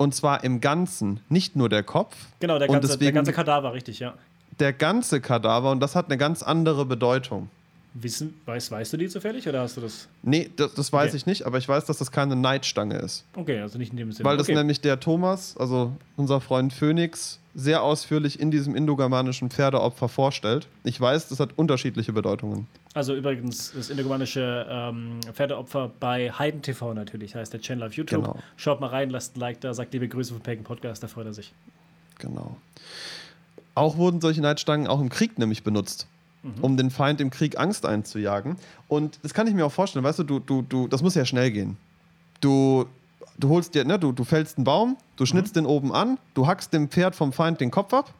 Und 0.00 0.14
zwar 0.14 0.44
im 0.44 0.62
Ganzen, 0.62 1.20
nicht 1.28 1.56
nur 1.56 1.68
der 1.68 1.82
Kopf. 1.82 2.16
Genau, 2.38 2.58
der 2.58 2.68
ganze, 2.68 2.96
der 2.96 3.12
ganze 3.12 3.34
Kadaver, 3.34 3.74
richtig, 3.74 3.98
ja. 3.98 4.14
Der 4.58 4.72
ganze 4.72 5.20
Kadaver 5.20 5.70
und 5.72 5.80
das 5.80 5.94
hat 5.94 6.06
eine 6.06 6.16
ganz 6.16 6.42
andere 6.42 6.86
Bedeutung. 6.86 7.50
Wissen, 7.92 8.32
weißt, 8.46 8.70
weißt 8.70 8.94
du 8.94 8.96
die 8.96 9.08
zufällig 9.08 9.46
oder 9.46 9.60
hast 9.60 9.76
du 9.76 9.82
das? 9.82 10.08
Nee, 10.22 10.48
das, 10.56 10.72
das 10.72 10.90
weiß 10.90 11.08
okay. 11.08 11.16
ich 11.18 11.26
nicht, 11.26 11.44
aber 11.44 11.58
ich 11.58 11.68
weiß, 11.68 11.84
dass 11.84 11.98
das 11.98 12.10
keine 12.10 12.34
Neidstange 12.34 12.96
ist. 12.96 13.26
Okay, 13.36 13.60
also 13.60 13.76
nicht 13.76 13.90
in 13.90 13.98
dem 13.98 14.10
Sinne. 14.10 14.26
Weil 14.26 14.38
das 14.38 14.46
okay. 14.48 14.56
nämlich 14.56 14.80
der 14.80 15.00
Thomas, 15.00 15.54
also 15.58 15.92
unser 16.16 16.40
Freund 16.40 16.72
Phoenix, 16.72 17.38
sehr 17.54 17.82
ausführlich 17.82 18.40
in 18.40 18.50
diesem 18.50 18.74
indogermanischen 18.74 19.50
Pferdeopfer 19.50 20.08
vorstellt. 20.08 20.66
Ich 20.82 20.98
weiß, 20.98 21.28
das 21.28 21.40
hat 21.40 21.50
unterschiedliche 21.56 22.14
Bedeutungen. 22.14 22.66
Also 22.92 23.14
übrigens 23.14 23.72
das 23.72 23.88
indogermanische 23.88 24.66
ähm, 24.68 25.20
Pferdeopfer 25.32 25.90
bei 26.00 26.32
Heiden 26.32 26.60
TV 26.60 26.92
natürlich, 26.92 27.36
heißt 27.36 27.52
der 27.52 27.60
Channel 27.60 27.86
auf 27.86 27.92
YouTube. 27.94 28.24
Genau. 28.24 28.38
Schaut 28.56 28.80
mal 28.80 28.88
rein, 28.88 29.10
lasst 29.10 29.36
ein 29.36 29.40
Like 29.40 29.60
da, 29.60 29.72
sagt 29.74 29.92
liebe 29.92 30.08
Grüße 30.08 30.32
vom 30.32 30.42
Pagan 30.42 30.64
Podcast, 30.64 31.02
da 31.02 31.06
freut 31.06 31.26
er 31.26 31.34
sich. 31.34 31.52
Genau. 32.18 32.56
Auch 33.76 33.96
wurden 33.96 34.20
solche 34.20 34.40
Neidstangen 34.40 34.88
auch 34.88 35.00
im 35.00 35.08
Krieg 35.08 35.38
nämlich 35.38 35.62
benutzt 35.62 36.08
mhm. 36.42 36.54
um 36.62 36.76
den 36.76 36.90
Feind 36.90 37.20
im 37.20 37.30
Krieg 37.30 37.58
Angst 37.58 37.86
einzujagen. 37.86 38.56
Und 38.88 39.18
das 39.22 39.34
kann 39.34 39.46
ich 39.46 39.54
mir 39.54 39.66
auch 39.66 39.72
vorstellen, 39.72 40.04
weißt 40.04 40.20
du, 40.20 40.24
du, 40.24 40.40
du, 40.40 40.62
du 40.62 40.88
das 40.88 41.02
muss 41.02 41.14
ja 41.14 41.24
schnell 41.24 41.50
gehen. 41.50 41.76
Du, 42.40 42.86
du 43.38 43.48
holst 43.48 43.74
dir, 43.74 43.84
ne, 43.84 43.98
du, 43.98 44.12
du 44.12 44.24
fällst 44.24 44.58
einen 44.58 44.64
Baum, 44.64 44.96
du 45.16 45.26
schnitzt 45.26 45.54
mhm. 45.54 45.60
den 45.60 45.66
oben 45.66 45.92
an, 45.92 46.18
du 46.34 46.46
hackst 46.46 46.72
dem 46.72 46.88
Pferd 46.88 47.14
vom 47.14 47.32
Feind 47.32 47.60
den 47.60 47.70
Kopf 47.70 47.92
ab. 47.92 48.12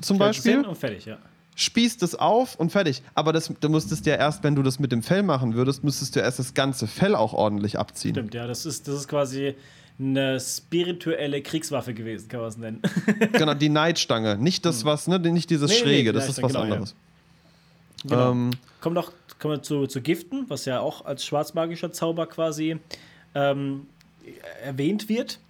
Zum 0.00 0.18
Beispiel. 0.18 0.64
Und 0.64 0.76
fertig, 0.76 1.04
ja. 1.04 1.18
Spießt 1.54 2.02
es 2.02 2.14
auf 2.14 2.56
und 2.56 2.72
fertig. 2.72 3.02
Aber 3.14 3.32
das, 3.32 3.52
du 3.60 3.68
musstest 3.68 4.06
ja 4.06 4.14
erst, 4.14 4.42
wenn 4.42 4.54
du 4.54 4.62
das 4.62 4.78
mit 4.78 4.90
dem 4.90 5.02
Fell 5.02 5.22
machen 5.22 5.54
würdest, 5.54 5.84
müsstest 5.84 6.16
du 6.16 6.20
erst 6.20 6.38
das 6.38 6.54
ganze 6.54 6.86
Fell 6.86 7.14
auch 7.14 7.34
ordentlich 7.34 7.78
abziehen. 7.78 8.14
Stimmt, 8.14 8.34
ja. 8.34 8.46
Das 8.46 8.64
ist, 8.64 8.88
das 8.88 8.94
ist 8.94 9.08
quasi 9.08 9.54
eine 9.98 10.40
spirituelle 10.40 11.42
Kriegswaffe 11.42 11.92
gewesen, 11.92 12.28
kann 12.28 12.40
man 12.40 12.48
es 12.48 12.56
nennen. 12.56 12.82
genau, 13.32 13.54
die 13.54 13.68
Neidstange. 13.68 14.38
Nicht 14.38 14.64
das, 14.64 14.80
hm. 14.80 14.86
was, 14.86 15.06
ne, 15.08 15.18
nicht 15.18 15.50
dieses 15.50 15.70
nee, 15.70 15.76
Schräge, 15.76 16.10
nee, 16.10 16.14
das 16.14 16.28
ist 16.28 16.42
was 16.42 16.52
genau, 16.52 16.64
anderes. 16.64 16.94
Ja. 18.04 18.10
Genau. 18.10 18.30
Ähm, 18.32 18.50
kommen 18.80 18.94
noch 18.94 19.12
kommen 19.42 19.54
wir 19.54 19.62
zu, 19.62 19.86
zu 19.86 20.00
Giften, 20.00 20.44
was 20.48 20.64
ja 20.64 20.80
auch 20.80 21.04
als 21.04 21.24
schwarzmagischer 21.26 21.92
Zauber 21.92 22.26
quasi 22.26 22.78
ähm, 23.34 23.86
erwähnt 24.62 25.08
wird. 25.08 25.40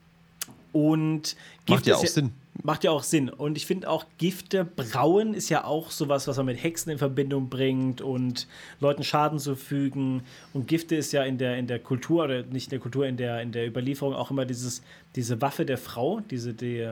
Und 0.72 1.36
Gift 1.66 1.68
Macht 1.68 1.86
ja 1.86 1.96
auch 1.96 2.06
Sinn. 2.06 2.32
Macht 2.62 2.84
ja 2.84 2.90
auch 2.90 3.02
Sinn. 3.02 3.30
Und 3.30 3.56
ich 3.56 3.66
finde 3.66 3.88
auch 3.88 4.04
Gifte 4.18 4.64
brauen 4.64 5.32
ist 5.32 5.48
ja 5.48 5.64
auch 5.64 5.90
sowas, 5.90 6.28
was 6.28 6.36
man 6.36 6.46
mit 6.46 6.62
Hexen 6.62 6.92
in 6.92 6.98
Verbindung 6.98 7.48
bringt 7.48 8.02
und 8.02 8.46
Leuten 8.78 9.04
Schaden 9.04 9.38
zufügen. 9.38 10.22
Und 10.52 10.68
Gifte 10.68 10.94
ist 10.94 11.12
ja 11.12 11.24
in 11.24 11.38
der, 11.38 11.56
in 11.56 11.66
der 11.66 11.78
Kultur, 11.78 12.24
oder 12.24 12.42
nicht 12.42 12.66
in 12.66 12.70
der 12.70 12.78
Kultur, 12.78 13.06
in 13.06 13.16
der, 13.16 13.40
in 13.40 13.52
der 13.52 13.66
Überlieferung 13.66 14.14
auch 14.14 14.30
immer 14.30 14.44
dieses, 14.44 14.82
diese 15.16 15.40
Waffe 15.40 15.64
der 15.64 15.78
Frau, 15.78 16.20
diese, 16.20 16.52
die, 16.52 16.88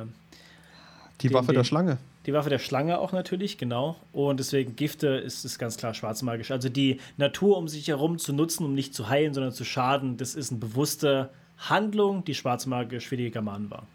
die 1.20 1.28
den, 1.28 1.34
Waffe 1.34 1.48
den, 1.48 1.56
der 1.56 1.64
Schlange. 1.64 1.98
Die 2.26 2.32
Waffe 2.32 2.50
der 2.50 2.58
Schlange 2.58 2.98
auch 2.98 3.12
natürlich, 3.12 3.58
genau. 3.58 3.96
Und 4.12 4.40
deswegen 4.40 4.76
Gifte 4.76 5.08
ist, 5.08 5.44
ist 5.44 5.58
ganz 5.58 5.76
klar 5.76 5.92
schwarzmagisch. 5.92 6.50
Also 6.50 6.70
die 6.70 7.00
Natur 7.18 7.58
um 7.58 7.68
sich 7.68 7.88
herum 7.88 8.18
zu 8.18 8.32
nutzen, 8.32 8.64
um 8.64 8.74
nicht 8.74 8.94
zu 8.94 9.08
heilen, 9.08 9.34
sondern 9.34 9.52
zu 9.52 9.64
schaden, 9.64 10.16
das 10.16 10.34
ist 10.34 10.50
eine 10.50 10.60
bewusste 10.60 11.30
Handlung, 11.58 12.24
die 12.24 12.34
schwarzmagisch 12.34 13.06
für 13.06 13.18
die 13.18 13.30
Germanen 13.30 13.70
war. 13.70 13.86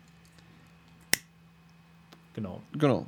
Genau. 2.36 2.62
Genau. 2.78 3.06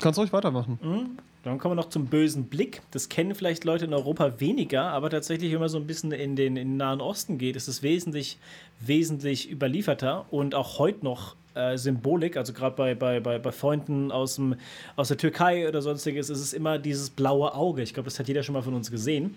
Kannst 0.00 0.18
ruhig 0.18 0.32
weitermachen. 0.32 0.78
Mhm. 0.82 1.18
Dann 1.42 1.58
kommen 1.58 1.72
wir 1.72 1.82
noch 1.82 1.88
zum 1.88 2.06
bösen 2.06 2.44
Blick. 2.44 2.82
Das 2.90 3.08
kennen 3.08 3.34
vielleicht 3.34 3.64
Leute 3.64 3.86
in 3.86 3.94
Europa 3.94 4.40
weniger, 4.40 4.84
aber 4.84 5.08
tatsächlich, 5.08 5.52
wenn 5.52 5.60
man 5.60 5.70
so 5.70 5.78
ein 5.78 5.86
bisschen 5.86 6.12
in 6.12 6.36
den, 6.36 6.56
in 6.56 6.68
den 6.68 6.76
Nahen 6.76 7.00
Osten 7.00 7.38
geht, 7.38 7.56
ist 7.56 7.66
es 7.66 7.82
wesentlich, 7.82 8.38
wesentlich 8.80 9.50
überlieferter 9.50 10.26
und 10.30 10.54
auch 10.54 10.78
heute 10.78 11.02
noch 11.02 11.36
äh, 11.54 11.78
Symbolik. 11.78 12.36
Also 12.36 12.52
gerade 12.52 12.76
bei, 12.76 12.94
bei, 12.94 13.20
bei, 13.20 13.38
bei 13.38 13.52
Freunden 13.52 14.12
aus, 14.12 14.34
dem, 14.34 14.56
aus 14.96 15.08
der 15.08 15.16
Türkei 15.16 15.66
oder 15.66 15.80
sonstiges 15.80 16.28
ist 16.28 16.40
es 16.40 16.52
immer 16.52 16.78
dieses 16.78 17.08
blaue 17.08 17.54
Auge. 17.54 17.82
Ich 17.82 17.94
glaube, 17.94 18.10
das 18.10 18.18
hat 18.18 18.28
jeder 18.28 18.42
schon 18.42 18.52
mal 18.52 18.62
von 18.62 18.74
uns 18.74 18.90
gesehen. 18.90 19.34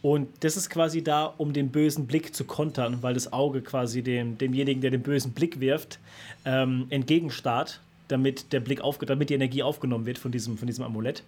Und 0.00 0.28
das 0.40 0.56
ist 0.56 0.70
quasi 0.70 1.02
da, 1.02 1.24
um 1.24 1.52
den 1.52 1.70
bösen 1.70 2.06
Blick 2.06 2.34
zu 2.34 2.44
kontern, 2.44 2.98
weil 3.02 3.14
das 3.14 3.32
Auge 3.32 3.62
quasi 3.62 4.02
dem, 4.02 4.38
demjenigen, 4.38 4.80
der 4.80 4.90
den 4.90 5.02
bösen 5.02 5.32
Blick 5.32 5.60
wirft, 5.60 5.98
ähm, 6.44 6.86
entgegenstarrt, 6.90 7.80
damit 8.06 8.52
der 8.52 8.60
Blick 8.60 8.80
auf, 8.80 8.98
damit 8.98 9.30
die 9.30 9.34
Energie 9.34 9.62
aufgenommen 9.62 10.06
wird 10.06 10.18
von 10.18 10.32
diesem, 10.32 10.56
von 10.56 10.66
diesem 10.66 10.84
Amulett. 10.84 11.22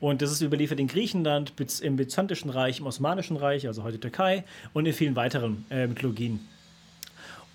Und 0.00 0.22
das 0.22 0.30
ist 0.30 0.40
überliefert 0.40 0.80
in 0.80 0.86
Griechenland, 0.86 1.52
im 1.82 1.96
Byzantischen 1.96 2.50
Reich, 2.50 2.80
im 2.80 2.86
Osmanischen 2.86 3.36
Reich, 3.36 3.66
also 3.66 3.82
heute 3.82 4.00
Türkei, 4.00 4.44
und 4.72 4.86
in 4.86 4.92
vielen 4.92 5.16
weiteren 5.16 5.64
äh, 5.70 5.86
Mythologien. 5.86 6.40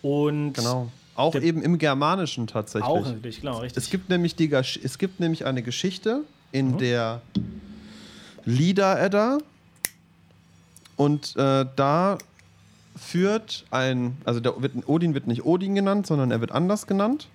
Und 0.02 0.54
genau. 0.54 0.92
Auch 1.16 1.34
eben 1.34 1.64
im 1.64 1.80
Germanischen 1.80 2.46
tatsächlich. 2.46 2.88
Auch 2.88 3.04
natürlich, 3.04 3.42
genau, 3.42 3.58
richtig. 3.58 3.84
Es 3.84 3.90
gibt 3.90 4.10
nämlich, 4.10 4.36
die, 4.36 4.52
es 4.54 5.00
gibt 5.00 5.20
nämlich 5.20 5.46
eine 5.46 5.64
Geschichte 5.64 6.22
in 6.52 6.74
mhm. 6.74 6.78
der 6.78 7.22
Lieder-Edda, 8.46 9.40
und 10.98 11.36
äh, 11.38 11.66
da 11.76 12.18
führt 12.98 13.66
ein, 13.72 14.18
also 14.26 14.40
der 14.40 14.62
wird, 14.62 14.74
Odin 14.88 15.14
wird 15.14 15.28
nicht 15.28 15.46
Odin 15.46 15.76
genannt, 15.76 16.08
sondern 16.08 16.32
er 16.32 16.42
wird 16.42 16.52
anders 16.52 16.88
genannt. 16.88 17.30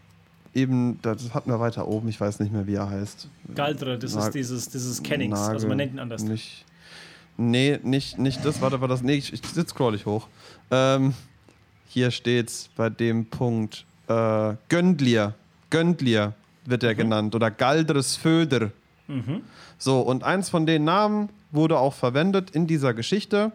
Eben, 0.54 0.98
das 1.00 1.32
hatten 1.32 1.50
wir 1.50 1.60
weiter 1.60 1.88
oben, 1.88 2.08
ich 2.08 2.20
weiß 2.20 2.40
nicht 2.40 2.52
mehr, 2.52 2.66
wie 2.66 2.74
er 2.74 2.90
heißt. 2.90 3.28
Galdre, 3.54 3.98
das 3.98 4.14
Nag 4.14 4.26
ist 4.26 4.34
dieses, 4.34 4.68
dieses 4.68 5.02
Kennings, 5.02 5.38
Nagel, 5.38 5.54
also 5.54 5.68
man 5.68 5.78
nennt 5.78 5.94
ihn 5.94 5.98
anders. 5.98 6.24
Nicht, 6.24 6.66
nee, 7.38 7.78
nicht, 7.82 8.18
nicht 8.18 8.44
das, 8.44 8.60
warte, 8.60 8.80
war 8.82 8.88
das, 8.88 9.02
nee, 9.02 9.14
ich, 9.14 9.32
ich 9.32 9.40
jetzt 9.56 9.70
scroll 9.70 9.94
ich 9.94 10.04
hoch. 10.04 10.28
Ähm, 10.70 11.14
hier 11.88 12.10
steht's 12.10 12.68
bei 12.76 12.90
dem 12.90 13.26
Punkt, 13.26 13.86
äh, 14.08 14.54
Göndlir, 14.68 15.34
Göndlir 15.70 16.34
wird 16.66 16.82
er 16.82 16.92
mhm. 16.92 16.98
genannt, 16.98 17.34
oder 17.34 17.50
Galdres 17.50 18.16
Föder. 18.16 18.72
Mhm. 19.08 19.42
So, 19.78 20.00
und 20.00 20.22
eins 20.22 20.50
von 20.50 20.66
den 20.66 20.84
Namen 20.84 21.30
wurde 21.53 21.78
auch 21.78 21.94
verwendet 21.94 22.50
in 22.50 22.66
dieser 22.66 22.94
Geschichte, 22.94 23.53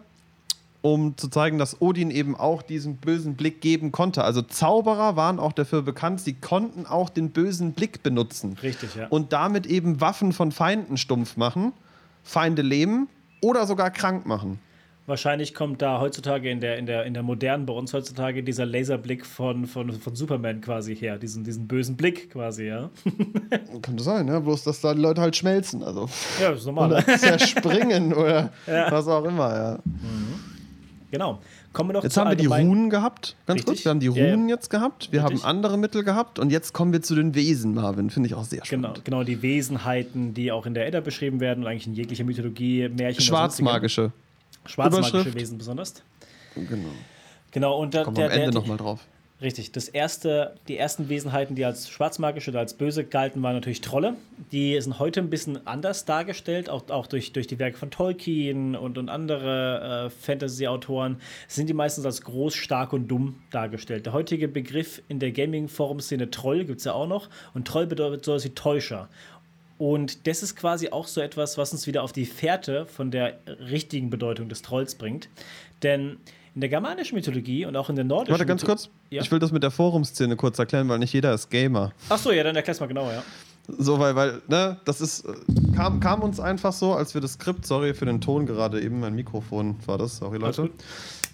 um 0.80 1.16
zu 1.16 1.28
zeigen, 1.28 1.58
dass 1.58 1.82
Odin 1.82 2.10
eben 2.10 2.36
auch 2.36 2.62
diesen 2.62 2.96
bösen 2.96 3.34
Blick 3.34 3.60
geben 3.60 3.92
konnte. 3.92 4.24
Also 4.24 4.42
Zauberer 4.42 5.16
waren 5.16 5.38
auch 5.38 5.52
dafür 5.52 5.82
bekannt, 5.82 6.20
sie 6.20 6.34
konnten 6.34 6.86
auch 6.86 7.10
den 7.10 7.30
bösen 7.30 7.72
Blick 7.72 8.02
benutzen. 8.02 8.56
Richtig, 8.62 8.94
ja. 8.94 9.08
Und 9.08 9.32
damit 9.32 9.66
eben 9.66 10.00
Waffen 10.00 10.32
von 10.32 10.52
Feinden 10.52 10.96
stumpf 10.96 11.36
machen, 11.36 11.72
Feinde 12.22 12.62
leben 12.62 13.08
oder 13.42 13.66
sogar 13.66 13.90
krank 13.90 14.24
machen. 14.24 14.60
Wahrscheinlich 15.08 15.54
kommt 15.54 15.80
da 15.80 16.00
heutzutage 16.02 16.50
in 16.50 16.60
der, 16.60 16.76
in 16.76 16.84
der, 16.84 17.06
in 17.06 17.14
der 17.14 17.22
modernen, 17.22 17.64
bei 17.64 17.72
uns 17.72 17.94
heutzutage, 17.94 18.42
dieser 18.42 18.66
Laserblick 18.66 19.24
von, 19.24 19.64
von, 19.64 19.90
von 19.90 20.14
Superman 20.14 20.60
quasi 20.60 20.94
her, 20.94 21.16
diesen, 21.16 21.44
diesen 21.44 21.66
bösen 21.66 21.96
Blick 21.96 22.30
quasi, 22.30 22.66
ja. 22.66 22.90
Könnte 23.80 24.02
sein, 24.02 24.28
ja, 24.28 24.38
bloß 24.38 24.64
dass 24.64 24.82
da 24.82 24.92
die 24.92 25.00
Leute 25.00 25.22
halt 25.22 25.34
schmelzen, 25.34 25.82
also. 25.82 26.10
Ja, 26.38 26.50
das 26.50 26.60
ist 26.60 26.66
normal. 26.66 26.92
Oder 26.92 27.06
zerspringen 27.06 28.12
oder 28.14 28.50
ja. 28.66 28.92
was 28.92 29.08
auch 29.08 29.24
immer, 29.24 29.54
ja. 29.54 29.78
Mhm. 29.86 30.34
Genau. 31.10 31.38
Kommen 31.72 31.88
wir 31.88 31.94
noch 31.94 32.04
jetzt 32.04 32.18
haben 32.18 32.28
wir 32.28 32.36
die 32.36 32.44
Runen 32.44 32.90
gehabt, 32.90 33.34
ganz 33.46 33.60
Richtig? 33.60 33.66
kurz. 33.66 33.84
Wir 33.86 33.90
haben 33.90 34.00
die 34.00 34.08
Runen 34.08 34.50
ja, 34.50 34.56
jetzt 34.56 34.68
gehabt, 34.68 35.10
wir 35.10 35.24
Richtig? 35.24 35.42
haben 35.42 35.48
andere 35.48 35.78
Mittel 35.78 36.04
gehabt 36.04 36.38
und 36.38 36.52
jetzt 36.52 36.74
kommen 36.74 36.92
wir 36.92 37.00
zu 37.00 37.14
den 37.14 37.34
Wesen, 37.34 37.72
Marvin. 37.72 38.10
Finde 38.10 38.26
ich 38.26 38.34
auch 38.34 38.44
sehr 38.44 38.62
spannend. 38.62 39.02
Genau, 39.06 39.22
genau, 39.22 39.24
die 39.24 39.40
Wesenheiten, 39.40 40.34
die 40.34 40.52
auch 40.52 40.66
in 40.66 40.74
der 40.74 40.86
Edda 40.86 41.00
beschrieben 41.00 41.40
werden 41.40 41.64
und 41.64 41.70
eigentlich 41.70 41.86
in 41.86 41.94
jeglicher 41.94 42.24
Mythologie, 42.24 42.90
Märchen. 42.90 43.22
Schwarzmagische. 43.22 44.12
Schwarzmagische 44.68 45.34
Wesen 45.34 45.58
besonders. 45.58 45.94
Genau. 46.54 46.88
Genau, 47.50 47.78
und 47.78 47.94
da, 47.94 48.04
Kommen 48.04 48.16
wir 48.16 48.26
am 48.26 48.30
Ende 48.30 48.52
nochmal 48.52 48.76
drauf. 48.76 49.00
Richtig. 49.40 49.70
Das 49.70 49.88
erste, 49.88 50.56
die 50.66 50.76
ersten 50.76 51.08
Wesenheiten, 51.08 51.54
die 51.54 51.64
als 51.64 51.88
schwarzmagisch 51.88 52.48
oder 52.48 52.58
als 52.58 52.74
böse 52.74 53.04
galten, 53.04 53.40
waren 53.40 53.54
natürlich 53.54 53.80
Trolle. 53.80 54.16
Die 54.50 54.80
sind 54.80 54.98
heute 54.98 55.20
ein 55.20 55.30
bisschen 55.30 55.64
anders 55.64 56.04
dargestellt, 56.04 56.68
auch, 56.68 56.90
auch 56.90 57.06
durch, 57.06 57.32
durch 57.32 57.46
die 57.46 57.60
Werke 57.60 57.78
von 57.78 57.92
Tolkien 57.92 58.74
und, 58.74 58.98
und 58.98 59.08
andere 59.08 60.06
äh, 60.06 60.10
Fantasy-Autoren. 60.10 61.20
Sind 61.46 61.68
die 61.68 61.74
meistens 61.74 62.04
als 62.04 62.22
groß, 62.22 62.54
stark 62.54 62.92
und 62.92 63.06
dumm 63.06 63.36
dargestellt. 63.52 64.06
Der 64.06 64.12
heutige 64.12 64.48
Begriff 64.48 65.02
in 65.08 65.20
der 65.20 65.30
Gaming-Forum-Szene 65.30 66.32
Troll 66.32 66.64
gibt 66.64 66.80
es 66.80 66.84
ja 66.84 66.94
auch 66.94 67.06
noch. 67.06 67.28
Und 67.54 67.68
Troll 67.68 67.86
bedeutet 67.86 68.24
so 68.24 68.42
wie 68.42 68.50
Täuscher. 68.50 69.08
Und 69.78 70.26
das 70.26 70.42
ist 70.42 70.56
quasi 70.56 70.90
auch 70.90 71.06
so 71.06 71.20
etwas, 71.20 71.56
was 71.56 71.72
uns 71.72 71.86
wieder 71.86 72.02
auf 72.02 72.12
die 72.12 72.26
Fährte 72.26 72.84
von 72.86 73.10
der 73.10 73.38
richtigen 73.70 74.10
Bedeutung 74.10 74.48
des 74.48 74.62
Trolls 74.62 74.96
bringt. 74.96 75.28
Denn 75.82 76.18
in 76.54 76.60
der 76.60 76.68
germanischen 76.68 77.14
Mythologie 77.14 77.64
und 77.64 77.76
auch 77.76 77.88
in 77.88 77.94
der 77.94 78.04
nordischen 78.04 78.32
Warte 78.32 78.46
ganz 78.46 78.64
kurz. 78.64 78.90
Ja? 79.10 79.22
Ich 79.22 79.30
will 79.30 79.38
das 79.38 79.52
mit 79.52 79.62
der 79.62 79.70
Forumszene 79.70 80.34
kurz 80.34 80.58
erklären, 80.58 80.88
weil 80.88 80.98
nicht 80.98 81.12
jeder 81.12 81.32
ist 81.32 81.50
Gamer. 81.50 81.92
Ach 82.08 82.18
so, 82.18 82.32
ja, 82.32 82.42
dann 82.42 82.56
erklär's 82.56 82.80
mal 82.80 82.86
genauer, 82.86 83.12
ja. 83.12 83.22
So, 83.68 84.00
weil, 84.00 84.16
weil, 84.16 84.42
ne, 84.48 84.78
das 84.84 85.00
ist, 85.00 85.26
äh, 85.26 85.34
kam, 85.76 86.00
kam 86.00 86.22
uns 86.22 86.40
einfach 86.40 86.72
so, 86.72 86.94
als 86.94 87.14
wir 87.14 87.20
das 87.20 87.34
Skript, 87.34 87.66
sorry 87.66 87.94
für 87.94 88.06
den 88.06 88.20
Ton 88.20 88.46
gerade 88.46 88.80
eben, 88.80 88.98
mein 88.98 89.14
Mikrofon 89.14 89.76
war 89.86 89.98
das, 89.98 90.16
sorry 90.16 90.38
Leute. 90.38 90.70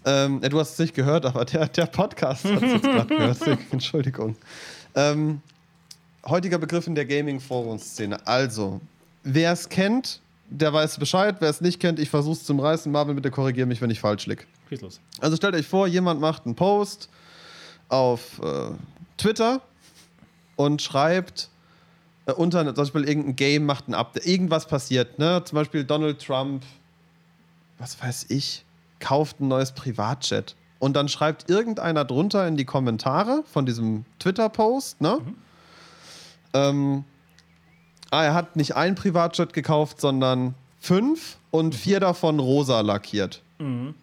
Ähm, 0.05 0.41
ja, 0.43 0.49
du 0.51 0.59
hast 0.59 0.73
es 0.73 0.79
nicht 0.81 0.95
gehört, 0.95 1.25
aber 1.25 1.45
der, 1.45 1.69
der 1.69 1.87
Podcast 1.87 2.45
hat 2.45 2.63
es 2.63 2.73
jetzt 2.73 2.83
gerade 2.83 3.17
gehört, 3.17 3.59
Entschuldigung. 3.71 4.37
Ähm, 4.95 5.41
heutiger 6.27 6.59
Begriff 6.59 6.87
in 6.87 6.95
der 6.95 7.07
Gaming-Forum-Szene. 7.07 8.27
Also, 8.27 8.81
wer 9.23 9.53
es 9.53 9.69
kennt, 9.69 10.21
der 10.49 10.73
weiß 10.73 10.99
Bescheid. 10.99 11.37
Wer 11.41 11.51
es 11.51 11.61
nicht 11.61 11.81
kennt, 11.81 11.99
ich 11.99 12.11
versuche 12.11 12.35
es 12.35 12.45
zum 12.45 12.61
Reißen. 12.61 12.91
Marvin, 12.91 13.17
bitte 13.17 13.31
korrigiere 13.31 13.67
mich, 13.67 13.81
wenn 13.81 13.91
ich 13.91 14.01
falsch 14.01 14.27
liege. 14.27 14.45
los. 14.81 15.01
Also 15.21 15.37
stellt 15.37 15.55
euch 15.55 15.67
vor, 15.67 15.87
jemand 15.87 16.21
macht 16.21 16.47
einen 16.47 16.55
Post 16.55 17.09
auf 17.89 18.41
äh, 18.43 18.71
Twitter 19.17 19.61
und 20.57 20.83
schreibt 20.83 21.49
äh, 22.27 22.33
unter 22.33 22.65
zum 22.65 22.75
Beispiel 22.75 23.05
irgendein 23.05 23.37
Game 23.37 23.67
macht 23.67 23.89
ein 23.89 23.95
Update. 23.95 24.27
Irgendwas 24.27 24.67
passiert, 24.67 25.19
ne? 25.19 25.43
Zum 25.45 25.57
Beispiel 25.57 25.85
Donald 25.85 26.25
Trump, 26.25 26.63
was 27.79 28.01
weiß 28.01 28.27
ich, 28.31 28.65
kauft 29.01 29.41
ein 29.41 29.49
neues 29.49 29.73
Privatjet. 29.73 30.57
Und 30.79 30.95
dann 30.97 31.09
schreibt 31.09 31.49
irgendeiner 31.49 32.05
drunter 32.05 32.47
in 32.47 32.57
die 32.57 32.65
Kommentare 32.65 33.43
von 33.51 33.65
diesem 33.65 34.05
Twitter-Post, 34.19 35.01
ne? 35.01 35.19
Mhm. 35.25 35.35
Ähm, 36.55 37.05
ah, 38.11 38.25
er 38.25 38.35
hat 38.35 38.57
nicht 38.57 38.77
ein 38.77 38.95
Privatjet 38.95 39.53
gekauft, 39.53 40.01
sondern 40.01 40.55
fünf 40.81 41.39
und 41.51 41.75
vier 41.75 42.01
davon 42.01 42.39
rosa 42.39 42.81
lackiert. 42.81 43.43
Mhm. 43.59 43.95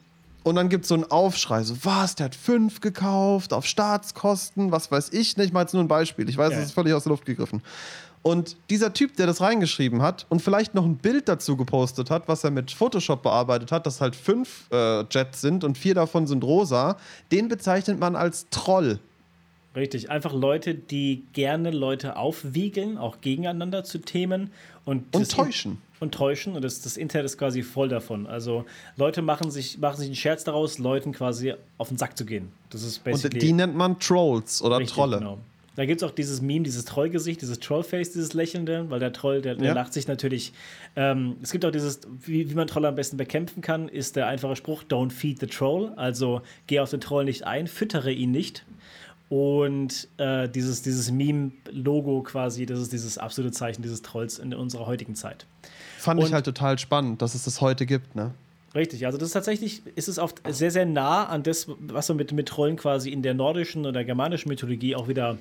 Und 0.44 0.56
dann 0.56 0.70
gibt 0.70 0.86
es 0.86 0.90
so 0.90 0.96
einen 0.96 1.04
Aufschrei, 1.04 1.64
so, 1.64 1.76
was, 1.84 2.16
der 2.16 2.26
hat 2.26 2.36
fünf 2.36 2.82
gekauft, 2.82 3.54
auf 3.54 3.66
Staatskosten, 3.66 4.72
was 4.72 4.92
weiß 4.92 5.14
ich. 5.14 5.38
Ich 5.38 5.54
mache 5.54 5.64
jetzt 5.64 5.74
nur 5.74 5.84
ein 5.84 5.88
Beispiel. 5.88 6.28
Ich 6.30 6.38
weiß, 6.38 6.52
ja. 6.52 6.58
das 6.58 6.68
ist 6.68 6.74
völlig 6.74 6.94
aus 6.94 7.04
der 7.04 7.12
Luft 7.12 7.26
gegriffen. 7.26 7.62
Und 8.24 8.58
dieser 8.70 8.94
Typ, 8.94 9.16
der 9.16 9.26
das 9.26 9.42
reingeschrieben 9.42 10.02
hat 10.02 10.26
und 10.30 10.42
vielleicht 10.42 10.76
noch 10.76 10.86
ein 10.86 10.98
Bild 10.98 11.28
dazu 11.28 11.58
gepostet 11.58 12.12
hat, 12.12 12.28
was 12.28 12.44
er 12.44 12.52
mit 12.52 12.72
Photoshop 12.72 13.24
bearbeitet 13.24 13.72
hat, 13.72 13.86
dass 13.86 14.00
halt 14.00 14.16
fünf 14.16 14.68
äh, 14.72 15.04
Jets 15.10 15.42
sind 15.42 15.64
und 15.64 15.78
vier 15.78 15.96
davon 15.96 16.28
sind 16.28 16.44
rosa, 16.44 16.98
den 17.32 17.48
bezeichnet 17.48 18.00
man 18.00 18.16
als 18.16 18.48
Troll. 18.52 19.00
Richtig, 19.76 20.10
einfach 20.10 20.34
Leute, 20.34 20.76
die 20.76 21.24
gerne 21.32 21.72
Leute 21.72 22.18
aufwiegeln, 22.18 22.98
auch 22.98 23.22
gegeneinander 23.22 23.86
zu 23.86 24.00
Themen 24.00 24.52
und, 24.84 25.16
und 25.16 25.32
täuschen. 25.32 25.78
Und 26.02 26.14
täuschen 26.14 26.56
und 26.56 26.64
das, 26.64 26.82
das 26.82 26.98
Internet 26.98 27.26
ist 27.26 27.38
quasi 27.38 27.64
voll 27.64 27.88
davon. 27.88 28.28
Also 28.28 28.66
Leute 28.98 29.22
machen 29.22 29.50
sich, 29.50 29.78
machen 29.78 29.98
sich 29.98 30.08
einen 30.08 30.16
Scherz 30.16 30.44
daraus, 30.44 30.78
Leuten 30.78 31.14
quasi 31.14 31.54
auf 31.78 31.90
den 31.90 31.98
Sack 31.98 32.18
zu 32.18 32.26
gehen. 32.26 32.52
Das 32.70 32.84
ist 32.84 33.04
basically 33.04 33.36
und 33.36 33.42
die 33.42 33.54
nennt 33.54 33.76
man 33.76 33.98
Trolls 34.00 34.62
oder 34.62 34.80
richtig, 34.80 34.96
Trolle. 34.96 35.20
Genau. 35.20 35.38
Da 35.76 35.86
gibt 35.86 36.02
es 36.02 36.08
auch 36.08 36.14
dieses 36.14 36.42
Meme, 36.42 36.64
dieses 36.64 36.84
Trollgesicht, 36.84 37.42
dieses 37.42 37.60
Trollface, 37.60 38.12
dieses 38.12 38.34
Lächelnde, 38.34 38.90
weil 38.90 39.00
der 39.00 39.14
Troll, 39.14 39.42
der, 39.42 39.56
der 39.56 39.68
ja. 39.68 39.74
lacht 39.74 39.94
sich 39.94 40.06
natürlich. 40.06 40.52
Ähm, 40.98 41.38
es 41.42 41.52
gibt 41.52 41.64
auch 41.64 41.72
dieses, 41.72 42.02
wie, 42.26 42.50
wie 42.50 42.56
man 42.56 42.68
Trolle 42.68 42.90
am 42.90 42.96
besten 42.96 43.16
bekämpfen 43.16 43.62
kann, 43.62 43.88
ist 43.88 44.18
der 44.18 44.28
einfache 44.28 44.58
Spruch: 44.58 44.84
Don't 44.84 45.12
feed 45.12 45.40
the 45.40 45.48
troll. 45.48 45.94
Also 45.96 46.42
geh 46.68 46.82
auf 46.82 46.90
den 46.90 47.00
Troll 47.00 47.24
nicht 47.24 47.46
ein, 47.46 47.68
füttere 47.68 48.12
ihn 48.12 48.32
nicht. 48.32 48.66
Und 49.32 50.10
äh, 50.18 50.50
dieses, 50.50 50.82
dieses 50.82 51.10
Meme-Logo 51.10 52.22
quasi, 52.22 52.66
das 52.66 52.80
ist 52.80 52.92
dieses 52.92 53.18
absolute 53.18 53.54
Zeichen 53.54 53.82
dieses 53.82 54.02
Trolls 54.02 54.40
in 54.40 54.54
unserer 54.54 54.88
heutigen 54.88 55.16
Zeit. 55.16 55.46
Fand 55.98 56.20
und, 56.20 56.28
ich 56.28 56.34
halt 56.34 56.44
total 56.44 56.78
spannend, 56.78 57.22
dass 57.22 57.34
es 57.34 57.46
das 57.46 57.62
heute 57.62 57.86
gibt, 57.86 58.14
ne? 58.14 58.34
Richtig, 58.74 59.06
also 59.06 59.18
das 59.18 59.30
ist 59.30 59.34
tatsächlich, 59.34 59.82
ist 59.96 60.08
es 60.08 60.18
oft 60.18 60.42
sehr, 60.48 60.72
sehr 60.72 60.86
nah 60.86 61.26
an 61.26 61.44
das, 61.44 61.68
was 61.80 62.08
man 62.08 62.18
mit, 62.18 62.32
mit 62.32 62.48
Trollen 62.48 62.78
quasi 62.78 63.12
in 63.12 63.22
der 63.22 63.34
nordischen 63.34 63.86
oder 63.86 64.06
germanischen 64.06 64.48
Mythologie 64.48 64.96
auch 64.96 65.10
wieder, 65.10 65.38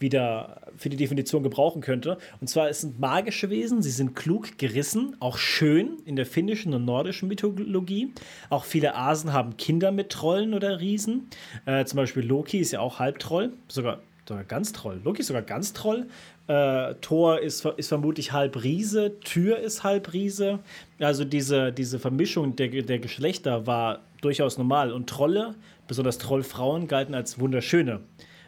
wieder 0.00 0.60
für 0.76 0.88
die 0.88 0.96
Definition 0.96 1.44
gebrauchen 1.44 1.80
könnte. 1.80 2.18
Und 2.40 2.48
zwar, 2.48 2.68
es 2.68 2.80
sind 2.80 2.98
magische 2.98 3.50
Wesen, 3.50 3.82
sie 3.82 3.90
sind 3.90 4.16
klug, 4.16 4.58
gerissen, 4.58 5.16
auch 5.20 5.38
schön 5.38 5.98
in 6.06 6.16
der 6.16 6.26
finnischen 6.26 6.74
und 6.74 6.84
nordischen 6.84 7.28
Mythologie. 7.28 8.12
Auch 8.50 8.64
viele 8.64 8.96
Asen 8.96 9.32
haben 9.32 9.56
Kinder 9.56 9.92
mit 9.92 10.10
Trollen 10.10 10.52
oder 10.52 10.80
Riesen. 10.80 11.28
Äh, 11.66 11.84
zum 11.84 11.98
Beispiel 11.98 12.24
Loki 12.24 12.58
ist 12.58 12.72
ja 12.72 12.80
auch 12.80 12.98
Halbtroll, 12.98 13.52
sogar 13.68 14.00
sogar 14.28 14.44
ganz 14.44 14.72
Troll. 14.72 15.00
Loki 15.04 15.20
ist 15.20 15.28
sogar 15.28 15.42
ganz 15.42 15.72
Troll. 15.72 16.06
Äh, 16.48 16.94
Thor 17.00 17.40
ist, 17.40 17.64
ist 17.64 17.88
vermutlich 17.88 18.32
halb 18.32 18.62
Riese, 18.62 19.18
Tür 19.20 19.58
ist 19.58 19.84
halb 19.84 20.12
Riese. 20.12 20.58
Also 20.98 21.24
diese, 21.24 21.72
diese 21.72 21.98
Vermischung 21.98 22.56
der, 22.56 22.68
der 22.68 22.98
Geschlechter 22.98 23.66
war 23.66 24.00
durchaus 24.20 24.58
normal. 24.58 24.92
Und 24.92 25.08
Trolle, 25.08 25.54
besonders 25.86 26.18
Trollfrauen, 26.18 26.88
galten 26.88 27.14
als 27.14 27.38
wunderschöne 27.38 28.00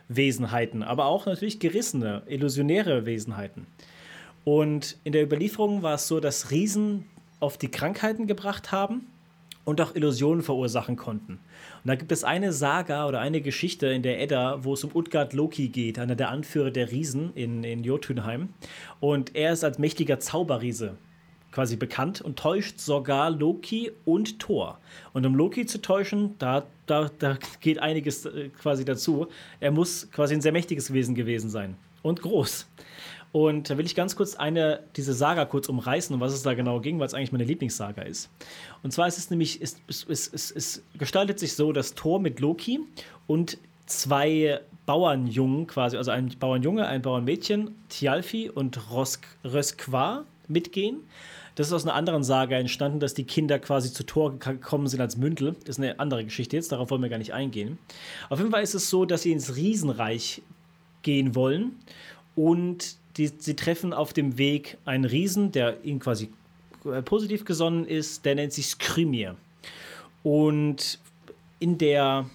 Wesenheiten, 0.09 0.83
aber 0.83 1.07
auch 1.07 1.27
natürlich 1.27 1.61
gerissene, 1.61 2.23
illusionäre 2.27 3.07
Wesenheiten. 3.07 3.67
Und 4.45 4.99
in 5.05 5.13
der 5.13 5.23
Überlieferung 5.23 5.83
war 5.83 5.95
es 5.95 6.07
so, 6.07 6.21
dass 6.21 6.51
Riesen 6.51 7.07
auf 7.41 7.57
die 7.57 7.71
Krankheiten 7.71 8.27
gebracht 8.27 8.73
haben 8.73 9.07
und 9.65 9.81
auch 9.81 9.95
Illusionen 9.95 10.43
verursachen 10.43 10.97
konnten. 10.97 11.33
Und 11.33 11.89
da 11.89 11.95
gibt 11.95 12.13
es 12.13 12.25
eine 12.25 12.53
Saga 12.53 13.07
oder 13.07 13.21
eine 13.21 13.41
Geschichte 13.41 13.87
in 13.89 14.03
der 14.03 14.21
Edda, 14.21 14.65
wo 14.65 14.75
es 14.75 14.85
um 14.85 14.91
Utgard 14.95 15.33
Loki 15.33 15.69
geht, 15.69 15.99
einer 15.99 16.17
der 16.17 16.31
Anführer 16.31 16.71
der 16.71 16.91
Riesen 16.91 17.33
in, 17.35 17.65
in 17.65 17.85
Jotunheim. 17.85 18.51
Und 19.01 19.35
er 19.35 19.53
ist 19.53 19.65
als 19.65 19.79
mächtiger 19.79 20.21
Zauberriese 20.21 20.97
quasi 21.55 21.77
bekannt 21.77 22.21
und 22.21 22.37
täuscht 22.37 22.81
sogar 22.81 23.31
Loki 23.31 23.93
und 24.05 24.41
Thor. 24.41 24.81
Und 25.13 25.25
um 25.25 25.37
Loki 25.37 25.67
zu 25.67 25.81
täuschen, 25.81 26.35
da, 26.39 26.67
da, 26.87 27.11
da 27.19 27.39
geht 27.61 27.79
einiges 27.79 28.27
äh, 28.27 28.49
quasi 28.49 28.85
dazu. 28.85 29.29
Er 29.61 29.71
muss 29.71 30.11
quasi 30.11 30.35
ein 30.35 30.41
sehr 30.41 30.53
mächtiges 30.53 30.93
Wesen 30.93 31.15
gewesen 31.15 31.49
sein 31.49 31.77
und 32.03 32.23
groß. 32.23 32.67
Und 33.35 33.69
da 33.69 33.77
will 33.77 33.85
ich 33.85 33.97
ganz 33.97 34.15
kurz 34.15 34.37
eine, 34.37 34.85
diese 34.95 35.13
Saga 35.13 35.45
kurz 35.45 35.69
umreißen, 35.69 36.15
um 36.15 36.21
was 36.21 36.33
es 36.33 36.45
da 36.45 36.55
genau 36.55 36.79
ging, 36.79 37.01
weil 37.01 37.09
es 37.09 37.15
eigentlich 37.15 37.33
meine 37.33 37.43
Lieblingssaga 37.43 38.03
ist. 38.03 38.31
Und 38.85 38.93
zwar 38.93 39.09
ist 39.09 39.19
es 39.19 39.29
nämlich, 39.29 39.61
es, 39.61 39.77
es, 39.89 40.31
es, 40.33 40.53
es 40.53 40.85
gestaltet 40.97 41.41
sich 41.41 41.55
so, 41.55 41.73
dass 41.73 41.97
Thor 41.97 42.21
mit 42.21 42.39
Loki 42.39 42.79
und 43.27 43.59
zwei 43.87 44.61
Bauernjungen 44.87 45.67
quasi, 45.67 45.97
also 45.97 46.13
ein 46.13 46.33
Bauernjunge, 46.39 46.87
ein 46.87 47.03
Bauernmädchen, 47.03 47.75
Thialfi 47.89 48.51
und 48.51 48.79
Röskva 49.43 50.23
mitgehen. 50.47 51.01
Das 51.57 51.67
ist 51.67 51.73
aus 51.73 51.83
einer 51.83 51.95
anderen 51.95 52.23
Saga 52.23 52.57
entstanden, 52.57 53.01
dass 53.01 53.15
die 53.15 53.25
Kinder 53.25 53.59
quasi 53.59 53.93
zu 53.93 54.07
Tor 54.07 54.39
gekommen 54.39 54.87
sind 54.87 55.01
als 55.01 55.17
Mündel. 55.17 55.57
Das 55.65 55.71
ist 55.71 55.79
eine 55.81 55.99
andere 55.99 56.23
Geschichte 56.23 56.55
jetzt, 56.55 56.71
darauf 56.71 56.89
wollen 56.89 57.03
wir 57.03 57.09
gar 57.09 57.19
nicht 57.19 57.35
eingehen. 57.35 57.79
Auf 58.31 58.39
jeden 58.39 58.53
Fall 58.53 58.63
ist 58.63 58.75
es 58.75 58.89
so, 58.89 59.05
dass 59.05 59.23
sie 59.23 59.33
ins 59.33 59.57
Riesenreich 59.57 60.41
gehen 61.03 61.35
wollen 61.35 61.81
und 62.37 63.03
die, 63.17 63.31
sie 63.39 63.55
treffen 63.55 63.93
auf 63.93 64.13
dem 64.13 64.39
Weg 64.39 64.79
einen 64.85 65.05
Riesen, 65.05 65.53
der 65.53 65.85
ihnen 65.85 66.01
quasi 66.01 66.31
äh, 66.85 67.03
positiv 67.03 67.45
gesonnen 67.45 67.87
ist, 67.87 68.25
der 68.25 68.35
nennt 68.35 68.53
sich 68.53 68.67
Skrymir. 68.67 69.37
Und 70.23 70.99
in 71.59 71.79
der, 71.79 72.27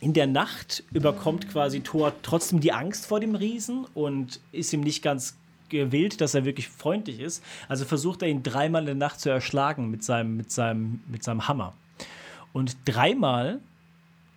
in 0.00 0.12
der 0.12 0.26
Nacht 0.26 0.82
überkommt 0.92 1.48
quasi 1.50 1.80
Thor 1.80 2.12
trotzdem 2.22 2.60
die 2.60 2.72
Angst 2.72 3.06
vor 3.06 3.20
dem 3.20 3.34
Riesen 3.34 3.86
und 3.94 4.40
ist 4.52 4.72
ihm 4.72 4.80
nicht 4.80 5.02
ganz 5.02 5.36
gewillt, 5.68 6.20
dass 6.20 6.34
er 6.34 6.44
wirklich 6.44 6.68
freundlich 6.68 7.20
ist. 7.20 7.44
Also 7.68 7.84
versucht 7.84 8.22
er 8.22 8.28
ihn 8.28 8.42
dreimal 8.42 8.82
in 8.82 8.86
der 8.86 8.94
Nacht 8.96 9.20
zu 9.20 9.30
erschlagen 9.30 9.90
mit 9.90 10.02
seinem, 10.02 10.36
mit 10.36 10.50
seinem, 10.50 11.00
mit 11.06 11.22
seinem 11.22 11.46
Hammer. 11.46 11.74
Und 12.52 12.76
dreimal 12.84 13.60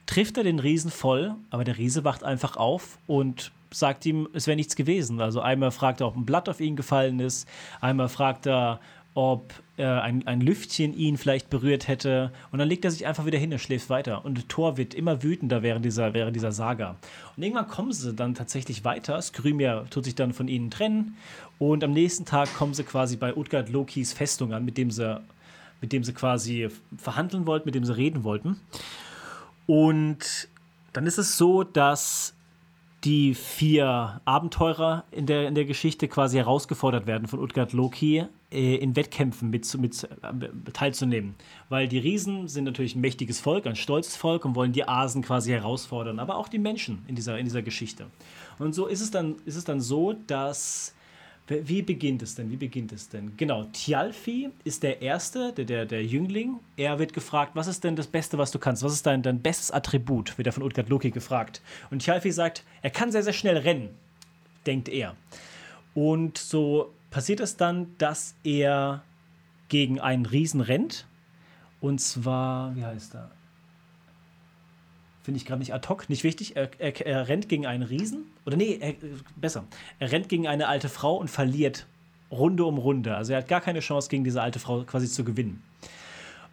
trifft 0.06 0.38
er 0.38 0.44
den 0.44 0.60
Riesen 0.60 0.92
voll, 0.92 1.36
aber 1.50 1.64
der 1.64 1.78
Riese 1.78 2.04
wacht 2.04 2.24
einfach 2.24 2.56
auf 2.56 3.00
und 3.08 3.52
sagt 3.74 4.06
ihm, 4.06 4.30
es 4.34 4.48
wäre 4.48 4.56
nichts 4.56 4.76
gewesen. 4.76 5.20
Also 5.20 5.42
einmal 5.42 5.72
fragt 5.72 6.02
er, 6.02 6.08
ob 6.08 6.16
ein 6.16 6.26
Blatt 6.26 6.48
auf 6.48 6.62
ihn 6.62 6.76
gefallen 6.76 7.20
ist, 7.20 7.48
einmal 7.82 8.08
fragt 8.08 8.48
er, 8.48 8.80
ob 9.16 9.54
äh, 9.78 9.86
ein, 9.86 10.26
ein 10.26 10.42
Lüftchen 10.42 10.96
ihn 10.96 11.18
vielleicht 11.18 11.50
berührt 11.50 11.88
hätte. 11.88 12.32
Und 12.52 12.60
dann 12.60 12.68
legt 12.68 12.84
er 12.84 12.90
sich 12.90 13.06
einfach 13.06 13.26
wieder 13.28 13.38
hin 13.38 13.52
und 13.54 13.60
schläft 13.60 13.90
weiter. 13.90 14.26
Und 14.26 14.50
Thor 14.50 14.76
wird 14.78 14.96
immer 14.96 15.22
wütender 15.22 15.62
während 15.62 15.86
dieser, 15.86 16.16
während 16.16 16.36
dieser 16.36 16.52
Saga. 16.52 16.96
Und 17.38 17.44
irgendwann 17.44 17.68
kommen 17.68 17.92
sie 17.92 18.14
dann 18.14 18.34
tatsächlich 18.34 18.84
weiter. 18.84 19.22
Skrymir 19.22 19.86
tut 19.92 20.06
sich 20.06 20.16
dann 20.16 20.34
von 20.34 20.48
ihnen 20.48 20.72
trennen. 20.72 21.16
Und 21.60 21.84
am 21.84 21.92
nächsten 21.92 22.26
Tag 22.26 22.52
kommen 22.56 22.74
sie 22.74 22.84
quasi 22.84 23.16
bei 23.16 23.36
Utgard 23.36 23.70
Lokis 23.70 24.14
Festung 24.14 24.52
an, 24.52 24.66
mit 24.66 24.78
dem 24.80 24.90
sie, 24.90 25.22
mit 25.80 25.94
dem 25.94 26.04
sie 26.04 26.14
quasi 26.14 26.70
verhandeln 26.98 27.46
wollten, 27.46 27.68
mit 27.68 27.76
dem 27.76 27.86
sie 27.86 27.96
reden 27.96 28.24
wollten. 28.24 28.60
Und 29.68 30.50
Dann 30.94 31.08
ist 31.08 31.18
es 31.18 31.38
so, 31.38 31.64
dass 31.64 32.33
die 33.04 33.36
vier 33.36 34.22
Abenteurer 34.24 35.04
in 35.12 35.26
der, 35.26 35.48
in 35.48 35.56
der 35.56 35.66
Geschichte 35.66 36.08
quasi 36.08 36.38
herausgefordert 36.38 37.06
werden 37.06 37.28
von 37.28 37.40
Utgard 37.40 37.74
Loki, 37.74 38.26
äh, 38.52 38.76
in 38.76 38.96
Wettkämpfen 38.96 39.50
mit, 39.50 39.78
mit 39.78 40.04
äh, 40.04 40.72
teilzunehmen. 40.72 41.36
Weil 41.70 41.88
die 41.88 41.98
Riesen 41.98 42.48
sind 42.48 42.64
natürlich 42.64 42.96
ein 42.96 43.02
mächtiges 43.02 43.42
Volk, 43.42 43.68
ein 43.68 43.76
stolzes 43.76 44.16
Volk 44.16 44.46
und 44.46 44.56
wollen 44.56 44.72
die 44.72 44.88
Asen 44.88 45.22
quasi 45.22 45.52
herausfordern, 45.52 46.20
aber 46.20 46.38
auch 46.38 46.48
die 46.48 46.60
Menschen 46.60 47.04
in 47.08 47.16
dieser, 47.16 47.38
in 47.38 47.46
dieser 47.46 47.62
Geschichte. 47.62 48.06
Und 48.60 48.74
so 48.74 48.86
ist 48.86 49.02
es 49.02 49.12
dann, 49.12 49.36
ist 49.46 49.56
es 49.56 49.66
dann 49.66 49.82
so, 49.82 50.14
dass 50.14 50.96
wie 51.48 51.82
beginnt 51.82 52.22
es 52.22 52.36
denn? 52.36 52.50
Wie 52.52 52.56
beginnt 52.56 52.94
es 52.94 53.10
denn? 53.10 53.36
Genau, 53.36 53.66
Thialfi 53.66 54.50
ist 54.64 54.82
der 54.82 55.02
Erste, 55.02 55.52
der, 55.52 55.66
der, 55.66 55.86
der 55.86 56.06
Jüngling. 56.06 56.60
Er 56.78 57.00
wird 57.00 57.14
gefragt, 57.14 57.52
was 57.56 57.68
ist 57.68 57.84
denn 57.84 57.98
das 57.98 58.08
Beste, 58.08 58.38
was 58.38 58.52
du 58.52 58.60
kannst? 58.60 58.82
Was 58.82 58.94
ist 58.94 59.06
dein, 59.06 59.22
dein 59.24 59.42
bestes 59.42 59.70
Attribut? 59.70 60.38
Wird 60.38 60.48
er 60.48 60.54
von 60.54 60.64
Utgard 60.64 60.88
Loki 60.88 61.12
gefragt. 61.12 61.62
Und 61.92 62.00
Thialfi 62.04 62.32
sagt, 62.32 62.64
er 62.82 62.92
kann 62.92 63.12
sehr, 63.12 63.24
sehr 63.24 63.34
schnell 63.34 63.58
rennen, 63.58 63.90
denkt 64.66 64.88
er. 64.88 65.16
Und 65.94 66.38
so 66.38 66.94
passiert 67.12 67.42
es 67.42 67.58
dann, 67.58 67.94
dass 67.98 68.36
er 68.44 69.04
gegen 69.68 70.00
einen 70.00 70.26
Riesen 70.26 70.62
rennt. 70.62 71.06
Und 71.82 72.00
zwar, 72.00 72.74
wie 72.78 72.86
heißt 72.86 73.16
er? 73.16 73.32
Finde 75.24 75.38
ich 75.38 75.46
gerade 75.46 75.60
nicht 75.60 75.74
ad 75.74 75.88
hoc, 75.88 76.10
nicht 76.10 76.24
wichtig. 76.24 76.56
Er, 76.56 76.70
er, 76.78 77.06
er, 77.06 77.28
rennt 77.30 77.50
gegen 77.50 77.66
einen 77.66 77.84
Riesen. 77.84 78.26
Oder 78.46 78.58
nee, 78.58 78.78
er, 78.80 78.94
besser. 79.38 79.64
Er 80.00 80.12
rennt 80.12 80.30
gegen 80.30 80.48
eine 80.48 80.68
alte 80.68 80.90
Frau 80.90 81.16
und 81.16 81.30
verliert 81.30 81.88
Runde 82.30 82.66
um 82.66 82.78
Runde. 82.78 83.16
Also 83.16 83.34
er 83.34 83.40
hat 83.40 83.48
gar 83.48 83.62
keine 83.62 83.80
Chance, 83.80 84.10
gegen 84.10 84.24
diese 84.24 84.42
alte 84.42 84.60
Frau 84.60 84.84
quasi 84.84 85.08
zu 85.08 85.24
gewinnen. 85.24 85.64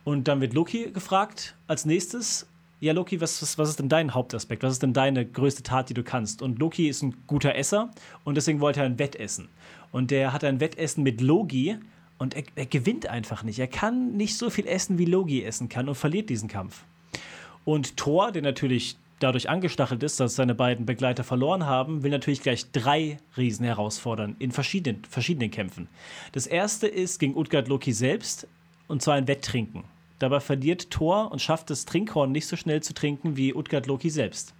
Und 0.05 0.29
dann 0.29 0.41
wird 0.41 0.55
Loki 0.55 0.91
gefragt 0.93 1.57
als 1.67 1.85
nächstes. 1.85 2.47
Ja, 2.81 2.93
Loki, 2.93 3.21
was, 3.21 3.43
was, 3.43 3.59
was 3.59 3.71
ist 3.71 3.79
denn 3.79 3.89
dein 3.89 4.15
Hauptaspekt? 4.15 4.63
Was 4.63 4.73
ist 4.73 4.83
denn 4.83 4.95
deine 4.95 5.27
größte 5.27 5.63
Tat, 5.63 5.91
die 5.91 5.95
du 5.95 6.03
kannst? 6.03 6.41
Und 6.41 6.59
Loki 6.59 6.89
ist 6.89 7.03
ein 7.03 7.15
guter 7.27 7.55
Esser 7.55 7.91
und 8.25 8.37
deswegen 8.37 8.61
wollte 8.61 8.81
er 8.81 8.87
ein 8.87 8.99
Wettessen. 8.99 9.49
Und 9.93 10.11
der 10.11 10.33
hat 10.33 10.45
ein 10.45 10.61
Wettessen 10.61 11.03
mit 11.03 11.21
Logi 11.21 11.77
und 12.19 12.35
er, 12.35 12.45
er 12.55 12.67
gewinnt 12.67 13.07
einfach 13.07 13.43
nicht. 13.43 13.59
Er 13.59 13.67
kann 13.67 14.17
nicht 14.17 14.39
so 14.39 14.49
viel 14.49 14.67
essen, 14.67 14.97
wie 14.97 15.05
Logi 15.05 15.45
essen 15.45 15.69
kann 15.69 15.89
und 15.89 15.97
verliert 15.97 16.31
diesen 16.31 16.49
Kampf. 16.49 16.85
Und 17.65 17.97
Thor, 17.97 18.33
der 18.33 18.43
natürlich 18.43 18.97
dadurch 19.21 19.49
angestachelt 19.49 20.03
ist, 20.03 20.19
dass 20.19 20.35
seine 20.35 20.55
beiden 20.55 20.87
Begleiter 20.87 21.25
verloren 21.25 21.67
haben, 21.67 22.03
will 22.03 22.11
natürlich 22.11 22.43
gleich 22.43 22.71
drei 22.73 23.19
Riesen 23.37 23.65
herausfordern 23.65 24.35
in 24.39 24.51
verschiedenen, 24.51 25.05
verschiedenen 25.05 25.51
Kämpfen. 25.51 25.89
Das 26.33 26.47
erste 26.47 26.89
ist 26.89 27.19
gegen 27.19 27.37
Utgard 27.37 27.69
Loki 27.69 27.93
selbst, 27.93 28.49
und 28.89 29.03
zwar 29.03 29.15
ein 29.15 29.29
Wetttrinken. 29.29 29.85
Dabei 30.19 30.41
verliert 30.41 30.91
Thor 30.91 31.31
und 31.31 31.41
schafft 31.41 31.71
das 31.71 31.85
Trinkhorn 31.85 32.33
nicht 32.33 32.47
so 32.47 32.57
schnell 32.57 32.83
zu 32.83 32.93
trinken 32.93 33.37
wie 33.37 33.55
Utgard 33.55 33.87
Loki 33.87 34.11
selbst. 34.11 34.55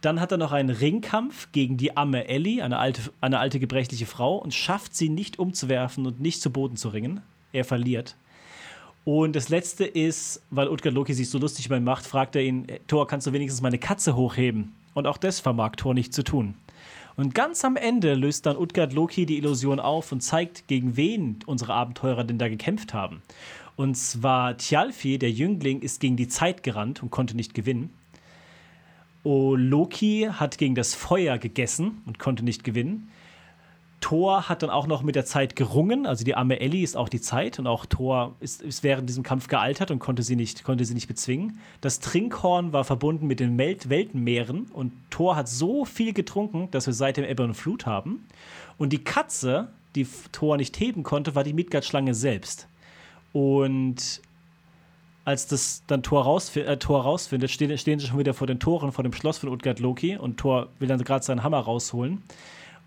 Dann 0.00 0.20
hat 0.20 0.30
er 0.30 0.38
noch 0.38 0.52
einen 0.52 0.70
Ringkampf 0.70 1.50
gegen 1.52 1.76
die 1.76 1.96
Amme 1.96 2.28
Ellie, 2.28 2.62
eine 2.62 2.78
alte, 2.78 3.02
eine 3.20 3.38
alte 3.38 3.58
gebrechliche 3.58 4.06
Frau, 4.06 4.36
und 4.36 4.54
schafft 4.54 4.94
sie 4.94 5.08
nicht 5.08 5.38
umzuwerfen 5.38 6.06
und 6.06 6.20
nicht 6.20 6.42
zu 6.42 6.50
Boden 6.50 6.76
zu 6.76 6.90
ringen. 6.90 7.22
Er 7.52 7.64
verliert. 7.64 8.14
Und 9.06 9.36
das 9.36 9.50
letzte 9.50 9.84
ist, 9.84 10.42
weil 10.50 10.66
Utgard 10.66 10.92
Loki 10.92 11.14
sich 11.14 11.30
so 11.30 11.38
lustig 11.38 11.66
über 11.66 11.76
ihn 11.76 11.84
macht, 11.84 12.04
fragt 12.04 12.34
er 12.34 12.42
ihn: 12.42 12.68
äh, 12.68 12.80
Thor, 12.88 13.06
kannst 13.06 13.28
du 13.28 13.32
wenigstens 13.32 13.62
meine 13.62 13.78
Katze 13.78 14.16
hochheben? 14.16 14.74
Und 14.94 15.06
auch 15.06 15.16
das 15.16 15.38
vermag 15.38 15.76
Thor 15.76 15.94
nicht 15.94 16.12
zu 16.12 16.24
tun. 16.24 16.54
Und 17.16 17.32
ganz 17.32 17.64
am 17.64 17.76
Ende 17.76 18.14
löst 18.14 18.46
dann 18.46 18.56
Utgard 18.56 18.92
Loki 18.92 19.24
die 19.24 19.38
Illusion 19.38 19.78
auf 19.78 20.10
und 20.10 20.22
zeigt, 20.22 20.66
gegen 20.66 20.96
wen 20.96 21.38
unsere 21.46 21.72
Abenteurer 21.72 22.24
denn 22.24 22.38
da 22.38 22.48
gekämpft 22.48 22.94
haben. 22.94 23.22
Und 23.76 23.96
zwar 23.96 24.56
Thialfi, 24.56 25.20
der 25.20 25.30
Jüngling, 25.30 25.82
ist 25.82 26.00
gegen 26.00 26.16
die 26.16 26.26
Zeit 26.26 26.64
gerannt 26.64 27.00
und 27.00 27.10
konnte 27.10 27.36
nicht 27.36 27.54
gewinnen. 27.54 27.90
Oh, 29.22 29.54
Loki 29.54 30.28
hat 30.32 30.58
gegen 30.58 30.74
das 30.74 30.96
Feuer 30.96 31.38
gegessen 31.38 32.02
und 32.06 32.18
konnte 32.18 32.44
nicht 32.44 32.64
gewinnen. 32.64 33.08
Thor 34.00 34.48
hat 34.48 34.62
dann 34.62 34.70
auch 34.70 34.86
noch 34.86 35.02
mit 35.02 35.16
der 35.16 35.24
Zeit 35.24 35.56
gerungen, 35.56 36.06
also 36.06 36.24
die 36.24 36.34
arme 36.34 36.60
Ellie 36.60 36.84
ist 36.84 36.96
auch 36.96 37.08
die 37.08 37.20
Zeit 37.20 37.58
und 37.58 37.66
auch 37.66 37.86
Thor 37.86 38.34
ist, 38.40 38.62
ist 38.62 38.82
während 38.82 39.08
diesem 39.08 39.22
Kampf 39.22 39.48
gealtert 39.48 39.90
und 39.90 39.98
konnte 39.98 40.22
sie, 40.22 40.36
nicht, 40.36 40.64
konnte 40.64 40.84
sie 40.84 40.94
nicht 40.94 41.08
bezwingen. 41.08 41.58
Das 41.80 41.98
Trinkhorn 42.00 42.72
war 42.72 42.84
verbunden 42.84 43.26
mit 43.26 43.40
den 43.40 43.58
Weltenmeeren 43.58 44.66
und 44.72 44.92
Thor 45.10 45.34
hat 45.34 45.48
so 45.48 45.84
viel 45.84 46.12
getrunken, 46.12 46.68
dass 46.70 46.86
wir 46.86 46.94
seitdem 46.94 47.24
Ebbe 47.24 47.42
und 47.42 47.54
Flut 47.54 47.86
haben. 47.86 48.26
Und 48.78 48.92
die 48.92 49.02
Katze, 49.02 49.68
die 49.94 50.06
Thor 50.30 50.56
nicht 50.56 50.78
heben 50.78 51.02
konnte, 51.02 51.34
war 51.34 51.42
die 51.42 51.54
Midgard-Schlange 51.54 52.14
selbst. 52.14 52.68
Und 53.32 54.20
als 55.24 55.48
das 55.48 55.82
dann 55.88 56.02
Thor, 56.02 56.22
rausf 56.22 56.54
äh, 56.56 56.76
Thor 56.76 57.02
rausfindet, 57.02 57.50
stehen, 57.50 57.76
stehen 57.76 57.98
sie 57.98 58.06
schon 58.06 58.18
wieder 58.18 58.34
vor 58.34 58.46
den 58.46 58.60
Toren, 58.60 58.92
vor 58.92 59.02
dem 59.02 59.12
Schloss 59.12 59.38
von 59.38 59.48
Utgard 59.48 59.80
Loki 59.80 60.16
und 60.16 60.36
Thor 60.36 60.68
will 60.78 60.86
dann 60.86 61.02
gerade 61.02 61.24
seinen 61.24 61.42
Hammer 61.42 61.58
rausholen. 61.58 62.22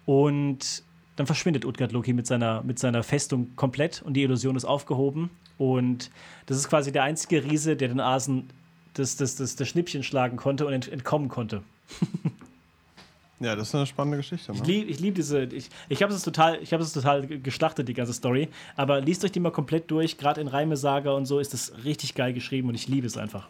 Und 0.05 0.83
dann 1.19 1.27
verschwindet 1.27 1.65
Utgard 1.65 1.91
Loki 1.91 2.13
mit 2.13 2.25
seiner, 2.27 2.63
mit 2.63 2.79
seiner 2.79 3.03
Festung 3.03 3.53
komplett 3.57 4.01
und 4.01 4.13
die 4.13 4.23
Illusion 4.23 4.55
ist 4.55 4.63
aufgehoben. 4.63 5.29
Und 5.57 6.11
das 6.45 6.55
ist 6.55 6.69
quasi 6.69 6.93
der 6.93 7.03
einzige 7.03 7.43
Riese, 7.43 7.75
der 7.75 7.89
den 7.89 7.99
Asen 7.99 8.49
das, 8.93 9.17
das, 9.17 9.35
das, 9.35 9.57
das 9.57 9.67
Schnippchen 9.67 10.01
schlagen 10.01 10.37
konnte 10.37 10.65
und 10.65 10.71
ent, 10.71 10.87
entkommen 10.87 11.27
konnte. 11.27 11.61
ja, 13.41 13.53
das 13.57 13.67
ist 13.67 13.75
eine 13.75 13.85
spannende 13.85 14.15
Geschichte. 14.15 14.53
Ne? 14.53 14.59
Ich 14.59 14.65
liebe 14.65 14.93
lieb 14.93 15.15
diese. 15.15 15.43
Ich, 15.43 15.69
ich 15.89 16.01
habe 16.01 16.13
es 16.13 16.23
total, 16.23 16.57
es 16.63 16.93
total 16.93 17.27
geschlachtet, 17.27 17.89
die 17.89 17.93
ganze 17.93 18.13
Story. 18.13 18.47
Aber 18.77 19.01
liest 19.01 19.25
euch 19.25 19.33
die 19.33 19.41
mal 19.41 19.51
komplett 19.51 19.91
durch. 19.91 20.17
Gerade 20.17 20.39
in 20.39 20.47
Reime 20.47 20.77
Saga 20.77 21.11
und 21.11 21.25
so 21.25 21.39
ist 21.39 21.53
das 21.53 21.73
richtig 21.83 22.15
geil 22.15 22.31
geschrieben 22.31 22.69
und 22.69 22.75
ich 22.75 22.87
liebe 22.87 23.05
es 23.05 23.17
einfach. 23.17 23.49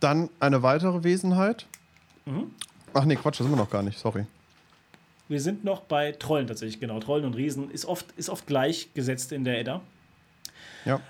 Dann 0.00 0.30
eine 0.40 0.62
weitere 0.62 1.04
Wesenheit. 1.04 1.66
Mhm. 2.24 2.52
Ach 2.94 3.04
nee, 3.04 3.16
Quatsch, 3.16 3.38
das 3.38 3.46
sind 3.46 3.50
wir 3.50 3.62
noch 3.62 3.68
gar 3.68 3.82
nicht, 3.82 3.98
sorry. 3.98 4.24
Wir 5.28 5.40
sind 5.40 5.64
noch 5.64 5.80
bei 5.80 6.12
Trollen 6.12 6.46
tatsächlich, 6.46 6.80
genau. 6.80 7.00
Trollen 7.00 7.24
und 7.24 7.34
Riesen 7.34 7.70
ist 7.70 7.86
oft, 7.86 8.06
ist 8.16 8.28
oft 8.28 8.46
gleichgesetzt 8.46 9.32
in 9.32 9.44
der 9.44 9.58
Edda. 9.58 9.80
Ja. 10.84 11.00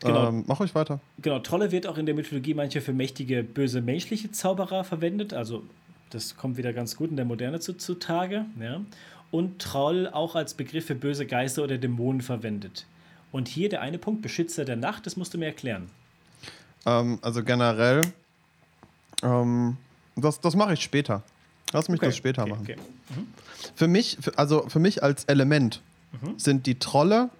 Genau. 0.00 0.28
Ähm, 0.28 0.44
mach 0.46 0.60
euch 0.60 0.74
weiter. 0.74 0.98
Genau, 1.18 1.38
Trolle 1.38 1.70
wird 1.70 1.86
auch 1.86 1.96
in 1.96 2.06
der 2.06 2.14
Mythologie 2.14 2.54
manchmal 2.54 2.82
für 2.82 2.92
mächtige, 2.92 3.44
böse 3.44 3.80
menschliche 3.80 4.32
Zauberer 4.32 4.82
verwendet. 4.82 5.32
Also, 5.32 5.62
das 6.10 6.36
kommt 6.36 6.56
wieder 6.56 6.72
ganz 6.72 6.96
gut 6.96 7.10
in 7.10 7.16
der 7.16 7.24
Moderne 7.24 7.60
zu, 7.60 7.74
zutage. 7.74 8.46
Ja. 8.60 8.80
Und 9.30 9.60
Troll 9.60 10.08
auch 10.08 10.34
als 10.34 10.54
Begriff 10.54 10.86
für 10.86 10.94
böse 10.94 11.24
Geister 11.26 11.62
oder 11.62 11.78
Dämonen 11.78 12.20
verwendet. 12.20 12.84
Und 13.30 13.48
hier 13.48 13.68
der 13.68 13.80
eine 13.80 13.98
Punkt, 13.98 14.22
Beschützer 14.22 14.64
der 14.64 14.76
Nacht, 14.76 15.06
das 15.06 15.16
musst 15.16 15.34
du 15.34 15.38
mir 15.38 15.46
erklären. 15.46 15.88
Ähm, 16.84 17.18
also 17.22 17.44
generell, 17.44 18.02
ähm, 19.22 19.76
das, 20.16 20.40
das 20.40 20.56
mache 20.56 20.74
ich 20.74 20.80
später. 20.80 21.22
Lass 21.72 21.88
mich 21.88 22.00
okay. 22.00 22.06
das 22.06 22.16
später 22.16 22.42
okay, 22.42 22.50
machen. 22.50 22.62
Okay. 22.62 22.76
Mhm. 23.16 23.26
Für 23.74 23.88
mich, 23.88 24.18
also 24.36 24.68
für 24.68 24.78
mich 24.78 25.02
als 25.02 25.24
Element 25.24 25.80
mhm. 26.20 26.38
sind 26.38 26.66
die 26.66 26.78
Trolle 26.78 27.30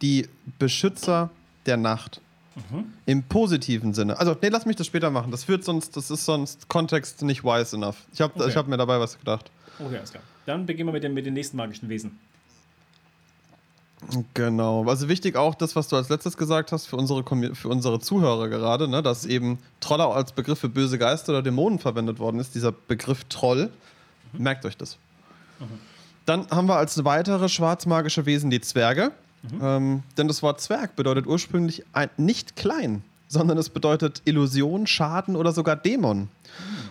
die 0.00 0.28
Beschützer 0.58 1.30
der 1.66 1.76
Nacht. 1.76 2.20
Mhm. 2.54 2.92
Im 3.06 3.22
positiven 3.22 3.94
Sinne. 3.94 4.18
Also, 4.18 4.36
nee, 4.42 4.48
lass 4.48 4.66
mich 4.66 4.76
das 4.76 4.86
später 4.86 5.10
machen. 5.10 5.30
Das 5.30 5.44
führt 5.44 5.64
sonst, 5.64 5.96
das 5.96 6.10
ist 6.10 6.26
sonst 6.26 6.68
Kontext 6.68 7.22
nicht 7.22 7.44
wise 7.44 7.74
enough. 7.74 7.96
Ich 8.12 8.20
habe 8.20 8.34
okay. 8.44 8.54
hab 8.54 8.68
mir 8.68 8.76
dabei 8.76 9.00
was 9.00 9.18
gedacht. 9.18 9.50
Okay, 9.78 9.96
alles 9.96 10.10
klar. 10.10 10.22
Dann 10.44 10.66
beginnen 10.66 10.88
wir 10.88 10.92
mit 10.92 11.02
den, 11.02 11.14
mit 11.14 11.24
den 11.24 11.32
nächsten 11.32 11.56
magischen 11.56 11.88
Wesen. 11.88 12.18
Genau. 14.34 14.84
Also 14.88 15.08
wichtig 15.08 15.36
auch 15.36 15.54
das, 15.54 15.76
was 15.76 15.88
du 15.88 15.96
als 15.96 16.08
letztes 16.08 16.36
gesagt 16.36 16.72
hast 16.72 16.86
für 16.86 16.96
unsere, 16.96 17.24
für 17.54 17.68
unsere 17.68 18.00
Zuhörer 18.00 18.48
gerade, 18.48 18.88
ne, 18.88 19.02
dass 19.02 19.24
eben 19.24 19.58
Troll 19.80 20.00
auch 20.00 20.16
als 20.16 20.32
Begriff 20.32 20.58
für 20.58 20.68
böse 20.68 20.98
Geister 20.98 21.32
oder 21.32 21.42
Dämonen 21.42 21.78
verwendet 21.78 22.18
worden 22.18 22.40
ist. 22.40 22.54
Dieser 22.54 22.72
Begriff 22.72 23.24
Troll. 23.24 23.70
Mhm. 24.32 24.42
Merkt 24.42 24.64
euch 24.64 24.76
das. 24.76 24.96
Mhm. 25.60 25.64
Dann 26.26 26.50
haben 26.50 26.68
wir 26.68 26.76
als 26.76 27.04
weitere 27.04 27.48
schwarzmagische 27.48 28.26
Wesen 28.26 28.50
die 28.50 28.60
Zwerge. 28.60 29.12
Mhm. 29.42 29.60
Ähm, 29.62 30.02
denn 30.16 30.28
das 30.28 30.42
Wort 30.42 30.60
Zwerg 30.60 30.94
bedeutet 30.96 31.26
ursprünglich 31.26 31.84
ein, 31.92 32.10
nicht 32.16 32.56
klein, 32.56 33.02
sondern 33.28 33.58
es 33.58 33.70
bedeutet 33.70 34.22
Illusion, 34.24 34.86
Schaden 34.86 35.36
oder 35.36 35.52
sogar 35.52 35.76
Dämon. 35.76 36.18
Mhm. 36.18 36.28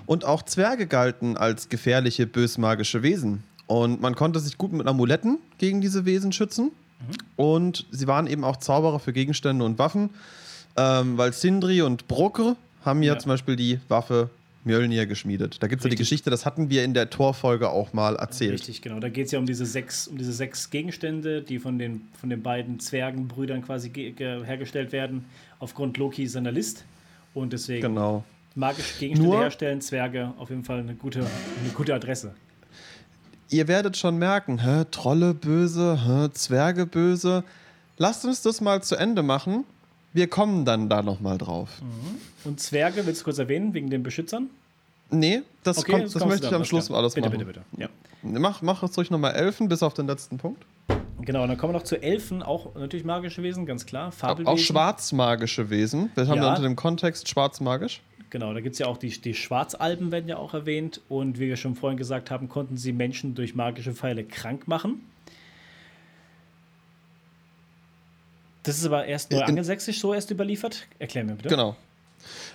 Und 0.06 0.26
auch 0.26 0.44
Zwerge 0.44 0.88
galten 0.88 1.38
als 1.38 1.70
gefährliche, 1.70 2.26
bösmagische 2.26 3.04
Wesen. 3.04 3.44
Und 3.68 4.02
man 4.02 4.16
konnte 4.16 4.40
sich 4.40 4.58
gut 4.58 4.74
mit 4.74 4.88
Amuletten 4.88 5.40
gegen 5.58 5.80
diese 5.80 6.04
Wesen 6.04 6.34
schützen. 6.34 6.72
Und 7.36 7.86
sie 7.92 8.08
waren 8.08 8.28
eben 8.28 8.44
auch 8.44 8.58
Zauberer 8.58 9.00
für 9.00 9.14
Gegenstände 9.14 9.66
und 9.66 9.80
Waffen, 9.80 10.12
ähm, 10.78 11.18
weil 11.18 11.34
Sindri 11.34 11.82
und 11.82 12.08
Brokr 12.08 12.56
haben 12.86 13.04
ja, 13.04 13.14
ja 13.14 13.20
zum 13.20 13.30
Beispiel 13.30 13.56
die 13.56 13.80
Waffe 13.88 14.30
Mjölnir 14.64 15.08
geschmiedet. 15.08 15.58
Da 15.62 15.68
gibt 15.68 15.82
es 15.82 15.86
ja 15.86 15.90
die 15.90 15.96
Geschichte, 15.96 16.30
das 16.30 16.46
hatten 16.46 16.70
wir 16.70 16.84
in 16.84 16.94
der 16.94 17.10
Torfolge 17.10 17.70
auch 17.70 17.94
mal 17.94 18.16
erzählt. 18.16 18.54
Richtig, 18.54 18.82
genau. 18.82 19.00
Da 19.00 19.10
geht 19.10 19.26
es 19.26 19.32
ja 19.32 19.40
um 19.40 19.46
diese, 19.46 19.66
sechs, 19.66 20.08
um 20.08 20.18
diese 20.18 20.34
sechs 20.34 20.70
Gegenstände, 20.70 21.42
die 21.42 21.58
von 21.58 21.80
den, 21.80 22.08
von 22.20 22.30
den 22.30 22.44
beiden 22.44 22.80
Zwergenbrüdern 22.80 23.64
quasi 23.64 23.90
hergestellt 23.90 24.92
werden, 24.92 25.26
aufgrund 25.60 25.98
Loki 25.98 26.28
seiner 26.28 26.52
List. 26.52 26.86
Und 27.34 27.54
deswegen 27.54 27.82
genau. 27.82 28.24
magische 28.56 29.00
Gegenstände 29.00 29.32
Nur, 29.32 29.42
herstellen, 29.42 29.82
Zwerge 29.82 30.34
auf 30.38 30.50
jeden 30.50 30.64
Fall 30.64 30.80
eine 30.80 30.94
gute, 30.94 31.22
eine 31.22 31.74
gute 31.74 31.96
Adresse 31.96 32.36
ihr 33.52 33.68
werdet 33.68 33.96
schon 33.98 34.18
merken, 34.18 34.64
hä, 34.64 34.86
Trolle 34.90 35.36
böse, 35.36 36.00
hä, 36.04 36.30
Zwerge 36.34 36.88
böse. 36.88 37.44
Lasst 37.98 38.26
uns 38.26 38.42
das 38.42 38.62
mal 38.62 38.82
zu 38.82 38.96
Ende 38.96 39.22
machen 39.22 39.66
wir 40.14 40.28
kommen 40.28 40.66
dann 40.66 40.90
da 40.90 41.02
nochmal 41.02 41.38
drauf. 41.38 41.82
Mhm. 41.82 42.18
Und 42.44 42.60
Zwerge, 42.60 43.06
willst 43.06 43.22
du 43.22 43.26
kurz 43.26 43.38
erwähnen, 43.38 43.74
wegen 43.74 43.90
den 43.90 44.04
Beschützern? 44.04 44.50
Nee, 45.10 45.42
das, 45.64 45.78
okay, 45.78 45.92
kommt, 45.92 46.06
das, 46.06 46.14
das 46.14 46.26
möchte 46.26 46.48
ich 46.48 46.54
am 46.54 46.64
Schluss 46.64 46.88
klar. 46.88 47.00
alles 47.00 47.16
bitte, 47.16 47.28
machen. 47.30 47.40
Bitte, 47.40 47.46
bitte, 47.46 47.66
bitte. 47.78 47.92
Ja. 48.24 48.40
Mach, 48.40 48.62
mach 48.62 48.84
jetzt 48.84 48.98
ruhig 48.98 49.10
nochmal 49.10 49.34
Elfen, 49.34 49.68
bis 49.68 49.84
auf 49.84 49.94
den 49.94 50.08
letzten 50.08 50.38
Punkt. 50.38 50.64
Genau, 51.22 51.46
dann 51.46 51.58
kommen 51.58 51.74
wir 51.74 51.78
noch 51.78 51.86
zu 51.86 52.02
Elfen, 52.02 52.42
auch 52.42 52.74
natürlich 52.76 53.06
magische 53.06 53.44
Wesen, 53.44 53.66
ganz 53.66 53.86
klar. 53.86 54.12
Fabelwesen. 54.12 54.48
Auch 54.48 54.58
schwarzmagische 54.58 55.70
Wesen. 55.70 56.12
Wir 56.16 56.28
haben 56.28 56.42
ja. 56.42 56.50
unter 56.50 56.64
dem 56.64 56.76
Kontext 56.76 57.30
schwarzmagisch. 57.30 58.02
Genau, 58.32 58.54
da 58.54 58.62
gibt 58.62 58.74
es 58.74 58.80
ja 58.80 58.88
auch 58.88 58.98
die, 58.98 59.10
die 59.10 59.34
Schwarzalben, 59.34 60.12
werden 60.12 60.30
ja 60.30 60.38
auch 60.38 60.54
erwähnt. 60.54 61.02
Und 61.10 61.38
wie 61.38 61.48
wir 61.50 61.58
schon 61.58 61.76
vorhin 61.76 61.98
gesagt 61.98 62.32
haben, 62.32 62.48
konnten 62.48 62.78
sie 62.78 62.94
Menschen 62.94 63.36
durch 63.36 63.56
magische 63.56 63.94
Pfeile 63.94 64.24
krank 64.24 64.70
machen. 64.70 65.02
Das 68.64 68.78
ist 68.78 68.86
aber 68.86 69.06
erst 69.06 69.32
nur 69.32 69.46
angelsächsisch 69.46 70.00
so 70.00 70.14
erst 70.14 70.32
überliefert. 70.32 70.88
Erklär 70.98 71.26
mir 71.26 71.34
bitte. 71.34 71.50
Genau. 71.50 71.76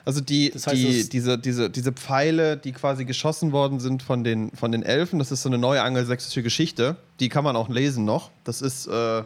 Also 0.06 0.22
die, 0.22 0.50
das 0.50 0.66
heißt, 0.66 0.76
die, 0.76 1.08
diese, 1.10 1.36
diese, 1.36 1.68
diese 1.68 1.92
Pfeile, 1.92 2.56
die 2.56 2.72
quasi 2.72 3.04
geschossen 3.04 3.52
worden 3.52 3.78
sind 3.78 4.02
von 4.02 4.24
den, 4.24 4.52
von 4.52 4.72
den 4.72 4.82
Elfen, 4.82 5.18
das 5.18 5.30
ist 5.30 5.42
so 5.42 5.48
eine 5.48 5.58
neue 5.58 5.82
angelsächsische 5.82 6.42
Geschichte. 6.42 6.96
Die 7.20 7.28
kann 7.28 7.44
man 7.44 7.54
auch 7.54 7.68
lesen 7.68 8.06
noch. 8.06 8.30
Das 8.44 8.62
ist, 8.62 8.86
äh, 8.86 9.18
äh 9.18 9.24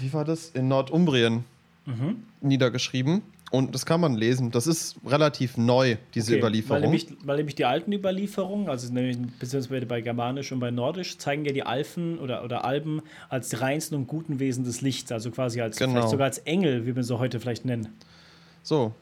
wie 0.00 0.12
war 0.12 0.26
das? 0.26 0.50
In 0.50 0.68
Nordumbrien 0.68 1.44
mhm. 1.86 2.24
niedergeschrieben. 2.42 3.22
Und 3.50 3.74
das 3.74 3.86
kann 3.86 4.00
man 4.00 4.14
lesen. 4.14 4.50
Das 4.50 4.66
ist 4.66 4.96
relativ 5.06 5.56
neu, 5.56 5.96
diese 6.14 6.32
okay, 6.32 6.40
Überlieferung. 6.40 6.74
Weil 6.74 6.88
nämlich, 6.88 7.06
weil 7.24 7.36
nämlich 7.36 7.54
die 7.54 7.64
alten 7.64 7.92
Überlieferungen, 7.92 8.68
also 8.68 8.92
nämlich 8.92 9.16
beziehungsweise 9.38 9.86
bei 9.86 10.00
Germanisch 10.00 10.50
und 10.50 10.58
bei 10.60 10.70
Nordisch, 10.70 11.18
zeigen 11.18 11.44
ja 11.44 11.52
die 11.52 11.62
Alfen 11.62 12.18
oder, 12.18 12.42
oder 12.42 12.64
Alben 12.64 13.02
als 13.28 13.60
reinsten 13.60 13.96
und 13.96 14.06
guten 14.08 14.40
Wesen 14.40 14.64
des 14.64 14.80
Lichts, 14.80 15.12
also 15.12 15.30
quasi 15.30 15.60
als 15.60 15.76
genau. 15.76 15.92
vielleicht 15.92 16.08
sogar 16.08 16.26
als 16.26 16.38
Engel, 16.38 16.86
wie 16.86 16.96
wir 16.96 17.04
sie 17.04 17.16
heute 17.18 17.38
vielleicht 17.38 17.64
nennen. 17.64 17.88
So, 18.62 18.92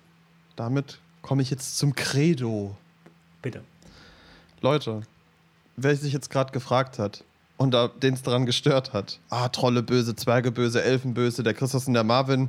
damit 0.57 0.99
komme 1.23 1.41
ich 1.41 1.51
jetzt 1.51 1.79
zum 1.79 1.95
Credo. 1.95 2.77
Bitte. 3.41 3.63
Leute, 4.61 5.03
wer 5.77 5.97
sich 5.97 6.13
jetzt 6.13 6.31
gerade 6.31 6.53
gefragt 6.53 6.99
hat 6.99 7.25
und 7.57 7.75
den 8.03 8.15
es 8.15 8.23
daran 8.23 8.47
gestört 8.47 8.93
hat, 8.93 9.19
ah, 9.31 9.49
Trolle 9.49 9.83
böse, 9.83 10.15
Zwerge 10.15 10.51
böse, 10.51 10.83
Elfen 10.83 11.15
böse, 11.15 11.43
der 11.43 11.55
Christus 11.55 11.87
und 11.87 11.95
der 11.95 12.05
Marvin, 12.05 12.49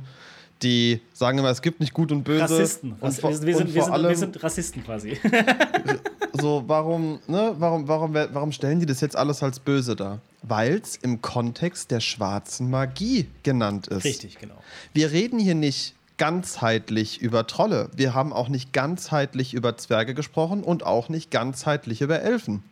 die 0.64 1.00
sagen 1.12 1.38
immer, 1.38 1.50
es 1.50 1.62
gibt 1.62 1.80
nicht 1.80 1.92
gut 1.92 2.10
und 2.10 2.24
böse. 2.24 2.42
Rassisten. 2.42 2.96
Und 2.98 3.14
vor, 3.14 3.30
wir, 3.30 3.36
sind, 3.36 3.74
wir, 3.74 3.84
sind, 3.84 3.92
allem, 3.92 4.08
wir, 4.08 4.16
sind, 4.16 4.42
Rassisten 4.42 4.82
quasi. 4.82 5.18
so, 6.40 6.64
warum, 6.66 7.20
ne, 7.28 7.54
warum, 7.58 7.86
warum, 7.86 8.14
warum 8.14 8.50
stellen 8.50 8.80
die 8.80 8.86
das 8.86 9.00
jetzt 9.00 9.14
alles 9.14 9.42
als 9.42 9.60
böse 9.60 9.94
dar? 9.94 10.20
Weil 10.42 10.80
es 10.82 10.96
im 10.96 11.22
Kontext 11.22 11.90
der 11.90 12.00
schwarzen 12.00 12.70
Magie 12.70 13.26
genannt 13.42 13.86
ist. 13.88 14.04
Richtig, 14.04 14.38
genau. 14.38 14.56
Wir 14.92 15.12
reden 15.12 15.38
hier 15.38 15.54
nicht 15.54 15.94
ganzheitlich 16.16 17.20
über 17.20 17.46
Trolle. 17.46 17.90
Wir 17.94 18.14
haben 18.14 18.32
auch 18.32 18.48
nicht 18.48 18.72
ganzheitlich 18.72 19.52
über 19.52 19.76
Zwerge 19.76 20.14
gesprochen 20.14 20.62
und 20.62 20.84
auch 20.84 21.08
nicht 21.08 21.30
ganzheitlich 21.30 22.00
über 22.00 22.20
Elfen. 22.22 22.62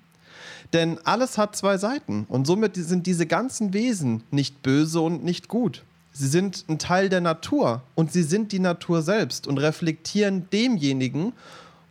Denn 0.73 0.98
alles 1.05 1.36
hat 1.36 1.55
zwei 1.55 1.77
Seiten 1.77 2.24
und 2.28 2.47
somit 2.47 2.77
sind 2.77 3.06
diese 3.06 3.27
ganzen 3.27 3.74
Wesen 3.74 4.23
nicht 4.31 4.62
böse 4.62 5.01
und 5.01 5.23
nicht 5.24 5.48
gut. 5.48 5.82
Sie 6.12 6.28
sind 6.28 6.64
ein 6.68 6.78
Teil 6.78 7.09
der 7.09 7.20
Natur 7.20 7.82
und 7.94 8.12
sie 8.12 8.22
sind 8.22 8.52
die 8.52 8.59
Natur 8.59 9.02
selbst 9.02 9.47
und 9.47 9.59
reflektieren 9.59 10.48
demjenigen 10.51 11.32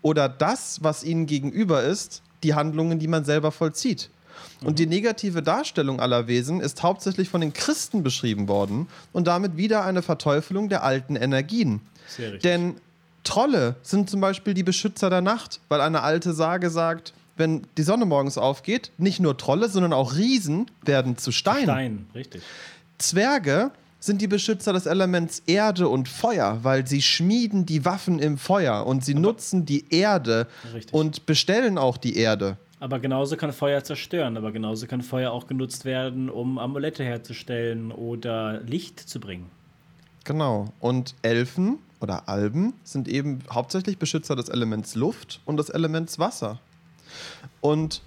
oder 0.01 0.29
das, 0.29 0.83
was 0.83 1.03
ihnen 1.03 1.25
gegenüber 1.25 1.83
ist, 1.83 2.21
die 2.43 2.53
Handlungen, 2.53 2.99
die 2.99 3.07
man 3.07 3.25
selber 3.25 3.51
vollzieht. 3.51 4.09
Und 4.63 4.79
die 4.79 4.85
negative 4.85 5.41
Darstellung 5.41 5.99
aller 5.99 6.27
Wesen 6.27 6.61
ist 6.61 6.83
hauptsächlich 6.83 7.29
von 7.29 7.41
den 7.41 7.53
Christen 7.53 8.03
beschrieben 8.03 8.47
worden 8.47 8.87
und 9.11 9.27
damit 9.27 9.57
wieder 9.57 9.83
eine 9.85 10.01
Verteufelung 10.01 10.69
der 10.69 10.83
alten 10.83 11.15
Energien. 11.15 11.81
Denn 12.43 12.75
Trolle 13.23 13.75
sind 13.81 14.09
zum 14.09 14.21
Beispiel 14.21 14.53
die 14.53 14.63
Beschützer 14.63 15.09
der 15.09 15.21
Nacht, 15.21 15.59
weil 15.67 15.81
eine 15.81 16.01
alte 16.01 16.33
Sage 16.33 16.69
sagt, 16.69 17.13
wenn 17.37 17.65
die 17.77 17.83
Sonne 17.83 18.05
morgens 18.05 18.37
aufgeht, 18.37 18.91
nicht 18.97 19.19
nur 19.19 19.37
Trolle, 19.37 19.69
sondern 19.69 19.93
auch 19.93 20.15
Riesen 20.15 20.69
werden 20.83 21.17
zu 21.17 21.31
Stein. 21.31 21.63
Stein, 21.63 22.05
richtig. 22.13 22.41
Zwerge 22.97 23.71
sind 24.01 24.19
die 24.21 24.27
Beschützer 24.27 24.73
des 24.73 24.87
Elements 24.87 25.43
Erde 25.45 25.87
und 25.87 26.09
Feuer, 26.09 26.59
weil 26.63 26.87
sie 26.87 27.01
schmieden 27.01 27.65
die 27.65 27.85
Waffen 27.85 28.19
im 28.19 28.37
Feuer 28.37 28.85
und 28.85 29.05
sie 29.05 29.13
Aber 29.13 29.21
nutzen 29.21 29.65
die 29.65 29.85
Erde 29.93 30.47
richtig. 30.73 30.93
und 30.93 31.25
bestellen 31.27 31.77
auch 31.77 31.97
die 31.97 32.17
Erde. 32.17 32.57
Aber 32.79 32.99
genauso 32.99 33.37
kann 33.37 33.53
Feuer 33.53 33.83
zerstören, 33.83 34.37
aber 34.37 34.51
genauso 34.51 34.87
kann 34.87 35.03
Feuer 35.03 35.31
auch 35.31 35.45
genutzt 35.45 35.85
werden, 35.85 36.31
um 36.31 36.57
Amulette 36.57 37.03
herzustellen 37.03 37.91
oder 37.91 38.59
Licht 38.61 38.99
zu 38.99 39.19
bringen. 39.19 39.51
Genau. 40.23 40.73
Und 40.79 41.13
Elfen 41.21 41.77
oder 41.99 42.27
Alben 42.27 42.73
sind 42.83 43.07
eben 43.07 43.43
hauptsächlich 43.51 43.99
Beschützer 43.99 44.35
des 44.35 44.49
Elements 44.49 44.95
Luft 44.95 45.41
und 45.45 45.57
des 45.57 45.69
Elements 45.69 46.17
Wasser. 46.17 46.59
Und 47.61 48.01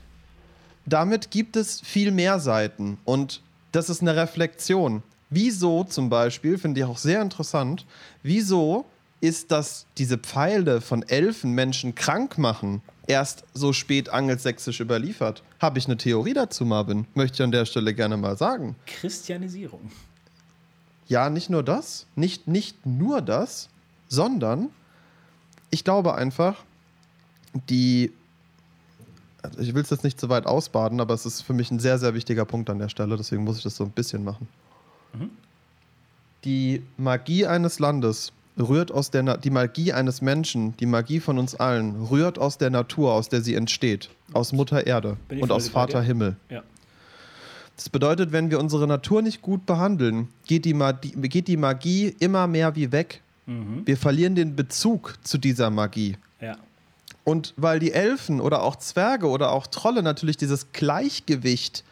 damit 0.87 1.31
gibt 1.31 1.55
es 1.55 1.81
viel 1.81 2.11
mehr 2.11 2.41
Seiten. 2.41 2.99
Und 3.05 3.43
das 3.71 3.89
ist 3.89 4.03
eine 4.03 4.17
Reflexion. 4.17 5.05
Wieso 5.31 5.85
zum 5.85 6.11
Beispiel, 6.11 6.59
finde 6.59 6.81
ich 6.81 6.87
auch 6.87 6.99
sehr 6.99 7.23
interessant, 7.23 7.87
wieso 8.23 8.87
ist, 9.21 9.51
dass 9.51 9.87
diese 9.97 10.19
Pfeile 10.19 10.81
von 10.81 11.03
Elfen 11.03 11.53
Menschen 11.53 11.95
krank 11.95 12.37
machen, 12.37 12.83
erst 13.07 13.45
so 13.55 13.73
spät 13.73 14.11
angelsächsisch 14.11 14.81
überliefert? 14.81 15.43
Habe 15.61 15.79
ich 15.79 15.87
eine 15.87 15.97
Theorie 15.97 16.35
dazu, 16.35 16.65
Marvin? 16.65 17.07
Möchte 17.15 17.37
ich 17.37 17.43
an 17.43 17.53
der 17.53 17.65
Stelle 17.65 17.95
gerne 17.95 18.17
mal 18.17 18.37
sagen. 18.37 18.77
Christianisierung. 18.87 19.91
Ja, 21.07 21.31
nicht 21.31 21.51
nur 21.51 21.63
das, 21.63 22.07
nicht, 22.17 22.49
nicht 22.49 22.87
nur 22.87 23.23
das, 23.23 23.69
sondern 24.09 24.69
ich 25.71 25.85
glaube 25.85 26.15
einfach, 26.15 26.63
die 27.69 28.13
also 29.45 29.61
ich 29.61 29.75
will 29.75 29.83
es 29.83 29.91
jetzt 29.91 30.05
nicht 30.05 30.19
zu 30.19 30.31
weit 30.31 30.47
ausbaden, 30.47 31.01
aber 31.01 31.13
es 31.13 31.27
ist 31.27 31.43
für 31.43 31.53
mich 31.53 31.71
ein 31.71 31.79
sehr, 31.79 31.99
sehr 31.99 32.15
wichtiger 32.15 32.47
Punkt 32.47 32.71
an 32.71 32.79
der 32.79 32.89
Stelle, 32.89 33.17
deswegen 33.17 33.45
muss 33.45 33.59
ich 33.59 33.63
das 33.63 33.77
so 33.77 33.85
ein 33.85 33.91
bisschen 33.91 34.25
machen. 34.25 34.49
Die 36.45 36.83
Magie 36.97 37.47
eines 37.47 37.79
Landes 37.79 38.33
rührt 38.59 38.93
aus 38.93 39.11
der 39.11 39.23
Na 39.23 39.37
die 39.37 39.51
Magie 39.51 39.93
eines 39.93 40.23
Menschen, 40.23 40.77
die 40.77 40.87
Magie 40.87 41.21
von 41.21 41.39
uns 41.39 41.55
allen, 41.55 42.07
rührt 42.07 42.39
aus 42.39 42.59
der 42.59 42.71
Natur, 42.71 43.13
aus 43.13 43.29
der 43.29 43.41
sie 43.41 43.55
entsteht, 43.55 44.11
aus 44.33 44.53
Mutter 44.53 44.87
Erde 44.87 45.17
und 45.31 45.51
aus 45.51 45.69
Vater 45.69 46.03
Himmel. 46.03 46.37
Ja. 46.51 46.63
Das 47.77 47.89
bedeutet, 47.89 48.31
wenn 48.31 48.51
wir 48.51 48.61
unsere 48.61 48.87
Natur 48.87 49.23
nicht 49.23 49.43
gut 49.43 49.67
behandeln, 49.67 50.29
geht 50.47 50.65
die, 50.65 50.75
Magie, 50.75 51.11
geht 51.29 51.49
die 51.49 51.57
Magie 51.57 52.15
immer 52.21 52.47
mehr 52.47 52.77
wie 52.77 52.93
weg. 52.93 53.21
Mhm. 53.47 53.83
Wir 53.85 53.97
verlieren 53.97 54.37
den 54.37 54.55
Bezug 54.55 55.19
zu 55.25 55.39
dieser 55.39 55.71
Magie. 55.71 56.17
Ja. 56.41 56.57
Und 57.25 57.53
weil 57.57 57.81
die 57.81 57.93
Elfen 57.93 58.41
oder 58.41 58.63
auch 58.63 58.77
Zwerge 58.77 59.29
oder 59.29 59.51
auch 59.51 59.67
Trolle 59.67 60.03
natürlich 60.03 60.37
dieses 60.37 60.73
Gleichgewicht 60.73 61.83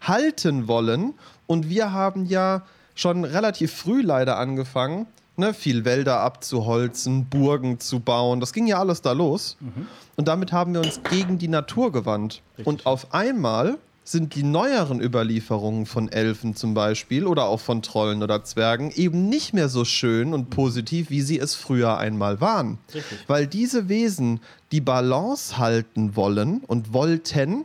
halten 0.00 0.68
wollen 0.68 1.14
und 1.46 1.68
wir 1.68 1.92
haben 1.92 2.26
ja 2.26 2.62
schon 2.94 3.24
relativ 3.24 3.72
früh 3.72 4.02
leider 4.02 4.38
angefangen, 4.38 5.06
ne, 5.36 5.54
viel 5.54 5.84
Wälder 5.84 6.20
abzuholzen, 6.20 7.26
Burgen 7.26 7.78
zu 7.78 8.00
bauen. 8.00 8.40
Das 8.40 8.52
ging 8.52 8.66
ja 8.66 8.78
alles 8.78 9.02
da 9.02 9.12
los. 9.12 9.56
Mhm. 9.60 9.86
Und 10.16 10.28
damit 10.28 10.52
haben 10.52 10.74
wir 10.74 10.80
uns 10.80 11.00
gegen 11.10 11.38
die 11.38 11.48
Natur 11.48 11.92
gewandt. 11.92 12.42
Richtig. 12.52 12.66
Und 12.66 12.86
auf 12.86 13.12
einmal 13.14 13.78
sind 14.02 14.36
die 14.36 14.44
neueren 14.44 15.00
Überlieferungen 15.00 15.84
von 15.84 16.10
Elfen 16.10 16.54
zum 16.54 16.74
Beispiel 16.74 17.26
oder 17.26 17.46
auch 17.46 17.58
von 17.58 17.82
Trollen 17.82 18.22
oder 18.22 18.44
Zwergen 18.44 18.92
eben 18.92 19.28
nicht 19.28 19.52
mehr 19.52 19.68
so 19.68 19.84
schön 19.84 20.32
und 20.32 20.48
positiv, 20.48 21.10
wie 21.10 21.22
sie 21.22 21.38
es 21.40 21.56
früher 21.56 21.98
einmal 21.98 22.40
waren. 22.40 22.78
Richtig. 22.94 23.18
Weil 23.26 23.48
diese 23.48 23.88
Wesen 23.88 24.40
die 24.70 24.80
Balance 24.80 25.58
halten 25.58 26.14
wollen 26.14 26.62
und 26.66 26.92
wollten 26.92 27.64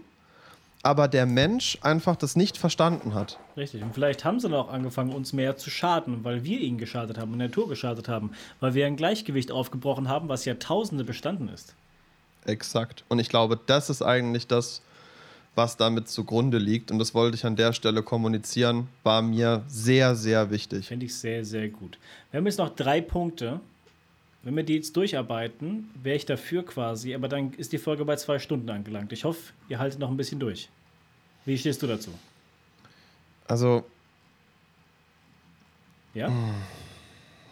aber 0.83 1.07
der 1.07 1.25
Mensch 1.25 1.77
einfach 1.81 2.15
das 2.15 2.35
nicht 2.35 2.57
verstanden 2.57 3.13
hat. 3.13 3.37
Richtig. 3.55 3.83
Und 3.83 3.93
vielleicht 3.93 4.25
haben 4.25 4.39
sie 4.39 4.49
dann 4.49 4.59
auch 4.59 4.69
angefangen, 4.69 5.13
uns 5.13 5.33
mehr 5.33 5.57
zu 5.57 5.69
schaden, 5.69 6.23
weil 6.23 6.43
wir 6.43 6.59
ihnen 6.59 6.77
geschadet 6.77 7.17
haben 7.17 7.31
und 7.33 7.39
der 7.39 7.49
Natur 7.49 7.69
geschadet 7.69 8.07
haben, 8.07 8.31
weil 8.59 8.73
wir 8.73 8.87
ein 8.87 8.95
Gleichgewicht 8.95 9.51
aufgebrochen 9.51 10.07
haben, 10.07 10.29
was 10.29 10.45
Jahrtausende 10.45 11.03
bestanden 11.03 11.49
ist. 11.49 11.75
Exakt. 12.45 13.03
Und 13.07 13.19
ich 13.19 13.29
glaube, 13.29 13.59
das 13.65 13.89
ist 13.89 14.01
eigentlich 14.01 14.47
das, 14.47 14.81
was 15.53 15.77
damit 15.77 16.07
zugrunde 16.09 16.57
liegt. 16.57 16.91
Und 16.91 16.99
das 16.99 17.13
wollte 17.13 17.35
ich 17.35 17.45
an 17.45 17.55
der 17.55 17.73
Stelle 17.73 18.01
kommunizieren, 18.03 18.87
war 19.03 19.21
mir 19.21 19.63
sehr, 19.67 20.15
sehr 20.15 20.49
wichtig. 20.49 20.87
Finde 20.87 21.05
ich 21.05 21.15
sehr, 21.15 21.45
sehr 21.45 21.69
gut. 21.69 21.99
Wir 22.31 22.39
haben 22.39 22.45
jetzt 22.45 22.57
noch 22.57 22.73
drei 22.73 23.01
Punkte, 23.01 23.59
wenn 24.43 24.55
wir 24.55 24.63
die 24.63 24.75
jetzt 24.75 24.95
durcharbeiten, 24.97 25.89
wäre 26.01 26.15
ich 26.15 26.25
dafür 26.25 26.65
quasi, 26.65 27.13
aber 27.13 27.27
dann 27.27 27.53
ist 27.53 27.73
die 27.73 27.77
Folge 27.77 28.05
bei 28.05 28.15
zwei 28.15 28.39
Stunden 28.39 28.69
angelangt. 28.69 29.11
Ich 29.11 29.23
hoffe, 29.23 29.53
ihr 29.69 29.77
haltet 29.79 29.99
noch 29.99 30.09
ein 30.09 30.17
bisschen 30.17 30.39
durch. 30.39 30.69
Wie 31.45 31.57
stehst 31.57 31.81
du 31.81 31.87
dazu? 31.87 32.11
Also. 33.47 33.83
Ja? 36.13 36.27
Hm. 36.27 36.53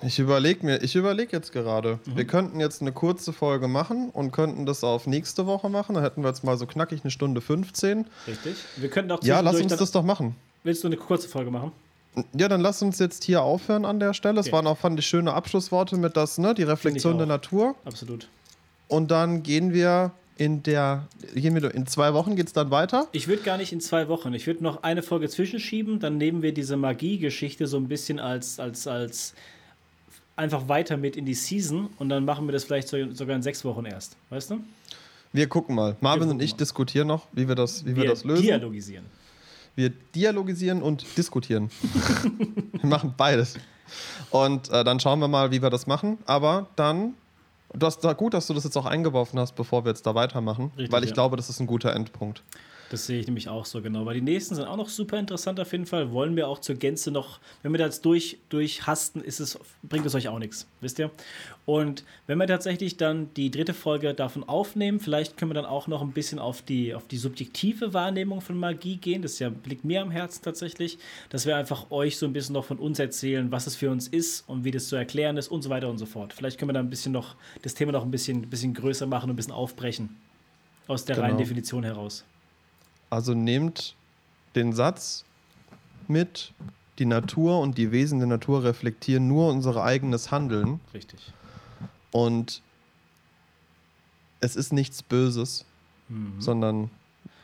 Ich 0.02 0.18
überlege 0.18 0.66
mir, 0.66 0.82
ich 0.82 0.96
überlege 0.96 1.36
jetzt 1.36 1.52
gerade. 1.52 2.00
Mhm. 2.06 2.18
Wir 2.18 2.26
könnten 2.26 2.60
jetzt 2.62 2.82
eine 2.82 2.94
kurze 2.94 3.34
Folge 3.34 3.68
machen 3.68 4.10
und 4.12 4.32
könnten 4.32 4.66
das 4.66 4.84
auf 4.84 5.08
nächste 5.08 5.46
Woche 5.46 5.70
machen. 5.70 5.96
Da 5.96 6.02
hätten 6.02 6.22
wir 6.22 6.30
jetzt 6.30 6.44
mal 6.44 6.58
so 6.58 6.66
knackig 6.66 7.02
eine 7.04 7.12
Stunde 7.12 7.42
15. 7.42 8.06
Richtig. 8.26 8.56
Wir 8.78 8.90
könnten 8.90 9.12
auch 9.12 9.22
Ja, 9.24 9.42
lass 9.42 9.60
uns 9.60 9.76
das 9.76 9.92
doch 9.92 10.04
machen. 10.04 10.36
Willst 10.64 10.84
du 10.84 10.88
eine 10.88 10.96
kurze 10.96 11.28
Folge 11.28 11.52
machen? 11.52 11.74
Ja, 12.38 12.48
dann 12.48 12.62
lass 12.62 12.82
uns 12.82 13.00
jetzt 13.00 13.24
hier 13.24 13.42
aufhören 13.42 13.86
an 13.86 14.00
der 14.00 14.14
Stelle. 14.14 14.40
Es 14.40 14.48
okay. 14.48 14.56
waren 14.56 14.68
auch, 14.68 14.78
fand 14.78 15.00
ich, 15.00 15.08
schöne 15.08 15.34
Abschlussworte 15.34 15.98
mit 15.98 16.16
das, 16.18 16.38
ne, 16.38 16.54
die 16.54 16.64
Reflexion 16.64 17.18
der 17.18 17.28
Natur. 17.28 17.76
Absolut. 17.86 18.28
Und 18.88 19.12
dann 19.12 19.44
gehen 19.44 19.74
wir 19.74 20.12
in 20.40 20.64
der, 20.64 21.06
gehen 21.36 21.54
wir 21.54 21.74
in 21.76 21.86
zwei 21.86 22.14
Wochen 22.14 22.36
geht 22.36 22.48
es 22.48 22.54
dann 22.54 22.72
weiter? 22.72 23.08
Ich 23.12 23.28
würde 23.28 23.44
gar 23.44 23.58
nicht 23.58 23.74
in 23.74 23.82
zwei 23.82 24.08
Wochen. 24.08 24.34
Ich 24.34 24.48
würde 24.48 24.64
noch 24.64 24.84
eine 24.84 25.04
Folge 25.04 25.28
zwischenschieben, 25.28 26.00
dann 26.00 26.18
nehmen 26.18 26.42
wir 26.42 26.54
diese 26.54 26.78
Magie-Geschichte 26.78 27.68
so 27.68 27.76
ein 27.76 27.90
bisschen 27.90 28.20
als, 28.20 28.58
als, 28.58 28.88
als 28.88 29.34
einfach 30.38 30.70
weiter 30.70 30.96
mit 30.96 31.18
in 31.18 31.26
die 31.26 31.34
Season 31.34 31.90
und 31.98 32.08
dann 32.08 32.24
machen 32.24 32.48
wir 32.48 32.54
das 32.54 32.64
vielleicht 32.64 32.88
sogar 32.88 33.36
in 33.36 33.42
sechs 33.42 33.66
Wochen 33.66 33.84
erst. 33.84 34.16
Weißt 34.30 34.52
du? 34.52 34.62
Wir 35.34 35.48
gucken 35.48 35.76
mal. 35.76 35.98
Marvin 36.00 36.22
gucken 36.22 36.38
und 36.38 36.44
ich 36.44 36.54
mal. 36.54 36.58
diskutieren 36.58 37.08
noch, 37.08 37.28
wie 37.34 37.48
wir 37.48 37.56
das, 37.56 37.86
wie 37.86 37.96
wir, 37.96 38.04
wir 38.04 38.10
das 38.10 38.24
lösen. 38.24 38.44
Dialogisieren. 38.44 39.06
Wir 39.80 39.92
dialogisieren 40.14 40.82
und 40.82 41.06
diskutieren. 41.18 41.72
wir 42.74 42.90
machen 42.90 43.14
beides. 43.16 43.56
Und 44.30 44.70
äh, 44.72 44.84
dann 44.84 45.00
schauen 45.00 45.20
wir 45.20 45.30
mal, 45.30 45.52
wie 45.52 45.62
wir 45.62 45.70
das 45.70 45.88
machen. 45.88 46.18
Aber 46.26 46.68
dann, 46.76 47.14
du 47.74 47.86
hast 47.86 48.02
da 48.02 48.12
gut, 48.12 48.34
dass 48.34 48.48
du 48.48 48.54
das 48.54 48.66
jetzt 48.66 48.76
auch 48.76 48.86
eingeworfen 48.86 49.40
hast, 49.40 49.56
bevor 49.56 49.86
wir 49.86 49.92
jetzt 49.92 50.06
da 50.06 50.16
weitermachen, 50.16 50.74
Richtig, 50.76 50.92
weil 50.92 51.04
ich 51.06 51.12
ja. 51.12 51.14
glaube, 51.14 51.38
das 51.38 51.50
ist 51.50 51.62
ein 51.62 51.66
guter 51.66 51.96
Endpunkt. 51.96 52.44
Das 52.90 53.06
sehe 53.06 53.20
ich 53.20 53.28
nämlich 53.28 53.48
auch 53.50 53.66
so 53.66 53.82
genau. 53.82 54.06
Weil 54.06 54.16
die 54.16 54.22
nächsten 54.22 54.56
sind 54.56 54.66
auch 54.66 54.76
noch 54.76 54.90
super 54.90 55.20
interessant 55.20 55.60
auf 55.60 55.72
jeden 55.72 55.86
Fall. 55.86 56.12
Wollen 56.12 56.36
wir 56.36 56.48
auch 56.48 56.60
zur 56.60 56.76
Gänze 56.76 57.12
noch, 57.12 57.40
wenn 57.62 57.72
wir 57.72 57.78
das 57.78 58.02
durch, 58.02 58.40
durchhasten, 58.50 59.24
ist 59.24 59.40
es, 59.40 59.60
bringt 59.84 60.06
es 60.06 60.16
euch 60.16 60.28
auch 60.28 60.40
nichts, 60.40 60.68
wisst 60.82 60.98
ihr? 60.98 61.12
Und 61.66 62.04
wenn 62.26 62.40
wir 62.40 62.48
tatsächlich 62.48 62.98
dann 62.98 63.32
die 63.36 63.52
dritte 63.52 63.76
Folge 63.76 64.16
davon 64.16 64.44
aufnehmen, 64.44 65.00
vielleicht 65.00 65.38
können 65.38 65.52
wir 65.52 65.56
dann 65.56 65.66
auch 65.66 65.88
noch 65.88 66.02
ein 66.02 66.14
bisschen 66.14 66.40
auf 66.40 66.64
die, 66.64 66.96
auf 66.96 67.08
die 67.08 67.18
subjektive 67.18 67.94
Wahrnehmung 67.94 68.42
von 68.42 68.58
Magie 68.58 68.98
gehen. 68.98 69.22
Das 69.22 69.38
ja, 69.38 69.52
liegt 69.66 69.86
mir 69.86 70.02
am 70.02 70.10
Herzen 70.10 70.42
tatsächlich, 70.44 70.98
dass 71.30 71.46
wir 71.46 71.56
einfach 71.56 71.92
euch 71.92 72.18
so 72.18 72.26
ein 72.26 72.34
bisschen 72.34 72.54
noch 72.54 72.66
von 72.66 72.80
uns 72.80 72.98
erzählen, 72.98 73.52
was 73.52 73.68
es 73.68 73.76
für 73.76 73.92
uns 73.92 74.08
ist 74.08 74.50
und 74.50 74.64
wie 74.64 74.72
das 74.72 74.88
zu 74.88 74.96
erklären 74.96 75.38
ist 75.38 75.50
und 75.50 75.62
so 75.62 75.70
weiter 75.70 75.90
und 75.90 76.00
so 76.00 76.08
fort. 76.08 76.34
Vielleicht 76.34 76.58
können 76.58 76.70
wir 76.70 76.74
da 76.74 76.80
ein 76.80 76.90
bisschen 76.90 77.12
noch 77.12 77.36
das 77.62 77.76
Thema 77.76 77.92
noch 77.92 78.04
ein 78.04 78.12
bisschen, 78.12 78.42
bisschen 78.50 78.74
größer 78.74 79.06
machen 79.06 79.30
und 79.30 79.34
ein 79.34 79.36
bisschen 79.36 79.54
aufbrechen 79.54 80.18
aus 80.88 81.06
der 81.06 81.16
genau. 81.16 81.28
reinen 81.28 81.38
Definition 81.38 81.84
heraus. 81.84 82.26
Also 83.10 83.34
nehmt 83.34 83.96
den 84.56 84.74
Satz 84.74 85.26
mit, 86.08 86.54
die 87.00 87.06
Natur 87.06 87.60
und 87.60 87.78
die 87.78 87.92
Wesen 87.92 88.20
der 88.20 88.28
Natur 88.28 88.64
reflektieren 88.64 89.28
nur 89.28 89.50
unser 89.50 89.82
eigenes 89.84 90.32
Handeln. 90.32 90.80
Richtig. 90.94 91.34
Und 92.12 92.62
es 94.42 94.56
ist 94.56 94.74
nichts 94.74 95.02
Böses, 95.02 95.66
mhm. 96.10 96.34
sondern 96.40 96.92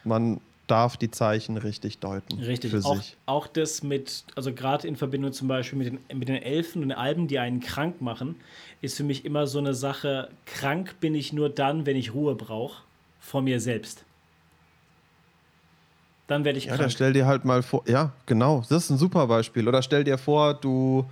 man 0.04 0.40
darf 0.68 0.98
die 0.98 1.12
Zeichen 1.12 1.58
richtig 1.58 2.00
deuten. 2.00 2.40
Richtig. 2.40 2.72
Für 2.72 2.84
auch, 2.86 2.98
sich. 2.98 3.18
auch 3.28 3.48
das 3.48 3.84
mit, 3.84 4.26
also 4.36 4.52
gerade 4.52 4.88
in 4.88 4.96
Verbindung 4.96 5.32
zum 5.32 5.48
Beispiel 5.48 5.78
mit 5.78 5.88
den, 5.88 6.20
mit 6.20 6.28
den 6.28 6.42
Elfen 6.42 6.82
und 6.82 6.90
den 6.90 6.98
Alben, 6.98 7.28
die 7.28 7.38
einen 7.38 7.60
krank 7.60 8.02
machen, 8.02 8.36
ist 8.82 8.98
für 8.98 9.04
mich 9.04 9.26
immer 9.26 9.46
so 9.46 9.60
eine 9.60 9.74
Sache, 9.74 10.30
krank 10.46 11.00
bin 11.00 11.14
ich 11.16 11.34
nur 11.34 11.50
dann, 11.50 11.86
wenn 11.86 11.96
ich 11.96 12.14
Ruhe 12.14 12.36
brauche 12.36 12.82
vor 13.20 13.42
mir 13.42 13.60
selbst 13.60 14.05
dann 16.28 16.44
werde 16.44 16.58
ich 16.58 16.66
ja, 16.66 16.76
krank. 16.76 16.84
Ja, 16.84 16.90
stell 16.90 17.14
dir 17.14 17.26
halt 17.26 17.46
mal 17.46 17.62
vor, 17.62 17.84
ja, 17.88 18.12
genau, 18.26 18.64
das 18.70 18.86
ist 18.86 18.90
ein 18.90 18.98
super 18.98 19.28
Beispiel. 19.28 19.68
Oder 19.68 19.82
stell 19.82 20.04
dir 20.04 20.18
vor, 20.18 20.54
du 20.54 21.06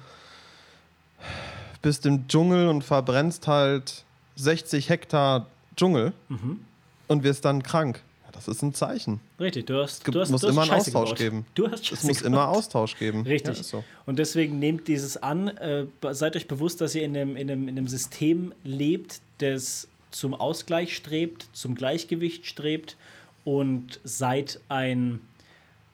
bist 1.82 2.06
im 2.06 2.28
Dschungel 2.28 2.68
und 2.68 2.84
verbrennst 2.84 3.48
halt 3.48 4.04
60 4.36 4.90
Hektar 4.90 5.48
Dschungel 5.76 6.14
mhm. 6.30 6.62
und 7.08 7.24
wirst 7.24 7.46
dann 7.46 7.62
krank. 7.62 8.02
Ja, 8.26 8.32
das 8.32 8.48
ist 8.48 8.64
ein 8.64 8.74
Zeichen. 8.74 9.20
Richtig, 9.40 9.68
du 9.68 9.82
hast, 9.82 10.08
du 10.08 10.20
hast, 10.20 10.32
muss 10.32 10.42
du 10.42 10.48
immer 10.48 10.64
einen 10.64 10.72
Austausch 10.72 11.10
gebaut. 11.10 11.18
geben. 11.18 11.46
Du 11.54 11.70
hast 11.70 11.92
es 11.92 12.04
muss 12.04 12.22
immer 12.22 12.48
Austausch 12.48 12.98
geben. 12.98 13.24
Richtig. 13.24 13.58
Ja, 13.58 13.64
so. 13.64 13.84
Und 14.06 14.18
deswegen 14.18 14.58
nehmt 14.58 14.88
dieses 14.88 15.18
an, 15.18 15.50
äh, 15.50 15.86
seid 16.12 16.36
euch 16.36 16.48
bewusst, 16.48 16.82
dass 16.82 16.96
ihr 16.96 17.04
in 17.04 17.16
einem, 17.16 17.36
in, 17.36 17.52
einem, 17.52 17.68
in 17.68 17.78
einem 17.78 17.88
System 17.88 18.54
lebt, 18.64 19.20
das 19.40 19.88
zum 20.10 20.34
Ausgleich 20.34 20.96
strebt, 20.96 21.48
zum 21.54 21.76
Gleichgewicht 21.76 22.46
strebt 22.46 22.96
und 23.44 24.00
seid 24.04 24.60
ein, 24.70 25.20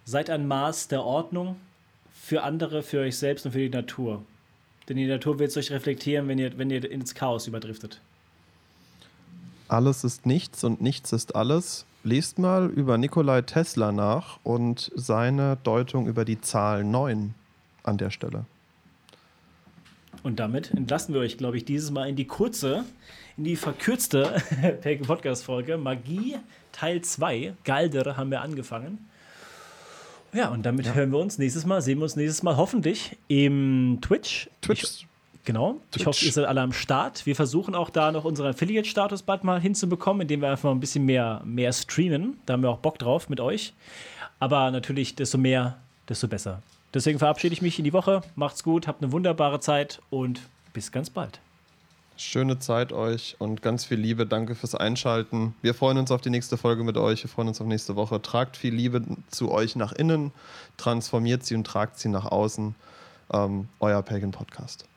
seid 0.06 0.30
ein 0.30 0.48
Maß 0.48 0.88
der 0.88 1.04
Ordnung 1.04 1.56
für 2.14 2.44
andere, 2.44 2.84
für 2.84 3.00
euch 3.02 3.18
selbst 3.18 3.46
und 3.46 3.54
für 3.54 3.60
die 3.60 3.70
Natur. 3.70 4.24
Denn 4.88 4.98
die 4.98 5.08
Natur 5.08 5.40
wird 5.40 5.52
es 5.52 5.58
euch 5.58 5.72
reflektieren, 5.72 6.28
wenn 6.28 6.40
ihr, 6.40 6.58
wenn 6.58 6.70
ihr 6.70 6.90
ins 6.90 7.14
Chaos 7.14 7.48
überdriftet. 7.48 8.02
Alles 9.68 10.04
ist 10.04 10.26
nichts 10.26 10.64
und 10.64 10.82
nichts 10.82 11.12
ist 11.14 11.36
alles. 11.36 11.86
Lest 12.04 12.40
mal 12.40 12.70
über 12.70 12.98
Nikolai 12.98 13.42
Tesla 13.44 13.92
nach 13.92 14.40
und 14.44 14.92
seine 14.96 15.58
Deutung 15.64 16.08
über 16.08 16.26
die 16.26 16.42
Zahl 16.42 16.84
9 16.84 17.36
an 17.84 17.98
der 17.98 18.10
Stelle. 18.10 18.46
Und 20.24 20.40
damit 20.40 20.72
entlassen 20.72 21.14
wir 21.14 21.22
euch, 21.22 21.38
glaube 21.38 21.58
ich, 21.58 21.66
dieses 21.66 21.92
Mal 21.92 22.10
in 22.10 22.16
die 22.16 22.26
kurze, 22.26 22.84
in 23.40 23.46
die 23.46 23.56
verkürzte 23.56 24.36
Podcast-Folge 25.08 25.78
Magie 25.78 26.36
Teil 26.74 27.02
2. 27.02 27.54
Galder 27.64 28.18
haben 28.18 28.32
wir 28.32 28.42
angefangen. 28.42 29.10
Ja, 30.34 30.50
und 30.50 30.66
damit 30.66 30.88
ja. 30.88 30.94
hören 30.94 31.12
wir 31.12 31.20
uns 31.20 31.38
nächstes 31.38 31.66
Mal, 31.66 31.82
sehen 31.82 32.00
wir 32.00 32.04
uns 32.04 32.18
nächstes 32.18 32.44
Mal 32.44 32.58
hoffentlich 32.58 33.18
im 33.30 34.00
Twitch. 34.02 34.50
Twitch. 34.62 34.84
Ich, 34.84 35.08
genau. 35.46 35.80
Twitch. 35.90 36.02
Ich 36.02 36.06
hoffe, 36.06 36.26
ihr 36.26 36.34
seid 36.34 36.46
alle 36.46 36.60
am 36.60 36.74
Start. 36.74 37.26
Wir 37.26 37.36
versuchen 37.36 37.76
auch 37.76 37.90
da 37.90 38.12
noch 38.12 38.26
unseren 38.26 38.48
Affiliate-Status 38.48 39.24
bald 39.24 39.46
mal 39.46 39.62
hinzubekommen, 39.62 40.24
indem 40.24 40.42
wir 40.42 40.50
einfach 40.50 40.66
mal 40.66 40.72
ein 40.72 40.82
bisschen 40.82 41.06
mehr, 41.06 41.42
mehr 41.46 41.72
streamen. 41.72 42.38
Da 42.46 42.54
haben 42.54 42.62
wir 42.62 42.70
auch 42.70 42.80
Bock 42.80 43.00
drauf 43.00 43.30
mit 43.30 43.40
euch. 43.40 43.74
Aber 44.42 44.70
natürlich, 44.70 45.16
desto 45.16 45.38
mehr, 45.38 45.78
desto 46.10 46.28
besser. 46.28 46.62
Deswegen 46.94 47.20
verabschiede 47.20 47.54
ich 47.54 47.62
mich 47.62 47.80
in 47.80 47.86
die 47.86 47.94
Woche. 47.94 48.22
Macht's 48.36 48.64
gut, 48.64 48.86
habt 48.86 49.02
eine 49.02 49.14
wunderbare 49.14 49.62
Zeit 49.62 50.02
und 50.10 50.42
bis 50.74 50.92
ganz 50.92 51.10
bald. 51.10 51.40
Schöne 52.22 52.60
Zeit 52.60 52.92
euch 52.92 53.38
und 53.40 53.62
ganz 53.62 53.86
viel 53.86 53.98
Liebe. 53.98 54.26
Danke 54.26 54.54
fürs 54.54 54.76
Einschalten. 54.76 55.56
Wir 55.62 55.74
freuen 55.74 55.98
uns 55.98 56.12
auf 56.12 56.20
die 56.20 56.30
nächste 56.30 56.58
Folge 56.58 56.84
mit 56.84 56.98
euch. 56.98 57.24
Wir 57.24 57.30
freuen 57.30 57.48
uns 57.48 57.62
auf 57.62 57.68
nächste 57.68 57.96
Woche. 57.96 58.22
Tragt 58.22 58.58
viel 58.58 58.76
Liebe 58.76 59.02
zu 59.30 59.50
euch 59.50 59.78
nach 59.78 59.94
innen, 59.94 60.34
transformiert 60.76 61.46
sie 61.46 61.56
und 61.56 61.64
tragt 61.64 61.98
sie 61.98 62.10
nach 62.10 62.26
außen. 62.26 62.76
Ähm, 63.32 63.70
euer 63.80 64.02
Pagan 64.02 64.32
Podcast. 64.32 64.89